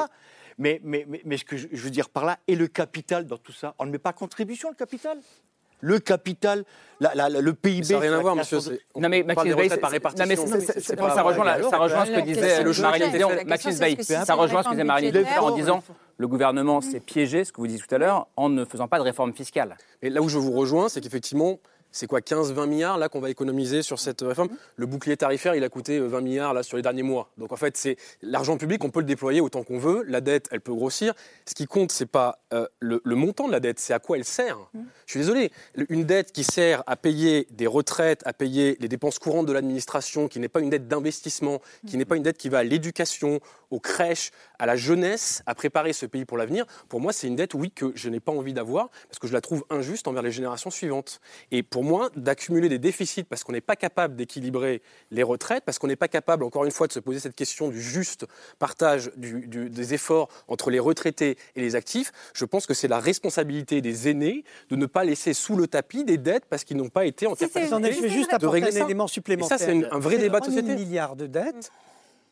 Mais, 0.58 0.80
mais, 0.84 1.06
mais, 1.08 1.22
mais 1.26 1.38
ce 1.38 1.44
que 1.46 1.58
je, 1.58 1.68
je 1.72 1.82
veux 1.84 1.90
dire 1.90 2.10
par 2.10 2.26
là, 2.26 2.38
et 2.48 2.56
le 2.56 2.68
capital 2.68 3.26
dans 3.26 3.38
tout 3.38 3.52
ça 3.54 3.74
On 3.80 3.86
ne 3.86 3.92
met 3.92 3.98
pas 4.00 4.10
à 4.10 4.14
contribution 4.14 4.70
le 4.70 4.76
capital 4.76 5.18
le 5.86 6.00
capital, 6.00 6.64
la- 7.02 7.14
la- 7.14 7.28
la- 7.28 7.42
le 7.42 7.54
PIB. 7.54 7.84
Ça 7.84 7.94
n'a 7.96 8.00
rien 8.00 8.14
à 8.14 8.20
voir, 8.22 8.38
monsieur. 8.38 8.58
de- 8.60 8.80
Non 9.02 9.10
mais 9.10 9.22
Maxime 9.22 9.54
Veil, 9.54 9.70
ça 11.14 11.22
rejoint, 11.24 11.70
ça 11.70 11.78
rejoint 11.78 12.06
ce 12.06 12.12
que 12.12 12.22
disait 12.22 12.42
question 13.00 13.30
le 13.30 13.44
Maxime 13.50 13.72
Veil. 13.72 13.98
Ça 14.26 14.34
rejoint 14.36 14.64
ce 14.64 14.70
que 14.70 14.76
disait 14.76 14.84
budgétaire, 15.12 15.44
en 15.44 15.52
disant 15.58 15.84
le 16.18 16.28
gouvernement 16.30 16.80
s'est 16.80 17.02
piégé, 17.02 17.44
ce 17.44 17.52
que 17.52 17.58
vous 17.60 17.68
disiez 17.68 17.84
tout 17.86 17.94
à 17.94 17.98
l'heure, 17.98 18.28
en 18.38 18.48
ne 18.48 18.64
faisant 18.64 18.88
pas 18.88 18.98
de 18.98 19.04
réforme 19.04 19.34
fiscale. 19.34 19.76
Et 20.02 20.10
là 20.10 20.22
où 20.22 20.30
je 20.30 20.38
vous 20.38 20.52
rejoins, 20.54 20.88
c'est 20.88 21.02
qu'effectivement, 21.02 21.60
c'est 21.94 22.08
quoi 22.08 22.20
15-20 22.20 22.68
milliards 22.68 22.98
là 22.98 23.08
qu'on 23.08 23.22
va 23.22 23.30
économiser 23.30 23.84
sur 23.84 24.00
cette 24.00 24.22
réforme? 24.22 24.50
Le 24.76 24.86
bouclier 24.86 25.16
tarifaire, 25.16 25.56
il 25.56 25.64
a 25.64 25.70
coûté 25.70 26.00
euh, 26.00 26.08
20 26.08 26.22
milliards 26.22 26.54
là 26.54 26.64
sur 26.64 26.76
les 26.76 26.84
derniers 26.84 27.04
mois. 27.04 27.30
Donc 27.38 27.54
en 27.54 27.56
fait, 27.56 27.78
c'est 27.78 27.98
l'argent 28.22 28.58
public, 28.58 28.84
on 28.84 28.90
peut 28.90 29.00
le 29.00 29.06
déployer 29.06 29.40
autant 29.40 29.64
qu'on 29.64 29.78
veut. 29.78 30.04
La 30.08 30.20
dette, 30.20 30.50
elle 30.52 30.60
peut 30.60 30.74
grossir. 30.74 31.14
Ce 31.46 31.54
qui 31.54 31.68
compte, 31.68 31.92
c'est 31.92 32.08
pas 32.08 32.40
euh, 32.52 32.68
le, 32.80 33.00
le 33.06 33.16
montant 33.16 33.48
de 33.48 33.52
la 33.54 33.60
dette, 33.60 33.80
c'est 33.80 33.94
à 33.94 34.00
quoi 34.00 34.18
elle 34.18 34.26
sert. 34.26 34.58
Je 35.06 35.12
suis 35.12 35.20
désolé, 35.20 35.52
une 35.90 36.04
dette 36.04 36.32
qui 36.32 36.44
sert 36.44 36.84
à 36.88 36.96
payer 36.96 37.48
des 37.52 37.68
retraites, 37.68 38.22
à 38.26 38.34
payer 38.34 38.76
les 38.80 38.88
dépenses 38.88 39.20
courantes 39.20 39.46
de 39.46 39.54
l'administration, 39.54 40.28
qui 40.28 40.40
n'est 40.40 40.48
pas 40.48 40.60
une 40.60 40.72
dette 40.72 40.88
d'investissement, 40.88 41.62
qui 41.88 41.98
n'est 41.98 42.06
pas 42.06 42.16
une 42.16 42.24
dette 42.24 42.38
qui 42.38 42.50
va 42.50 42.60
à 42.60 42.64
l'éducation, 42.64 43.40
aux 43.74 43.80
crèches, 43.80 44.32
à 44.60 44.66
la 44.66 44.76
jeunesse, 44.76 45.42
à 45.46 45.56
préparer 45.56 45.94
ce 45.94 46.06
pays 46.06 46.26
pour 46.26 46.38
l'avenir. 46.38 46.66
Pour 46.90 47.02
moi, 47.02 47.12
c'est 47.12 47.28
une 47.28 47.36
dette, 47.36 47.54
oui, 47.56 47.72
que 47.72 47.92
je 47.96 48.08
n'ai 48.10 48.20
pas 48.20 48.32
envie 48.32 48.54
d'avoir 48.54 48.90
parce 49.10 49.20
que 49.20 49.28
je 49.28 49.34
la 49.34 49.42
trouve 49.42 49.66
injuste 49.70 50.08
envers 50.08 50.22
les 50.22 50.32
générations 50.32 50.70
suivantes. 50.70 51.20
Et 51.52 51.64
pour 51.64 51.84
moi, 51.84 52.10
d'accumuler 52.16 52.70
des 52.70 52.80
déficits 52.80 53.24
parce 53.24 53.44
qu'on 53.44 53.52
n'est 53.52 53.62
pas 53.62 53.76
capable 53.76 54.16
d'équilibrer 54.16 54.82
les 55.12 55.24
retraites, 55.24 55.64
parce 55.66 55.80
qu'on 55.80 55.88
n'est 55.88 55.96
pas 55.96 56.08
capable, 56.08 56.44
encore 56.44 56.66
une 56.66 56.72
fois, 56.72 56.88
de 56.88 56.94
se 56.94 57.00
poser 57.00 57.20
cette 57.20 57.36
question 57.36 57.70
du 57.70 57.82
juste 57.82 58.26
partage 58.60 59.12
du- 59.18 59.48
du- 59.48 59.70
des 59.70 59.94
efforts 59.94 60.30
entre 60.48 60.70
les 60.70 60.80
retraités 60.80 61.38
et 61.56 61.62
les 61.62 61.76
actifs, 61.76 62.12
je 62.34 62.46
pense 62.46 62.66
que 62.68 62.74
c'est 62.74 62.88
la 62.88 63.00
responsabilité 63.00 63.82
des 63.82 64.08
aînés 64.10 64.44
de 64.70 64.76
ne 64.76 64.86
pas 64.86 65.04
laisser 65.04 65.34
sous 65.34 65.56
le 65.56 65.68
tapis 65.68 66.04
des 66.04 66.18
dettes 66.18 66.46
parce 66.50 66.64
qu'ils 66.64 66.78
n'ont 66.78 66.90
pas 66.90 67.06
été 67.06 67.26
en 67.28 67.34
capacité 67.36 68.10
juste 68.10 68.30
de 68.30 68.36
apporter 68.36 68.48
régler 68.62 68.70
un 68.78 68.80
ça. 68.80 68.86
élément 68.86 69.06
Et 69.06 69.10
supplémentaire. 69.10 69.58
ça, 69.60 69.66
c'est 69.66 69.92
un 69.92 70.00
vrai 70.00 70.18
débat 70.18 70.40
de 70.40 70.46
3 70.46 70.54
000 70.54 70.66
société. 70.68 70.84
milliards 70.86 71.16
de 71.16 71.26
dettes, 71.28 71.72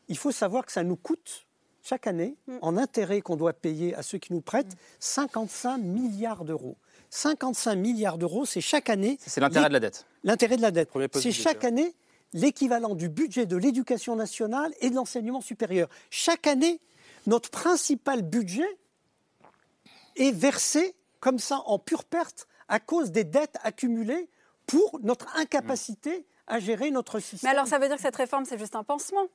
il 0.07 0.17
faut 0.17 0.31
savoir 0.31 0.65
que 0.65 0.71
ça 0.71 0.83
nous 0.83 0.95
coûte 0.95 1.47
chaque 1.83 2.05
année, 2.05 2.37
en 2.61 2.77
intérêt 2.77 3.21
qu'on 3.21 3.35
doit 3.35 3.53
payer 3.53 3.95
à 3.95 4.03
ceux 4.03 4.19
qui 4.19 4.33
nous 4.33 4.41
prêtent, 4.41 4.75
55 4.99 5.79
milliards 5.79 6.45
d'euros. 6.45 6.77
55 7.09 7.75
milliards 7.75 8.17
d'euros, 8.17 8.45
c'est 8.45 8.61
chaque 8.61 8.89
année. 8.89 9.17
C'est 9.25 9.41
l'intérêt 9.41 9.67
de 9.67 9.73
la 9.73 9.79
dette. 9.79 10.05
L'intérêt 10.23 10.57
de 10.57 10.61
la 10.61 10.71
dette. 10.71 10.89
C'est 11.15 11.31
chaque 11.31 11.63
année 11.63 11.95
l'équivalent 12.33 12.95
du 12.95 13.09
budget 13.09 13.45
de 13.45 13.57
l'éducation 13.57 14.15
nationale 14.15 14.73
et 14.79 14.89
de 14.89 14.95
l'enseignement 14.95 15.41
supérieur. 15.41 15.89
Chaque 16.09 16.47
année, 16.47 16.79
notre 17.27 17.49
principal 17.49 18.21
budget 18.21 18.77
est 20.15 20.31
versé 20.31 20.95
comme 21.19 21.39
ça 21.39 21.61
en 21.65 21.79
pure 21.79 22.05
perte 22.05 22.47
à 22.67 22.79
cause 22.79 23.11
des 23.11 23.23
dettes 23.23 23.57
accumulées 23.63 24.29
pour 24.65 24.99
notre 25.01 25.27
incapacité 25.35 26.25
à 26.47 26.59
gérer 26.59 26.91
notre 26.91 27.19
système. 27.19 27.49
Mais 27.49 27.57
alors, 27.57 27.67
ça 27.67 27.79
veut 27.79 27.87
dire 27.87 27.97
que 27.97 28.01
cette 28.01 28.15
réforme, 28.15 28.45
c'est 28.45 28.57
juste 28.57 28.75
un 28.75 28.83
pansement? 28.83 29.27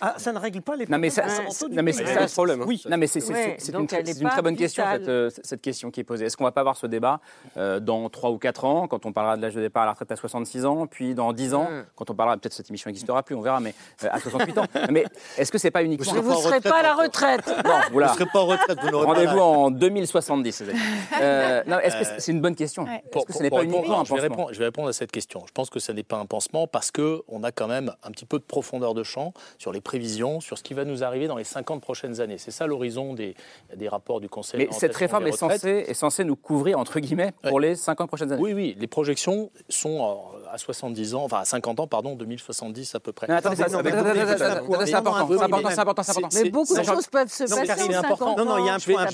Ah, 0.00 0.14
ça 0.18 0.32
ne 0.32 0.38
règle 0.38 0.60
pas 0.62 0.76
les 0.76 0.86
Non 0.86 0.98
mais 0.98 1.10
ça, 1.10 1.22
problèmes 1.22 1.50
ça- 1.50 1.58
fondamentaux 1.58 1.68
du 1.68 1.76
non 1.76 1.82
mais 1.82 1.92
pays. 1.92 1.98
c'est 2.06 2.14
pas 2.14 2.20
ça, 2.20 2.26
de 2.26 2.30
problème, 2.32 2.62
hein. 2.62 2.64
Oui, 2.68 2.82
non 2.88 2.96
mais 2.96 3.06
c'est 3.06 3.24
Ouais, 3.28 3.56
une, 3.74 3.86
très 3.86 4.42
bonne 4.42 4.56
question 4.56 4.84
cette, 4.92 5.08
euh, 5.08 5.30
cette 5.42 5.60
question 5.62 5.90
qui 5.90 6.00
est 6.00 6.04
posée. 6.04 6.26
Est-ce 6.26 6.36
qu'on 6.36 6.44
va 6.44 6.52
pas 6.52 6.60
avoir 6.60 6.76
ce 6.76 6.86
débat 6.86 7.20
euh, 7.56 7.80
dans 7.80 8.08
3 8.08 8.30
ou 8.30 8.38
4 8.38 8.64
ans 8.64 8.86
quand 8.88 9.06
on 9.06 9.12
parlera 9.12 9.36
de 9.36 9.42
l'âge 9.42 9.54
de 9.54 9.60
départ 9.60 9.82
à 9.84 9.86
la 9.86 9.92
retraite 9.92 10.12
à 10.12 10.16
66 10.16 10.64
ans, 10.66 10.86
puis 10.86 11.14
dans 11.14 11.32
10 11.32 11.54
ans 11.54 11.64
Mm. 11.70 11.84
quand 11.96 12.10
on 12.10 12.14
parlera 12.14 12.36
peut-être 12.36 12.52
cette 12.52 12.68
émission 12.70 12.88
n'existera 12.88 13.22
plus, 13.22 13.34
on 13.34 13.40
verra, 13.40 13.60
mais 13.60 13.74
euh, 14.04 14.08
à 14.10 14.20
68 14.20 14.58
ans. 14.58 14.64
Mais 14.90 15.04
est-ce 15.36 15.50
que 15.50 15.58
c'est 15.58 15.70
pas 15.70 15.82
uniquement 15.82 16.12
Vous 16.20 16.30
ne 16.30 16.36
serez 16.36 16.60
pas 16.60 16.78
à 16.78 16.82
la 16.82 16.94
retraite. 16.94 17.42
Voilà. 17.64 17.84
Vous 17.90 18.00
ne 18.00 18.06
serez 18.08 18.26
pas 18.26 18.40
en 18.40 18.46
retraite, 18.46 18.78
vous 18.82 18.90
n'aurez 18.90 19.06
pas 19.06 19.12
Rendez-vous 19.14 19.38
en 19.38 19.70
2070. 19.70 20.60
les 20.60 20.70
amis. 20.70 20.78
Euh, 21.20 21.62
non, 21.66 21.78
est-ce 21.80 21.96
que 22.14 22.20
c'est- 22.20 22.30
une 22.32 22.40
bonne 22.40 22.54
question 22.54 22.84
Ouais. 22.84 23.02
Est-ce 23.14 23.24
que 23.26 23.32
ce 23.32 23.42
n'est 23.42 23.50
pas 23.50 23.64
uniquement 23.64 24.00
un 24.00 24.04
je 24.04 24.14
vais, 24.14 24.20
pansement 24.20 24.34
répondre, 24.36 24.48
je 24.52 24.58
vais 24.58 24.64
répondre 24.66 24.88
à 24.88 24.92
cette 24.92 25.10
question. 25.10 25.42
Je 25.46 25.52
pense 25.52 25.68
que 25.70 25.80
ce 25.80 25.90
n'est 25.90 26.02
pas 26.04 26.16
un 26.16 26.26
pansement 26.26 26.66
parce 26.68 26.90
qu'on 26.92 27.42
a 27.42 27.50
quand 27.50 27.66
même 27.66 27.92
un 28.04 28.10
petit 28.12 28.24
peu 28.26 28.38
de 28.38 28.44
profondeur 28.44 28.94
de 28.94 29.02
champ 29.02 29.32
sur 29.58 29.72
les 29.72 29.80
prévisions, 29.80 30.40
sur 30.40 30.58
ce 30.58 30.62
qui 30.62 30.74
va 30.74 30.84
nous 30.84 31.04
arriver 31.04 31.26
dans 31.28 31.36
les 31.36 31.44
50 31.44 31.80
prochaines 31.80 32.20
années. 32.20 32.38
C'est 32.38 32.50
ça 32.50 32.66
l'horizon 32.66 33.14
des, 33.14 33.34
des 33.76 33.88
rapports 33.88 34.20
du 34.20 34.28
Conseil 34.28 34.58
Mais 34.58 34.68
cette 34.72 34.94
réforme 34.96 35.24
des 35.24 35.30
est 35.30 35.36
censée, 35.36 35.84
est 35.86 35.94
censée 35.94 36.24
nous 36.24 36.36
couvrir, 36.36 36.78
entre 36.78 37.00
guillemets, 37.00 37.32
pour 37.42 37.54
Ouais. 37.54 37.68
les 37.68 37.74
50 37.76 38.08
prochaines 38.08 38.32
années. 38.32 38.42
Oui, 38.42 38.52
oui, 38.52 38.76
les 38.78 38.86
projections 38.86 39.50
sont 39.68 40.18
à 40.52 40.58
70 40.58 41.14
ans, 41.14 41.24
enfin 41.24 41.40
à 41.40 41.44
50 41.44 41.80
ans, 41.80 41.86
pardon, 41.86 42.14
2070 42.14 42.94
à 42.94 43.00
peu 43.00 43.12
près. 43.12 43.26
Non, 43.26 43.34
attendez, 43.34 43.56
ça- 43.56 43.68
Non, 43.68 43.78
attendez, 43.78 43.90
mais 43.90 43.96
attendez, 43.98 44.10
attendez, 44.10 44.32
attendez, 44.32 44.44
attendez, 44.44 44.74
attendez, 44.74 44.86
c'est 44.86 44.94
important, 44.94 45.28
c'est 45.28 45.80
important, 45.80 46.02
c'est 46.02 46.10
important. 46.10 46.28
Mais 46.42 46.50
beaucoup 46.50 46.76
de 46.76 46.82
choses 46.82 47.06
peuvent 47.06 47.32
se 47.32 47.44
passer 47.44 47.66
Karine, 47.66 47.82
en 47.84 47.90
c'est 47.90 47.94
important. 47.96 48.24
50 48.36 48.38
Non, 48.38 48.44
non, 48.44 48.58
il 48.58 48.66
y 48.66 48.68
a 48.70 48.74
un 48.74 48.78
point. 48.78 49.06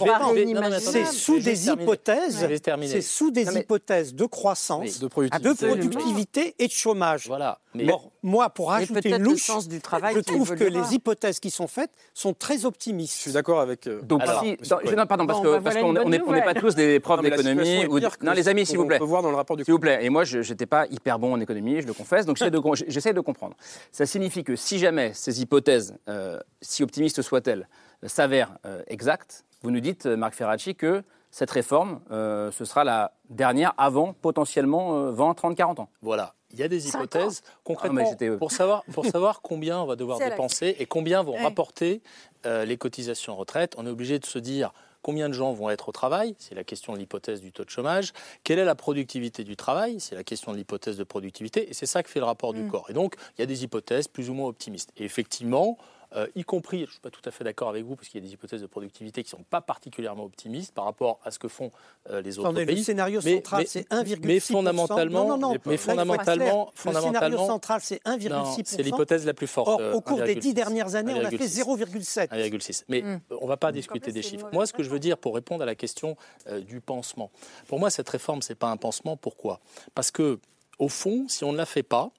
C'est 0.81 1.05
sous 1.07 1.39
des 1.41 1.69
hypothèses, 1.69 2.47
c'est 2.87 3.01
sous 3.01 3.31
des 3.31 3.57
hypothèses 3.57 4.15
de 4.15 4.25
croissance, 4.27 4.99
de 4.99 5.07
productivité. 5.09 6.55
et 6.59 6.67
de 6.67 6.73
chômage. 6.73 7.27
Voilà. 7.27 7.59
Mais 7.75 7.87
moi, 8.23 8.51
pour 8.51 8.73
peut-être 8.73 9.05
une 9.07 9.17
le 9.19 9.25
louche, 9.25 9.43
sens 9.43 9.69
du 9.69 9.81
travail 9.81 10.14
je 10.15 10.21
trouve 10.21 10.55
que 10.55 10.65
les 10.65 10.95
hypothèses 10.95 11.41
qui 11.41 11.51
sont 11.51 11.67
faites 11.67 11.91
sont 12.13 12.35
très 12.35 12.65
optimistes. 12.65 13.17
Je 13.17 13.21
suis 13.23 13.33
d'accord 13.33 13.61
avec. 13.61 13.87
euh, 13.87 14.01
Donc, 14.03 14.23
Alors, 14.23 14.43
si, 14.43 14.57
dans- 14.69 14.79
Cohen. 14.79 14.97
non, 14.97 15.07
pardon, 15.07 15.27
parce 15.27 15.43
bah, 15.43 15.61
parce 15.63 15.77
qu'on 15.77 15.97
on 15.97 16.09
n'est 16.09 16.21
on 16.21 16.33
pas 16.43 16.55
tous 16.55 16.75
des 16.75 17.01
profs 17.01 17.17
Non, 17.23 17.23
d'économie. 17.29 17.87
ou- 17.87 17.99
Non, 18.23 18.33
les 18.33 18.49
amis, 18.49 18.67
s'il 18.67 18.79
vous 18.79 18.87
plaît. 18.87 18.99
peut 18.99 19.05
voir 19.05 19.23
dans 19.23 19.31
le 19.31 19.37
rapport 19.37 19.57
du 19.57 19.65
S'il 19.65 19.73
vous 19.73 19.81
plaît. 19.81 19.99
Et 20.05 20.11
moi, 20.11 20.25
je 20.25 20.39
n'étais 20.39 20.67
pas 20.67 20.87
hyper 20.87 21.19
bon 21.19 21.33
en 21.33 21.41
économie, 21.41 21.81
je 21.81 21.87
le 21.87 21.93
confesse, 21.95 22.27
donc 22.27 22.37
j'essaie 22.89 23.13
de, 23.13 23.21
comprendre. 23.21 23.55
Ça 23.93 24.07
signifie 24.07 24.45
que 24.45 24.57
si 24.57 24.79
jamais 24.79 25.13
ces 25.15 25.41
hypothèses, 25.41 25.97
euh, 26.09 26.39
si 26.61 26.83
optimistes 26.83 27.23
soient-elles, 27.23 27.69
euh, 28.03 28.09
s'avèrent 28.09 28.59
euh, 28.67 28.83
exactes, 28.87 29.45
vous 29.63 29.71
nous 29.71 29.81
dites, 29.81 30.07
euh, 30.07 30.17
Marc 30.17 30.35
Ferracci, 30.35 30.75
que 30.75 31.03
cette 31.31 31.51
réforme, 31.51 32.01
euh, 32.13 32.51
ce 32.53 32.65
sera 32.65 32.85
la 32.85 33.13
dernière 33.31 33.73
avant 33.77 34.13
potentiellement 34.13 34.95
euh, 34.97 35.11
20, 35.11 35.35
30, 35.35 35.57
40 35.57 35.81
ans. 35.81 35.89
Voilà. 36.03 36.35
Il 36.55 36.61
y 36.61 36.63
a 36.63 36.69
des 36.69 36.89
hypothèses 36.89 37.43
concrètement 37.65 38.01
Ah, 38.01 38.05
mais 38.05 38.11
j'étais- 38.11 38.37
pour 38.37 38.51
savoir 38.53 38.85
pour 38.93 39.05
savoir 39.07 39.43
combien 39.43 39.81
on 39.81 39.87
va 39.87 39.97
devoir 39.97 40.19
dépenser 40.19 40.77
et 40.79 40.87
combien 40.87 41.23
vont 41.23 41.35
Ouais. 41.35 41.43
rapporter 41.43 42.01
euh, 42.47 42.65
les 42.65 42.77
cotisations 42.77 43.35
retraite. 43.37 43.75
On 43.77 43.87
est 43.87 43.91
obligé 43.91 44.19
de 44.19 44.27
se 44.27 44.39
dire 44.39 44.73
combien 45.03 45.29
de 45.29 45.35
gens 45.35 45.53
vont 45.53 45.69
être 45.69 45.91
au 45.91 45.93
travail, 45.93 46.35
c'est 46.39 46.55
la 46.55 46.65
question 46.65 46.95
de 46.95 46.99
l'hypothèse 46.99 47.41
du 47.43 47.53
taux 47.53 47.65
de 47.65 47.69
chômage. 47.71 48.13
Quelle 48.43 48.59
est 48.59 48.65
la 48.65 48.75
productivité 48.75 49.45
du 49.45 49.55
travail, 49.57 50.01
c'est 50.01 50.15
la 50.15 50.25
question 50.25 50.53
de 50.53 50.57
l'hypothèse 50.57 50.97
de 50.97 51.05
productivité. 51.05 51.69
Et 51.69 51.75
c'est 51.75 51.85
ça 51.87 52.03
que 52.03 52.09
fait 52.09 52.21
le 52.21 52.25
rapport 52.25 52.55
du 52.55 52.63
Mm. 52.63 52.71
corps. 52.71 52.87
Et 52.89 52.95
donc 52.95 53.17
il 53.37 53.41
y 53.41 53.45
a 53.45 53.47
des 53.47 53.65
hypothèses 53.65 54.09
plus 54.09 54.31
ou 54.31 54.35
moins 54.35 54.49
optimistes. 54.49 54.91
Et 54.97 55.05
effectivement. 55.05 55.77
Euh, 56.17 56.27
y 56.37 56.45
compris, 56.45 56.81
je 56.81 56.85
ne 56.85 56.91
suis 56.91 57.01
pas 57.01 57.11
tout 57.11 57.21
à 57.25 57.31
fait 57.31 57.45
d'accord 57.45 57.69
avec 57.69 57.85
vous, 57.85 57.97
parce 57.97 58.09
qu'il 58.09 58.21
y 58.23 58.25
a 58.25 58.27
des 58.27 58.33
hypothèses 58.35 58.61
de 58.63 58.67
productivité 58.67 59.23
qui 59.23 59.35
ne 59.35 59.39
sont 59.39 59.45
pas 59.45 59.61
particulièrement 59.61 60.25
optimistes 60.25 60.73
par 60.75 60.85
rapport 60.85 61.19
à 61.25 61.31
ce 61.31 61.39
que 61.39 61.49
font 61.49 61.71
euh, 62.11 62.23
les 62.23 62.39
autres 62.39 62.49
Attendez, 62.49 62.67
pays. 62.67 62.77
le 62.77 62.83
scénario 62.83 63.21
Mais- 63.25 63.35
central, 63.37 63.61
mais- 63.61 63.67
c'est 63.67 63.87
1,6%. 63.93 64.27
Mais 64.27 64.41
fondamentalement, 64.41 65.25
Non, 65.25 65.37
non, 65.37 65.53
non. 65.55 65.59
mais 65.67 65.77
fondamentalement. 65.77 66.71
Le 66.85 66.93
scénario 66.93 67.39
central, 67.39 67.81
c'est 67.83 68.01
1,6%. 68.05 68.29
Non, 68.45 68.63
c'est 68.65 68.83
l'hypothèse 68.83 69.27
la 69.27 69.35
plus 69.35 69.47
forte. 69.47 69.69
Or, 69.69 69.81
euh, 69.81 69.93
au 69.95 70.01
cours 70.01 70.19
des 70.23 70.35
1,6. 70.35 70.41
dix 70.41 70.55
dernières 70.55 70.95
années, 70.95 71.15
on 71.15 71.25
a 71.25 71.31
fait 71.31 71.37
1,6. 71.37 71.49
0,7. 71.49 72.31
1,6. 72.33 72.85
Mais 72.89 73.03
Mm. 73.03 73.21
on 73.41 73.45
ne 73.45 73.49
va 73.49 73.57
pas 73.57 73.73
discuter 73.73 74.13
des 74.13 74.23
chiffres. 74.23 74.49
Moi, 74.53 74.67
ce 74.67 74.73
que 74.73 74.83
je 74.83 74.91
veux 74.91 74.99
dire 75.01 75.19
pour 75.19 75.35
répondre 75.35 75.63
à 75.63 75.67
la 75.67 75.75
question 75.75 76.17
euh, 76.49 76.61
du 76.61 76.81
pansement, 76.81 77.31
pour 77.69 77.79
moi, 77.79 77.91
cette 77.91 78.09
réforme, 78.09 78.43
ce 78.43 78.53
n'est 78.53 78.57
pas 78.57 78.69
un 78.71 78.77
pansement. 78.77 79.17
Pourquoi? 79.17 79.61
Parce 79.95 80.11
que, 80.11 80.39
au 80.79 80.89
fond, 80.89 81.27
si 81.29 81.45
on 81.45 81.53
ne 81.53 81.57
la 81.57 81.67
fait 81.67 81.83
pas, 81.83 82.11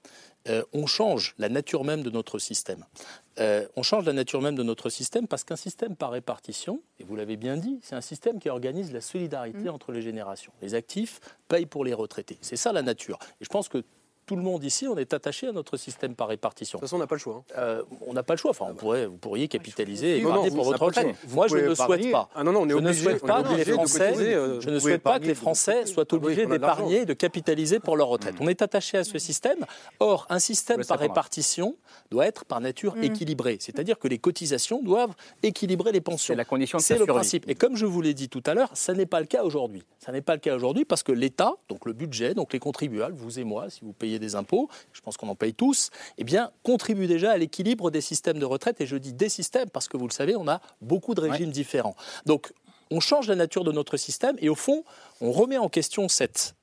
euh, 0.48 0.64
on 0.74 0.86
change 0.86 1.36
la 1.38 1.50
nature 1.50 1.84
même 1.84 2.04
de 2.04 2.10
notre 2.10 2.40
système. 2.40 2.86
Euh, 3.40 3.68
on 3.76 3.84
change 3.84 4.06
la 4.06 4.14
nature 4.14 4.42
même 4.42 4.56
de 4.56 4.64
notre 4.64 4.90
système 4.90 5.28
parce 5.28 5.44
qu'un 5.44 5.56
système 5.56 5.96
par 5.96 6.12
répartition, 6.12 6.82
et 7.00 7.04
vous 7.04 7.16
l'avez 7.16 7.36
bien 7.36 7.58
dit, 7.58 7.80
c'est 7.82 7.96
un 7.96 8.02
système 8.02 8.40
qui 8.40 8.50
organise 8.50 8.94
la 8.94 9.02
solidarité 9.02 9.70
entre 9.70 9.92
les 9.92 10.02
générations. 10.02 10.54
Les 10.62 10.76
actifs 10.76 11.20
payent 11.48 11.66
pour 11.66 11.84
les 11.84 11.94
retraités. 11.94 12.38
C'est 12.42 12.58
ça 12.58 12.72
la 12.72 12.82
nature. 12.82 13.20
Et 13.42 13.46
je 13.46 13.50
pense 13.50 13.70
que 13.70 13.84
tout 14.26 14.36
le 14.36 14.42
monde 14.42 14.64
ici, 14.64 14.88
on 14.88 14.98
est 14.98 15.14
attaché 15.14 15.48
à 15.48 15.52
notre 15.52 15.78
système 15.78 16.16
par 16.16 16.28
répartition. 16.30 16.78
De 16.78 16.82
toute 16.82 16.90
façon, 16.90 16.96
on 16.96 17.00
n'a 17.00 17.08
pas 17.08 17.16
le 17.16 17.20
choix. 17.20 17.44
hein. 17.50 17.54
Euh, 17.58 17.84
on 18.08 18.14
n'a 18.14 18.24
pas 18.24 18.34
le 18.34 18.38
choix. 18.40 18.52
Enfin, 18.52 18.66
on 18.70 18.74
pourrait, 18.76 19.06
vous 19.06 19.18
pourriez 19.18 19.48
capitaliser 19.48 20.18
et 20.18 20.22
Non, 20.22 20.34
non, 20.34 20.50
pour 20.50 20.66
votre 20.66 20.82
retraite. 20.82 21.16
Moi, 21.30 21.48
je 21.48 21.52
pouvez 21.54 21.64
ne 21.64 21.68
le 21.70 21.76
souhaite 21.76 22.12
pas. 22.12 22.30
Ah 22.36 22.44
non, 22.44 22.52
non, 22.52 22.62
on 22.62 22.68
est 22.68 22.72
je 22.72 22.78
ne 22.80 22.94
souhaite 22.94 23.22
pas 23.26 23.44
que 23.44 23.50
obligé 23.50 23.66
les 23.66 23.74
Français, 23.74 24.08
cotiser, 24.12 24.34
euh, 24.34 24.62
je 24.62 24.70
ne 24.70 24.80
souhaite 24.80 25.02
pas 25.04 25.20
que 25.20 25.26
les 25.26 25.36
Français 25.36 25.86
soient 25.86 26.06
Ah 26.10 26.16
obligés 26.16 26.46
on 26.48 26.52
a 26.52 26.58
de 26.58 26.62
l'argent. 26.62 26.76
d'épargner, 26.88 27.06
de 27.06 27.14
capitaliser 27.14 27.80
pour 27.80 27.98
leur 27.98 28.08
retraite. 28.08 28.36
On 28.40 28.48
est 28.48 28.62
attaché 28.62 28.98
à 28.98 29.04
ce 29.04 29.20
système. 29.20 29.66
Or, 30.00 30.26
un 30.30 30.40
système 30.40 30.84
par 30.86 31.00
répartition 31.00 31.76
doit 32.12 32.26
être 32.26 32.46
par 32.46 32.62
nature 32.62 32.96
Mm. 32.96 33.04
équilibré. 33.04 33.58
C'est-à-dire 33.60 34.00
que 34.00 34.08
les 34.08 34.18
cotisations 34.20 34.82
doivent 34.82 35.14
équilibrer 35.44 35.92
les 35.92 36.02
pensions. 36.02 36.34
C'est 36.34 36.38
la 36.38 36.46
condition 36.46 36.78
de 36.78 36.84
C'est 36.84 36.98
le 36.98 37.06
principe. 37.06 37.48
Et 37.50 37.56
comme 37.56 37.76
je 37.76 37.86
vous 37.86 38.02
l'ai 38.02 38.14
dit 38.14 38.30
tout 38.30 38.44
à 38.46 38.54
l'heure, 38.54 38.70
ça 38.74 38.94
n'est 38.94 39.06
pas 39.06 39.20
le 39.20 39.26
cas 39.26 39.44
aujourd'hui. 39.44 39.84
Ça 40.00 40.12
n'est 40.12 40.22
pas 40.22 40.34
le 40.34 40.40
cas 40.40 40.56
aujourd'hui 40.56 40.86
parce 40.86 41.04
que 41.04 41.12
l'État, 41.12 41.54
donc 41.70 41.86
le 41.86 41.94
budget, 41.94 42.34
donc 42.34 42.54
les 42.54 42.60
contribuables, 42.60 43.16
vous 43.16 43.40
et 43.40 43.44
moi, 43.44 43.70
si 43.70 43.82
vous 43.84 43.94
payez 43.94 44.15
des 44.20 44.36
impôts, 44.36 44.70
je 44.94 45.02
pense 45.02 45.18
qu'on 45.18 45.30
en 45.30 45.36
paye 45.36 45.54
tous, 45.54 45.90
eh 46.18 46.24
bien, 46.24 46.52
contribue 46.64 47.08
déjà 47.08 47.32
à 47.32 47.38
l'équilibre 47.38 47.92
des 47.92 48.02
systèmes 48.02 48.40
de 48.40 48.46
retraite. 48.46 48.82
Et 48.82 48.86
je 48.86 48.98
dis 48.98 49.14
des 49.14 49.30
systèmes 49.30 49.70
parce 49.70 49.88
que 49.88 49.98
vous 49.98 50.08
le 50.08 50.14
savez, 50.14 50.36
on 50.36 50.48
a 50.48 50.62
beaucoup 50.82 51.14
de 51.14 51.22
régimes 51.22 51.52
différents. 51.52 51.96
Donc, 52.26 52.54
on 52.92 53.00
change 53.00 53.28
la 53.28 53.36
nature 53.36 53.64
de 53.64 53.72
notre 53.72 53.98
système 53.98 54.36
et 54.40 54.50
au 54.50 54.56
fond, 54.56 54.84
on 55.22 55.32
remet 55.32 55.58
en 55.58 55.70
question 55.70 56.08
cet 56.08 56.56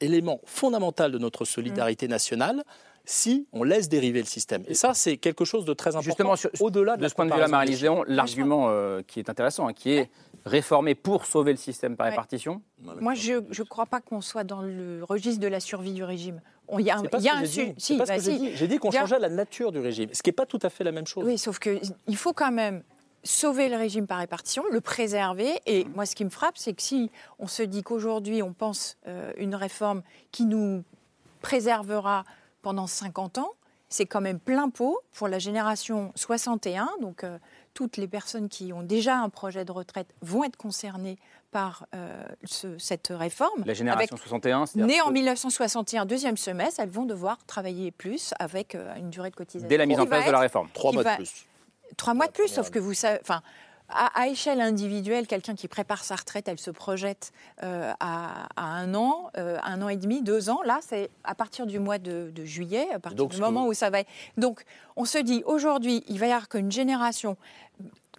élément 0.00 0.40
fondamental 0.44 1.12
de 1.12 1.18
notre 1.18 1.44
solidarité 1.44 2.08
nationale 2.08 2.62
si 3.04 3.48
on 3.52 3.64
laisse 3.64 3.88
dériver 3.88 4.20
le 4.20 4.26
système. 4.26 4.62
Et 4.68 4.74
ça, 4.74 4.94
c'est 4.94 5.16
quelque 5.16 5.44
chose 5.44 5.64
de 5.64 5.74
très 5.74 5.96
important. 5.96 6.34
Justement, 6.34 6.60
au-delà 6.60 6.96
de, 6.96 7.08
ce 7.08 7.14
point 7.14 7.26
de 7.26 7.32
vue-là, 7.32 7.46
comparaison 7.46 7.46
des 7.46 7.50
Marie-Lise 7.50 7.82
Léon, 7.82 7.96
chiffres. 7.96 8.12
l'argument 8.12 8.66
euh, 8.68 9.02
qui 9.06 9.18
est 9.18 9.28
intéressant, 9.28 9.66
hein, 9.66 9.72
qui 9.72 9.90
est 9.90 10.10
réformer 10.44 10.94
pour 10.94 11.26
sauver 11.26 11.52
le 11.52 11.58
système 11.58 11.96
par 11.96 12.06
Ouais. 12.06 12.10
répartition. 12.10 12.62
Moi, 13.00 13.14
je 13.14 13.34
ne 13.34 13.64
crois 13.64 13.86
pas 13.86 14.00
qu'on 14.00 14.20
soit 14.20 14.44
dans 14.44 14.62
le 14.62 15.04
registre 15.04 15.40
de 15.40 15.46
la 15.48 15.60
survie 15.60 15.92
du 15.92 16.04
régime. 16.04 16.40
Il 16.78 16.84
y 16.86 16.90
a, 16.90 16.98
un- 16.98 17.18
y 17.20 17.28
a 17.28 17.40
j'ai 17.40 17.46
su- 17.46 17.66
dit. 17.66 17.74
si, 17.76 17.92
C'est 17.92 17.98
pas 17.98 18.06
ce 18.06 18.10
bah 18.12 18.16
que 18.16 18.22
j'ai 18.22 18.32
si. 18.32 18.38
dit. 18.38 18.56
J'ai 18.56 18.68
dit 18.68 18.78
qu'on 18.78 18.88
a- 18.90 18.92
changeait 19.00 19.18
la 19.18 19.28
nature 19.28 19.72
du 19.72 19.78
régime, 19.80 20.08
ce 20.12 20.22
qui 20.22 20.28
n'est 20.30 20.34
pas 20.34 20.46
tout 20.46 20.58
à 20.62 20.70
fait 20.70 20.84
la 20.84 20.92
même 20.92 21.06
chose. 21.06 21.24
Oui, 21.24 21.36
sauf 21.38 21.58
qu'il 21.58 22.16
faut 22.16 22.32
quand 22.32 22.52
même 22.52 22.82
sauver 23.24 23.68
le 23.68 23.76
régime 23.76 24.06
par 24.06 24.18
répartition, 24.18 24.64
le 24.70 24.80
préserver. 24.80 25.52
Et 25.66 25.84
moi, 25.94 26.06
ce 26.06 26.14
qui 26.16 26.24
me 26.24 26.30
frappe, 26.30 26.56
c'est 26.56 26.72
que 26.72 26.82
si 26.82 27.10
on 27.38 27.46
se 27.46 27.62
dit 27.62 27.82
qu'aujourd'hui, 27.82 28.42
on 28.42 28.52
pense 28.52 28.96
euh, 29.06 29.32
une 29.36 29.54
réforme 29.54 30.02
qui 30.32 30.44
nous 30.44 30.82
préservera 31.42 32.24
pendant 32.62 32.86
50 32.86 33.38
ans, 33.38 33.52
c'est 33.88 34.06
quand 34.06 34.20
même 34.22 34.38
plein 34.40 34.70
pot 34.70 34.98
pour 35.12 35.28
la 35.28 35.38
génération 35.38 36.12
61. 36.14 36.88
Donc, 37.00 37.24
euh, 37.24 37.38
toutes 37.74 37.96
les 37.96 38.08
personnes 38.08 38.48
qui 38.48 38.72
ont 38.72 38.82
déjà 38.82 39.16
un 39.18 39.28
projet 39.28 39.64
de 39.64 39.72
retraite 39.72 40.08
vont 40.20 40.44
être 40.44 40.56
concernées 40.56 41.16
par 41.50 41.86
euh, 41.94 42.24
ce- 42.44 42.78
cette 42.78 43.08
réforme. 43.10 43.62
La 43.66 43.74
génération 43.74 44.14
Avec- 44.16 44.22
61, 44.22 44.66
c'est-à-dire 44.66 44.86
Nées 44.86 45.00
en 45.02 45.08
que 45.08 45.12
1961, 45.12 46.06
deuxième 46.06 46.36
semestre, 46.36 46.80
elles 46.80 46.88
vont 46.90 47.04
devoir 47.04 47.38
travailler 47.46 47.90
plus 47.90 48.32
avec 48.38 48.74
euh, 48.74 48.94
une 48.96 49.10
durée 49.10 49.30
de 49.30 49.36
cotisation. 49.36 49.68
dès 49.68 49.76
la 49.76 49.86
mise 49.86 50.00
en 50.00 50.06
place 50.06 50.24
de 50.26 50.30
la 50.30 50.38
réforme. 50.40 50.68
Trois 50.74 50.92
mois 50.92 51.04
de 51.04 51.16
plus. 51.16 51.46
Trois 51.96 52.14
mois 52.14 52.26
de 52.26 52.32
plus, 52.32 52.48
sauf 52.48 52.70
que 52.70 52.78
vous 52.78 52.94
savez, 52.94 53.18
enfin, 53.20 53.42
à, 53.92 54.20
à 54.20 54.26
échelle 54.28 54.60
individuelle, 54.60 55.26
quelqu'un 55.26 55.54
qui 55.54 55.68
prépare 55.68 56.04
sa 56.04 56.16
retraite, 56.16 56.48
elle 56.48 56.58
se 56.58 56.70
projette 56.70 57.32
euh, 57.62 57.92
à, 58.00 58.48
à 58.56 58.64
un 58.64 58.94
an, 58.94 59.30
euh, 59.36 59.58
un 59.62 59.82
an 59.82 59.88
et 59.88 59.96
demi, 59.96 60.22
deux 60.22 60.50
ans. 60.50 60.62
Là, 60.64 60.80
c'est 60.82 61.10
à 61.24 61.34
partir 61.34 61.66
du 61.66 61.78
mois 61.78 61.98
de, 61.98 62.30
de 62.34 62.44
juillet, 62.44 62.88
à 62.92 62.98
partir 62.98 63.16
Donc, 63.16 63.30
du 63.30 63.36
que 63.36 63.42
moment 63.42 63.66
où 63.66 63.74
ça 63.74 63.90
va. 63.90 63.98
Donc, 64.36 64.64
on 64.96 65.04
se 65.04 65.18
dit 65.18 65.42
aujourd'hui, 65.46 66.04
il 66.08 66.18
va 66.18 66.26
y 66.26 66.32
avoir 66.32 66.48
qu'une 66.48 66.72
génération 66.72 67.36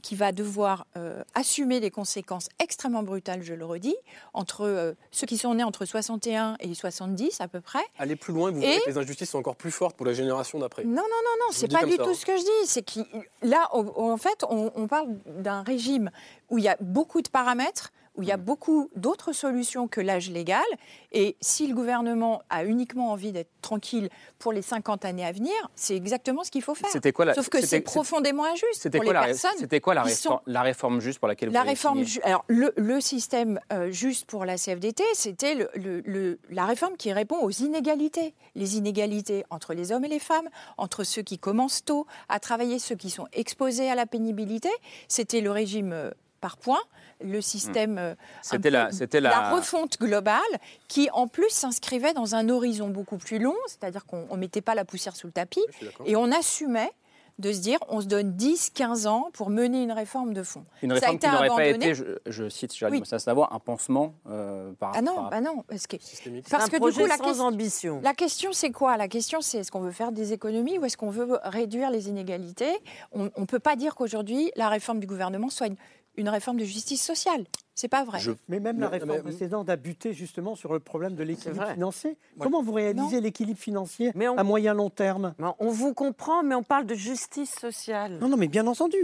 qui 0.04 0.14
va 0.16 0.32
devoir 0.32 0.86
euh, 0.98 1.24
assumer 1.34 1.80
les 1.80 1.90
conséquences 1.90 2.50
extrêmement 2.60 3.02
brutales, 3.02 3.42
je 3.42 3.56
le 3.56 3.66
redis, 3.66 3.96
entre 4.34 4.62
euh, 4.66 4.94
ceux 5.10 5.26
qui 5.26 5.38
sont 5.40 5.56
nés 5.56 5.64
entre 5.64 5.86
61 5.86 6.58
et 6.60 6.74
70 6.76 7.42
à 7.42 7.48
peu 7.48 7.62
près. 7.62 7.80
Aller 7.98 8.16
plus 8.16 8.34
loin 8.34 8.52
vous 8.52 8.62
Et- 8.62 8.80
que 8.86 8.90
les 8.90 8.98
injustices 9.00 9.32
sont 9.32 9.40
encore 9.40 9.56
plus 9.56 9.72
fortes 9.72 9.96
pour 9.96 10.06
la 10.06 10.14
génération 10.14 10.60
d'après. 10.60 10.84
Non, 10.84 10.92
non, 10.92 10.98
non, 11.02 11.46
non, 11.48 11.52
c'est 11.52 11.72
pas 11.72 11.86
du 11.86 11.94
ça, 11.96 12.04
tout 12.04 12.10
hein. 12.10 12.14
ce 12.14 12.26
que 12.26 12.38
je 12.38 12.42
dis. 12.44 12.68
C'est 12.68 12.84
que 12.84 13.00
là, 13.42 13.70
on- 13.74 14.12
en 14.12 14.18
fait, 14.18 14.44
on, 14.48 14.72
on 14.76 14.88
parle 14.88 15.08
d'un 15.26 15.64
régime 15.64 16.12
où 16.50 16.58
il 16.60 16.66
y 16.66 16.70
a 16.70 16.78
beaucoup 16.82 17.22
de 17.22 17.30
paramètres, 17.30 17.92
où 18.16 18.22
il 18.24 18.30
y 18.30 18.32
a 18.32 18.38
Mm. 18.38 18.42
beaucoup 18.44 18.90
d'autres 18.96 19.32
solutions 19.34 19.88
que 19.88 20.00
l'âge 20.02 20.30
légal. 20.30 20.64
Et 21.12 21.36
si 21.42 21.68
le 21.68 21.74
gouvernement 21.76 22.42
a 22.50 22.64
uniquement 22.66 23.12
envie 23.12 23.32
d'être 23.32 23.50
tranquille 23.62 24.10
pour 24.40 24.54
les 24.54 24.62
50 24.62 25.06
années 25.06 25.26
à 25.26 25.32
venir, 25.32 25.54
c'est 25.76 25.96
exactement 25.96 26.44
ce 26.44 26.52
qu'il 26.52 26.62
faut 26.62 26.76
faire. 26.76 26.90
C'était 26.92 27.12
quoi 27.12 27.26
la- 27.26 27.34
Sauf 27.34 27.50
que 27.50 27.62
c'est 27.66 27.82
profondément 27.82 28.46
injuste 28.46 28.66
C'était 28.82 28.98
pour 29.00 29.06
quoi, 29.06 29.14
les 29.14 29.20
la, 29.20 29.26
personnes. 29.28 29.52
c'était 29.58 29.80
quoi 29.80 29.94
la, 29.94 30.04
réforme, 30.04 30.38
sont- 30.38 30.44
la 30.46 30.62
réforme 30.62 31.00
juste 31.00 31.20
pour 31.20 31.28
laquelle 31.28 31.50
vous 31.50 31.54
la 31.54 31.64
réforme, 31.64 32.04
ju- 32.04 32.22
alors 32.24 32.44
le, 32.48 32.74
le 32.78 33.02
système 33.02 33.60
euh, 33.72 33.92
juste 33.92 34.26
pour 34.26 34.46
la 34.46 34.58
CFDT, 34.58 35.04
c'était 35.14 35.56
le- 35.56 35.70
le- 35.76 36.02
le- 36.02 36.40
la 36.50 36.66
réforme 36.66 36.98
qui 36.98 37.12
répond 37.14 37.38
aux 37.42 37.52
inégalités. 37.52 38.34
Les 38.56 38.78
inégalités 38.78 39.44
entre 39.50 39.74
les 39.74 39.92
hommes 39.92 40.06
et 40.06 40.10
les 40.10 40.20
femmes, 40.20 40.50
entre 40.78 41.04
ceux 41.04 41.22
qui 41.24 41.40
commencent 41.40 41.84
tôt 41.84 42.06
à 42.30 42.40
travailler, 42.40 42.80
ceux 42.80 42.96
qui 42.96 43.10
sont 43.10 43.28
exposés 43.34 43.90
à 43.90 43.96
la 43.96 44.06
pénibilité. 44.06 44.70
C'était 45.08 45.42
le 45.42 45.52
régime 45.52 45.92
euh, 45.94 46.12
par 46.44 46.58
points, 46.58 46.84
le 47.24 47.40
système. 47.40 47.98
euh, 47.98 48.16
C'était 48.42 48.70
la- 48.70 48.92
c'était 48.92 49.22
la- 49.22 49.50
refonte 49.56 49.98
globale 49.98 50.42
qui, 50.90 51.10
en 51.14 51.28
plus, 51.28 51.50
s'inscrivait 51.50 52.14
dans 52.14 52.36
un 52.36 52.50
horizon 52.50 52.90
beaucoup 52.90 53.18
plus 53.18 53.40
long, 53.40 53.56
c'est-à-dire 53.68 54.06
qu'on 54.06 54.28
ne 54.30 54.38
mettait 54.38 54.60
pas 54.62 54.76
la 54.76 54.84
poussière 54.84 55.16
sous 55.16 55.28
le 55.28 55.34
tapis 55.34 55.64
et 56.06 56.18
on 56.18 56.30
assumait 56.34 56.92
de 57.40 57.52
se 57.52 57.62
dire 57.62 57.80
on 57.90 58.00
se 58.02 58.06
donne 58.06 58.34
10-15 58.34 59.08
ans 59.08 59.30
pour 59.34 59.50
mener 59.50 59.82
une 59.82 59.92
réforme 59.94 60.34
de 60.36 60.44
fond. 60.44 60.66
Une 60.84 60.94
réforme 60.94 61.18
qui 61.18 61.28
n'aurait 61.28 61.48
pas 61.48 61.66
été, 61.66 61.96
je, 61.96 62.04
je 62.28 62.48
cite 62.50 62.76
Gérald 62.76 63.02
Oui. 63.12 63.20
Savoie, 63.20 63.50
un 63.54 63.60
pansement 63.60 64.14
euh, 64.30 64.72
par 64.74 64.92
Ah 64.94 65.02
non, 65.02 65.16
par- 65.16 65.30
bah 65.32 65.42
non, 65.42 65.64
parce 65.68 65.88
que, 65.88 65.96
C'est 66.00 66.30
parce 66.52 66.66
un 66.66 66.68
que 66.68 66.76
du 66.76 66.94
coup, 66.94 67.06
la, 67.08 67.18
sans 67.18 67.24
question- 67.24 67.46
ambition. 67.46 68.02
la 68.04 68.14
question 68.14 68.52
c'est 68.54 68.70
quoi? 68.72 68.98
La 68.98 69.08
question 69.08 69.42
c'est 69.42 69.60
est-ce 69.60 69.72
qu'on 69.72 69.80
veut 69.80 69.92
faire 69.92 70.12
des 70.12 70.32
économies 70.34 70.78
ou 70.78 70.86
est-ce 70.86 70.96
qu'on 70.98 71.10
veut 71.10 71.40
réduire 71.44 71.90
les 71.90 72.08
inégalités? 72.08 72.74
On 73.14 73.24
ne 73.36 73.46
peut 73.46 73.60
pas 73.60 73.76
dire 73.78 73.96
qu'aujourd'hui 73.96 74.52
la 74.56 74.70
réforme 74.70 75.00
du 75.00 75.08
gouvernement 75.08 75.50
soit 75.50 75.68
une, 75.68 75.76
une 76.16 76.30
réforme 76.30 76.58
de 76.58 76.66
justice 76.66 77.02
sociale. 77.04 77.46
C'est 77.76 77.88
pas 77.88 78.04
vrai. 78.04 78.20
Mais 78.50 78.60
même 78.60 78.80
la 78.80 78.88
Mais- 78.88 78.98
réforme 79.00 79.12
mais- 79.18 79.22
précédente 79.24 79.68
a 79.70 79.76
buté 79.76 80.14
justement 80.14 80.56
sur 80.56 80.74
le 80.74 80.80
problème 80.80 81.16
de 81.16 81.24
l'équilibre 81.24 81.68
financier. 81.74 82.18
Comment 82.40 82.62
vous 82.62 82.72
réalisez 82.74 83.20
l'équilibre 83.20 83.60
financier 83.60 84.14
à 84.38 84.44
moyen 84.44 84.74
long 84.76 84.90
terme? 84.92 85.34
On 85.60 85.70
vous 85.70 85.94
comprend, 85.94 86.44
mais 86.44 86.54
on 86.56 86.62
parle 86.64 86.86
de 86.86 86.94
justice 86.96 87.56
sociale. 87.56 88.20
Non, 88.22 88.28
non, 88.30 88.38
mais 88.38 88.48
bien 88.48 88.68
entendu, 88.68 88.98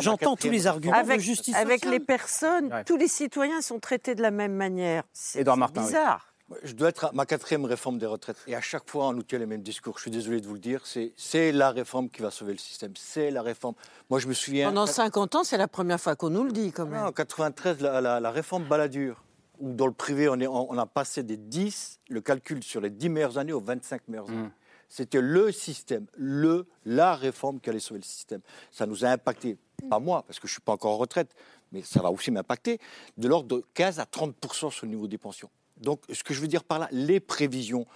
j'entends 0.00 0.36
tous 0.36 0.48
les 0.50 0.66
arguments 0.66 0.94
Avec, 0.96 1.18
de 1.18 1.22
justice 1.22 1.54
avec 1.54 1.80
sociale. 1.80 1.92
les 1.92 2.00
personnes, 2.00 2.72
Ouais. 2.72 2.84
tous 2.84 2.96
les 2.96 3.08
citoyens 3.08 3.60
sont 3.60 3.78
traités 3.78 4.14
de 4.14 4.22
la 4.22 4.30
même 4.30 4.54
manière. 4.54 5.04
C'est 5.12 5.40
oui. 5.40 5.44
Je 6.62 6.72
dois 6.74 6.88
être 6.90 7.06
à 7.06 7.12
ma 7.12 7.26
quatrième 7.26 7.64
réforme 7.64 7.98
des 7.98 8.06
retraites. 8.06 8.36
Et 8.46 8.54
à 8.54 8.60
chaque 8.60 8.88
fois, 8.88 9.08
on 9.08 9.12
nous 9.12 9.22
tient 9.22 9.38
les 9.38 9.46
mêmes 9.46 9.62
discours. 9.62 9.96
Je 9.98 10.02
suis 10.02 10.10
désolé 10.10 10.40
de 10.40 10.46
vous 10.46 10.54
le 10.54 10.60
dire. 10.60 10.86
C'est 10.86 11.12
c'est 11.16 11.52
la 11.52 11.70
réforme 11.70 12.08
qui 12.10 12.22
va 12.22 12.30
sauver 12.30 12.52
le 12.52 12.58
système. 12.58 12.92
C'est 12.96 13.30
la 13.30 13.42
réforme. 13.42 13.74
Moi, 14.10 14.18
je 14.20 14.28
me 14.28 14.34
souviens. 14.34 14.68
Pendant 14.68 14.86
50 14.86 15.34
ans, 15.36 15.44
c'est 15.44 15.56
la 15.58 15.68
première 15.68 16.00
fois 16.00 16.16
qu'on 16.16 16.30
nous 16.30 16.44
le 16.44 16.52
dit 16.52 16.72
quand 16.72 16.86
même. 16.86 17.00
Non, 17.00 17.06
en 17.08 17.12
93, 17.12 17.80
la, 17.80 18.00
la- 18.00 18.20
la 18.20 18.30
réforme 18.30 18.64
Balladur, 18.64 19.22
où 19.58 19.72
dans 19.72 19.86
le 19.86 19.92
privé, 19.92 20.28
on, 20.28 20.38
est, 20.40 20.46
on, 20.46 20.70
on 20.72 20.78
a 20.78 20.86
passé 20.86 21.22
des 21.22 21.36
10, 21.36 22.00
le 22.08 22.20
calcul 22.20 22.62
sur 22.62 22.80
les 22.80 22.90
10 22.90 23.08
meilleures 23.08 23.38
années 23.38 23.52
aux 23.52 23.60
25 23.60 24.08
meilleures 24.08 24.28
années. 24.30 24.48
C'était 24.88 25.20
le 25.22 25.50
système, 25.50 26.06
le, 26.16 26.66
la 26.84 27.16
réforme 27.16 27.58
qui 27.58 27.70
allait 27.70 27.80
sauver 27.80 28.00
le 28.00 28.04
système. 28.06 28.40
Ça 28.70 28.86
nous 28.86 29.04
a 29.04 29.08
impacté, 29.08 29.56
pas 29.90 29.98
moi, 29.98 30.22
parce 30.26 30.38
que 30.38 30.46
je 30.46 30.52
ne 30.52 30.54
suis 30.56 30.60
pas 30.60 30.72
encore 30.72 30.92
en 30.92 30.98
retraite, 30.98 31.30
mais 31.72 31.82
ça 31.82 32.00
va 32.00 32.10
aussi 32.12 32.30
m'impacter, 32.30 32.78
de 33.16 33.26
l'ordre 33.26 33.56
de 33.56 33.64
15 33.74 33.98
à 33.98 34.04
30% 34.04 34.70
sur 34.70 34.86
le 34.86 34.90
niveau 34.92 35.08
des 35.08 35.18
pensions. 35.18 35.50
Donc, 35.78 36.02
ce 36.12 36.22
que 36.22 36.34
je 36.34 36.40
veux 36.40 36.48
dire 36.48 36.64
par 36.64 36.78
là, 36.78 36.88
les 36.92 37.20
prévisions. 37.20 37.86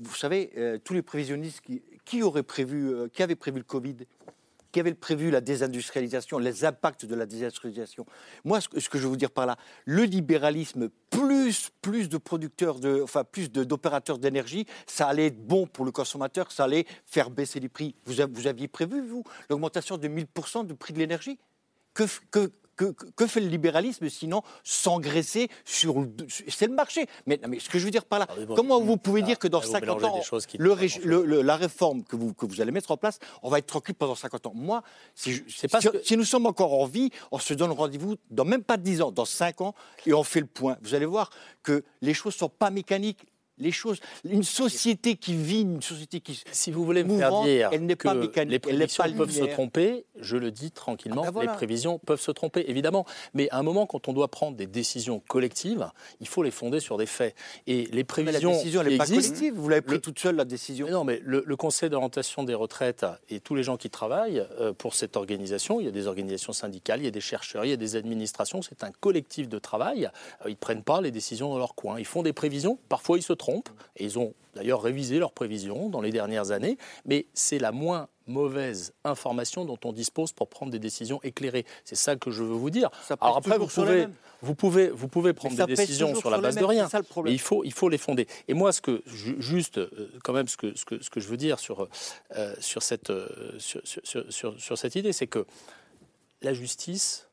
Vous 0.00 0.14
savez, 0.14 0.52
euh, 0.56 0.78
tous 0.82 0.94
les 0.94 1.02
prévisionnistes 1.02 1.60
qui, 1.60 1.82
qui 2.04 2.22
auraient 2.22 2.42
prévu, 2.42 2.92
euh, 2.92 3.08
qui 3.08 3.22
avaient 3.22 3.34
prévu 3.34 3.58
le 3.58 3.64
Covid, 3.64 3.96
qui 4.74 4.80
avaient 4.80 4.92
prévu 4.92 5.30
la 5.30 5.40
désindustrialisation, 5.40 6.38
les 6.38 6.64
impacts 6.64 7.06
de 7.06 7.14
la 7.14 7.26
désindustrialisation. 7.26 8.04
Moi, 8.44 8.60
ce 8.60 8.68
que, 8.88 8.98
je 8.98 9.04
veux 9.04 9.08
vous 9.08 9.16
dire 9.16 9.30
par 9.30 9.46
là, 9.46 9.56
le 9.84 10.02
libéralisme 10.02 10.88
plus 11.10 11.70
plus 11.80 12.08
de 12.08 12.18
producteurs, 12.18 12.80
de, 12.80 13.00
enfin 13.00 13.22
plus 13.22 13.52
d'opérateurs 13.52 14.18
d'énergie, 14.18 14.66
ça 14.88 15.06
allait 15.06 15.26
être 15.26 15.46
bon 15.46 15.68
pour 15.68 15.84
le 15.84 15.92
consommateur, 15.92 16.50
ça 16.50 16.64
allait 16.64 16.86
faire 17.06 17.30
baisser 17.30 17.60
les 17.60 17.68
prix. 17.68 17.94
Vous, 18.04 18.14
vous 18.32 18.46
aviez 18.48 18.66
prévu, 18.66 19.00
vous, 19.06 19.22
l'augmentation 19.48 19.96
de 19.96 20.08
1000% 20.08 20.66
du 20.66 20.74
prix 20.74 20.92
de 20.92 20.98
l'énergie? 20.98 21.38
Que, 21.92 22.50
que, 22.76 22.94
fait 23.26 23.40
le 23.40 23.48
libéralisme 23.48 24.08
sinon 24.08 24.42
s'engraisser 24.62 25.48
sur 25.64 26.00
le... 26.00 26.10
C'est 26.48 26.66
le 26.66 26.74
marché. 26.74 27.06
Mais, 27.26 27.38
non, 27.42 27.48
mais 27.48 27.58
ce 27.60 27.68
que 27.68 27.78
je 27.78 27.84
veux 27.84 27.90
dire 27.90 28.04
par 28.04 28.18
là, 28.18 28.26
bon, 28.46 28.54
comment 28.54 28.80
vous 28.80 28.96
pouvez 28.96 29.22
dire 29.22 29.38
que 29.38 29.48
dans 29.48 29.60
là, 29.60 29.66
vous 29.66 29.72
50 29.72 29.86
mélangez 29.96 30.04
ans, 30.06 30.22
le 30.58 30.74
le- 31.04 31.24
le- 31.24 31.42
la 31.42 31.56
réforme 31.56 32.02
que 32.04 32.16
vous, 32.16 32.34
que 32.34 32.46
vous 32.46 32.60
allez 32.60 32.72
mettre 32.72 32.90
en 32.90 32.96
place, 32.96 33.18
on 33.42 33.48
va 33.50 33.58
être 33.58 33.66
tranquille 33.66 33.94
pendant 33.94 34.14
50 34.14 34.46
ans 34.46 34.52
Moi, 34.54 34.82
si, 35.14 35.32
je- 35.32 35.42
si- 35.80 35.88
si 36.04 36.16
nous 36.16 36.24
sommes 36.24 36.46
encore 36.46 36.72
en 36.74 36.86
vie, 36.86 37.10
on 37.30 37.38
se 37.38 37.54
donne 37.54 37.70
rendez-vous 37.72 38.16
dans 38.30 38.44
même 38.44 38.62
pas 38.64 38.76
10 38.76 39.02
ans, 39.02 39.10
dans 39.12 39.24
5 39.24 39.60
ans, 39.60 39.74
et 40.06 40.12
on 40.12 40.24
fait 40.24 40.40
le 40.40 40.46
point. 40.46 40.76
Vous 40.82 40.94
allez 40.94 41.06
voir 41.06 41.30
que 41.62 41.84
les 42.02 42.14
choses 42.14 42.34
ne 42.34 42.38
sont 42.38 42.48
pas 42.48 42.70
mécaniques. 42.70 43.24
Les 43.58 43.70
choses, 43.70 44.00
une 44.24 44.42
société 44.42 45.14
qui 45.14 45.34
vit, 45.34 45.60
une 45.62 45.80
société 45.80 46.20
qui 46.20 46.42
Si 46.50 46.72
vous 46.72 46.84
voulez 46.84 47.04
me 47.04 47.16
faire 47.16 47.42
dire 47.42 47.70
elle 47.72 47.86
n'est 47.86 47.94
pas 47.94 48.12
mécanique, 48.14 48.50
les 48.50 48.54
elle 48.56 48.60
prévisions 48.88 49.04
pas 49.04 49.10
peuvent 49.18 49.30
se 49.30 49.44
tromper, 49.44 50.04
je 50.18 50.36
le 50.36 50.50
dis 50.50 50.72
tranquillement, 50.72 51.22
Ah 51.22 51.26
ben 51.26 51.32
voilà. 51.34 51.50
les 51.52 51.56
prévisions 51.56 51.98
peuvent 51.98 52.20
se 52.20 52.32
tromper, 52.32 52.64
évidemment. 52.68 53.06
Mais 53.32 53.48
à 53.50 53.58
un 53.58 53.62
moment, 53.62 53.86
quand 53.86 54.08
on 54.08 54.12
doit 54.12 54.26
prendre 54.28 54.56
des 54.56 54.66
décisions 54.66 55.20
collectives, 55.28 55.88
il 56.20 56.26
faut 56.26 56.42
les 56.42 56.50
fonder 56.50 56.80
sur 56.80 56.96
des 56.98 57.06
faits. 57.06 57.36
Et 57.68 57.84
les 57.84 57.90
Mais 57.92 57.96
la 57.98 58.04
prévisions 58.04 58.50
décision, 58.50 58.80
elle 58.80 58.88
n'est 58.88 58.96
pas 58.98 59.06
collective. 59.06 59.54
Vous 59.54 59.68
l'avez 59.68 59.82
pris 59.82 59.94
le- 59.96 60.00
toute 60.00 60.18
seule, 60.18 60.34
la 60.34 60.44
décision. 60.44 60.86
Mais 60.86 60.92
non, 60.92 61.04
mais 61.04 61.20
le, 61.22 61.44
le 61.46 61.56
Conseil 61.56 61.90
d'orientation 61.90 62.42
des 62.42 62.54
retraites 62.54 63.06
et 63.28 63.38
tous 63.38 63.54
les 63.54 63.62
gens 63.62 63.76
qui 63.76 63.88
travaillent 63.88 64.44
euh, 64.60 64.72
pour 64.72 64.94
cette 64.94 65.16
organisation, 65.16 65.78
il 65.80 65.84
y 65.86 65.88
a 65.88 65.92
des 65.92 66.08
organisations 66.08 66.52
syndicales, 66.52 67.00
il 67.00 67.04
y 67.04 67.08
a 67.08 67.12
des 67.12 67.20
chercheurs, 67.20 67.64
il 67.64 67.70
y 67.70 67.72
a 67.72 67.76
des 67.76 67.94
administrations, 67.94 68.62
c'est 68.62 68.82
un 68.82 68.90
collectif 68.90 69.48
de 69.48 69.60
travail. 69.60 70.10
Euh, 70.44 70.48
Ils 70.48 70.52
ne 70.52 70.56
prennent 70.56 70.82
pas 70.82 71.00
les 71.00 71.12
décisions 71.12 71.50
dans 71.50 71.58
leur 71.58 71.76
coin. 71.76 72.00
Ils 72.00 72.04
font 72.04 72.22
des 72.24 72.32
prévisions, 72.32 72.78
parfois 72.88 73.16
ils 73.16 73.22
se 73.22 73.32
trompent, 73.32 73.43
et 73.96 74.04
ils 74.04 74.18
ont 74.18 74.34
d'ailleurs 74.54 74.82
révisé 74.82 75.18
leurs 75.18 75.32
prévisions 75.32 75.88
dans 75.88 76.00
les 76.00 76.10
dernières 76.12 76.50
années, 76.50 76.78
mais 77.04 77.26
c'est 77.34 77.58
la 77.58 77.72
moins 77.72 78.08
mauvaise 78.26 78.92
information 79.04 79.64
dont 79.64 79.78
on 79.84 79.92
dispose 79.92 80.32
pour 80.32 80.48
prendre 80.48 80.72
des 80.72 80.78
décisions 80.78 81.20
éclairées. 81.22 81.66
C'est 81.84 81.94
ça 81.96 82.16
que 82.16 82.30
je 82.30 82.42
veux 82.42 82.54
vous 82.54 82.70
dire. 82.70 82.90
Ça 83.06 83.16
Alors 83.20 83.36
après, 83.36 83.58
vous 83.58 83.66
pouvez, 83.66 84.06
vous 84.40 84.54
pouvez, 84.54 84.88
vous 84.88 85.08
pouvez 85.08 85.32
prendre 85.34 85.54
des 85.66 85.74
décisions 85.74 86.14
sur 86.14 86.30
la 86.30 86.38
base 86.38 86.56
de 86.56 86.64
rien. 86.64 86.88
ça. 86.88 87.00
Mais 87.24 87.32
il 87.32 87.40
faut, 87.40 87.64
il 87.64 87.72
faut 87.72 87.88
les 87.88 87.98
fonder. 87.98 88.26
Et 88.48 88.54
moi, 88.54 88.72
ce 88.72 88.80
que, 88.80 89.02
ju- 89.06 89.36
juste, 89.40 89.76
euh, 89.78 90.10
quand 90.22 90.32
même, 90.32 90.48
ce 90.48 90.56
que, 90.56 90.74
ce 90.76 90.84
que, 90.86 91.02
ce 91.02 91.10
que 91.10 91.20
je 91.20 91.28
veux 91.28 91.36
dire 91.36 91.58
sur, 91.58 91.88
euh, 92.36 92.54
sur, 92.60 92.82
cette, 92.82 93.10
euh, 93.10 93.28
sur, 93.58 93.80
sur- 93.84 94.02
sur- 94.06 94.32
sur- 94.32 94.60
sur 94.60 94.78
cette 94.78 94.94
idée, 94.94 95.12
c'est 95.12 95.26
que 95.26 95.44
la 96.42 96.54
justice, 96.54 97.28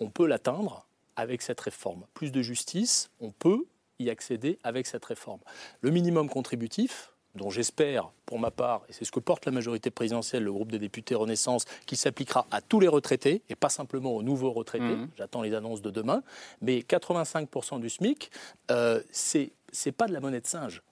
on 0.00 0.08
peut 0.08 0.26
l'atteindre 0.26 0.86
avec 1.16 1.42
cette 1.42 1.60
réforme. 1.60 2.04
Plus 2.14 2.32
de 2.32 2.40
justice, 2.40 3.10
on 3.20 3.30
peut 3.32 3.64
y 4.02 4.10
accéder 4.10 4.58
avec 4.64 4.86
cette 4.86 5.04
réforme. 5.04 5.40
Le 5.80 5.90
minimum 5.90 6.28
contributif, 6.28 7.12
dont 7.34 7.48
j'espère, 7.48 8.10
pour 8.26 8.38
ma 8.38 8.50
part, 8.50 8.82
et 8.88 8.92
c'est 8.92 9.06
ce 9.06 9.10
que 9.10 9.20
porte 9.20 9.46
la 9.46 9.52
majorité 9.52 9.90
présidentielle, 9.90 10.42
le 10.44 10.52
groupe 10.52 10.70
des 10.70 10.78
députés 10.78 11.14
Renaissance, 11.14 11.64
qui 11.86 11.96
s'appliquera 11.96 12.46
à 12.50 12.60
tous 12.60 12.78
les 12.78 12.88
retraités, 12.88 13.42
et 13.48 13.54
pas 13.54 13.70
simplement 13.70 14.12
aux 14.14 14.22
nouveaux 14.22 14.52
retraités, 14.52 14.96
Mhm. 14.96 15.08
j'attends 15.16 15.40
les 15.40 15.54
annonces 15.54 15.80
de 15.80 15.90
demain, 15.90 16.22
mais 16.60 16.80
85% 16.82 17.78
du 17.78 17.88
SMIC, 17.88 18.30
euh, 18.70 19.02
c'est 19.10 19.92
pas 19.96 20.06
de 20.08 20.12
la 20.12 20.20
monnaie 20.20 20.42
de 20.42 20.46
singe, 20.46 20.82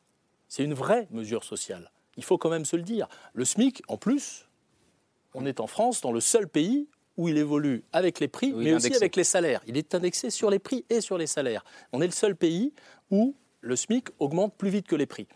c'est 0.49 0.65
une 0.65 0.73
vraie 0.75 1.09
mesure 1.11 1.45
sociale. 1.45 1.91
Il 2.17 2.25
faut 2.25 2.39
quand 2.39 2.51
même 2.51 2.65
se 2.65 2.77
le 2.77 2.83
dire. 2.83 3.07
Le 3.35 3.45
SMIC, 3.45 3.83
en 3.89 3.99
plus, 3.99 4.47
on 5.35 5.45
est 5.47 5.61
en 5.61 5.67
France, 5.67 6.01
dans 6.01 6.11
le 6.13 6.21
seul 6.21 6.49
pays 6.49 6.89
où 7.21 7.29
il 7.29 7.37
évolue 7.37 7.85
avec 7.93 8.18
les 8.18 8.29
prix, 8.29 8.53
Oui, 8.55 8.64
mais 8.64 8.73
aussi 8.75 8.95
avec 8.95 9.14
les 9.14 9.25
salaires. 9.25 9.61
Il 9.66 9.77
est 9.77 9.95
indexé 9.95 10.31
sur 10.31 10.49
les 10.51 10.59
prix 10.59 10.87
et 10.89 11.03
sur 11.03 11.18
les 11.18 11.27
salaires. 11.27 11.62
On 11.93 12.01
est 12.01 12.07
le 12.07 12.12
seul 12.12 12.35
pays 12.35 12.73
où 13.11 13.35
le 13.61 13.77
SMIC 13.77 14.09
augmente 14.18 14.55
plus 14.55 14.71
vite 14.71 14.87
que 14.87 14.97
les 14.97 15.05
prix. 15.05 15.27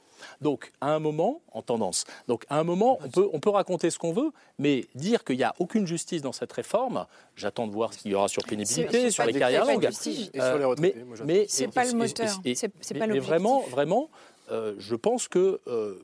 Donc, 0.41 0.73
à 0.81 0.95
un 0.95 0.99
moment, 1.01 1.43
en 1.53 1.61
tendance, 1.61 2.05
donc 2.27 2.45
à 2.49 2.59
un 2.59 2.65
moment, 2.65 2.99
on 3.05 3.11
peut, 3.11 3.29
on 3.35 3.41
peut 3.41 3.51
raconter 3.51 3.91
ce 3.91 3.99
qu'on 3.99 4.13
veut, 4.15 4.31
mais 4.59 4.87
dire 4.95 5.25
qu'il 5.25 5.37
n'y 5.37 5.43
a 5.43 5.55
aucune 5.59 5.87
justice 5.87 6.23
dans 6.23 6.33
cette 6.33 6.53
réforme, 6.53 7.05
j'attends 7.37 7.67
de 7.67 7.73
voir 7.73 7.93
ce 7.93 7.99
qu'il 7.99 8.13
y 8.13 8.15
aura 8.15 8.29
sur 8.29 8.43
pénibilité, 8.45 9.11
sur 9.11 9.27
les 9.27 9.35
carrières 9.35 9.67
longues. 9.67 9.87
justice. 9.87 10.31
Et 10.33 10.41
sur 10.41 10.57
les 10.57 10.65
Euh, 10.65 10.75
mais- 10.79 10.95
mais- 11.27 11.45
C'est 11.49 11.69
pas 11.69 11.83
le 11.85 11.89
et- 11.91 11.93
et- 11.93 11.97
moteur, 11.97 12.41
c'est- 12.55 12.69
pas 12.69 13.01
Mais 13.01 13.07
l'objectif. 13.09 13.29
vraiment, 13.29 13.61
vraiment, 13.63 14.09
euh, 14.51 14.75
je 14.79 14.95
pense 14.95 15.29
que, 15.29 15.61
euh, 15.67 15.97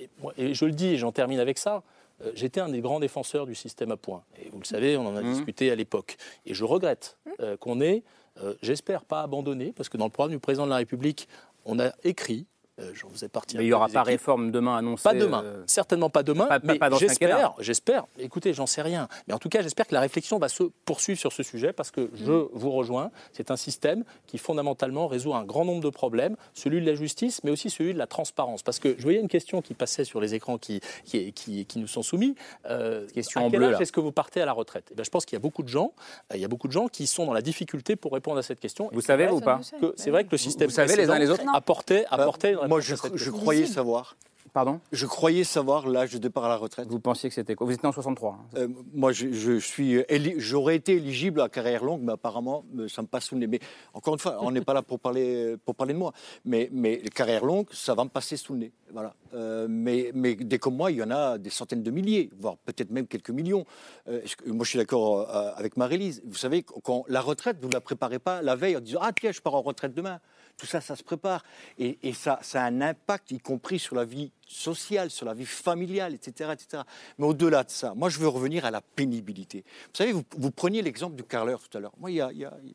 et, 0.00 0.08
moi- 0.20 0.32
et 0.36 0.54
je 0.54 0.64
le 0.64 0.72
dis 0.72 0.86
et 0.88 0.96
j'en 0.96 1.12
termine 1.12 1.38
avec 1.38 1.58
ça, 1.58 1.76
euh, 1.76 1.80
j'étais 2.34 2.60
un 2.60 2.68
des 2.68 2.80
grands 2.80 3.00
défenseurs 3.00 3.46
du 3.46 3.54
système 3.54 3.90
à 3.90 3.96
points. 3.96 4.22
Et 4.42 4.48
vous 4.50 4.58
le 4.60 4.64
savez, 4.64 4.96
on 4.96 5.06
en 5.06 5.16
a 5.16 5.22
Mhm. 5.22 5.32
discuté 5.32 5.70
à 5.70 5.74
l'époque. 5.74 6.16
Et 6.46 6.54
je 6.54 6.64
regrette 6.64 7.18
euh, 7.40 7.56
qu'on 7.56 7.80
ait, 7.80 8.02
euh, 8.42 8.54
j'espère 8.62 9.04
pas 9.04 9.22
abandonné, 9.22 9.72
parce 9.72 9.88
que 9.88 9.96
dans 9.96 10.06
le 10.06 10.10
programme 10.10 10.32
du 10.32 10.38
président 10.38 10.64
de 10.64 10.70
la 10.70 10.76
République, 10.76 11.28
on 11.64 11.78
a 11.80 11.92
écrit, 12.04 12.46
euh, 12.46 12.51
j'en 12.94 13.08
faisais 13.10 13.28
partie. 13.28 13.56
Mais 13.56 13.64
il 13.64 13.66
n'y 13.66 13.72
aura 13.72 13.86
pas 13.88 14.00
équipes, 14.00 14.06
réforme 14.06 14.50
demain 14.50 14.76
annoncée. 14.78 15.02
pas 15.04 15.14
demain, 15.14 15.42
euh, 15.44 15.62
certainement 15.66 16.10
pas 16.10 16.22
demain, 16.22 16.46
pas- 16.46 16.58
pas- 16.60 16.90
mais 16.90 16.96
j'espère, 16.98 17.54
j'espère, 17.58 18.04
écoutez, 18.18 18.54
j'en 18.54 18.66
sais 18.66 18.82
rien, 18.82 19.08
mais 19.28 19.34
en 19.34 19.38
tout 19.38 19.48
cas, 19.48 19.62
j'espère 19.62 19.86
que 19.86 19.94
la 19.94 20.00
réflexion 20.00 20.38
va 20.38 20.48
se 20.48 20.64
poursuivre 20.84 21.18
sur 21.20 21.32
ce 21.32 21.42
sujet 21.42 21.72
parce 21.72 21.90
que 21.90 22.10
je 22.14 22.32
vous 22.52 22.70
rejoins, 22.70 23.10
c'est 23.32 23.50
un 23.50 23.56
système 23.56 24.04
qui 24.26 24.38
fondamentalement 24.38 25.06
résout 25.06 25.34
un 25.34 25.44
grand 25.44 25.64
nombre 25.64 25.82
de 25.82 25.90
problèmes, 25.90 26.36
celui 26.54 26.80
de 26.80 26.86
la 26.86 26.94
justice, 26.94 27.40
mais 27.44 27.50
aussi 27.50 27.68
celui 27.70 27.92
de 27.92 27.98
la 27.98 28.06
transparence. 28.06 28.62
Parce 28.62 28.78
que 28.78 28.94
je 28.96 29.02
voyais 29.02 29.20
une 29.20 29.28
question 29.28 29.60
qui 29.62 29.74
passait 29.74 30.04
sur 30.04 30.20
les 30.20 30.34
écrans 30.34 30.58
qui, 30.58 30.80
qui, 31.04 31.32
qui- 31.32 31.66
qui 31.66 31.78
nous 31.78 31.86
sont 31.86 32.02
soumis. 32.02 32.34
Euh, 32.68 33.06
Question 33.12 33.42
à 33.42 33.44
en 33.44 33.50
quel 33.50 33.60
bleu, 33.60 33.74
âge 33.74 33.80
est-ce 33.80 33.92
que 33.92 34.00
vous 34.00 34.12
partez 34.12 34.40
à 34.40 34.46
la 34.46 34.52
retraite? 34.52 34.88
Eh 34.90 34.94
ben, 34.94 35.04
Je 35.04 35.10
pense 35.10 35.24
qu'il 35.26 35.36
y 35.36 35.40
a 35.40 35.40
beaucoup 35.40 35.62
de 35.62 35.68
gens, 35.68 35.92
euh, 36.32 36.36
il 36.36 36.40
y 36.40 36.44
a 36.44 36.48
beaucoup 36.48 36.68
de 36.68 36.72
gens 36.72 36.88
qui 36.88 37.06
sont 37.06 37.26
dans 37.26 37.32
la 37.34 37.42
difficulté 37.42 37.96
pour 37.96 38.12
répondre 38.12 38.38
à 38.38 38.42
cette 38.42 38.60
question. 38.60 38.88
Vous 38.92 39.00
savez 39.00 39.28
ou 39.28 39.40
pas 39.40 39.60
C'est 39.96 40.10
vrai 40.10 40.24
que 40.24 40.30
le 40.32 40.38
système 40.38 40.68
vous 40.68 40.74
savez 40.74 40.96
les 40.96 41.10
uns 41.10 41.18
les 41.18 41.28
autres 41.30 41.42
apportait, 41.54 42.04
apportait 42.10 42.54
Euh, 42.62 42.68
Moi, 42.68 42.80
je, 42.80 43.30
croyais 43.30 43.66
savoir. 43.66 44.16
Pardon? 44.52 44.80
Je 44.92 45.06
croyais 45.06 45.44
savoir 45.44 45.88
l'âge 45.88 46.12
de 46.12 46.18
départ 46.18 46.44
à 46.44 46.48
la 46.50 46.56
retraite. 46.56 46.86
Vous 46.88 47.00
pensiez 47.00 47.30
que 47.30 47.34
c'était 47.34 47.54
quoi? 47.54 47.66
Vous 47.66 47.72
étiez 47.72 47.88
en 47.88 47.92
63. 47.92 48.32
hein. 48.32 48.38
Euh, 48.58 48.68
moi, 48.92 49.10
je, 49.10 49.32
je 49.32 49.58
suis 49.58 49.96
éli- 50.00 50.34
j'aurais 50.38 50.76
été 50.76 50.92
éligible 50.92 51.40
à 51.40 51.48
carrière 51.48 51.82
longue, 51.82 52.02
mais 52.02 52.12
apparemment, 52.12 52.62
euh, 52.78 52.86
ça 52.86 53.00
me 53.00 53.06
passe 53.06 53.24
sous 53.24 53.34
le 53.34 53.40
nez. 53.40 53.46
Mais 53.46 53.60
encore 53.94 54.12
une 54.12 54.20
fois, 54.20 54.36
on 54.42 54.50
n'est 54.50 54.60
pas 54.60 54.74
là 54.74 54.82
pour 54.82 55.00
parler, 55.00 55.56
pour 55.64 55.74
parler 55.74 55.94
de 55.94 55.98
moi. 55.98 56.12
Mais, 56.44 56.68
carrières 57.14 57.46
longues, 57.46 57.68
ça 57.72 57.94
va 57.94 58.04
me 58.04 58.10
passer 58.10 58.36
sous 58.36 58.52
le 58.52 58.58
nez. 58.58 58.72
Voilà. 58.92 59.14
Euh, 59.32 59.66
mais, 59.70 60.10
mais 60.12 60.34
des 60.34 60.58
comme 60.58 60.76
moi, 60.76 60.90
il 60.90 60.98
y 60.98 61.02
en 61.02 61.10
a 61.10 61.38
des 61.38 61.48
centaines 61.48 61.82
de 61.82 61.90
milliers, 61.90 62.28
voire 62.38 62.58
peut-être 62.58 62.90
même 62.90 63.06
quelques 63.06 63.30
millions. 63.30 63.64
Euh, 64.08 64.20
moi, 64.44 64.64
je 64.64 64.68
suis 64.68 64.78
d'accord 64.78 65.30
euh, 65.34 65.52
avec 65.56 65.78
Marie-Lise. 65.78 66.20
Vous 66.26 66.34
savez, 66.36 66.62
quand 66.62 67.06
la 67.08 67.22
retraite, 67.22 67.56
vous 67.62 67.68
ne 67.68 67.72
la 67.72 67.80
préparez 67.80 68.18
pas 68.18 68.42
la 68.42 68.54
veille 68.54 68.76
en 68.76 68.80
disant 68.80 68.98
Ah, 69.00 69.12
tiens, 69.18 69.32
je 69.32 69.40
pars 69.40 69.54
en 69.54 69.62
retraite 69.62 69.94
demain. 69.94 70.20
Tout 70.56 70.66
ça, 70.66 70.80
ça 70.80 70.96
se 70.96 71.02
prépare. 71.02 71.44
Et, 71.78 72.12
ça, 72.12 72.40
a 72.54 72.60
un 72.60 72.80
impact, 72.80 73.30
y 73.30 73.38
compris 73.38 73.78
sur 73.78 73.96
la 73.96 74.04
vie 74.04 74.32
sociale, 74.46 75.10
sur 75.10 75.26
la 75.26 75.34
vie 75.34 75.46
familiale, 75.46 76.14
etc. 76.14 76.50
etc. 76.52 76.82
Mais 77.18 77.26
au-delà 77.26 77.64
de 77.64 77.70
ça, 77.70 77.94
moi, 77.94 78.08
je 78.08 78.18
veux 78.18 78.28
revenir 78.28 78.64
à 78.64 78.70
la 78.70 78.80
pénibilité. 78.80 79.64
Vous 79.86 79.96
savez, 79.96 80.12
vous, 80.12 80.50
preniez 80.50 80.82
l'exemple 80.82 81.16
du 81.16 81.24
carreleur 81.24 81.60
tout 81.68 81.76
à 81.76 81.80
l'heure. 81.80 81.94
Moi, 81.98 82.10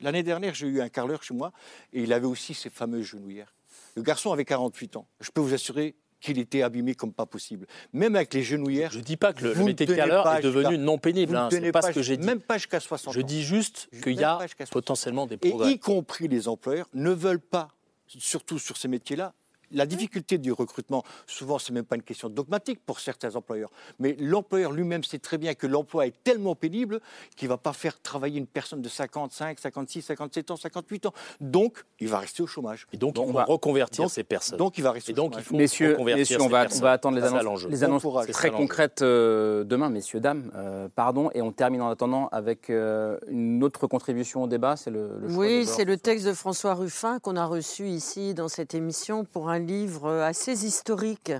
l'année 0.02 0.24
dernière, 0.24 0.54
j'ai 0.54 0.68
eu 0.68 0.82
un 0.82 0.90
carreleur 0.90 1.24
chez 1.24 1.34
moi 1.34 1.52
et 1.94 2.04
il 2.04 2.14
avait 2.14 2.28
aussi 2.28 2.54
ses 2.54 2.70
fameuses 2.70 3.06
genouillères. 3.06 3.54
Le 3.96 4.02
garçon 4.02 4.32
avait 4.32 4.46
48 4.46 4.98
ans. 4.98 5.08
Je 5.22 5.32
peux 5.32 5.42
vous 5.42 5.54
assurer 5.54 5.96
qu'il 6.20 6.40
était 6.40 6.62
abîmé 6.64 6.96
comme 6.96 7.14
pas 7.14 7.26
possible. 7.26 7.68
Même 7.94 8.16
avec 8.16 8.34
les 8.34 8.42
genouillères. 8.44 8.92
Je 8.92 8.98
ne 9.00 9.04
dis 9.04 9.18
pas 9.18 9.34
que 9.34 9.44
le, 9.44 9.54
le 9.54 9.64
métier 9.64 9.86
de 9.86 9.94
est 9.94 10.42
devenu 10.42 10.78
non 10.78 10.98
pénible. 10.98 11.36
hein, 11.36 11.50
c'est 11.52 11.72
pas 11.72 11.82
ce 11.82 11.88
pas 11.88 11.94
que 11.94 12.02
j'ai 12.02 12.18
dit. 12.18 12.26
Même 12.26 12.40
pas 12.42 12.58
jusqu'à 12.58 12.80
60 12.80 13.14
Je 13.14 13.22
dis 13.22 13.44
juste 13.44 13.90
qu'il 14.04 14.14
y 14.14 14.24
a 14.24 14.36
pas 14.38 14.44
jusqu'à 14.48 14.66
60. 14.66 14.74
potentiellement 14.74 15.26
des 15.28 15.36
Et 15.36 15.50
progrès. 15.50 15.72
y 15.72 15.80
compris 15.80 16.28
les 16.28 16.48
employeurs 16.48 16.88
ne 16.94 17.12
veulent 17.12 17.40
pas, 17.40 17.70
surtout 18.08 18.58
sur 18.60 18.78
ces 18.78 18.88
métiers-là, 18.88 19.34
la 19.72 19.86
difficulté 19.86 20.38
du 20.38 20.52
recrutement, 20.52 21.04
souvent, 21.26 21.60
c'est 21.60 21.74
même 21.74 21.86
pas 21.86 21.96
une 21.96 22.04
question 22.04 22.30
dogmatique 22.30 22.80
pour 22.86 23.00
certains 23.00 23.36
employeurs, 23.36 23.72
mais 24.00 24.16
l'employeur 24.20 24.72
lui-même 24.72 25.04
sait 25.04 25.20
très 25.20 25.38
bien 25.38 25.54
que 25.54 25.68
l'emploi 25.68 26.08
est 26.08 26.14
tellement 26.24 26.56
pénible 26.56 27.00
qu'il 27.36 27.48
va 27.50 27.58
pas 27.58 27.74
faire 27.74 28.00
travailler 28.02 28.38
une 28.40 28.48
personne 28.48 28.82
de 28.82 28.90
55, 28.90 29.60
56, 29.60 30.02
57 30.04 30.52
ans, 30.52 30.56
58 30.58 31.06
ans. 31.08 31.14
Donc, 31.42 31.84
il 32.00 32.08
va 32.08 32.20
rester 32.20 32.44
au 32.44 32.48
chômage. 32.48 32.88
Et 32.94 32.98
donc, 32.98 33.16
on 33.18 33.28
il 33.28 33.34
va- 33.34 33.46
reconvertir 33.46 34.04
donc- 34.06 34.12
ces 34.12 34.24
personnes. 34.24 34.58
donc, 34.58 34.78
il 34.78 34.84
va 34.84 34.92
rester 34.92 35.12
Et 35.12 35.14
au 35.14 35.18
donc, 35.18 35.32
il 35.32 35.34
chômage. 35.36 35.46
faut 35.48 35.56
Messieurs, 35.58 35.92
reconvertir 35.92 36.20
messieurs, 36.22 36.38
on 36.42 36.48
va, 36.50 36.60
on 36.60 36.62
personnes. 36.64 36.82
va 36.84 36.92
attendre 36.92 37.18
les 37.18 37.24
annonces, 37.24 37.66
les 37.68 37.84
annonces 37.84 38.04
très 38.32 38.52
concrètes 38.52 39.02
euh, 39.02 39.64
demain, 39.64 39.90
messieurs, 39.90 40.20
dames. 40.20 40.52
Euh, 40.56 40.88
pardon, 40.96 41.30
et 41.34 41.42
on 41.42 41.52
termine 41.52 41.82
en 41.82 41.90
attendant 41.90 42.28
avec 42.32 42.70
euh, 42.70 43.18
une 43.28 43.64
autre 43.64 43.88
contribution 43.88 44.44
au 44.44 44.48
débat, 44.48 44.76
c'est 44.76 44.92
le, 44.92 45.18
le 45.20 45.30
choix 45.30 45.38
Oui, 45.38 45.66
c'est 45.66 45.86
le 45.86 45.98
texte 45.98 46.26
de 46.26 46.34
François 46.34 46.74
Ruffin 46.74 47.20
qu'on 47.20 47.36
a 47.36 47.46
reçu 47.46 47.88
ici 47.88 48.34
dans 48.34 48.48
cette 48.48 48.74
émission 48.74 49.26
pour 49.26 49.50
un 49.50 49.57
livre 49.60 50.12
assez 50.12 50.66
historique 50.66 51.32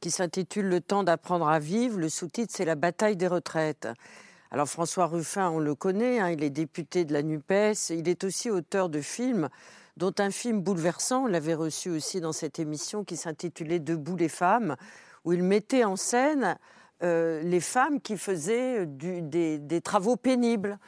qui 0.00 0.10
s'intitule 0.10 0.66
Le 0.66 0.80
temps 0.80 1.04
d'apprendre 1.04 1.48
à 1.48 1.58
vivre. 1.58 1.98
Le 1.98 2.08
sous-titre, 2.08 2.52
c'est 2.54 2.64
La 2.64 2.74
bataille 2.74 3.16
des 3.16 3.28
retraites. 3.28 3.88
Alors 4.50 4.68
François 4.68 5.06
Ruffin, 5.06 5.48
on 5.48 5.58
le 5.58 5.74
connaît, 5.74 6.20
hein, 6.20 6.28
il 6.28 6.44
est 6.44 6.50
député 6.50 7.06
de 7.06 7.14
la 7.14 7.22
NUPES, 7.22 7.88
il 7.88 8.06
est 8.06 8.22
aussi 8.22 8.50
auteur 8.50 8.90
de 8.90 9.00
films, 9.00 9.48
dont 9.96 10.12
un 10.18 10.30
film 10.30 10.60
bouleversant, 10.60 11.24
on 11.24 11.26
l'avait 11.26 11.54
reçu 11.54 11.88
aussi 11.88 12.20
dans 12.20 12.32
cette 12.32 12.58
émission, 12.58 13.02
qui 13.02 13.16
s'intitulait 13.16 13.78
Debout 13.78 14.16
les 14.16 14.28
femmes, 14.28 14.76
où 15.24 15.32
il 15.32 15.42
mettait 15.42 15.84
en 15.84 15.96
scène 15.96 16.58
euh, 17.02 17.40
les 17.42 17.60
femmes 17.60 18.00
qui 18.00 18.18
faisaient 18.18 18.84
des, 18.86 19.80
travaux 19.82 20.16
pénibles, 20.16 20.78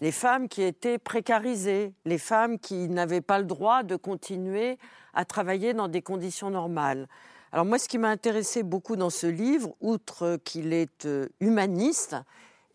les 0.00 0.12
femmes 0.12 0.48
qui 0.48 0.62
étaient 0.62 0.98
précarisées, 0.98 1.92
les 2.04 2.18
femmes 2.18 2.58
qui 2.58 2.88
n'avaient 2.88 3.20
pas 3.20 3.38
le 3.38 3.44
droit 3.44 3.82
de 3.82 3.96
continuer 3.96 4.78
à 5.14 5.24
travailler 5.24 5.74
dans 5.74 5.88
des 5.88 6.02
conditions 6.02 6.50
normales. 6.50 7.08
Alors 7.52 7.64
moi, 7.64 7.78
ce 7.78 7.88
qui 7.88 7.98
m'a 7.98 8.08
intéressé 8.10 8.62
beaucoup 8.62 8.96
dans 8.96 9.10
ce 9.10 9.26
livre, 9.26 9.74
outre 9.80 10.38
qu'il 10.44 10.72
est 10.72 11.06
euh, 11.06 11.28
humaniste 11.40 12.16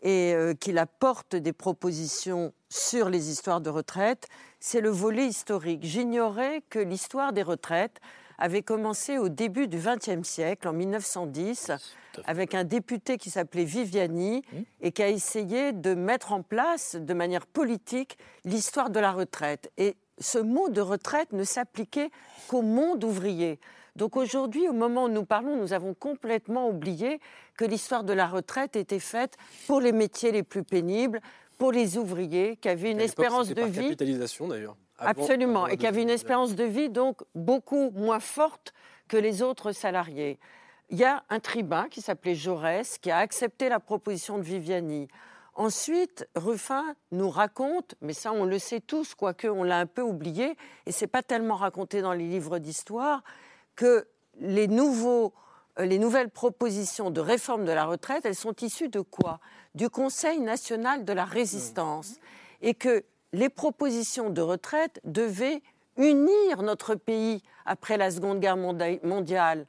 et 0.02 0.34
euh, 0.34 0.54
qu'il 0.54 0.78
apporte 0.78 1.36
des 1.36 1.52
propositions 1.52 2.52
sur 2.68 3.08
les 3.08 3.30
histoires 3.30 3.60
de 3.60 3.70
retraite, 3.70 4.28
c'est 4.58 4.80
le 4.80 4.90
volet 4.90 5.26
historique. 5.26 5.84
J'ignorais 5.84 6.62
que 6.68 6.80
l'histoire 6.80 7.32
des 7.32 7.42
retraites 7.42 8.00
avait 8.38 8.62
commencé 8.62 9.18
au 9.18 9.28
début 9.28 9.68
du 9.68 9.78
XXe 9.78 10.26
siècle, 10.26 10.68
en 10.68 10.72
1910, 10.72 11.72
avec 12.24 12.54
un 12.54 12.64
député 12.64 13.18
qui 13.18 13.30
s'appelait 13.30 13.64
Viviani 13.64 14.42
mmh. 14.52 14.56
et 14.80 14.92
qui 14.92 15.02
a 15.02 15.08
essayé 15.08 15.72
de 15.72 15.94
mettre 15.94 16.32
en 16.32 16.42
place 16.42 16.96
de 16.96 17.14
manière 17.14 17.46
politique 17.46 18.18
l'histoire 18.44 18.90
de 18.90 19.00
la 19.00 19.12
retraite. 19.12 19.70
Et 19.78 19.96
ce 20.18 20.38
mot 20.38 20.68
de 20.68 20.80
retraite 20.80 21.32
ne 21.32 21.44
s'appliquait 21.44 22.10
qu'au 22.48 22.62
monde 22.62 23.04
ouvrier. 23.04 23.58
Donc 23.96 24.16
aujourd'hui, 24.16 24.68
au 24.68 24.72
moment 24.72 25.04
où 25.04 25.08
nous 25.08 25.24
parlons, 25.24 25.56
nous 25.56 25.72
avons 25.72 25.94
complètement 25.94 26.68
oublié 26.68 27.20
que 27.56 27.64
l'histoire 27.64 28.04
de 28.04 28.12
la 28.12 28.26
retraite 28.26 28.76
était 28.76 28.98
faite 28.98 29.36
pour 29.66 29.80
les 29.80 29.92
métiers 29.92 30.32
les 30.32 30.42
plus 30.42 30.64
pénibles, 30.64 31.20
pour 31.58 31.72
les 31.72 31.98
ouvriers 31.98 32.56
qui 32.56 32.68
avaient 32.68 32.90
une 32.90 33.00
espérance 33.00 33.48
de 33.48 33.62
vie. 33.62 33.82
Capitalisation 33.82 34.48
d'ailleurs. 34.48 34.76
Absolument, 35.04 35.66
et 35.66 35.76
qui 35.76 35.86
avaient 35.86 36.02
une 36.02 36.10
espérance 36.10 36.54
de 36.54 36.64
vie 36.64 36.88
donc 36.88 37.22
beaucoup 37.34 37.90
moins 37.90 38.20
forte 38.20 38.72
que 39.08 39.16
les 39.16 39.42
autres 39.42 39.72
salariés. 39.72 40.38
Il 40.90 40.98
y 40.98 41.04
a 41.04 41.24
un 41.30 41.40
tribun 41.40 41.88
qui 41.88 42.00
s'appelait 42.00 42.34
Jaurès 42.34 42.98
qui 42.98 43.10
a 43.10 43.18
accepté 43.18 43.68
la 43.68 43.80
proposition 43.80 44.38
de 44.38 44.42
Viviani. 44.42 45.08
Ensuite, 45.54 46.26
Ruffin 46.34 46.94
nous 47.10 47.28
raconte, 47.28 47.94
mais 48.00 48.14
ça 48.14 48.32
on 48.32 48.44
le 48.44 48.58
sait 48.58 48.80
tous, 48.80 49.14
quoique 49.14 49.46
on 49.46 49.64
l'a 49.64 49.78
un 49.78 49.86
peu 49.86 50.02
oublié, 50.02 50.56
et 50.86 50.92
c'est 50.92 51.06
pas 51.06 51.22
tellement 51.22 51.56
raconté 51.56 52.00
dans 52.00 52.14
les 52.14 52.26
livres 52.26 52.58
d'histoire, 52.58 53.22
que 53.76 54.06
les, 54.40 54.66
nouveaux, 54.66 55.34
euh, 55.78 55.84
les 55.84 55.98
nouvelles 55.98 56.30
propositions 56.30 57.10
de 57.10 57.20
réforme 57.20 57.64
de 57.64 57.72
la 57.72 57.84
retraite, 57.84 58.24
elles 58.24 58.34
sont 58.34 58.54
issues 58.62 58.88
de 58.88 59.00
quoi? 59.00 59.40
Du 59.74 59.90
Conseil 59.90 60.40
national 60.40 61.04
de 61.04 61.12
la 61.12 61.24
résistance. 61.24 62.16
Et 62.60 62.74
que 62.74 63.04
les 63.32 63.48
propositions 63.48 64.30
de 64.30 64.42
retraite 64.42 65.00
devaient 65.04 65.62
unir 65.96 66.62
notre 66.62 66.94
pays 66.94 67.42
après 67.64 67.96
la 67.96 68.10
Seconde 68.10 68.40
Guerre 68.40 68.56
mondiale, 68.56 69.66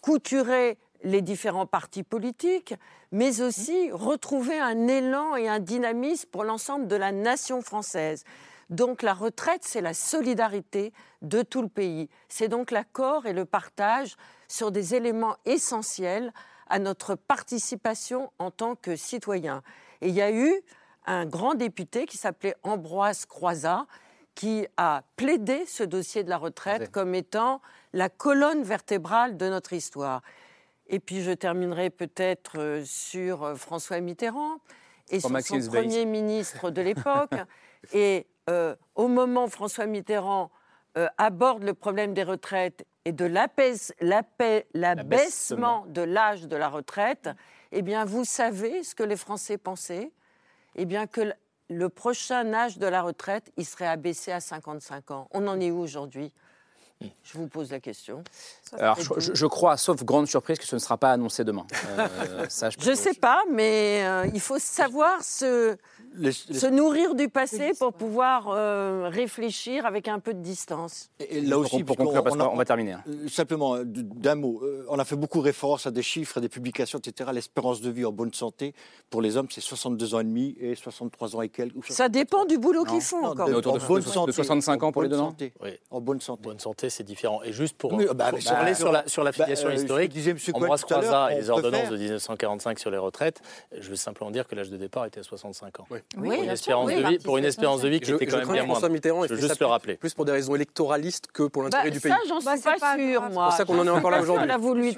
couturer 0.00 0.78
les 1.02 1.22
différents 1.22 1.66
partis 1.66 2.02
politiques, 2.02 2.74
mais 3.12 3.40
aussi 3.40 3.90
retrouver 3.92 4.58
un 4.58 4.88
élan 4.88 5.36
et 5.36 5.48
un 5.48 5.60
dynamisme 5.60 6.28
pour 6.30 6.44
l'ensemble 6.44 6.88
de 6.88 6.96
la 6.96 7.12
nation 7.12 7.62
française. 7.62 8.24
Donc 8.70 9.02
la 9.02 9.14
retraite, 9.14 9.62
c'est 9.64 9.80
la 9.80 9.94
solidarité 9.94 10.92
de 11.22 11.42
tout 11.42 11.62
le 11.62 11.68
pays. 11.68 12.08
C'est 12.28 12.48
donc 12.48 12.70
l'accord 12.70 13.26
et 13.26 13.32
le 13.32 13.44
partage 13.44 14.16
sur 14.46 14.70
des 14.70 14.94
éléments 14.94 15.36
essentiels 15.46 16.32
à 16.68 16.78
notre 16.78 17.14
participation 17.14 18.30
en 18.38 18.50
tant 18.50 18.74
que 18.74 18.94
citoyen. 18.96 19.62
Et 20.00 20.08
il 20.08 20.14
y 20.14 20.20
a 20.20 20.32
eu 20.32 20.54
un 21.08 21.26
grand 21.26 21.54
député 21.54 22.06
qui 22.06 22.16
s'appelait 22.16 22.54
Ambroise 22.62 23.24
Croizat 23.24 23.86
qui 24.34 24.66
a 24.76 25.02
plaidé 25.16 25.66
ce 25.66 25.82
dossier 25.82 26.22
de 26.22 26.30
la 26.30 26.36
retraite 26.36 26.92
comme 26.92 27.14
étant 27.14 27.60
la 27.92 28.08
colonne 28.08 28.62
vertébrale 28.62 29.36
de 29.36 29.48
notre 29.48 29.72
histoire. 29.72 30.22
Et 30.86 31.00
puis 31.00 31.22
je 31.22 31.32
terminerai 31.32 31.90
peut-être 31.90 32.58
euh, 32.58 32.84
sur 32.84 33.42
euh, 33.42 33.54
François 33.56 34.00
Mitterrand 34.00 34.58
et 35.10 35.18
sur 35.20 35.30
son 35.40 35.58
Premier 35.70 36.04
ministre 36.04 36.70
de 36.70 36.82
l'époque. 36.88 37.34
et 37.92 38.26
euh, 38.48 38.76
au 38.94 39.08
moment 39.08 39.46
où 39.46 39.48
François 39.48 39.86
Mitterrand 39.86 40.50
aborde 41.16 41.62
le 41.62 41.74
problème 41.74 42.12
des 42.12 42.24
retraites 42.24 42.84
et 43.04 43.12
de 43.12 43.24
l'abaissement 43.24 44.26
de 45.86 46.02
l'âge 46.02 46.48
de 46.48 46.56
la 46.56 46.68
retraite, 46.68 47.30
eh 47.70 47.82
bien, 47.82 48.04
vous 48.04 48.24
savez 48.24 48.82
ce 48.82 48.96
que 48.96 49.04
les 49.04 49.16
Français 49.16 49.58
pensaient? 49.58 50.10
Eh 50.80 50.84
bien, 50.84 51.08
que 51.08 51.32
le 51.68 51.88
prochain 51.88 52.54
âge 52.54 52.78
de 52.78 52.86
la 52.86 53.02
retraite, 53.02 53.50
il 53.56 53.66
serait 53.66 53.88
abaissé 53.88 54.30
à 54.30 54.38
55 54.38 55.10
ans. 55.10 55.28
On 55.32 55.48
en 55.48 55.58
est 55.58 55.72
où 55.72 55.80
aujourd'hui? 55.80 56.32
Je 57.00 57.38
vous 57.38 57.46
pose 57.46 57.70
la 57.70 57.80
question. 57.80 58.24
Alors, 58.72 58.98
je, 59.18 59.46
crois, 59.46 59.76
sauf 59.76 60.02
grande 60.04 60.26
surprise, 60.26 60.58
que 60.58 60.66
ce 60.66 60.74
ne 60.74 60.80
sera 60.80 60.96
pas 60.96 61.12
annoncé 61.12 61.44
demain. 61.44 61.66
Euh, 61.98 62.46
je 62.78 62.90
ne 62.90 62.94
sais 62.94 63.14
pas, 63.14 63.42
mais 63.50 64.02
euh, 64.04 64.30
il 64.34 64.40
faut 64.40 64.58
savoir 64.58 65.22
se, 65.22 65.76
se 66.20 66.66
nourrir 66.66 67.14
du 67.14 67.28
passé 67.28 67.72
pour 67.78 67.92
pouvoir 67.92 68.48
euh, 68.48 69.08
réfléchir 69.12 69.86
avec 69.86 70.08
un 70.08 70.18
peu 70.18 70.34
de 70.34 70.40
distance. 70.40 71.10
Et, 71.20 71.40
là 71.40 71.58
aussi, 71.58 71.84
pour, 71.84 71.96
conclure, 71.96 72.24
parce 72.24 72.36
qu'on 72.36 72.56
va 72.56 72.64
terminer. 72.64 72.92
Hein. 72.92 73.04
Simplement, 73.28 73.76
d'un 73.84 74.34
mot, 74.34 74.62
on 74.88 74.98
a 74.98 75.04
fait 75.04 75.16
beaucoup 75.16 75.40
référence 75.40 75.86
à 75.86 75.90
des 75.90 76.02
chiffres, 76.02 76.38
à 76.38 76.40
des 76.40 76.48
publications, 76.48 76.98
etc. 76.98 77.30
L'espérance 77.32 77.80
de 77.80 77.90
vie 77.90 78.04
en 78.04 78.12
bonne 78.12 78.34
santé, 78.34 78.74
pour 79.10 79.22
les 79.22 79.36
hommes, 79.36 79.48
c'est 79.50 79.60
62 79.60 80.14
ans 80.14 80.20
et 80.20 80.24
demi 80.24 80.56
et 80.60 80.74
63 80.74 81.36
ans 81.36 81.42
et 81.42 81.48
quelques. 81.48 81.90
Ça 81.90 82.08
dépend 82.08 82.44
du 82.44 82.58
boulot 82.58 82.84
qu'ils 82.84 83.00
font, 83.00 83.24
encore. 83.24 83.48
autour 83.48 83.74
de, 83.74 83.86
bonne 83.86 84.02
santé, 84.02 84.32
65 84.32 84.82
ans 84.82 84.92
pour 84.92 85.02
les 85.02 85.08
deux 85.08 85.20
ans 85.20 85.36
oui. 85.62 85.70
En 85.90 86.00
bonne 86.00 86.20
santé. 86.20 86.42
Bonne 86.42 86.58
santé, 86.58 86.87
c'est 86.90 87.04
différent. 87.04 87.42
Et 87.44 87.52
juste 87.52 87.76
pour, 87.76 87.96
bah, 88.14 88.30
parler 88.44 88.74
sur 88.74 88.92
la, 88.92 89.06
sur 89.06 89.24
la 89.24 89.32
filiation 89.32 89.68
bah, 89.68 89.74
euh, 89.74 89.76
historique, 89.76 90.54
Ambroise 90.54 90.84
Croizat 90.84 91.32
et 91.32 91.36
les 91.36 91.50
ordonnances 91.50 91.90
de 91.90 91.96
1945 91.96 92.78
sur 92.78 92.90
les 92.90 92.98
retraites, 92.98 93.40
je 93.76 93.88
veux 93.88 93.96
simplement 93.96 94.30
dire 94.30 94.46
que 94.46 94.54
l'âge 94.54 94.70
de 94.70 94.76
départ 94.76 95.04
était 95.06 95.20
à 95.20 95.22
65 95.22 95.80
ans. 95.80 95.86
Oui. 95.90 95.98
pour, 96.14 96.32
une 96.32 96.50
espérance 96.50 96.90
de 96.90 97.08
vie, 97.08 97.18
pour 97.18 97.38
une 97.38 97.44
espérance 97.44 97.82
de 97.82 97.88
vie 97.88 98.00
qui 98.00 98.12
était 98.12 98.26
quand 98.26 98.38
même 98.38 98.66
bien 98.66 98.88
Mitterrand, 98.88 99.24
je 99.26 99.34
veux 99.34 99.40
juste 99.40 99.60
le 99.60 99.66
rappeler. 99.66 99.96
Plus 99.96 100.14
pour 100.14 100.24
des 100.24 100.32
raisons 100.32 100.54
électoralistes 100.54 101.28
que 101.32 101.44
pour 101.44 101.62
l'intérêt 101.62 101.84
bah, 101.84 101.90
du 101.90 102.00
pays. 102.00 102.12
Ça, 102.12 102.18
j'en 102.28 102.40
suis 102.40 102.62
pas 102.80 102.96
sûr, 102.96 103.22
moi. 103.30 103.50
C'est 103.56 103.64
pour 103.64 103.74
ça 103.74 103.78
qu'on 103.78 103.78
en 103.78 103.86
est 103.86 103.90
encore 103.90 104.10
là 104.10 104.20
aujourd'hui. 104.20 104.44
Elle 104.44 104.50
a 104.50 104.56
voulu 104.56 104.92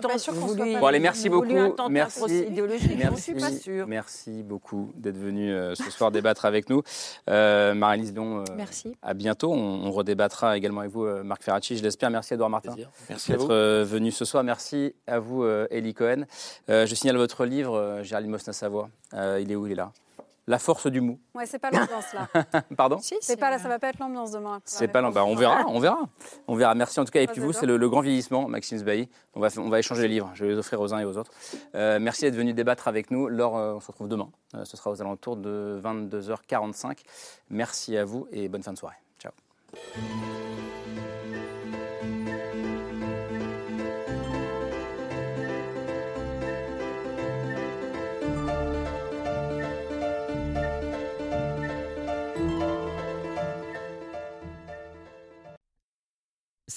Bon, 0.80 0.86
allez, 0.86 1.00
merci 1.00 1.28
beaucoup. 1.28 1.74
Merci. 1.88 2.46
Merci. 2.94 3.34
Merci 3.86 4.42
beaucoup 4.42 4.92
d'être 4.96 5.18
venu 5.18 5.52
euh, 5.52 5.74
ce 5.74 5.90
soir 5.90 6.10
débattre 6.10 6.44
avec 6.44 6.68
nous. 6.68 6.82
Euh, 7.28 7.74
Marie-Lise 7.74 8.12
Don, 8.12 8.44
à 9.02 9.14
bientôt. 9.14 9.52
On 9.52 9.90
redébattra 9.90 10.56
également 10.56 10.80
avec 10.80 10.92
vous, 10.92 11.06
Marc 11.24 11.42
Ferracci, 11.42 11.76
je 11.80 11.84
l'espère. 11.84 12.10
Merci 12.10 12.34
Edouard 12.34 12.50
Martin. 12.50 12.74
Merci 13.08 13.32
d'être 13.32 13.50
euh, 13.50 13.84
venu 13.84 14.12
ce 14.12 14.24
soir. 14.24 14.44
Merci 14.44 14.94
à 15.06 15.18
vous, 15.18 15.44
Elie 15.44 15.94
Cohen. 15.94 16.24
je 16.68 16.94
signale 16.94 17.16
votre 17.16 17.44
livre, 17.44 18.00
Géraldine 18.02 18.30
Mosna-Savoie. 18.30 18.88
il 19.12 19.50
est 19.50 19.56
où? 19.56 19.66
Il 19.66 19.72
est 19.72 19.76
là. 19.76 19.92
La 20.50 20.58
force 20.58 20.88
du 20.88 21.00
mou. 21.00 21.20
Ouais, 21.32 21.46
c'est 21.46 21.60
pas 21.60 21.70
l'ambiance 21.70 22.12
là. 22.12 22.28
Pardon? 22.76 22.98
C'est 23.00 23.36
pas 23.36 23.50
là, 23.50 23.60
ça 23.60 23.68
va 23.68 23.78
pas 23.78 23.88
être 23.90 24.00
l'ambiance 24.00 24.32
demain. 24.32 24.60
C'est 24.64 24.88
pas 24.88 25.00
bah, 25.00 25.24
on 25.24 25.36
verra, 25.36 25.64
on 25.68 25.78
verra, 25.78 26.08
on 26.48 26.56
verra. 26.56 26.74
Merci 26.74 26.98
en 26.98 27.04
tout 27.04 27.12
cas. 27.12 27.20
Et 27.20 27.28
puis 27.28 27.40
vous, 27.40 27.52
c'est 27.52 27.66
le, 27.66 27.88
grand 27.88 28.00
vieillissement, 28.00 28.48
Maxime 28.48 28.78
Sbailly. 28.78 29.08
On 29.34 29.40
va, 29.40 29.48
on 29.58 29.68
va 29.68 29.78
échanger 29.78 30.02
les 30.02 30.08
livres. 30.08 30.32
Je 30.34 30.44
vais 30.44 30.50
les 30.50 30.58
offrir 30.58 30.80
aux 30.80 30.92
uns 30.92 30.98
et 30.98 31.04
aux 31.04 31.16
autres. 31.16 31.30
Euh, 31.76 31.98
merci 32.00 32.22
d'être 32.22 32.34
venu 32.34 32.52
débattre 32.52 32.88
avec 32.88 33.12
nous. 33.12 33.28
Laure, 33.28 33.56
euh, 33.56 33.74
on 33.74 33.80
se 33.80 33.86
retrouve 33.86 34.08
demain. 34.08 34.28
Euh, 34.54 34.64
ce 34.64 34.76
sera 34.76 34.90
aux 34.90 35.00
alentours 35.00 35.36
de 35.36 35.80
22h45. 35.84 36.98
Merci 37.50 37.96
à 37.96 38.04
vous 38.04 38.26
et 38.32 38.48
bonne 38.48 38.64
fin 38.64 38.72
de 38.72 38.78
soirée. 38.78 38.96
Ciao. 39.20 39.30